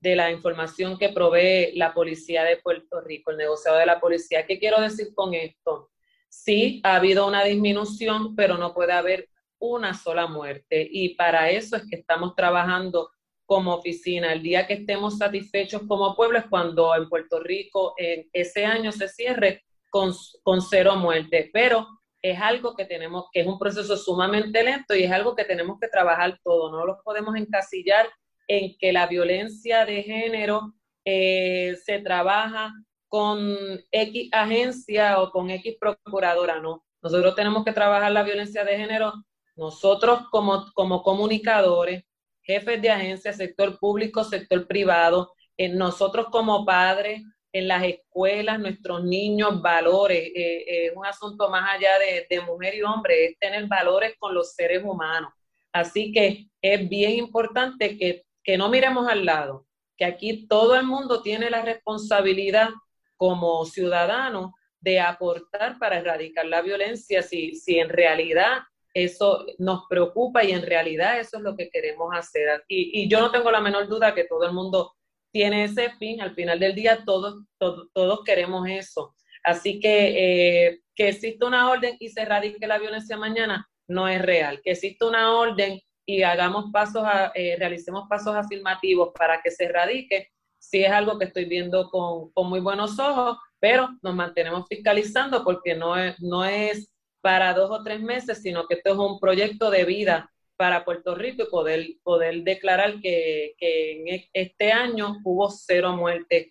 de 0.00 0.16
la 0.16 0.30
información 0.30 0.96
que 0.96 1.10
provee 1.10 1.72
la 1.74 1.92
policía 1.92 2.44
de 2.44 2.56
Puerto 2.56 3.02
Rico, 3.02 3.30
el 3.30 3.36
negociado 3.36 3.76
de 3.76 3.84
la 3.84 4.00
policía. 4.00 4.46
¿Qué 4.46 4.58
quiero 4.58 4.80
decir 4.80 5.08
con 5.14 5.34
esto? 5.34 5.90
Sí, 6.30 6.80
ha 6.82 6.96
habido 6.96 7.26
una 7.26 7.44
disminución, 7.44 8.34
pero 8.34 8.56
no 8.56 8.72
puede 8.72 8.92
haber 8.92 9.28
una 9.58 9.92
sola 9.92 10.28
muerte. 10.28 10.88
Y 10.90 11.10
para 11.14 11.50
eso 11.50 11.76
es 11.76 11.82
que 11.90 11.96
estamos 11.96 12.34
trabajando 12.34 13.10
como 13.44 13.74
oficina. 13.74 14.32
El 14.32 14.42
día 14.42 14.66
que 14.66 14.72
estemos 14.72 15.18
satisfechos 15.18 15.82
como 15.86 16.16
pueblo 16.16 16.38
es 16.38 16.46
cuando 16.46 16.96
en 16.96 17.10
Puerto 17.10 17.38
Rico 17.38 17.92
en 17.98 18.30
ese 18.32 18.64
año 18.64 18.90
se 18.92 19.08
cierre 19.08 19.62
con, 19.90 20.14
con 20.42 20.62
cero 20.62 20.96
muertes. 20.96 21.50
Pero 21.52 21.86
es 22.30 22.40
algo 22.40 22.74
que 22.74 22.84
tenemos, 22.84 23.26
que 23.32 23.40
es 23.40 23.46
un 23.46 23.58
proceso 23.58 23.96
sumamente 23.96 24.62
lento 24.62 24.94
y 24.94 25.04
es 25.04 25.12
algo 25.12 25.34
que 25.34 25.44
tenemos 25.44 25.78
que 25.80 25.88
trabajar 25.88 26.38
todo. 26.42 26.70
No 26.70 26.86
los 26.86 26.98
podemos 27.04 27.36
encasillar 27.36 28.08
en 28.48 28.76
que 28.78 28.92
la 28.92 29.06
violencia 29.06 29.84
de 29.84 30.02
género 30.02 30.74
eh, 31.04 31.76
se 31.84 31.98
trabaja 32.00 32.72
con 33.08 33.56
X 33.90 34.28
agencia 34.32 35.20
o 35.20 35.30
con 35.30 35.50
X 35.50 35.76
procuradora, 35.80 36.60
no. 36.60 36.84
Nosotros 37.02 37.34
tenemos 37.34 37.64
que 37.64 37.72
trabajar 37.72 38.12
la 38.12 38.22
violencia 38.22 38.64
de 38.64 38.76
género 38.76 39.12
nosotros 39.56 40.28
como, 40.30 40.70
como 40.74 41.02
comunicadores, 41.02 42.04
jefes 42.42 42.80
de 42.80 42.90
agencia, 42.90 43.32
sector 43.32 43.78
público, 43.78 44.22
sector 44.22 44.66
privado, 44.66 45.32
nosotros 45.72 46.26
como 46.30 46.64
padres, 46.66 47.22
en 47.58 47.68
las 47.68 47.84
escuelas, 47.84 48.58
nuestros 48.58 49.02
niños, 49.04 49.62
valores, 49.62 50.30
eh, 50.34 50.86
es 50.86 50.92
un 50.94 51.06
asunto 51.06 51.48
más 51.48 51.74
allá 51.74 51.98
de, 51.98 52.26
de, 52.28 52.40
mujer 52.42 52.74
y 52.74 52.82
hombre, 52.82 53.24
es 53.24 53.38
tener 53.38 53.66
valores 53.66 54.14
con 54.18 54.34
los 54.34 54.52
seres 54.52 54.82
humanos. 54.84 55.32
Así 55.72 56.12
que 56.12 56.48
es 56.60 56.88
bien 56.88 57.12
importante 57.12 57.96
que, 57.96 58.24
que 58.44 58.58
no 58.58 58.68
miremos 58.68 59.08
al 59.08 59.24
lado, 59.24 59.66
que 59.96 60.04
aquí 60.04 60.46
todo 60.46 60.76
el 60.76 60.84
mundo 60.84 61.22
tiene 61.22 61.48
la 61.48 61.62
responsabilidad 61.62 62.68
como 63.16 63.64
ciudadano 63.64 64.54
de 64.80 65.00
aportar 65.00 65.78
para 65.78 65.98
erradicar 65.98 66.44
la 66.46 66.60
violencia 66.60 67.22
si, 67.22 67.54
si 67.54 67.78
en 67.78 67.88
realidad 67.88 68.58
eso 68.92 69.46
nos 69.58 69.84
preocupa 69.88 70.44
y 70.44 70.52
en 70.52 70.62
realidad 70.62 71.18
eso 71.18 71.38
es 71.38 71.42
lo 71.42 71.56
que 71.56 71.70
queremos 71.70 72.10
hacer. 72.14 72.64
Y, 72.68 73.02
y 73.02 73.08
yo 73.08 73.20
no 73.20 73.30
tengo 73.30 73.50
la 73.50 73.60
menor 73.60 73.88
duda 73.88 74.14
que 74.14 74.24
todo 74.24 74.44
el 74.44 74.52
mundo 74.52 74.94
tiene 75.32 75.64
ese 75.64 75.90
fin, 75.98 76.20
al 76.20 76.34
final 76.34 76.58
del 76.58 76.74
día 76.74 77.04
todos, 77.04 77.44
todos, 77.58 77.88
todos 77.92 78.24
queremos 78.24 78.68
eso. 78.68 79.14
Así 79.44 79.78
que 79.78 80.66
eh, 80.68 80.80
que 80.94 81.08
exista 81.08 81.46
una 81.46 81.70
orden 81.70 81.96
y 82.00 82.08
se 82.08 82.22
erradique 82.22 82.66
la 82.66 82.78
violencia 82.78 83.16
mañana 83.16 83.68
no 83.86 84.08
es 84.08 84.20
real. 84.20 84.60
Que 84.62 84.72
exista 84.72 85.06
una 85.06 85.32
orden 85.36 85.80
y 86.06 86.22
hagamos 86.22 86.72
pasos, 86.72 87.04
a, 87.04 87.32
eh, 87.34 87.56
realicemos 87.58 88.08
pasos 88.08 88.34
afirmativos 88.34 89.12
para 89.16 89.40
que 89.42 89.50
se 89.50 89.64
erradique, 89.64 90.30
sí 90.58 90.82
es 90.82 90.90
algo 90.90 91.18
que 91.18 91.26
estoy 91.26 91.44
viendo 91.44 91.90
con, 91.90 92.30
con 92.32 92.48
muy 92.48 92.60
buenos 92.60 92.98
ojos, 92.98 93.38
pero 93.60 93.90
nos 94.02 94.14
mantenemos 94.14 94.66
fiscalizando 94.68 95.44
porque 95.44 95.74
no 95.74 95.96
es, 95.96 96.20
no 96.20 96.44
es 96.44 96.90
para 97.20 97.52
dos 97.54 97.70
o 97.70 97.82
tres 97.82 98.00
meses, 98.00 98.40
sino 98.42 98.66
que 98.66 98.74
esto 98.74 98.92
es 98.92 98.98
un 98.98 99.18
proyecto 99.18 99.70
de 99.70 99.84
vida 99.84 100.30
para 100.56 100.84
Puerto 100.84 101.14
Rico 101.14 101.44
y 101.44 101.50
poder, 101.50 101.86
poder 102.02 102.42
declarar 102.42 103.00
que, 103.00 103.54
que 103.58 103.92
en 103.92 104.08
e, 104.08 104.30
este 104.32 104.72
año 104.72 105.18
hubo 105.24 105.50
cero 105.50 105.96
muertes 105.96 106.48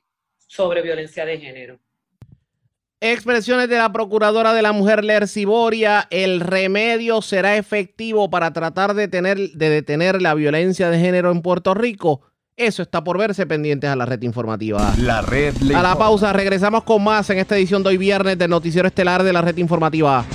sobre 0.47 0.81
violencia 0.81 1.25
de 1.25 1.39
género. 1.39 1.79
Expresiones 3.01 3.69
de 3.69 3.77
la 3.77 3.91
Procuradora 3.91 4.53
de 4.53 4.61
la 4.61 4.71
Mujer 4.71 5.03
Lercy 5.03 5.45
Boria, 5.45 6.07
el 6.09 6.39
remedio 6.39 7.21
será 7.21 7.57
efectivo 7.57 8.29
para 8.29 8.53
tratar 8.53 8.93
de, 8.93 9.07
tener, 9.07 9.37
de 9.37 9.69
detener 9.69 10.21
la 10.21 10.33
violencia 10.33 10.89
de 10.89 10.99
género 10.99 11.31
en 11.31 11.41
Puerto 11.41 11.73
Rico. 11.73 12.21
Eso 12.57 12.81
está 12.81 13.03
por 13.03 13.17
verse 13.17 13.45
pendientes 13.45 13.89
a 13.89 13.97
la 13.97 14.05
red 14.05 14.21
informativa. 14.21 14.93
La 14.97 15.21
red. 15.21 15.53
A 15.75 15.83
la 15.83 15.97
pausa, 15.97 16.31
regresamos 16.31 16.83
con 16.83 17.03
más 17.03 17.29
en 17.29 17.37
esta 17.37 17.57
edición 17.57 17.83
de 17.83 17.89
hoy 17.89 17.97
viernes 17.97 18.37
del 18.37 18.49
Noticiero 18.49 18.87
Estelar 18.87 19.23
de 19.23 19.33
la 19.33 19.41
red 19.41 19.57
informativa. 19.57 20.25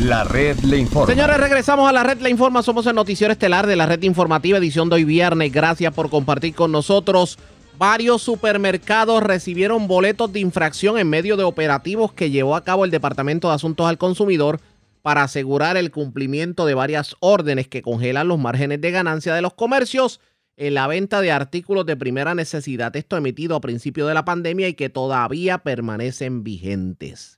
La 0.00 0.22
red 0.22 0.56
le 0.60 0.78
informa. 0.78 1.12
Señores, 1.12 1.38
regresamos 1.38 1.88
a 1.88 1.92
la 1.92 2.04
red 2.04 2.20
le 2.20 2.30
informa. 2.30 2.62
Somos 2.62 2.86
el 2.86 2.94
noticiero 2.94 3.32
estelar 3.32 3.66
de 3.66 3.74
la 3.74 3.84
red 3.84 4.00
informativa, 4.04 4.56
edición 4.56 4.88
de 4.88 4.94
hoy 4.94 5.04
viernes. 5.04 5.52
Gracias 5.52 5.92
por 5.92 6.08
compartir 6.08 6.54
con 6.54 6.70
nosotros. 6.70 7.36
Varios 7.78 8.22
supermercados 8.22 9.24
recibieron 9.24 9.88
boletos 9.88 10.32
de 10.32 10.38
infracción 10.38 10.98
en 10.98 11.10
medio 11.10 11.36
de 11.36 11.42
operativos 11.42 12.12
que 12.12 12.30
llevó 12.30 12.54
a 12.54 12.62
cabo 12.62 12.84
el 12.84 12.92
Departamento 12.92 13.48
de 13.48 13.54
Asuntos 13.54 13.88
al 13.88 13.98
Consumidor 13.98 14.60
para 15.02 15.24
asegurar 15.24 15.76
el 15.76 15.90
cumplimiento 15.90 16.64
de 16.64 16.74
varias 16.74 17.16
órdenes 17.18 17.66
que 17.66 17.82
congelan 17.82 18.28
los 18.28 18.38
márgenes 18.38 18.80
de 18.80 18.92
ganancia 18.92 19.34
de 19.34 19.42
los 19.42 19.54
comercios 19.54 20.20
en 20.56 20.74
la 20.74 20.86
venta 20.86 21.20
de 21.20 21.32
artículos 21.32 21.86
de 21.86 21.96
primera 21.96 22.36
necesidad. 22.36 22.94
Esto 22.94 23.16
emitido 23.16 23.56
a 23.56 23.60
principio 23.60 24.06
de 24.06 24.14
la 24.14 24.24
pandemia 24.24 24.68
y 24.68 24.74
que 24.74 24.90
todavía 24.90 25.58
permanecen 25.58 26.44
vigentes. 26.44 27.37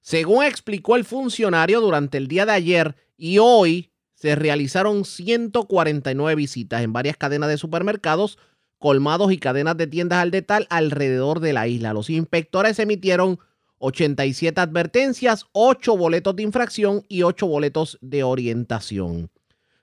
Según 0.00 0.44
explicó 0.44 0.96
el 0.96 1.04
funcionario 1.04 1.80
durante 1.80 2.18
el 2.18 2.28
día 2.28 2.46
de 2.46 2.52
ayer 2.52 2.96
y 3.16 3.38
hoy, 3.38 3.90
se 4.14 4.34
realizaron 4.34 5.04
149 5.04 6.34
visitas 6.34 6.82
en 6.82 6.92
varias 6.92 7.16
cadenas 7.16 7.48
de 7.48 7.56
supermercados, 7.56 8.38
colmados 8.78 9.32
y 9.32 9.38
cadenas 9.38 9.76
de 9.78 9.86
tiendas 9.86 10.18
al 10.18 10.30
detal 10.30 10.66
alrededor 10.68 11.40
de 11.40 11.54
la 11.54 11.68
isla. 11.68 11.94
Los 11.94 12.10
inspectores 12.10 12.78
emitieron 12.78 13.38
87 13.78 14.60
advertencias, 14.60 15.46
8 15.52 15.96
boletos 15.96 16.36
de 16.36 16.42
infracción 16.42 17.02
y 17.08 17.22
8 17.22 17.46
boletos 17.46 17.98
de 18.02 18.22
orientación. 18.22 19.30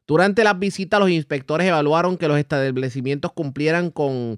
Durante 0.06 0.44
las 0.44 0.58
visitas, 0.58 1.00
los 1.00 1.10
inspectores 1.10 1.68
evaluaron 1.68 2.16
que 2.18 2.28
los 2.28 2.38
establecimientos 2.38 3.34
cumplieran 3.34 3.90
con 3.90 4.38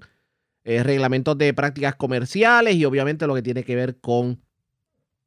eh, 0.64 0.82
reglamentos 0.82 1.36
de 1.36 1.52
prácticas 1.52 1.94
comerciales 1.94 2.74
y 2.74 2.84
obviamente 2.86 3.26
lo 3.26 3.34
que 3.34 3.42
tiene 3.42 3.64
que 3.64 3.76
ver 3.76 4.00
con 4.00 4.40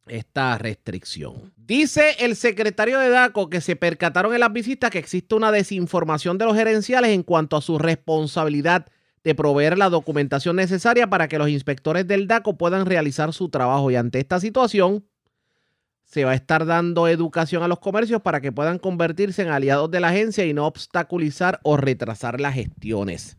esta 0.08 0.58
restricción. 0.58 1.54
Dice 1.58 2.16
el 2.20 2.36
secretario 2.36 3.00
de 3.00 3.10
DACO 3.10 3.50
que 3.50 3.62
se 3.62 3.76
percataron 3.76 4.34
en 4.34 4.42
las 4.42 4.52
visitas 4.52 4.92
que 4.92 5.00
existe 5.00 5.36
una 5.36 5.52
desinformación 5.52 6.38
de 6.38 6.46
los 6.46 6.56
gerenciales 6.56 7.12
en 7.12 7.24
cuanto 7.24 7.56
a 7.56 7.62
su 7.62 7.78
responsabilidad 7.78 8.88
de 9.24 9.36
proveer 9.36 9.78
la 9.78 9.90
documentación 9.90 10.58
necesaria 10.58 11.08
para 11.08 11.28
que 11.28 11.38
los 11.38 11.50
inspectores 11.50 12.06
del 12.08 12.28
DACO 12.28 12.58
puedan 12.58 12.86
realizar 12.86 13.34
su 13.34 13.50
trabajo. 13.50 13.90
Y 13.90 13.96
ante 13.96 14.20
esta 14.20 14.40
situación, 14.40 15.06
se 16.04 16.26
va 16.26 16.32
a 16.32 16.36
estar 16.36 16.66
dando 16.66 17.08
educación 17.08 17.64
a 17.64 17.68
los 17.68 17.80
comercios 17.80 18.22
para 18.22 18.42
que 18.42 18.52
puedan 18.52 18.80
convertirse 18.80 19.42
en 19.42 19.48
aliados 19.48 19.90
de 19.90 20.00
la 20.00 20.10
agencia 20.10 20.46
y 20.46 20.54
no 20.54 20.68
obstaculizar 20.68 21.60
o 21.64 21.78
retrasar 21.78 22.42
las 22.42 22.56
gestiones. 22.56 23.38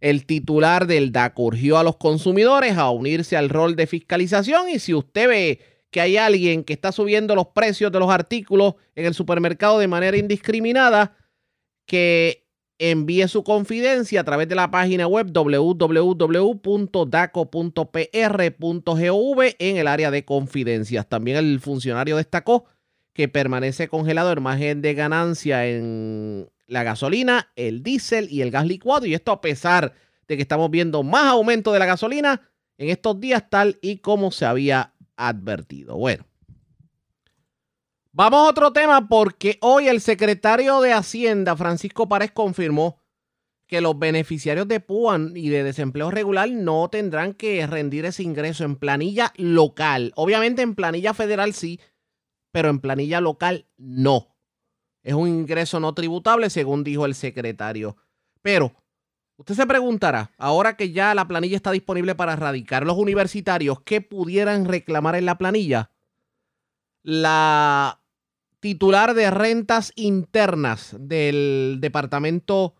El 0.00 0.26
titular 0.26 0.86
del 0.86 1.10
DACO 1.10 1.42
urgió 1.42 1.78
a 1.78 1.82
los 1.82 1.96
consumidores 1.96 2.76
a 2.76 2.90
unirse 2.90 3.36
al 3.36 3.48
rol 3.48 3.76
de 3.76 3.86
fiscalización 3.86 4.68
y 4.70 4.78
si 4.78 4.94
usted 4.94 5.28
ve 5.28 5.60
que 5.90 6.00
hay 6.00 6.16
alguien 6.16 6.64
que 6.64 6.72
está 6.72 6.92
subiendo 6.92 7.34
los 7.34 7.48
precios 7.48 7.90
de 7.92 7.98
los 7.98 8.10
artículos 8.10 8.74
en 8.94 9.06
el 9.06 9.14
supermercado 9.14 9.78
de 9.78 9.88
manera 9.88 10.16
indiscriminada, 10.16 11.16
que 11.86 12.46
envíe 12.78 13.26
su 13.28 13.42
confidencia 13.42 14.20
a 14.20 14.24
través 14.24 14.48
de 14.48 14.54
la 14.54 14.70
página 14.70 15.06
web 15.06 15.28
www.daco.pr.gov 15.32 16.22
en 19.58 19.76
el 19.76 19.86
área 19.86 20.10
de 20.10 20.24
confidencias. 20.24 21.08
También 21.08 21.38
el 21.38 21.60
funcionario 21.60 22.16
destacó 22.16 22.66
que 23.14 23.28
permanece 23.28 23.88
congelado 23.88 24.30
el 24.32 24.40
margen 24.42 24.82
de 24.82 24.92
ganancia 24.92 25.66
en 25.66 26.50
la 26.66 26.82
gasolina, 26.82 27.50
el 27.56 27.82
diésel 27.82 28.28
y 28.30 28.42
el 28.42 28.50
gas 28.50 28.66
licuado. 28.66 29.06
Y 29.06 29.14
esto 29.14 29.32
a 29.32 29.40
pesar 29.40 29.94
de 30.28 30.36
que 30.36 30.42
estamos 30.42 30.70
viendo 30.70 31.02
más 31.02 31.24
aumento 31.24 31.72
de 31.72 31.78
la 31.78 31.86
gasolina 31.86 32.42
en 32.76 32.90
estos 32.90 33.18
días 33.18 33.48
tal 33.48 33.78
y 33.80 33.98
como 33.98 34.30
se 34.30 34.44
había 34.44 34.92
advertido. 35.16 35.96
Bueno. 35.96 36.24
Vamos 38.12 38.46
a 38.46 38.50
otro 38.50 38.72
tema 38.72 39.08
porque 39.08 39.58
hoy 39.60 39.88
el 39.88 40.00
secretario 40.00 40.80
de 40.80 40.92
Hacienda, 40.94 41.54
Francisco 41.54 42.08
Párez, 42.08 42.32
confirmó 42.32 43.02
que 43.66 43.80
los 43.80 43.98
beneficiarios 43.98 44.68
de 44.68 44.80
PUAN 44.80 45.32
y 45.36 45.48
de 45.48 45.64
desempleo 45.64 46.10
regular 46.10 46.48
no 46.50 46.88
tendrán 46.88 47.34
que 47.34 47.66
rendir 47.66 48.04
ese 48.04 48.22
ingreso 48.22 48.64
en 48.64 48.76
planilla 48.76 49.32
local. 49.36 50.12
Obviamente 50.16 50.62
en 50.62 50.74
planilla 50.74 51.14
federal 51.14 51.52
sí, 51.52 51.80
pero 52.52 52.70
en 52.70 52.80
planilla 52.80 53.20
local 53.20 53.66
no. 53.76 54.36
Es 55.02 55.14
un 55.14 55.28
ingreso 55.28 55.78
no 55.78 55.94
tributable, 55.94 56.48
según 56.48 56.84
dijo 56.84 57.06
el 57.06 57.14
secretario. 57.14 57.96
Pero 58.40 58.72
Usted 59.36 59.54
se 59.54 59.66
preguntará, 59.66 60.32
ahora 60.38 60.76
que 60.76 60.92
ya 60.92 61.14
la 61.14 61.28
planilla 61.28 61.56
está 61.56 61.70
disponible 61.70 62.14
para 62.14 62.32
erradicar 62.32 62.86
los 62.86 62.96
universitarios, 62.96 63.80
¿qué 63.82 64.00
pudieran 64.00 64.64
reclamar 64.64 65.14
en 65.14 65.26
la 65.26 65.36
planilla? 65.36 65.90
La 67.02 68.00
titular 68.60 69.14
de 69.14 69.30
rentas 69.30 69.92
internas 69.94 70.96
del 70.98 71.78
Departamento 71.80 72.74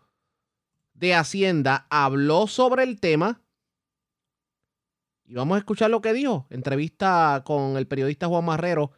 de 0.97 1.13
Hacienda, 1.13 1.85
habló 1.89 2.47
sobre 2.47 2.83
el 2.83 2.99
tema. 2.99 3.41
Y 5.25 5.35
vamos 5.35 5.55
a 5.55 5.59
escuchar 5.59 5.89
lo 5.89 6.01
que 6.01 6.13
dijo. 6.13 6.47
Entrevista 6.49 7.43
con 7.45 7.77
el 7.77 7.87
periodista 7.87 8.27
Juan 8.27 8.45
Marrero. 8.45 8.91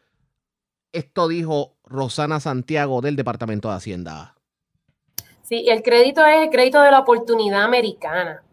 Esto 0.93 1.27
dijo 1.27 1.77
Rosana 1.83 2.39
Santiago 2.39 3.01
del 3.01 3.15
Departamento 3.15 3.69
de 3.69 3.75
Hacienda. 3.75 4.38
Sí, 5.49 5.65
el 5.67 5.81
crédito 5.81 6.23
es 6.27 6.43
el 6.43 6.51
crédito 6.51 6.79
de 6.79 6.91
la 6.91 6.99
oportunidad 6.99 7.63
americana. 7.63 8.43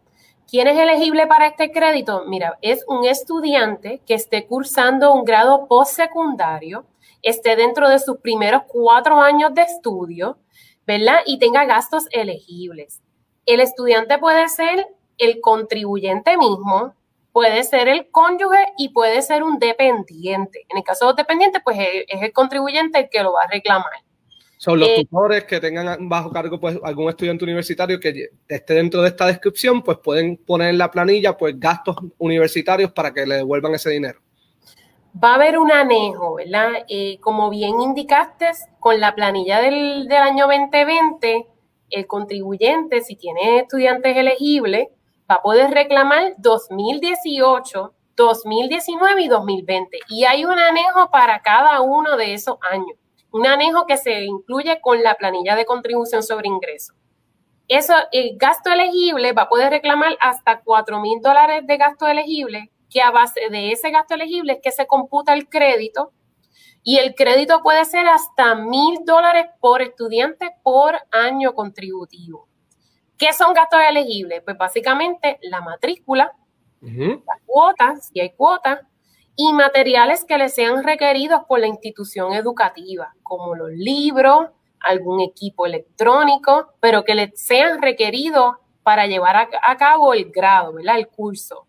¿Quién 0.49 0.67
es 0.67 0.79
elegible 0.79 1.27
para 1.27 1.45
este 1.45 1.71
crédito? 1.71 2.23
Mira, 2.25 2.57
es 2.63 2.83
un 2.87 3.05
estudiante 3.05 4.01
que 4.07 4.15
esté 4.15 4.47
cursando 4.47 5.13
un 5.13 5.23
grado 5.23 5.67
postsecundario, 5.67 6.87
esté 7.21 7.55
dentro 7.55 7.87
de 7.87 7.99
sus 7.99 8.17
primeros 8.17 8.63
cuatro 8.67 9.21
años 9.21 9.53
de 9.53 9.61
estudio, 9.61 10.39
¿verdad? 10.87 11.19
Y 11.27 11.37
tenga 11.37 11.65
gastos 11.65 12.07
elegibles. 12.09 13.03
El 13.45 13.59
estudiante 13.59 14.17
puede 14.17 14.49
ser 14.49 14.87
el 15.19 15.39
contribuyente 15.39 16.35
mismo, 16.35 16.95
puede 17.31 17.63
ser 17.63 17.89
el 17.89 18.09
cónyuge 18.09 18.73
y 18.75 18.89
puede 18.89 19.21
ser 19.21 19.43
un 19.43 19.59
dependiente. 19.59 20.65
En 20.67 20.79
el 20.79 20.83
caso 20.83 21.05
de 21.05 21.09
los 21.11 21.17
dependientes, 21.17 21.61
pues 21.63 21.77
es 21.79 22.23
el 22.23 22.33
contribuyente 22.33 22.97
el 22.97 23.09
que 23.11 23.21
lo 23.21 23.33
va 23.33 23.43
a 23.43 23.51
reclamar. 23.51 24.06
Son 24.57 24.79
los 24.79 24.89
eh, 24.89 25.05
tutores 25.07 25.43
que 25.45 25.59
tengan 25.59 26.09
bajo 26.09 26.31
cargo 26.31 26.59
pues 26.59 26.79
algún 26.83 27.09
estudiante 27.09 27.43
universitario 27.43 27.99
que 27.99 28.31
esté 28.47 28.73
dentro 28.73 29.03
de 29.03 29.09
esta 29.09 29.27
descripción, 29.27 29.83
pues 29.83 29.99
pueden 29.99 30.37
poner 30.37 30.69
en 30.69 30.79
la 30.79 30.89
planilla 30.89 31.37
pues 31.37 31.59
gastos 31.59 31.95
universitarios 32.17 32.91
para 32.91 33.13
que 33.13 33.25
le 33.25 33.35
devuelvan 33.35 33.75
ese 33.75 33.91
dinero. 33.91 34.19
Va 35.23 35.31
a 35.31 35.35
haber 35.35 35.59
un 35.59 35.71
anejo, 35.71 36.35
¿verdad? 36.35 36.71
Eh, 36.89 37.19
como 37.19 37.49
bien 37.51 37.79
indicaste, 37.81 38.49
con 38.79 38.99
la 38.99 39.13
planilla 39.13 39.61
del, 39.61 40.07
del 40.07 40.17
año 40.17 40.47
2020, 40.47 41.47
el 41.91 42.07
contribuyente, 42.07 43.01
si 43.01 43.15
tiene 43.15 43.59
estudiantes 43.59 44.17
elegibles, 44.17 44.87
va 45.29 45.35
a 45.35 45.41
poder 45.41 45.71
reclamar 45.71 46.33
2018, 46.37 47.93
2019 48.15 49.21
y 49.21 49.27
2020. 49.27 49.99
Y 50.09 50.25
hay 50.25 50.45
un 50.45 50.57
anejo 50.57 51.09
para 51.11 51.41
cada 51.41 51.81
uno 51.81 52.17
de 52.17 52.33
esos 52.33 52.57
años 52.71 52.97
un 53.31 53.45
anejo 53.45 53.85
que 53.85 53.97
se 53.97 54.23
incluye 54.23 54.79
con 54.81 55.03
la 55.03 55.15
planilla 55.15 55.55
de 55.55 55.65
contribución 55.65 56.23
sobre 56.23 56.47
ingreso. 56.47 56.93
Eso, 57.67 57.93
el 58.11 58.37
gasto 58.37 58.71
elegible 58.71 59.33
va 59.33 59.43
a 59.43 59.49
poder 59.49 59.69
reclamar 59.71 60.17
hasta 60.21 60.61
4 60.61 61.01
mil 61.01 61.21
dólares 61.21 61.67
de 61.67 61.77
gasto 61.77 62.07
elegible, 62.07 62.71
que 62.89 63.01
a 63.01 63.11
base 63.11 63.41
de 63.49 63.71
ese 63.71 63.91
gasto 63.91 64.13
elegible 64.13 64.53
es 64.53 64.59
que 64.61 64.71
se 64.71 64.87
computa 64.87 65.33
el 65.33 65.49
crédito 65.49 66.13
y 66.81 66.99
el 66.99 67.15
crédito 67.15 67.61
puede 67.61 67.83
ser 67.83 68.07
hasta 68.07 68.55
mil 68.55 68.99
dólares 69.03 69.47
por 69.59 69.81
estudiante 69.81 70.55
por 70.63 70.95
año 71.11 71.53
contributivo. 71.53 72.47
¿Qué 73.17 73.33
son 73.33 73.53
gastos 73.53 73.81
elegibles? 73.89 74.41
Pues 74.45 74.57
básicamente 74.57 75.37
la 75.41 75.59
matrícula, 75.59 76.31
las 76.79 77.41
cuotas, 77.45 78.07
si 78.07 78.21
hay 78.21 78.29
cuotas, 78.29 78.79
y 79.39 79.53
materiales 79.53 80.25
que 80.25 80.37
le 80.37 80.49
sean 80.49 80.83
requeridos 80.83 81.41
por 81.47 81.59
la 81.59 81.67
institución 81.67 82.33
educativa, 82.33 83.13
como 83.21 83.55
los 83.55 83.69
libros, 83.69 84.47
algún 84.79 85.21
equipo 85.21 85.67
electrónico, 85.67 86.73
pero 86.79 87.03
que 87.03 87.13
le 87.13 87.31
sean 87.35 87.79
requeridos 87.79 88.55
para 88.81 89.05
llevar 89.05 89.49
a, 89.61 89.77
cabo 89.77 90.13
el 90.13 90.31
grado, 90.31 90.73
¿verdad? 90.73 90.97
El 90.97 91.07
curso. 91.07 91.67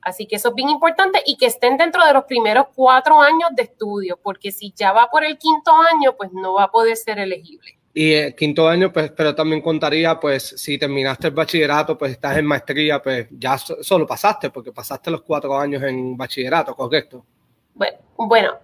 Así 0.00 0.26
que 0.26 0.36
eso 0.36 0.48
es 0.48 0.54
bien 0.56 0.70
importante 0.70 1.22
y 1.24 1.36
que 1.36 1.46
estén 1.46 1.76
dentro 1.76 2.04
de 2.04 2.12
los 2.12 2.24
primeros 2.24 2.66
cuatro 2.74 3.20
años 3.20 3.50
de 3.52 3.62
estudio, 3.62 4.18
porque 4.20 4.50
si 4.50 4.72
ya 4.72 4.92
va 4.92 5.08
por 5.08 5.24
el 5.24 5.38
quinto 5.38 5.72
año, 5.72 6.16
pues 6.16 6.32
no 6.32 6.54
va 6.54 6.64
a 6.64 6.70
poder 6.70 6.96
ser 6.96 7.20
elegible. 7.20 7.78
Y 7.96 8.12
el 8.12 8.34
quinto 8.34 8.68
año, 8.68 8.92
pues, 8.92 9.12
pero 9.12 9.36
también 9.36 9.62
contaría, 9.62 10.18
pues, 10.18 10.42
si 10.42 10.76
terminaste 10.76 11.28
el 11.28 11.32
bachillerato, 11.32 11.96
pues 11.96 12.10
estás 12.10 12.36
en 12.36 12.44
maestría, 12.44 13.00
pues 13.00 13.28
ya 13.30 13.56
solo 13.56 14.04
pasaste, 14.04 14.50
porque 14.50 14.72
pasaste 14.72 15.12
los 15.12 15.22
cuatro 15.22 15.56
años 15.56 15.80
en 15.84 16.16
bachillerato, 16.16 16.74
¿correcto? 16.74 17.24
Bueno, 17.72 17.96
bueno, 18.16 18.58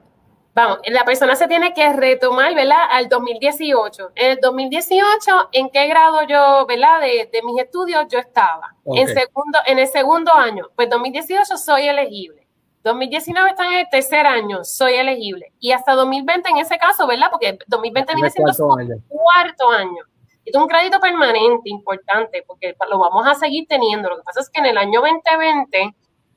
vamos, 0.52 0.80
la 0.86 1.04
persona 1.04 1.36
se 1.36 1.46
tiene 1.46 1.72
que 1.72 1.92
retomar, 1.92 2.56
¿verdad? 2.56 2.88
Al 2.90 3.08
2018. 3.08 4.10
En 4.16 4.32
el 4.32 4.40
2018, 4.40 5.48
¿en 5.52 5.70
qué 5.70 5.86
grado 5.86 6.26
yo, 6.28 6.66
¿verdad? 6.66 7.00
De, 7.00 7.40
mis 7.44 7.62
estudios 7.62 8.06
yo 8.10 8.18
estaba. 8.18 8.74
En, 8.84 9.06
segundo, 9.06 9.60
en 9.64 9.78
el 9.78 9.86
segundo 9.86 10.34
año, 10.34 10.70
pues 10.74 10.90
2018 10.90 11.56
soy 11.56 11.86
elegible. 11.86 12.39
2019 12.82 13.50
está 13.50 13.66
en 13.66 13.80
el 13.80 13.86
tercer 13.90 14.26
año, 14.26 14.64
soy 14.64 14.94
elegible. 14.94 15.52
Y 15.60 15.72
hasta 15.72 15.92
2020 15.94 16.48
en 16.48 16.56
ese 16.58 16.78
caso, 16.78 17.06
¿verdad? 17.06 17.28
Porque 17.30 17.58
2020 17.66 18.14
viene 18.14 18.30
siendo 18.30 18.52
su 18.54 18.66
cuarto 19.08 19.70
año. 19.70 20.02
Y 20.44 20.50
es 20.50 20.56
un 20.56 20.66
crédito 20.66 20.98
permanente 20.98 21.68
importante 21.68 22.42
porque 22.46 22.74
lo 22.88 22.98
vamos 22.98 23.26
a 23.26 23.34
seguir 23.34 23.66
teniendo. 23.68 24.08
Lo 24.08 24.16
que 24.16 24.22
pasa 24.22 24.40
es 24.40 24.48
que 24.48 24.60
en 24.60 24.66
el 24.66 24.78
año 24.78 25.00
2020, 25.00 25.94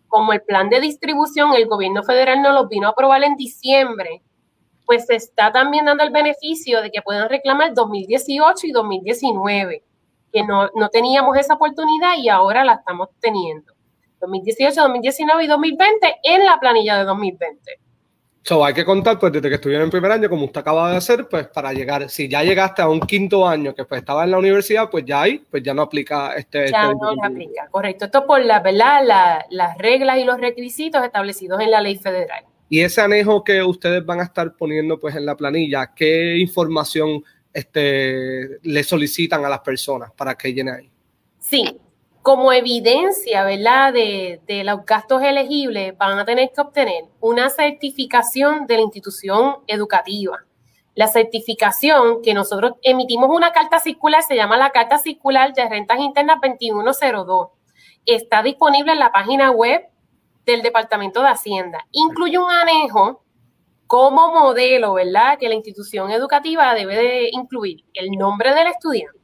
como 0.10 0.34
el 0.34 0.42
plan 0.42 0.70
de 0.70 0.82
distribución, 0.82 1.54
el 1.54 1.68
gobierno 1.68 2.04
federal 2.04 2.42
no 2.42 2.52
lo 2.52 2.68
vino 2.68 2.88
a 2.88 2.92
aprobar 2.92 3.24
en 3.24 3.36
diciembre, 3.36 4.22
pues 4.86 5.06
se 5.06 5.16
está 5.16 5.52
también 5.54 5.86
dando 5.86 6.04
el 6.04 6.12
beneficio 6.12 6.82
de 6.82 6.92
que 6.92 7.02
puedan 7.02 7.30
reclamar 7.30 7.74
2018 7.74 8.68
y 8.68 8.72
2019, 8.72 9.84
que 10.34 10.44
no, 10.44 10.70
no 10.76 10.90
teníamos 10.90 11.38
esa 11.38 11.54
oportunidad 11.54 12.18
y 12.18 12.28
ahora 12.28 12.66
la 12.66 12.74
estamos 12.74 13.08
teniendo. 13.22 13.73
2018, 14.24 14.82
2019 14.82 15.44
y 15.44 15.48
2020 15.48 16.16
en 16.24 16.46
la 16.46 16.58
planilla 16.60 16.98
de 16.98 17.04
2020. 17.04 17.80
So, 18.46 18.66
hay 18.66 18.74
que 18.74 18.84
contar, 18.84 19.18
pues, 19.20 19.32
desde 19.32 19.48
que 19.48 19.56
estuvieron 19.56 19.86
en 19.86 19.90
primer 19.90 20.12
año, 20.12 20.28
como 20.28 20.46
usted 20.46 20.60
acaba 20.60 20.92
de 20.92 20.98
hacer, 20.98 21.30
pues, 21.30 21.48
para 21.48 21.72
llegar, 21.72 22.10
si 22.10 22.28
ya 22.28 22.44
llegaste 22.44 22.82
a 22.82 22.90
un 22.90 23.00
quinto 23.00 23.48
año 23.48 23.74
que 23.74 23.86
pues 23.86 24.00
estaba 24.00 24.26
en 24.26 24.32
la 24.32 24.38
universidad, 24.38 24.90
pues 24.90 25.06
ya 25.06 25.22
ahí, 25.22 25.42
pues 25.50 25.64
ya 25.64 25.74
no 25.74 25.82
aplica 25.82 26.36
este. 26.36 26.70
Ya 26.70 26.92
este 26.92 26.96
no 26.96 27.24
aplica, 27.24 27.70
correcto. 27.72 28.04
Esto 28.04 28.26
por 28.26 28.44
la, 28.44 28.60
¿verdad? 28.60 29.46
las 29.50 29.78
reglas 29.78 30.18
y 30.18 30.26
los 30.26 30.42
requisitos 30.42 31.02
establecidos 31.06 31.62
en 31.62 31.72
la 31.72 31.80
ley 31.80 31.96
federal. 31.96 32.44
Y 32.68 32.82
ese 32.82 33.00
anejo 33.00 33.46
que 33.46 33.64
ustedes 33.64 34.06
van 34.06 34.20
a 34.20 34.24
estar 34.24 34.58
poniendo, 34.58 35.00
pues, 35.00 35.16
en 35.16 35.26
la 35.26 35.38
planilla, 35.38 35.94
¿qué 35.96 36.38
información 36.38 37.24
este, 37.54 38.60
le 38.62 38.84
solicitan 38.84 39.46
a 39.46 39.50
las 39.50 39.60
personas 39.60 40.12
para 40.12 40.36
que 40.36 40.54
llenen 40.54 40.76
ahí? 40.76 40.92
Sí, 41.40 41.80
como 42.24 42.54
evidencia, 42.54 43.44
¿verdad?, 43.44 43.92
de, 43.92 44.64
los 44.64 44.86
gastos 44.86 45.22
elegibles, 45.22 45.96
van 45.98 46.18
a 46.18 46.26
tener 46.26 46.52
que 46.56 46.62
obtener 46.62 47.04
una 47.20 47.50
certificación 47.50 48.66
de 48.66 48.78
la 48.78 48.84
institución 48.84 49.58
educativa. 49.68 50.40
La 50.96 51.08
certificación 51.08 52.22
que 52.22 52.34
nosotros 52.34 52.76
emitimos 52.82 53.30
una 53.30 53.52
carta 53.52 53.80
circular, 53.80 54.24
se 54.24 54.38
llama 54.38 54.56
la 54.56 54.70
Carta 54.70 55.00
Circular 55.00 55.54
de 55.54 55.68
Rentas 55.68 56.00
Internas 56.00 56.38
2102. 56.42 57.50
Está 58.06 58.42
disponible 58.42 58.94
en 58.94 59.00
la 59.00 59.12
página 59.12 59.52
web 59.52 59.82
del 60.46 60.62
Departamento 60.62 61.22
de 61.22 61.28
Hacienda. 61.30 61.86
Incluye 61.92 62.38
un 62.38 62.50
anejo 62.50 63.22
como 63.86 64.32
modelo, 64.32 64.94
¿verdad?, 64.94 65.38
que 65.38 65.50
la 65.50 65.56
institución 65.56 66.10
educativa 66.10 66.74
debe 66.74 66.96
de 66.96 67.30
incluir 67.34 67.84
el 67.94 68.12
nombre 68.12 68.54
del 68.54 68.68
estudiante 68.68 69.23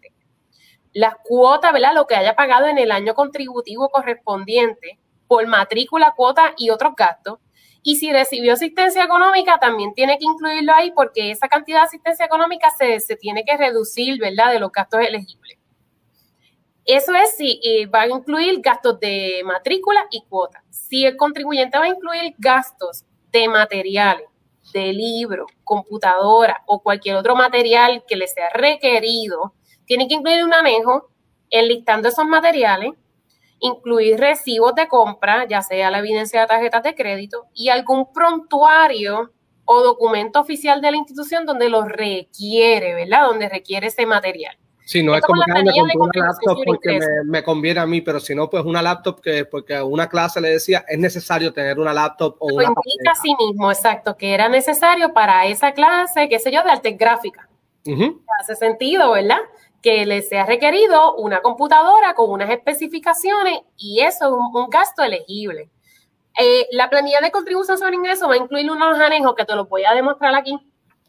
las 0.94 1.16
cuotas, 1.24 1.74
¿verdad? 1.74 1.94
Lo 1.94 2.08
que 2.08 2.16
haya 2.16 2.36
pagado 2.36 2.68
en 2.68 2.78
el 2.78 2.92
año 2.92 3.14
contributivo 3.14 3.90
correspondiente 3.90 5.00
por 5.28 5.46
matrícula, 5.48 6.14
cuota 6.16 6.54
y 6.58 6.70
otros 6.70 6.94
gastos. 6.96 7.40
Y 7.82 7.96
si 7.96 8.12
recibió 8.12 8.54
asistencia 8.54 9.04
económica, 9.04 9.58
también 9.60 9.94
tiene 9.94 10.18
que 10.18 10.26
incluirlo 10.26 10.74
ahí 10.74 10.92
porque 10.92 11.32
esa 11.32 11.48
cantidad 11.48 11.80
de 11.82 11.86
asistencia 11.86 12.26
económica 12.26 12.70
se, 12.78 13.00
tiene 13.16 13.46
que 13.46 13.56
reducir, 13.56 14.20
¿verdad? 14.20 14.52
De 14.52 14.60
los 14.60 14.72
gastos 14.72 15.02
elegibles. 15.02 15.58
Eso 16.86 17.14
es 17.14 17.38
si 17.38 17.62
eh, 17.64 17.86
va 17.86 18.02
a 18.02 18.08
incluir 18.08 18.60
gastos 18.62 19.00
de 19.00 19.42
matrícula 19.46 20.06
y 20.10 20.24
cuota. 20.28 20.64
Si 20.72 21.06
el 21.06 21.16
contribuyente 21.16 21.78
va 21.78 21.86
a 21.86 21.90
incluir 21.90 22.34
gastos 22.38 23.06
de 23.32 23.48
materiales, 23.48 24.28
de 24.74 24.92
libro, 24.92 25.46
computadora 25.64 26.64
o 26.66 26.82
cualquier 26.82 27.16
otro 27.16 27.36
material 27.36 28.04
que 28.08 28.16
le 28.16 28.28
sea 28.28 28.50
requerido 28.50 29.54
tiene 29.90 30.08
que 30.08 30.14
incluir 30.14 30.44
un 30.44 30.54
anejo 30.54 31.10
enlistando 31.50 32.10
esos 32.10 32.28
materiales, 32.28 32.92
incluir 33.60 34.20
recibos 34.20 34.76
de 34.76 34.88
compra, 34.88 35.48
ya 35.48 35.64
sea 35.64 35.90
la 35.90 35.98
evidencia 35.98 36.42
de 36.42 36.46
tarjetas 36.46 36.84
de 36.84 36.94
crédito, 36.94 37.48
y 37.56 37.70
algún 37.70 38.14
prontuario 38.14 39.32
o 39.66 39.82
documento 39.82 40.40
oficial 40.40 40.80
de 40.80 40.92
la 40.92 40.98
institución 40.98 41.44
donde 41.44 41.70
lo 41.70 41.86
requiere, 41.86 42.94
¿verdad? 42.94 43.30
Donde 43.30 43.50
requiere 43.50 43.88
ese 43.88 44.06
material. 44.06 44.56
Si 44.86 45.02
no 45.02 45.16
es 45.16 45.22
como 45.22 45.42
que 45.44 45.54
me 45.54 45.72
una 45.96 46.28
laptop 46.28 46.60
porque 46.66 47.00
me, 47.26 47.42
conviene 47.42 47.80
a 47.80 47.88
mí, 47.88 48.02
pero 48.02 48.20
si 48.20 48.36
no, 48.36 48.48
pues 48.48 48.66
una 48.66 48.84
laptop 48.84 49.22
que 49.22 49.46
porque 49.46 49.76
a 49.76 49.84
una 49.86 50.08
clase 50.08 50.40
le 50.40 50.50
decía 50.50 50.86
es 50.88 51.00
necesario 51.00 51.52
tener 51.52 51.80
una 51.80 51.94
laptop 51.94 52.36
o 52.40 52.54
una. 52.54 52.66
indica 52.66 53.12
a 53.12 53.16
sí 53.16 53.36
mismo, 53.40 53.72
exacto, 53.72 54.16
que 54.18 54.36
era 54.36 54.50
necesario 54.50 55.14
para 55.14 55.48
esa 55.48 55.72
clase, 55.72 56.30
qué 56.30 56.38
sé 56.38 56.52
yo, 56.52 56.64
de 56.64 56.70
arte 56.70 56.92
gráfica. 56.92 57.50
Hace 58.40 58.56
sentido, 58.56 59.12
¿verdad? 59.12 59.40
Que 59.82 60.06
le 60.06 60.22
sea 60.22 60.46
requerido 60.46 61.16
una 61.16 61.42
computadora 61.42 62.14
con 62.14 62.30
unas 62.32 62.50
especificaciones 62.50 63.62
y 63.78 64.02
eso 64.02 64.26
es 64.28 64.32
un, 64.32 64.70
gasto 64.70 65.04
elegible. 65.04 65.70
Eh, 66.40 66.68
la 66.72 66.90
planilla 66.90 67.20
de 67.22 67.32
contribución 67.32 67.78
sobre 67.78 67.96
ingreso 67.96 68.28
va 68.28 68.36
a 68.36 68.38
incluir 68.38 68.70
unos 68.70 69.00
anejos 69.00 69.36
que 69.36 69.46
te 69.46 69.56
los 69.56 69.68
voy 69.68 69.84
a 69.86 69.94
demostrar 69.94 70.36
aquí. 70.36 70.58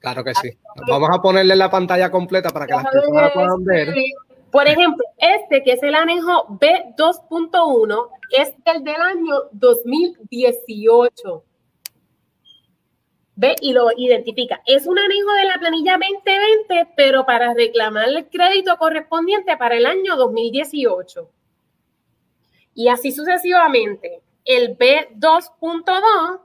Claro 0.00 0.24
que 0.24 0.34
sí. 0.34 0.50
Vamos 0.88 1.10
a 1.12 1.20
ponerle 1.20 1.54
la 1.56 1.70
pantalla 1.70 2.10
completa 2.10 2.50
para 2.50 2.66
que 2.66 2.72
las 2.72 2.84
personas 2.84 3.22
la 3.22 3.32
puedan 3.32 3.64
ver. 3.64 3.94
Por 4.50 4.66
ejemplo, 4.66 5.04
este 5.18 5.62
que 5.62 5.72
es 5.72 5.82
el 5.82 5.94
anejo 5.94 6.46
B2.1 6.48 8.08
es 8.30 8.54
el 8.64 8.82
del 8.82 9.00
año 9.00 9.34
2018. 9.52 11.44
Ve 13.40 13.56
y 13.62 13.72
lo 13.72 13.88
identifica. 13.96 14.60
Es 14.66 14.86
un 14.86 14.98
anejo 14.98 15.32
de 15.32 15.44
la 15.46 15.58
planilla 15.58 15.96
2020, 15.96 16.92
pero 16.94 17.24
para 17.24 17.54
reclamar 17.54 18.10
el 18.10 18.28
crédito 18.28 18.76
correspondiente 18.76 19.56
para 19.56 19.76
el 19.76 19.86
año 19.86 20.14
2018. 20.16 21.26
Y 22.74 22.88
así 22.88 23.12
sucesivamente. 23.12 24.20
El 24.44 24.76
B2.2, 24.76 26.40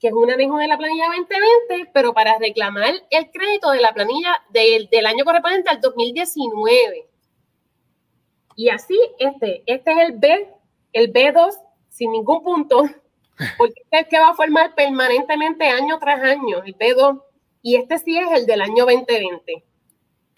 que 0.00 0.08
es 0.08 0.12
un 0.12 0.28
anejo 0.28 0.58
de 0.58 0.66
la 0.66 0.76
planilla 0.76 1.04
2020, 1.16 1.92
pero 1.94 2.12
para 2.12 2.36
reclamar 2.38 2.92
el 3.08 3.30
crédito 3.30 3.70
de 3.70 3.80
la 3.80 3.94
planilla 3.94 4.42
del, 4.50 4.88
del 4.88 5.06
año 5.06 5.24
correspondiente 5.24 5.70
al 5.70 5.80
2019. 5.80 7.06
Y 8.56 8.68
así, 8.70 8.98
este, 9.20 9.62
este 9.66 9.92
es 9.92 9.98
el 9.98 10.18
B, 10.18 10.52
el 10.92 11.12
B2, 11.12 11.54
sin 11.88 12.10
ningún 12.10 12.42
punto, 12.42 12.82
porque 13.58 13.74
este 13.82 13.96
es 13.96 14.02
el 14.04 14.08
que 14.08 14.18
va 14.18 14.30
a 14.30 14.34
formar 14.34 14.74
permanentemente 14.74 15.66
año 15.66 15.98
tras 15.98 16.22
año, 16.22 16.62
el 16.64 16.76
B2, 16.76 17.22
y 17.62 17.76
este 17.76 17.98
sí 17.98 18.16
es 18.16 18.30
el 18.32 18.46
del 18.46 18.62
año 18.62 18.84
2020. 18.86 19.64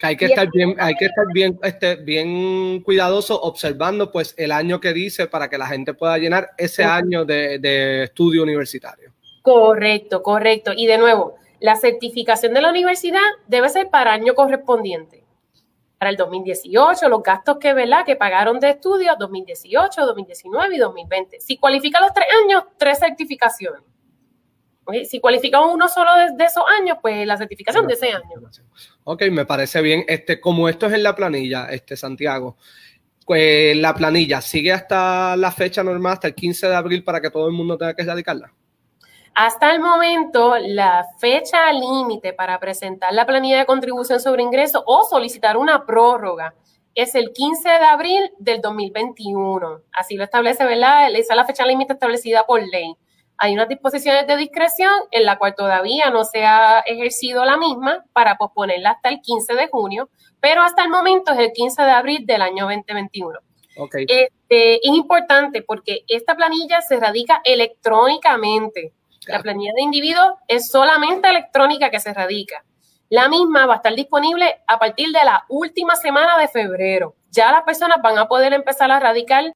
hay 0.01 0.17
que 0.17 0.25
estar 0.25 0.49
bien, 0.51 0.75
hay 0.79 0.95
que 0.95 1.05
estar 1.05 1.25
bien, 1.33 1.59
este, 1.63 1.95
bien 1.95 2.81
cuidadoso 2.81 3.39
observando 3.41 4.11
pues 4.11 4.33
el 4.37 4.51
año 4.51 4.79
que 4.79 4.93
dice 4.93 5.27
para 5.27 5.49
que 5.49 5.57
la 5.57 5.67
gente 5.67 5.93
pueda 5.93 6.17
llenar 6.17 6.49
ese 6.57 6.83
año 6.83 7.25
de, 7.25 7.59
de 7.59 8.03
estudio 8.03 8.43
universitario. 8.43 9.11
Correcto, 9.41 10.21
correcto. 10.23 10.71
Y 10.75 10.87
de 10.87 10.97
nuevo, 10.97 11.35
la 11.59 11.75
certificación 11.75 12.53
de 12.53 12.61
la 12.61 12.69
universidad 12.69 13.19
debe 13.47 13.69
ser 13.69 13.89
para 13.89 14.13
año 14.13 14.35
correspondiente 14.35 15.18
para 15.99 16.11
el 16.11 16.17
2018, 16.17 17.09
los 17.09 17.21
gastos 17.21 17.57
que, 17.57 17.73
¿verdad? 17.73 18.05
que 18.05 18.15
pagaron 18.15 18.57
de 18.59 18.69
estudio 18.69 19.15
2018, 19.19 20.05
2019 20.05 20.75
y 20.75 20.79
2020. 20.79 21.41
Si 21.41 21.57
cualifica 21.57 21.99
los 21.99 22.13
tres 22.13 22.27
años, 22.43 22.63
tres 22.77 22.99
certificaciones. 22.99 23.81
Si 25.07 25.19
cualifica 25.19 25.59
uno 25.59 25.87
solo 25.87 26.09
de, 26.35 26.43
esos 26.43 26.63
años, 26.79 26.97
pues 27.01 27.27
la 27.27 27.37
certificación 27.37 27.85
de 27.85 27.93
ese 27.93 28.11
año. 28.11 28.49
Ok, 29.03 29.23
me 29.29 29.45
parece 29.45 29.81
bien. 29.81 30.03
Este, 30.07 30.39
como 30.39 30.67
esto 30.67 30.87
es 30.87 30.93
en 30.93 31.03
la 31.03 31.15
planilla, 31.15 31.67
este 31.69 31.95
Santiago, 31.95 32.57
pues 33.25 33.77
la 33.77 33.93
planilla 33.93 34.41
sigue 34.41 34.71
hasta 34.71 35.35
la 35.35 35.51
fecha 35.51 35.83
normal, 35.83 36.13
hasta 36.13 36.29
el 36.29 36.33
15 36.33 36.69
de 36.69 36.75
abril, 36.75 37.03
para 37.03 37.21
que 37.21 37.29
todo 37.29 37.45
el 37.45 37.53
mundo 37.53 37.77
tenga 37.77 37.93
que 37.93 38.03
dedicarla. 38.03 38.51
Hasta 39.33 39.71
el 39.71 39.79
momento, 39.79 40.57
la 40.57 41.05
fecha 41.17 41.71
límite 41.71 42.33
para 42.33 42.59
presentar 42.59 43.13
la 43.13 43.25
planilla 43.25 43.59
de 43.59 43.65
contribución 43.65 44.19
sobre 44.19 44.43
ingresos 44.43 44.83
o 44.85 45.03
solicitar 45.03 45.57
una 45.57 45.85
prórroga 45.85 46.53
es 46.95 47.15
el 47.15 47.31
15 47.31 47.69
de 47.69 47.75
abril 47.75 48.31
del 48.39 48.61
2021. 48.61 49.81
Así 49.93 50.15
lo 50.15 50.23
establece, 50.23 50.65
¿verdad? 50.65 51.09
Esa 51.11 51.33
es 51.33 51.37
la 51.37 51.45
fecha 51.45 51.65
límite 51.65 51.93
establecida 51.93 52.45
por 52.45 52.61
ley. 52.61 52.93
Hay 53.37 53.53
unas 53.53 53.69
disposiciones 53.69 54.27
de 54.27 54.35
discreción 54.35 54.91
en 55.11 55.23
la 55.23 55.37
cual 55.37 55.55
todavía 55.55 56.09
no 56.09 56.25
se 56.25 56.45
ha 56.45 56.79
ejercido 56.79 57.45
la 57.45 57.55
misma 57.55 58.03
para 58.11 58.35
posponerla 58.35 58.91
hasta 58.91 59.07
el 59.07 59.21
15 59.21 59.53
de 59.53 59.67
junio, 59.69 60.09
pero 60.41 60.61
hasta 60.61 60.83
el 60.83 60.89
momento 60.89 61.31
es 61.31 61.39
el 61.39 61.53
15 61.53 61.83
de 61.83 61.91
abril 61.91 62.25
del 62.25 62.41
año 62.41 62.65
2021. 62.65 63.39
Okay. 63.77 64.05
Este, 64.09 64.75
es 64.85 64.93
importante 64.93 65.61
porque 65.61 66.03
esta 66.09 66.35
planilla 66.35 66.81
se 66.81 66.99
radica 66.99 67.39
electrónicamente. 67.45 68.91
La 69.29 69.41
planilla 69.41 69.71
de 69.75 69.83
individuos 69.83 70.33
es 70.47 70.69
solamente 70.69 71.29
electrónica 71.29 71.91
que 71.91 71.99
se 71.99 72.13
radica. 72.13 72.63
La 73.09 73.29
misma 73.29 73.67
va 73.67 73.73
a 73.73 73.77
estar 73.77 73.95
disponible 73.95 74.45
a 74.67 74.79
partir 74.79 75.07
de 75.07 75.23
la 75.23 75.45
última 75.49 75.95
semana 75.95 76.37
de 76.39 76.47
febrero. 76.47 77.15
Ya 77.31 77.51
las 77.51 77.61
personas 77.61 77.99
van 78.01 78.17
a 78.17 78.27
poder 78.27 78.53
empezar 78.53 78.89
a 78.91 78.99
radicar. 78.99 79.51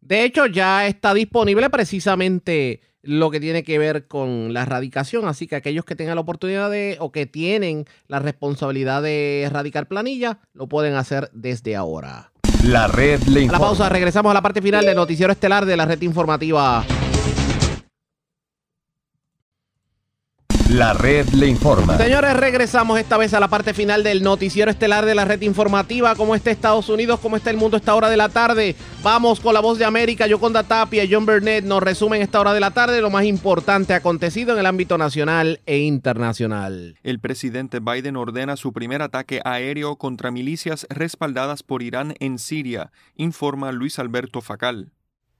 De 0.00 0.24
hecho, 0.24 0.46
ya 0.46 0.86
está 0.86 1.12
disponible 1.12 1.68
precisamente 1.68 2.80
lo 3.02 3.30
que 3.30 3.40
tiene 3.40 3.62
que 3.62 3.78
ver 3.78 4.06
con 4.06 4.54
la 4.54 4.64
radicación. 4.64 5.28
Así 5.28 5.46
que 5.46 5.56
aquellos 5.56 5.84
que 5.84 5.96
tengan 5.96 6.14
la 6.14 6.22
oportunidad 6.22 6.70
de 6.70 6.96
o 7.00 7.12
que 7.12 7.26
tienen 7.26 7.84
la 8.06 8.20
responsabilidad 8.20 9.02
de 9.02 9.48
radicar 9.50 9.86
planilla, 9.86 10.38
lo 10.54 10.66
pueden 10.66 10.94
hacer 10.94 11.30
desde 11.32 11.76
ahora. 11.76 12.32
La 12.64 12.86
red 12.88 13.22
le 13.24 13.42
informa. 13.42 13.56
A 13.56 13.60
la 13.60 13.66
pausa, 13.66 13.88
regresamos 13.88 14.30
a 14.30 14.34
la 14.34 14.42
parte 14.42 14.62
final 14.62 14.84
del 14.84 14.96
noticiero 14.96 15.32
estelar 15.32 15.66
de 15.66 15.76
la 15.76 15.86
red 15.86 16.00
informativa. 16.02 16.84
La 20.70 20.92
red 20.92 21.28
le 21.30 21.48
informa. 21.48 21.96
Señores, 21.96 22.36
regresamos 22.36 22.96
esta 23.00 23.16
vez 23.16 23.34
a 23.34 23.40
la 23.40 23.48
parte 23.48 23.74
final 23.74 24.04
del 24.04 24.22
noticiero 24.22 24.70
estelar 24.70 25.04
de 25.04 25.16
la 25.16 25.24
red 25.24 25.42
informativa. 25.42 26.14
¿Cómo 26.14 26.36
está 26.36 26.52
Estados 26.52 26.88
Unidos? 26.88 27.18
¿Cómo 27.18 27.36
está 27.36 27.50
el 27.50 27.56
mundo 27.56 27.76
a 27.76 27.80
esta 27.80 27.92
hora 27.92 28.08
de 28.08 28.16
la 28.16 28.28
tarde? 28.28 28.76
Vamos 29.02 29.40
con 29.40 29.52
la 29.52 29.58
voz 29.58 29.78
de 29.78 29.84
América. 29.84 30.28
Yoconda 30.28 30.62
Tapia 30.62 31.02
y 31.02 31.12
John 31.12 31.26
Burnett 31.26 31.64
nos 31.64 31.82
resumen 31.82 32.22
esta 32.22 32.38
hora 32.38 32.54
de 32.54 32.60
la 32.60 32.70
tarde 32.70 33.00
lo 33.00 33.10
más 33.10 33.24
importante 33.24 33.94
acontecido 33.94 34.52
en 34.52 34.60
el 34.60 34.66
ámbito 34.66 34.96
nacional 34.96 35.60
e 35.66 35.78
internacional. 35.78 36.96
El 37.02 37.18
presidente 37.18 37.80
Biden 37.80 38.16
ordena 38.16 38.56
su 38.56 38.72
primer 38.72 39.02
ataque 39.02 39.40
aéreo 39.44 39.96
contra 39.96 40.30
milicias 40.30 40.86
respaldadas 40.88 41.64
por 41.64 41.82
Irán 41.82 42.14
en 42.20 42.38
Siria, 42.38 42.92
informa 43.16 43.72
Luis 43.72 43.98
Alberto 43.98 44.40
Facal. 44.40 44.92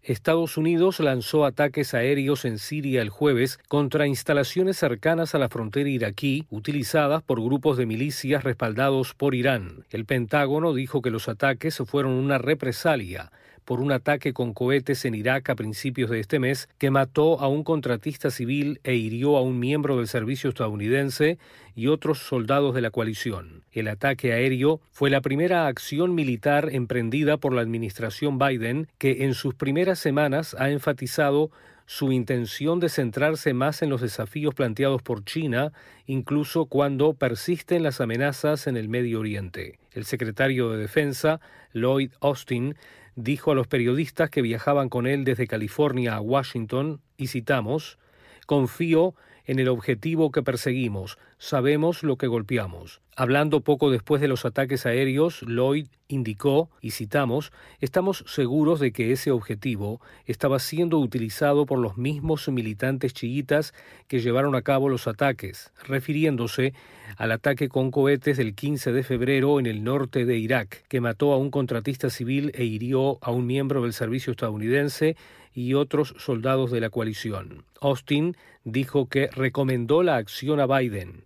Estados 0.02 0.56
Unidos 0.56 0.98
lanzó 0.98 1.44
ataques 1.44 1.92
aéreos 1.92 2.46
en 2.46 2.58
Siria 2.58 3.02
el 3.02 3.10
jueves 3.10 3.58
contra 3.68 4.06
instalaciones 4.06 4.78
cercanas 4.78 5.34
a 5.34 5.38
la 5.38 5.50
frontera 5.50 5.90
iraquí 5.90 6.46
utilizadas 6.48 7.22
por 7.22 7.42
grupos 7.42 7.76
de 7.76 7.84
milicias 7.84 8.42
respaldados 8.42 9.12
por 9.12 9.34
Irán. 9.34 9.84
El 9.90 10.06
Pentágono 10.06 10.72
dijo 10.72 11.02
que 11.02 11.10
los 11.10 11.28
ataques 11.28 11.82
fueron 11.84 12.12
una 12.12 12.38
represalia 12.38 13.30
por 13.70 13.80
un 13.80 13.92
ataque 13.92 14.32
con 14.32 14.52
cohetes 14.52 15.04
en 15.04 15.14
Irak 15.14 15.48
a 15.48 15.54
principios 15.54 16.10
de 16.10 16.18
este 16.18 16.40
mes 16.40 16.68
que 16.76 16.90
mató 16.90 17.38
a 17.38 17.46
un 17.46 17.62
contratista 17.62 18.30
civil 18.30 18.80
e 18.82 18.96
hirió 18.96 19.36
a 19.36 19.42
un 19.42 19.60
miembro 19.60 19.96
del 19.96 20.08
servicio 20.08 20.50
estadounidense 20.50 21.38
y 21.76 21.86
otros 21.86 22.18
soldados 22.18 22.74
de 22.74 22.80
la 22.80 22.90
coalición. 22.90 23.62
El 23.70 23.86
ataque 23.86 24.32
aéreo 24.32 24.80
fue 24.90 25.08
la 25.08 25.20
primera 25.20 25.68
acción 25.68 26.16
militar 26.16 26.70
emprendida 26.72 27.36
por 27.36 27.52
la 27.52 27.60
administración 27.60 28.40
Biden 28.40 28.88
que 28.98 29.22
en 29.22 29.34
sus 29.34 29.54
primeras 29.54 30.00
semanas 30.00 30.56
ha 30.58 30.70
enfatizado 30.70 31.52
su 31.86 32.10
intención 32.10 32.80
de 32.80 32.88
centrarse 32.88 33.52
más 33.52 33.82
en 33.82 33.90
los 33.90 34.00
desafíos 34.00 34.54
planteados 34.54 35.02
por 35.02 35.24
China, 35.24 35.72
incluso 36.06 36.66
cuando 36.66 37.14
persisten 37.14 37.84
las 37.84 38.00
amenazas 38.00 38.66
en 38.66 38.76
el 38.76 38.88
Medio 38.88 39.20
Oriente. 39.20 39.78
El 39.92 40.04
secretario 40.04 40.70
de 40.70 40.78
Defensa, 40.78 41.40
Lloyd 41.72 42.12
Austin, 42.20 42.76
dijo 43.22 43.52
a 43.52 43.54
los 43.54 43.66
periodistas 43.66 44.30
que 44.30 44.42
viajaban 44.42 44.88
con 44.88 45.06
él 45.06 45.24
desde 45.24 45.46
California 45.46 46.16
a 46.16 46.20
Washington, 46.20 47.00
y 47.16 47.28
citamos, 47.28 47.98
Confío 48.46 49.14
en 49.50 49.58
el 49.58 49.68
objetivo 49.68 50.30
que 50.30 50.44
perseguimos, 50.44 51.18
sabemos 51.36 52.04
lo 52.04 52.16
que 52.16 52.28
golpeamos. 52.28 53.00
Hablando 53.16 53.62
poco 53.62 53.90
después 53.90 54.22
de 54.22 54.28
los 54.28 54.44
ataques 54.44 54.86
aéreos, 54.86 55.42
Lloyd 55.42 55.88
indicó, 56.06 56.70
y 56.80 56.92
citamos, 56.92 57.50
estamos 57.80 58.22
seguros 58.28 58.78
de 58.78 58.92
que 58.92 59.10
ese 59.10 59.32
objetivo 59.32 60.00
estaba 60.24 60.60
siendo 60.60 61.00
utilizado 61.00 61.66
por 61.66 61.80
los 61.80 61.96
mismos 61.96 62.48
militantes 62.48 63.12
chiitas 63.12 63.74
que 64.06 64.20
llevaron 64.20 64.54
a 64.54 64.62
cabo 64.62 64.88
los 64.88 65.08
ataques, 65.08 65.72
refiriéndose 65.84 66.72
al 67.16 67.32
ataque 67.32 67.68
con 67.68 67.90
cohetes 67.90 68.36
del 68.36 68.54
15 68.54 68.92
de 68.92 69.02
febrero 69.02 69.58
en 69.58 69.66
el 69.66 69.82
norte 69.82 70.26
de 70.26 70.38
Irak, 70.38 70.84
que 70.86 71.00
mató 71.00 71.32
a 71.32 71.38
un 71.38 71.50
contratista 71.50 72.08
civil 72.08 72.52
e 72.54 72.62
hirió 72.62 73.18
a 73.20 73.32
un 73.32 73.48
miembro 73.48 73.82
del 73.82 73.94
servicio 73.94 74.30
estadounidense 74.30 75.16
y 75.52 75.74
otros 75.74 76.14
soldados 76.18 76.70
de 76.70 76.80
la 76.80 76.90
coalición. 76.90 77.64
Austin 77.80 78.36
dijo 78.64 79.08
que 79.08 79.28
recomendó 79.28 80.02
la 80.02 80.16
acción 80.16 80.60
a 80.60 80.66
Biden. 80.66 81.24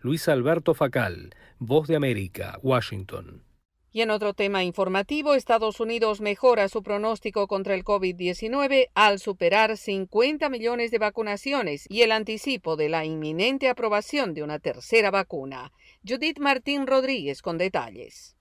Luis 0.00 0.28
Alberto 0.28 0.72
Facal, 0.74 1.34
Voz 1.58 1.88
de 1.88 1.96
América, 1.96 2.58
Washington. 2.62 3.42
Y 3.92 4.02
en 4.02 4.10
otro 4.10 4.34
tema 4.34 4.62
informativo, 4.62 5.34
Estados 5.34 5.80
Unidos 5.80 6.20
mejora 6.20 6.68
su 6.68 6.82
pronóstico 6.82 7.48
contra 7.48 7.74
el 7.74 7.84
COVID-19 7.84 8.90
al 8.94 9.18
superar 9.18 9.76
50 9.76 10.48
millones 10.48 10.92
de 10.92 10.98
vacunaciones 10.98 11.86
y 11.88 12.02
el 12.02 12.12
anticipo 12.12 12.76
de 12.76 12.88
la 12.88 13.04
inminente 13.04 13.68
aprobación 13.68 14.32
de 14.32 14.44
una 14.44 14.60
tercera 14.60 15.10
vacuna. 15.10 15.72
Judith 16.06 16.38
Martín 16.38 16.86
Rodríguez 16.86 17.42
con 17.42 17.58
detalles. 17.58 18.36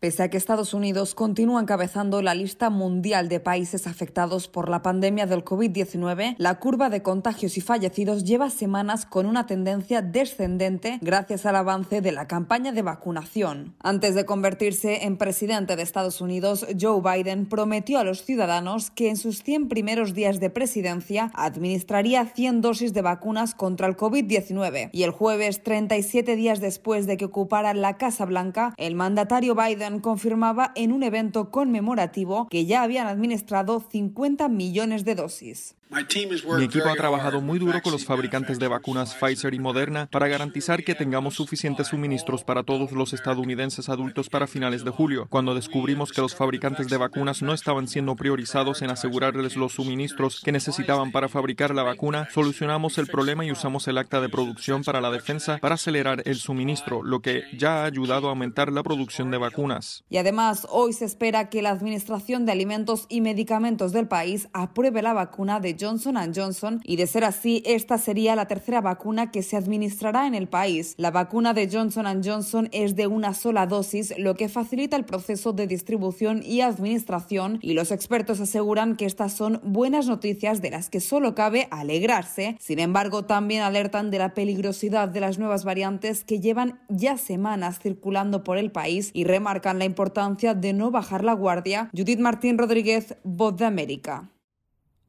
Pese 0.00 0.22
a 0.22 0.30
que 0.30 0.38
Estados 0.38 0.72
Unidos 0.72 1.14
continúa 1.14 1.60
encabezando 1.60 2.22
la 2.22 2.34
lista 2.34 2.70
mundial 2.70 3.28
de 3.28 3.38
países 3.38 3.86
afectados 3.86 4.48
por 4.48 4.70
la 4.70 4.80
pandemia 4.80 5.26
del 5.26 5.44
COVID-19, 5.44 6.36
la 6.38 6.58
curva 6.58 6.88
de 6.88 7.02
contagios 7.02 7.58
y 7.58 7.60
fallecidos 7.60 8.24
lleva 8.24 8.48
semanas 8.48 9.04
con 9.04 9.26
una 9.26 9.44
tendencia 9.44 10.00
descendente 10.00 10.98
gracias 11.02 11.44
al 11.44 11.56
avance 11.56 12.00
de 12.00 12.12
la 12.12 12.26
campaña 12.26 12.72
de 12.72 12.80
vacunación. 12.80 13.74
Antes 13.82 14.14
de 14.14 14.24
convertirse 14.24 15.04
en 15.04 15.18
presidente 15.18 15.76
de 15.76 15.82
Estados 15.82 16.22
Unidos, 16.22 16.66
Joe 16.80 17.02
Biden 17.02 17.44
prometió 17.44 17.98
a 17.98 18.04
los 18.04 18.24
ciudadanos 18.24 18.90
que 18.90 19.10
en 19.10 19.18
sus 19.18 19.42
100 19.42 19.68
primeros 19.68 20.14
días 20.14 20.40
de 20.40 20.48
presidencia 20.48 21.30
administraría 21.34 22.24
100 22.24 22.62
dosis 22.62 22.94
de 22.94 23.02
vacunas 23.02 23.54
contra 23.54 23.86
el 23.86 23.98
COVID-19. 23.98 24.88
Y 24.92 25.02
el 25.02 25.10
jueves, 25.10 25.62
37 25.62 26.36
días 26.36 26.60
después 26.60 27.06
de 27.06 27.18
que 27.18 27.26
ocupara 27.26 27.74
la 27.74 27.98
Casa 27.98 28.24
Blanca, 28.24 28.72
el 28.78 28.94
mandatario 28.94 29.54
Biden 29.54 29.89
confirmaba 29.98 30.72
en 30.76 30.92
un 30.92 31.02
evento 31.02 31.50
conmemorativo 31.50 32.46
que 32.48 32.66
ya 32.66 32.82
habían 32.82 33.08
administrado 33.08 33.80
50 33.80 34.48
millones 34.48 35.04
de 35.04 35.16
dosis. 35.16 35.74
Mi 35.90 36.64
equipo 36.64 36.88
ha 36.88 36.94
trabajado 36.94 37.40
muy 37.40 37.58
duro 37.58 37.82
con 37.82 37.90
los 37.90 38.04
fabricantes 38.04 38.60
de 38.60 38.68
vacunas 38.68 39.16
Pfizer 39.16 39.54
y 39.54 39.58
Moderna 39.58 40.08
para 40.10 40.28
garantizar 40.28 40.84
que 40.84 40.94
tengamos 40.94 41.34
suficientes 41.34 41.88
suministros 41.88 42.44
para 42.44 42.62
todos 42.62 42.92
los 42.92 43.12
estadounidenses 43.12 43.88
adultos 43.88 44.28
para 44.28 44.46
finales 44.46 44.84
de 44.84 44.92
julio. 44.92 45.26
Cuando 45.28 45.52
descubrimos 45.52 46.12
que 46.12 46.20
los 46.20 46.36
fabricantes 46.36 46.86
de 46.88 46.96
vacunas 46.96 47.42
no 47.42 47.52
estaban 47.52 47.88
siendo 47.88 48.14
priorizados 48.14 48.82
en 48.82 48.90
asegurarles 48.90 49.56
los 49.56 49.72
suministros 49.72 50.40
que 50.44 50.52
necesitaban 50.52 51.10
para 51.10 51.28
fabricar 51.28 51.74
la 51.74 51.82
vacuna, 51.82 52.28
solucionamos 52.32 52.96
el 52.98 53.08
problema 53.08 53.44
y 53.44 53.50
usamos 53.50 53.88
el 53.88 53.98
acta 53.98 54.20
de 54.20 54.28
producción 54.28 54.84
para 54.84 55.00
la 55.00 55.10
defensa 55.10 55.58
para 55.58 55.74
acelerar 55.74 56.22
el 56.24 56.36
suministro, 56.36 57.02
lo 57.02 57.20
que 57.20 57.42
ya 57.58 57.82
ha 57.82 57.86
ayudado 57.86 58.28
a 58.28 58.30
aumentar 58.30 58.70
la 58.70 58.84
producción 58.84 59.32
de 59.32 59.38
vacunas. 59.38 60.04
Y 60.08 60.18
además, 60.18 60.68
hoy 60.70 60.92
se 60.92 61.04
espera 61.04 61.48
que 61.48 61.62
la 61.62 61.70
Administración 61.70 62.46
de 62.46 62.52
Alimentos 62.52 63.06
y 63.08 63.22
Medicamentos 63.22 63.90
del 63.90 64.06
país 64.06 64.48
apruebe 64.52 65.02
la 65.02 65.14
vacuna 65.14 65.58
de 65.58 65.79
Johnson 65.80 66.16
Johnson 66.34 66.80
y 66.84 66.96
de 66.96 67.06
ser 67.06 67.24
así, 67.24 67.62
esta 67.64 67.98
sería 67.98 68.36
la 68.36 68.46
tercera 68.46 68.80
vacuna 68.80 69.30
que 69.30 69.42
se 69.42 69.56
administrará 69.56 70.26
en 70.26 70.34
el 70.34 70.48
país. 70.48 70.94
La 70.96 71.10
vacuna 71.10 71.54
de 71.54 71.68
Johnson 71.70 72.22
Johnson 72.22 72.68
es 72.72 72.96
de 72.96 73.06
una 73.06 73.34
sola 73.34 73.66
dosis, 73.66 74.12
lo 74.18 74.34
que 74.34 74.48
facilita 74.48 74.96
el 74.96 75.04
proceso 75.04 75.52
de 75.52 75.66
distribución 75.66 76.42
y 76.44 76.60
administración 76.60 77.58
y 77.62 77.74
los 77.74 77.90
expertos 77.90 78.40
aseguran 78.40 78.96
que 78.96 79.06
estas 79.06 79.32
son 79.32 79.60
buenas 79.62 80.06
noticias 80.06 80.60
de 80.60 80.70
las 80.70 80.90
que 80.90 81.00
solo 81.00 81.34
cabe 81.34 81.68
alegrarse. 81.70 82.56
Sin 82.60 82.78
embargo, 82.78 83.24
también 83.24 83.62
alertan 83.62 84.10
de 84.10 84.18
la 84.18 84.34
peligrosidad 84.34 85.08
de 85.08 85.20
las 85.20 85.38
nuevas 85.38 85.64
variantes 85.64 86.24
que 86.24 86.40
llevan 86.40 86.80
ya 86.88 87.16
semanas 87.16 87.78
circulando 87.80 88.44
por 88.44 88.58
el 88.58 88.70
país 88.70 89.10
y 89.12 89.24
remarcan 89.24 89.78
la 89.78 89.84
importancia 89.84 90.54
de 90.54 90.72
no 90.72 90.90
bajar 90.90 91.24
la 91.24 91.32
guardia. 91.32 91.90
Judith 91.96 92.20
Martín 92.20 92.58
Rodríguez, 92.58 93.16
Voz 93.24 93.56
de 93.56 93.64
América 93.64 94.30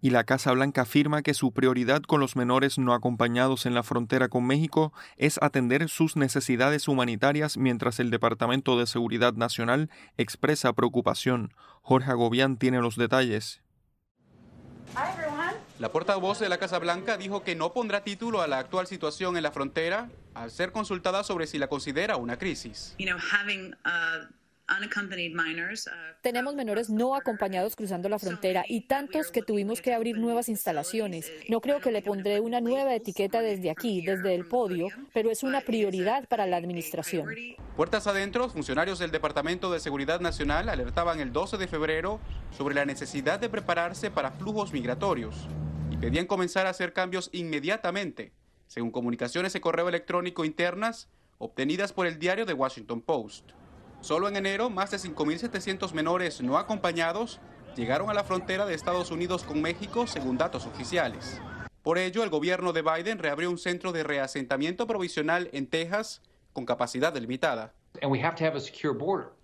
y 0.01 0.09
la 0.09 0.23
Casa 0.23 0.51
Blanca 0.51 0.81
afirma 0.81 1.21
que 1.21 1.33
su 1.33 1.51
prioridad 1.51 2.01
con 2.01 2.19
los 2.19 2.35
menores 2.35 2.77
no 2.77 2.93
acompañados 2.93 3.65
en 3.65 3.73
la 3.75 3.83
frontera 3.83 4.27
con 4.27 4.45
México 4.45 4.91
es 5.17 5.39
atender 5.41 5.87
sus 5.87 6.15
necesidades 6.15 6.87
humanitarias 6.87 7.57
mientras 7.57 7.99
el 7.99 8.09
Departamento 8.09 8.77
de 8.77 8.87
Seguridad 8.87 9.33
Nacional 9.33 9.89
expresa 10.17 10.73
preocupación. 10.73 11.53
Jorge 11.81 12.11
Agobián 12.11 12.57
tiene 12.57 12.81
los 12.81 12.95
detalles. 12.95 13.61
La 15.79 15.91
portavoz 15.91 16.39
de 16.39 16.49
la 16.49 16.57
Casa 16.57 16.79
Blanca 16.79 17.17
dijo 17.17 17.43
que 17.43 17.55
no 17.55 17.73
pondrá 17.73 18.03
título 18.03 18.41
a 18.41 18.47
la 18.47 18.59
actual 18.59 18.87
situación 18.87 19.37
en 19.37 19.43
la 19.43 19.51
frontera 19.51 20.09
al 20.33 20.51
ser 20.51 20.71
consultada 20.71 21.23
sobre 21.23 21.47
si 21.47 21.57
la 21.57 21.67
considera 21.67 22.17
una 22.17 22.37
crisis. 22.37 22.95
Uh, 22.99 24.40
Tenemos 26.21 26.55
menores 26.55 26.89
no 26.89 27.15
acompañados 27.15 27.75
cruzando 27.75 28.07
la 28.07 28.19
frontera 28.19 28.63
y 28.67 28.81
tantos 28.87 29.31
que 29.31 29.41
tuvimos 29.41 29.81
que 29.81 29.93
abrir 29.93 30.17
nuevas 30.17 30.49
instalaciones. 30.49 31.31
No 31.49 31.59
creo 31.59 31.81
que 31.81 31.91
le 31.91 32.01
pondré 32.01 32.39
una 32.39 32.61
nueva 32.61 32.95
etiqueta 32.95 33.41
desde 33.41 33.69
aquí, 33.69 34.01
desde 34.01 34.33
el 34.33 34.45
podio, 34.45 34.87
pero 35.13 35.29
es 35.29 35.43
una 35.43 35.61
prioridad 35.61 36.27
para 36.27 36.47
la 36.47 36.57
administración. 36.57 37.27
Puertas 37.75 38.07
adentro, 38.07 38.49
funcionarios 38.49 38.99
del 38.99 39.11
Departamento 39.11 39.71
de 39.71 39.79
Seguridad 39.79 40.19
Nacional 40.21 40.69
alertaban 40.69 41.19
el 41.19 41.33
12 41.33 41.57
de 41.57 41.67
febrero 41.67 42.19
sobre 42.51 42.75
la 42.75 42.85
necesidad 42.85 43.39
de 43.39 43.49
prepararse 43.49 44.11
para 44.11 44.31
flujos 44.31 44.71
migratorios 44.71 45.47
y 45.89 45.97
pedían 45.97 46.27
comenzar 46.27 46.67
a 46.67 46.69
hacer 46.69 46.93
cambios 46.93 47.29
inmediatamente, 47.33 48.31
según 48.67 48.91
comunicaciones 48.91 49.53
de 49.53 49.61
correo 49.61 49.89
electrónico 49.89 50.45
internas 50.45 51.09
obtenidas 51.39 51.91
por 51.91 52.07
el 52.07 52.19
diario 52.19 52.45
The 52.45 52.53
Washington 52.53 53.01
Post. 53.01 53.51
Solo 54.01 54.27
en 54.27 54.35
enero, 54.35 54.71
más 54.71 54.89
de 54.89 54.97
5.700 54.97 55.93
menores 55.93 56.41
no 56.41 56.57
acompañados 56.57 57.39
llegaron 57.75 58.09
a 58.09 58.13
la 58.13 58.23
frontera 58.23 58.65
de 58.65 58.73
Estados 58.73 59.11
Unidos 59.11 59.43
con 59.43 59.61
México, 59.61 60.07
según 60.07 60.37
datos 60.37 60.65
oficiales. 60.65 61.39
Por 61.83 61.97
ello, 61.97 62.23
el 62.23 62.29
gobierno 62.31 62.73
de 62.73 62.81
Biden 62.81 63.19
reabrió 63.19 63.49
un 63.49 63.59
centro 63.59 63.91
de 63.91 64.03
reasentamiento 64.03 64.87
provisional 64.87 65.49
en 65.53 65.67
Texas 65.67 66.21
con 66.51 66.65
capacidad 66.65 67.13
delimitada. 67.13 67.73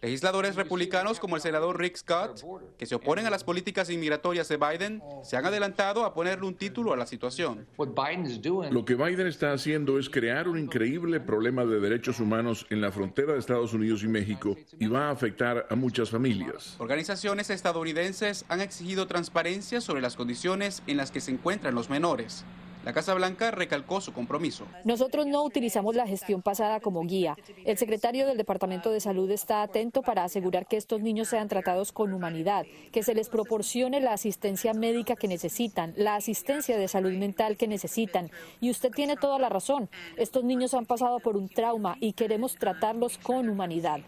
Legisladores 0.01 0.55
republicanos 0.55 1.19
como 1.19 1.35
el 1.35 1.41
senador 1.41 1.79
Rick 1.79 1.97
Scott, 1.97 2.43
que 2.77 2.85
se 2.85 2.95
oponen 2.95 3.27
a 3.27 3.29
las 3.29 3.43
políticas 3.43 3.89
inmigratorias 3.89 4.47
de 4.49 4.57
Biden, 4.57 5.03
se 5.23 5.37
han 5.37 5.45
adelantado 5.45 6.05
a 6.05 6.13
ponerle 6.13 6.47
un 6.47 6.55
título 6.55 6.91
a 6.91 6.97
la 6.97 7.05
situación. 7.05 7.67
Lo 7.77 8.85
que 8.85 8.95
Biden 8.95 9.27
está 9.27 9.53
haciendo 9.53 9.99
es 9.99 10.09
crear 10.09 10.47
un 10.47 10.57
increíble 10.57 11.19
problema 11.19 11.65
de 11.65 11.79
derechos 11.79 12.19
humanos 12.19 12.65
en 12.69 12.81
la 12.81 12.91
frontera 12.91 13.33
de 13.33 13.39
Estados 13.39 13.73
Unidos 13.73 14.03
y 14.03 14.07
México 14.07 14.57
y 14.79 14.87
va 14.87 15.09
a 15.09 15.11
afectar 15.11 15.67
a 15.69 15.75
muchas 15.75 16.09
familias. 16.09 16.75
Organizaciones 16.79 17.49
estadounidenses 17.49 18.45
han 18.49 18.61
exigido 18.61 19.07
transparencia 19.07 19.81
sobre 19.81 20.01
las 20.01 20.15
condiciones 20.15 20.81
en 20.87 20.97
las 20.97 21.11
que 21.11 21.21
se 21.21 21.31
encuentran 21.31 21.75
los 21.75 21.89
menores. 21.89 22.43
La 22.85 22.93
Casa 22.93 23.13
Blanca 23.13 23.51
recalcó 23.51 23.99
su 23.99 24.13
compromiso. 24.13 24.65
Nosotros 24.85 25.25
no 25.25 25.43
utilizamos 25.43 25.95
la 25.95 26.07
gestión 26.07 26.41
pasada 26.41 26.79
como 26.79 27.03
guía. 27.03 27.35
El 27.65 27.77
secretario 27.77 28.25
del 28.25 28.37
Departamento 28.37 28.91
de 28.91 28.99
Salud 28.99 29.29
está 29.31 29.61
atento 29.61 30.01
para 30.01 30.23
asegurar 30.23 30.67
que 30.67 30.77
estos 30.77 31.01
niños 31.01 31.27
sean 31.27 31.47
tratados 31.47 31.91
con 31.91 32.13
humanidad, 32.13 32.65
que 32.91 33.03
se 33.03 33.13
les 33.13 33.29
proporcione 33.29 33.99
la 33.99 34.13
asistencia 34.13 34.73
médica 34.73 35.15
que 35.15 35.27
necesitan, 35.27 35.93
la 35.97 36.15
asistencia 36.15 36.77
de 36.77 36.87
salud 36.87 37.11
mental 37.13 37.57
que 37.57 37.67
necesitan. 37.67 38.31
Y 38.61 38.71
usted 38.71 38.91
tiene 38.91 39.15
toda 39.17 39.37
la 39.37 39.49
razón. 39.49 39.89
Estos 40.15 40.43
niños 40.43 40.73
han 40.73 40.85
pasado 40.85 41.19
por 41.19 41.35
un 41.35 41.49
trauma 41.49 41.97
y 41.99 42.13
queremos 42.13 42.55
tratarlos 42.55 43.17
con 43.17 43.49
humanidad. 43.49 43.99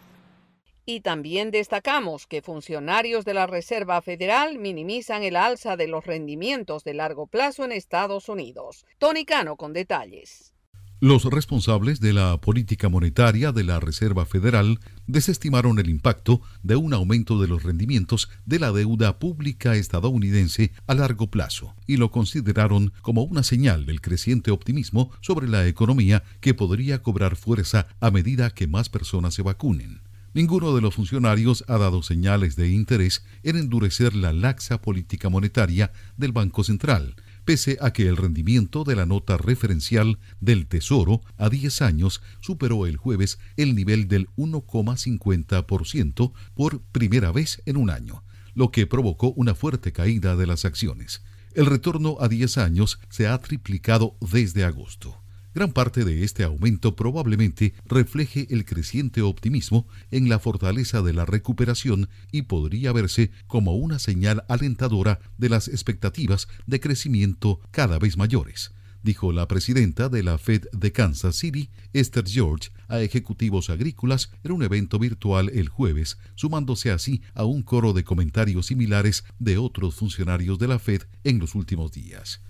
Y 0.92 1.02
también 1.02 1.52
destacamos 1.52 2.26
que 2.26 2.42
funcionarios 2.42 3.24
de 3.24 3.32
la 3.32 3.46
Reserva 3.46 4.02
Federal 4.02 4.58
minimizan 4.58 5.22
el 5.22 5.36
alza 5.36 5.76
de 5.76 5.86
los 5.86 6.04
rendimientos 6.04 6.82
de 6.82 6.94
largo 6.94 7.28
plazo 7.28 7.64
en 7.64 7.70
Estados 7.70 8.28
Unidos. 8.28 8.84
Tony 8.98 9.24
Cano 9.24 9.54
con 9.54 9.72
detalles. 9.72 10.52
Los 10.98 11.26
responsables 11.26 12.00
de 12.00 12.12
la 12.12 12.40
política 12.40 12.88
monetaria 12.88 13.52
de 13.52 13.62
la 13.62 13.78
Reserva 13.78 14.26
Federal 14.26 14.80
desestimaron 15.06 15.78
el 15.78 15.88
impacto 15.88 16.40
de 16.64 16.74
un 16.74 16.92
aumento 16.92 17.40
de 17.40 17.46
los 17.46 17.62
rendimientos 17.62 18.28
de 18.44 18.58
la 18.58 18.72
deuda 18.72 19.20
pública 19.20 19.76
estadounidense 19.76 20.72
a 20.88 20.94
largo 20.94 21.30
plazo 21.30 21.76
y 21.86 21.98
lo 21.98 22.10
consideraron 22.10 22.92
como 23.00 23.22
una 23.22 23.44
señal 23.44 23.86
del 23.86 24.00
creciente 24.00 24.50
optimismo 24.50 25.12
sobre 25.20 25.46
la 25.46 25.68
economía 25.68 26.24
que 26.40 26.52
podría 26.52 27.00
cobrar 27.00 27.36
fuerza 27.36 27.86
a 28.00 28.10
medida 28.10 28.50
que 28.50 28.66
más 28.66 28.88
personas 28.88 29.34
se 29.34 29.42
vacunen. 29.42 30.09
Ninguno 30.32 30.76
de 30.76 30.80
los 30.80 30.94
funcionarios 30.94 31.64
ha 31.66 31.76
dado 31.76 32.04
señales 32.04 32.54
de 32.54 32.70
interés 32.70 33.24
en 33.42 33.56
endurecer 33.56 34.14
la 34.14 34.32
laxa 34.32 34.80
política 34.80 35.28
monetaria 35.28 35.92
del 36.16 36.30
Banco 36.30 36.62
Central, 36.62 37.16
pese 37.44 37.78
a 37.80 37.92
que 37.92 38.06
el 38.06 38.16
rendimiento 38.16 38.84
de 38.84 38.94
la 38.94 39.06
nota 39.06 39.36
referencial 39.38 40.20
del 40.40 40.68
Tesoro 40.68 41.22
a 41.36 41.48
10 41.48 41.82
años 41.82 42.22
superó 42.40 42.86
el 42.86 42.96
jueves 42.96 43.40
el 43.56 43.74
nivel 43.74 44.06
del 44.06 44.28
1,50% 44.36 46.32
por 46.54 46.80
primera 46.80 47.32
vez 47.32 47.60
en 47.66 47.76
un 47.76 47.90
año, 47.90 48.22
lo 48.54 48.70
que 48.70 48.86
provocó 48.86 49.32
una 49.32 49.56
fuerte 49.56 49.90
caída 49.90 50.36
de 50.36 50.46
las 50.46 50.64
acciones. 50.64 51.22
El 51.54 51.66
retorno 51.66 52.18
a 52.20 52.28
10 52.28 52.56
años 52.58 53.00
se 53.08 53.26
ha 53.26 53.36
triplicado 53.38 54.16
desde 54.20 54.62
agosto. 54.62 55.20
Gran 55.52 55.72
parte 55.72 56.04
de 56.04 56.22
este 56.22 56.44
aumento 56.44 56.94
probablemente 56.94 57.74
refleje 57.84 58.46
el 58.50 58.64
creciente 58.64 59.20
optimismo 59.20 59.88
en 60.12 60.28
la 60.28 60.38
fortaleza 60.38 61.02
de 61.02 61.12
la 61.12 61.24
recuperación 61.24 62.08
y 62.30 62.42
podría 62.42 62.92
verse 62.92 63.32
como 63.48 63.74
una 63.74 63.98
señal 63.98 64.44
alentadora 64.48 65.18
de 65.38 65.48
las 65.48 65.66
expectativas 65.66 66.46
de 66.66 66.78
crecimiento 66.78 67.60
cada 67.72 67.98
vez 67.98 68.16
mayores, 68.16 68.70
dijo 69.02 69.32
la 69.32 69.48
presidenta 69.48 70.08
de 70.08 70.22
la 70.22 70.38
Fed 70.38 70.66
de 70.72 70.92
Kansas 70.92 71.34
City, 71.34 71.68
Esther 71.92 72.28
George, 72.28 72.70
a 72.86 73.00
ejecutivos 73.00 73.70
agrícolas 73.70 74.30
en 74.44 74.52
un 74.52 74.62
evento 74.62 75.00
virtual 75.00 75.50
el 75.52 75.68
jueves, 75.68 76.18
sumándose 76.36 76.92
así 76.92 77.22
a 77.34 77.44
un 77.44 77.62
coro 77.62 77.92
de 77.92 78.04
comentarios 78.04 78.66
similares 78.66 79.24
de 79.40 79.58
otros 79.58 79.96
funcionarios 79.96 80.60
de 80.60 80.68
la 80.68 80.78
Fed 80.78 81.02
en 81.24 81.40
los 81.40 81.56
últimos 81.56 81.90
días. 81.90 82.40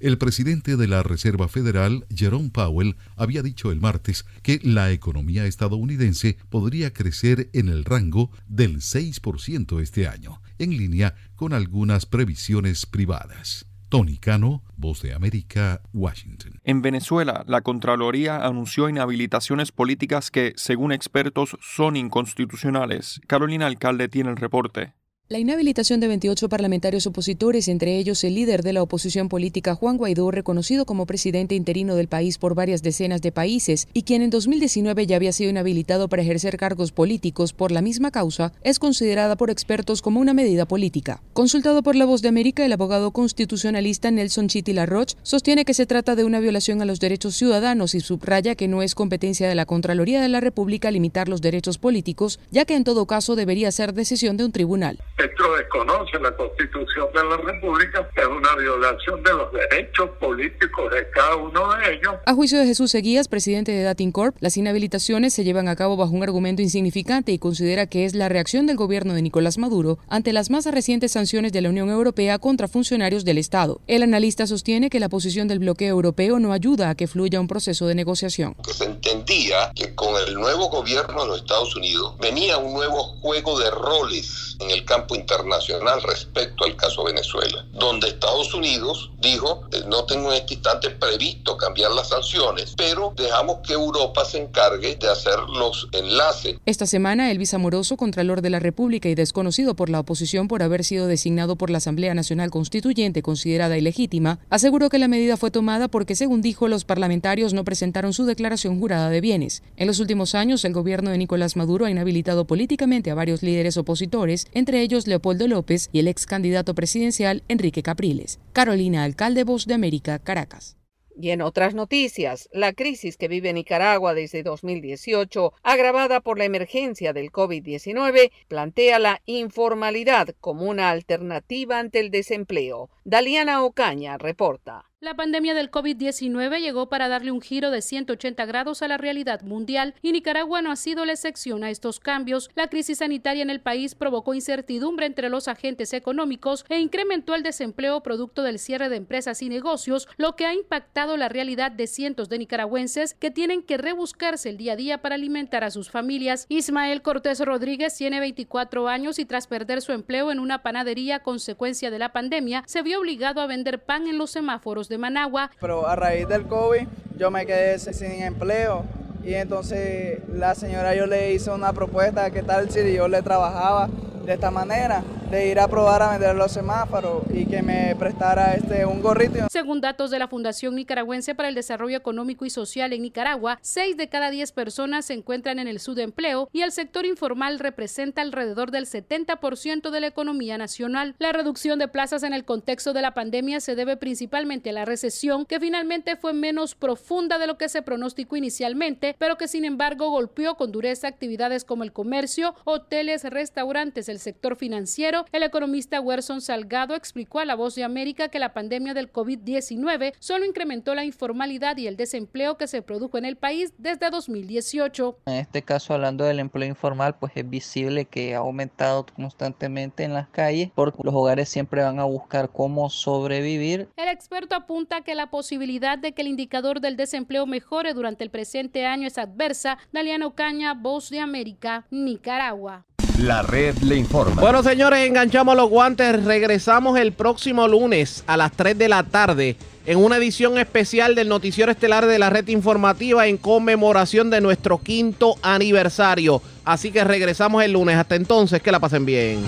El 0.00 0.16
presidente 0.16 0.78
de 0.78 0.88
la 0.88 1.02
Reserva 1.02 1.46
Federal, 1.46 2.06
Jerome 2.08 2.48
Powell, 2.48 2.96
había 3.16 3.42
dicho 3.42 3.70
el 3.70 3.82
martes 3.82 4.24
que 4.42 4.58
la 4.62 4.90
economía 4.92 5.44
estadounidense 5.44 6.38
podría 6.48 6.94
crecer 6.94 7.50
en 7.52 7.68
el 7.68 7.84
rango 7.84 8.30
del 8.48 8.78
6% 8.78 9.78
este 9.82 10.08
año, 10.08 10.40
en 10.58 10.70
línea 10.70 11.16
con 11.36 11.52
algunas 11.52 12.06
previsiones 12.06 12.86
privadas. 12.86 13.66
Tony 13.90 14.16
Cano, 14.16 14.62
Voz 14.76 15.02
de 15.02 15.12
América, 15.12 15.82
Washington. 15.92 16.60
En 16.64 16.80
Venezuela, 16.80 17.44
la 17.46 17.60
Contraloría 17.60 18.46
anunció 18.46 18.88
inhabilitaciones 18.88 19.70
políticas 19.70 20.30
que, 20.30 20.54
según 20.56 20.92
expertos, 20.92 21.58
son 21.60 21.96
inconstitucionales. 21.96 23.20
Carolina 23.26 23.66
Alcalde 23.66 24.08
tiene 24.08 24.30
el 24.30 24.36
reporte. 24.36 24.94
La 25.32 25.38
inhabilitación 25.38 26.00
de 26.00 26.08
28 26.08 26.48
parlamentarios 26.48 27.06
opositores, 27.06 27.68
entre 27.68 27.98
ellos 27.98 28.24
el 28.24 28.34
líder 28.34 28.64
de 28.64 28.72
la 28.72 28.82
oposición 28.82 29.28
política 29.28 29.76
Juan 29.76 29.96
Guaidó, 29.96 30.32
reconocido 30.32 30.84
como 30.84 31.06
presidente 31.06 31.54
interino 31.54 31.94
del 31.94 32.08
país 32.08 32.36
por 32.36 32.56
varias 32.56 32.82
decenas 32.82 33.22
de 33.22 33.30
países 33.30 33.86
y 33.94 34.02
quien 34.02 34.22
en 34.22 34.30
2019 34.30 35.06
ya 35.06 35.14
había 35.14 35.30
sido 35.30 35.50
inhabilitado 35.50 36.08
para 36.08 36.22
ejercer 36.22 36.56
cargos 36.56 36.90
políticos 36.90 37.52
por 37.52 37.70
la 37.70 37.80
misma 37.80 38.10
causa, 38.10 38.52
es 38.64 38.80
considerada 38.80 39.36
por 39.36 39.50
expertos 39.50 40.02
como 40.02 40.18
una 40.18 40.34
medida 40.34 40.66
política. 40.66 41.22
Consultado 41.32 41.84
por 41.84 41.94
La 41.94 42.06
Voz 42.06 42.22
de 42.22 42.28
América, 42.28 42.66
el 42.66 42.72
abogado 42.72 43.12
constitucionalista 43.12 44.10
Nelson 44.10 44.48
Chitila 44.48 44.84
Roch 44.84 45.12
sostiene 45.22 45.64
que 45.64 45.74
se 45.74 45.86
trata 45.86 46.16
de 46.16 46.24
una 46.24 46.40
violación 46.40 46.82
a 46.82 46.86
los 46.86 46.98
derechos 46.98 47.36
ciudadanos 47.36 47.94
y 47.94 48.00
subraya 48.00 48.56
que 48.56 48.66
no 48.66 48.82
es 48.82 48.96
competencia 48.96 49.48
de 49.48 49.54
la 49.54 49.64
Contraloría 49.64 50.20
de 50.20 50.28
la 50.28 50.40
República 50.40 50.90
limitar 50.90 51.28
los 51.28 51.40
derechos 51.40 51.78
políticos, 51.78 52.40
ya 52.50 52.64
que 52.64 52.74
en 52.74 52.82
todo 52.82 53.06
caso 53.06 53.36
debería 53.36 53.70
ser 53.70 53.94
decisión 53.94 54.36
de 54.36 54.44
un 54.44 54.50
tribunal. 54.50 54.98
Petro 55.20 55.54
desconoce 55.54 56.18
la 56.18 56.34
Constitución 56.34 57.06
de 57.12 57.22
la 57.22 57.36
República, 57.36 58.08
es 58.16 58.26
una 58.26 58.56
violación 58.56 59.22
de 59.22 59.32
los 59.34 59.52
derechos 59.52 60.08
políticos 60.18 60.90
de 60.90 61.10
cada 61.10 61.36
uno 61.36 61.74
de 61.74 61.92
ellos. 61.92 62.14
A 62.24 62.32
juicio 62.32 62.58
de 62.58 62.64
Jesús 62.64 62.90
Seguías, 62.90 63.28
presidente 63.28 63.70
de 63.70 63.82
Datincorp, 63.82 64.34
las 64.40 64.56
inhabilitaciones 64.56 65.34
se 65.34 65.44
llevan 65.44 65.68
a 65.68 65.76
cabo 65.76 65.98
bajo 65.98 66.12
un 66.12 66.22
argumento 66.22 66.62
insignificante 66.62 67.32
y 67.32 67.38
considera 67.38 67.86
que 67.86 68.06
es 68.06 68.14
la 68.14 68.30
reacción 68.30 68.66
del 68.66 68.78
gobierno 68.78 69.12
de 69.12 69.20
Nicolás 69.20 69.58
Maduro 69.58 69.98
ante 70.08 70.32
las 70.32 70.48
más 70.48 70.64
recientes 70.64 71.12
sanciones 71.12 71.52
de 71.52 71.60
la 71.60 71.68
Unión 71.68 71.90
Europea 71.90 72.38
contra 72.38 72.66
funcionarios 72.66 73.26
del 73.26 73.36
Estado. 73.36 73.82
El 73.88 74.02
analista 74.02 74.46
sostiene 74.46 74.88
que 74.88 75.00
la 75.00 75.10
posición 75.10 75.48
del 75.48 75.58
bloqueo 75.58 75.90
europeo 75.90 76.38
no 76.38 76.54
ayuda 76.54 76.88
a 76.88 76.94
que 76.94 77.06
fluya 77.06 77.40
un 77.40 77.46
proceso 77.46 77.86
de 77.86 77.94
negociación. 77.94 78.54
Que 78.64 78.72
se 78.72 78.86
entendía 78.86 79.70
que 79.74 79.94
con 79.94 80.14
el 80.26 80.32
nuevo 80.32 80.70
gobierno 80.70 81.24
de 81.24 81.28
los 81.28 81.40
Estados 81.40 81.76
Unidos 81.76 82.16
venía 82.18 82.56
un 82.56 82.72
nuevo 82.72 83.18
juego 83.20 83.58
de 83.58 83.70
roles 83.70 84.56
en 84.60 84.70
el 84.70 84.84
campo 84.86 85.09
internacional 85.14 86.02
respecto 86.02 86.64
al 86.64 86.76
caso 86.76 87.04
Venezuela, 87.04 87.66
donde 87.72 88.08
Estados 88.08 88.52
Unidos 88.54 89.10
dijo, 89.20 89.62
eh, 89.72 89.82
no 89.88 90.04
tengo 90.04 90.32
en 90.32 90.38
este 90.38 90.54
instante 90.54 90.90
previsto 90.90 91.56
cambiar 91.56 91.90
las 91.92 92.08
sanciones, 92.08 92.74
pero 92.76 93.12
dejamos 93.16 93.58
que 93.66 93.74
Europa 93.74 94.24
se 94.24 94.42
encargue 94.42 94.96
de 94.96 95.08
hacer 95.08 95.38
los 95.48 95.88
enlaces. 95.92 96.56
Esta 96.66 96.86
semana, 96.86 97.30
Elvis 97.30 97.54
Amoroso, 97.54 97.96
Contralor 97.96 98.42
de 98.42 98.50
la 98.50 98.60
República 98.60 99.08
y 99.08 99.14
desconocido 99.14 99.74
por 99.74 99.90
la 99.90 100.00
oposición 100.00 100.48
por 100.48 100.62
haber 100.62 100.84
sido 100.84 101.06
designado 101.06 101.56
por 101.56 101.70
la 101.70 101.78
Asamblea 101.78 102.14
Nacional 102.14 102.50
Constituyente 102.50 103.22
considerada 103.22 103.78
ilegítima, 103.78 104.38
aseguró 104.50 104.88
que 104.88 104.98
la 104.98 105.08
medida 105.08 105.36
fue 105.36 105.50
tomada 105.50 105.88
porque, 105.88 106.14
según 106.14 106.42
dijo, 106.42 106.68
los 106.68 106.84
parlamentarios 106.84 107.52
no 107.52 107.64
presentaron 107.64 108.12
su 108.12 108.24
declaración 108.24 108.78
jurada 108.78 109.10
de 109.10 109.20
bienes. 109.20 109.62
En 109.76 109.86
los 109.86 110.00
últimos 110.00 110.34
años, 110.34 110.64
el 110.64 110.72
gobierno 110.72 111.10
de 111.10 111.18
Nicolás 111.18 111.56
Maduro 111.56 111.86
ha 111.86 111.90
inhabilitado 111.90 112.46
políticamente 112.46 113.10
a 113.10 113.14
varios 113.14 113.42
líderes 113.42 113.76
opositores, 113.76 114.46
entre 114.52 114.82
ellos 114.82 114.99
Leopoldo 115.06 115.46
López 115.48 115.88
y 115.92 116.00
el 116.00 116.08
ex 116.08 116.26
candidato 116.26 116.74
presidencial 116.74 117.42
Enrique 117.48 117.82
Capriles. 117.82 118.40
Carolina, 118.52 119.04
alcalde 119.04 119.44
Voz 119.44 119.66
de 119.66 119.74
América, 119.74 120.18
Caracas. 120.18 120.76
Y 121.20 121.30
en 121.30 121.42
otras 121.42 121.74
noticias, 121.74 122.48
la 122.52 122.72
crisis 122.72 123.16
que 123.16 123.28
vive 123.28 123.52
Nicaragua 123.52 124.14
desde 124.14 124.42
2018, 124.42 125.52
agravada 125.62 126.20
por 126.20 126.38
la 126.38 126.44
emergencia 126.44 127.12
del 127.12 127.30
COVID-19, 127.30 128.30
plantea 128.48 128.98
la 128.98 129.20
informalidad 129.26 130.34
como 130.40 130.64
una 130.64 130.90
alternativa 130.90 131.78
ante 131.78 132.00
el 132.00 132.10
desempleo. 132.10 132.88
Daliana 133.04 133.62
Ocaña 133.64 134.16
reporta. 134.16 134.89
La 135.02 135.14
pandemia 135.14 135.54
del 135.54 135.70
COVID-19 135.70 136.60
llegó 136.60 136.90
para 136.90 137.08
darle 137.08 137.30
un 137.30 137.40
giro 137.40 137.70
de 137.70 137.80
180 137.80 138.44
grados 138.44 138.82
a 138.82 138.88
la 138.88 138.98
realidad 138.98 139.40
mundial 139.40 139.94
y 140.02 140.12
Nicaragua 140.12 140.60
no 140.60 140.70
ha 140.70 140.76
sido 140.76 141.06
la 141.06 141.12
excepción 141.12 141.64
a 141.64 141.70
estos 141.70 142.00
cambios. 142.00 142.50
La 142.54 142.68
crisis 142.68 142.98
sanitaria 142.98 143.40
en 143.42 143.48
el 143.48 143.62
país 143.62 143.94
provocó 143.94 144.34
incertidumbre 144.34 145.06
entre 145.06 145.30
los 145.30 145.48
agentes 145.48 145.94
económicos 145.94 146.66
e 146.68 146.80
incrementó 146.80 147.34
el 147.34 147.42
desempleo 147.42 148.02
producto 148.02 148.42
del 148.42 148.58
cierre 148.58 148.90
de 148.90 148.96
empresas 148.96 149.40
y 149.40 149.48
negocios, 149.48 150.06
lo 150.18 150.36
que 150.36 150.44
ha 150.44 150.52
impactado 150.52 151.16
la 151.16 151.30
realidad 151.30 151.72
de 151.72 151.86
cientos 151.86 152.28
de 152.28 152.36
nicaragüenses 152.36 153.14
que 153.14 153.30
tienen 153.30 153.62
que 153.62 153.78
rebuscarse 153.78 154.50
el 154.50 154.58
día 154.58 154.74
a 154.74 154.76
día 154.76 155.00
para 155.00 155.14
alimentar 155.14 155.64
a 155.64 155.70
sus 155.70 155.90
familias. 155.90 156.44
Ismael 156.50 157.00
Cortés 157.00 157.40
Rodríguez 157.40 157.96
tiene 157.96 158.20
24 158.20 158.86
años 158.86 159.18
y 159.18 159.24
tras 159.24 159.46
perder 159.46 159.80
su 159.80 159.92
empleo 159.92 160.30
en 160.30 160.40
una 160.40 160.62
panadería 160.62 161.16
a 161.16 161.22
consecuencia 161.22 161.90
de 161.90 161.98
la 161.98 162.12
pandemia, 162.12 162.64
se 162.66 162.82
vio 162.82 163.00
obligado 163.00 163.40
a 163.40 163.46
vender 163.46 163.82
pan 163.82 164.06
en 164.06 164.18
los 164.18 164.32
semáforos 164.32 164.89
de 164.90 164.98
Managua. 164.98 165.50
Pero 165.60 165.86
a 165.86 165.96
raíz 165.96 166.28
del 166.28 166.46
COVID 166.46 166.86
yo 167.16 167.30
me 167.30 167.46
quedé 167.46 167.78
sin 167.78 168.22
empleo 168.22 168.84
y 169.22 169.34
entonces 169.34 170.18
la 170.28 170.54
señora 170.54 170.94
yo 170.94 171.06
le 171.06 171.32
hice 171.32 171.50
una 171.50 171.72
propuesta, 171.72 172.30
¿qué 172.30 172.42
tal 172.42 172.70
si 172.70 172.92
yo 172.92 173.06
le 173.06 173.22
trabajaba 173.22 173.88
de 174.24 174.32
esta 174.34 174.50
manera? 174.50 175.02
de 175.30 175.48
ir 175.48 175.60
a 175.60 175.68
probar 175.68 176.02
a 176.02 176.10
vender 176.10 176.34
los 176.34 176.50
semáforos 176.50 177.22
y 177.32 177.46
que 177.46 177.62
me 177.62 177.94
prestara 177.94 178.54
este 178.54 178.84
un 178.84 179.00
gorrito. 179.00 179.46
Según 179.48 179.80
datos 179.80 180.10
de 180.10 180.18
la 180.18 180.26
Fundación 180.26 180.74
Nicaragüense 180.74 181.36
para 181.36 181.48
el 181.48 181.54
Desarrollo 181.54 181.96
Económico 181.96 182.44
y 182.44 182.50
Social 182.50 182.92
en 182.92 183.02
Nicaragua, 183.02 183.58
6 183.62 183.96
de 183.96 184.08
cada 184.08 184.30
10 184.30 184.50
personas 184.50 185.06
se 185.06 185.14
encuentran 185.14 185.60
en 185.60 185.68
el 185.68 185.78
subempleo 185.78 186.48
y 186.52 186.62
el 186.62 186.72
sector 186.72 187.06
informal 187.06 187.60
representa 187.60 188.22
alrededor 188.22 188.72
del 188.72 188.86
70% 188.86 189.90
de 189.90 190.00
la 190.00 190.08
economía 190.08 190.58
nacional. 190.58 191.14
La 191.20 191.30
reducción 191.30 191.78
de 191.78 191.86
plazas 191.86 192.24
en 192.24 192.34
el 192.34 192.44
contexto 192.44 192.92
de 192.92 193.02
la 193.02 193.14
pandemia 193.14 193.60
se 193.60 193.76
debe 193.76 193.96
principalmente 193.96 194.70
a 194.70 194.72
la 194.72 194.84
recesión, 194.84 195.46
que 195.46 195.60
finalmente 195.60 196.16
fue 196.16 196.32
menos 196.32 196.74
profunda 196.74 197.38
de 197.38 197.46
lo 197.46 197.56
que 197.56 197.68
se 197.68 197.82
pronosticó 197.82 198.34
inicialmente, 198.34 199.14
pero 199.16 199.38
que 199.38 199.46
sin 199.46 199.64
embargo 199.64 200.10
golpeó 200.10 200.56
con 200.56 200.72
dureza 200.72 201.06
actividades 201.06 201.64
como 201.64 201.84
el 201.84 201.92
comercio, 201.92 202.56
hoteles, 202.64 203.22
restaurantes, 203.22 204.08
el 204.10 204.18
sector 204.18 204.56
financiero, 204.56 205.24
el 205.32 205.42
economista 205.42 206.00
Werson 206.00 206.40
Salgado 206.40 206.94
explicó 206.94 207.38
a 207.38 207.44
La 207.44 207.54
Voz 207.54 207.74
de 207.74 207.84
América 207.84 208.28
que 208.28 208.38
la 208.38 208.52
pandemia 208.52 208.94
del 208.94 209.12
COVID-19 209.12 210.14
solo 210.18 210.44
incrementó 210.44 210.94
la 210.94 211.04
informalidad 211.04 211.76
y 211.76 211.86
el 211.86 211.96
desempleo 211.96 212.56
que 212.56 212.66
se 212.66 212.82
produjo 212.82 213.18
en 213.18 213.24
el 213.24 213.36
país 213.36 213.72
desde 213.78 214.10
2018. 214.10 215.18
En 215.26 215.34
este 215.34 215.62
caso, 215.62 215.94
hablando 215.94 216.24
del 216.24 216.40
empleo 216.40 216.68
informal, 216.68 217.16
pues 217.18 217.32
es 217.34 217.48
visible 217.48 218.04
que 218.04 218.34
ha 218.34 218.38
aumentado 218.38 219.06
constantemente 219.14 220.04
en 220.04 220.14
las 220.14 220.28
calles 220.28 220.70
porque 220.74 221.02
los 221.02 221.14
hogares 221.14 221.48
siempre 221.48 221.82
van 221.82 221.98
a 222.00 222.04
buscar 222.04 222.50
cómo 222.50 222.90
sobrevivir. 222.90 223.88
El 223.96 224.08
experto 224.08 224.54
apunta 224.54 225.02
que 225.02 225.14
la 225.14 225.30
posibilidad 225.30 225.98
de 225.98 226.12
que 226.12 226.22
el 226.22 226.28
indicador 226.28 226.80
del 226.80 226.96
desempleo 226.96 227.46
mejore 227.46 227.94
durante 227.94 228.24
el 228.24 228.30
presente 228.30 228.86
año 228.86 229.06
es 229.06 229.18
adversa. 229.18 229.78
Daliano 229.92 230.34
Caña, 230.34 230.74
Voz 230.74 231.10
de 231.10 231.20
América, 231.20 231.86
Nicaragua. 231.90 232.84
La 233.20 233.42
red 233.42 233.76
le 233.82 233.96
informa. 233.96 234.40
Bueno, 234.40 234.62
señores, 234.62 235.06
enganchamos 235.06 235.54
los 235.54 235.68
guantes. 235.68 236.24
Regresamos 236.24 236.98
el 236.98 237.12
próximo 237.12 237.68
lunes 237.68 238.24
a 238.26 238.38
las 238.38 238.50
3 238.52 238.78
de 238.78 238.88
la 238.88 239.02
tarde 239.02 239.56
en 239.84 239.98
una 239.98 240.16
edición 240.16 240.56
especial 240.56 241.14
del 241.14 241.28
Noticiero 241.28 241.70
Estelar 241.70 242.06
de 242.06 242.18
la 242.18 242.30
Red 242.30 242.48
Informativa 242.48 243.26
en 243.26 243.36
conmemoración 243.36 244.30
de 244.30 244.40
nuestro 244.40 244.78
quinto 244.78 245.34
aniversario. 245.42 246.40
Así 246.64 246.92
que 246.92 247.04
regresamos 247.04 247.62
el 247.62 247.72
lunes. 247.72 247.96
Hasta 247.96 248.14
entonces, 248.14 248.62
que 248.62 248.72
la 248.72 248.80
pasen 248.80 249.04
bien. 249.04 249.40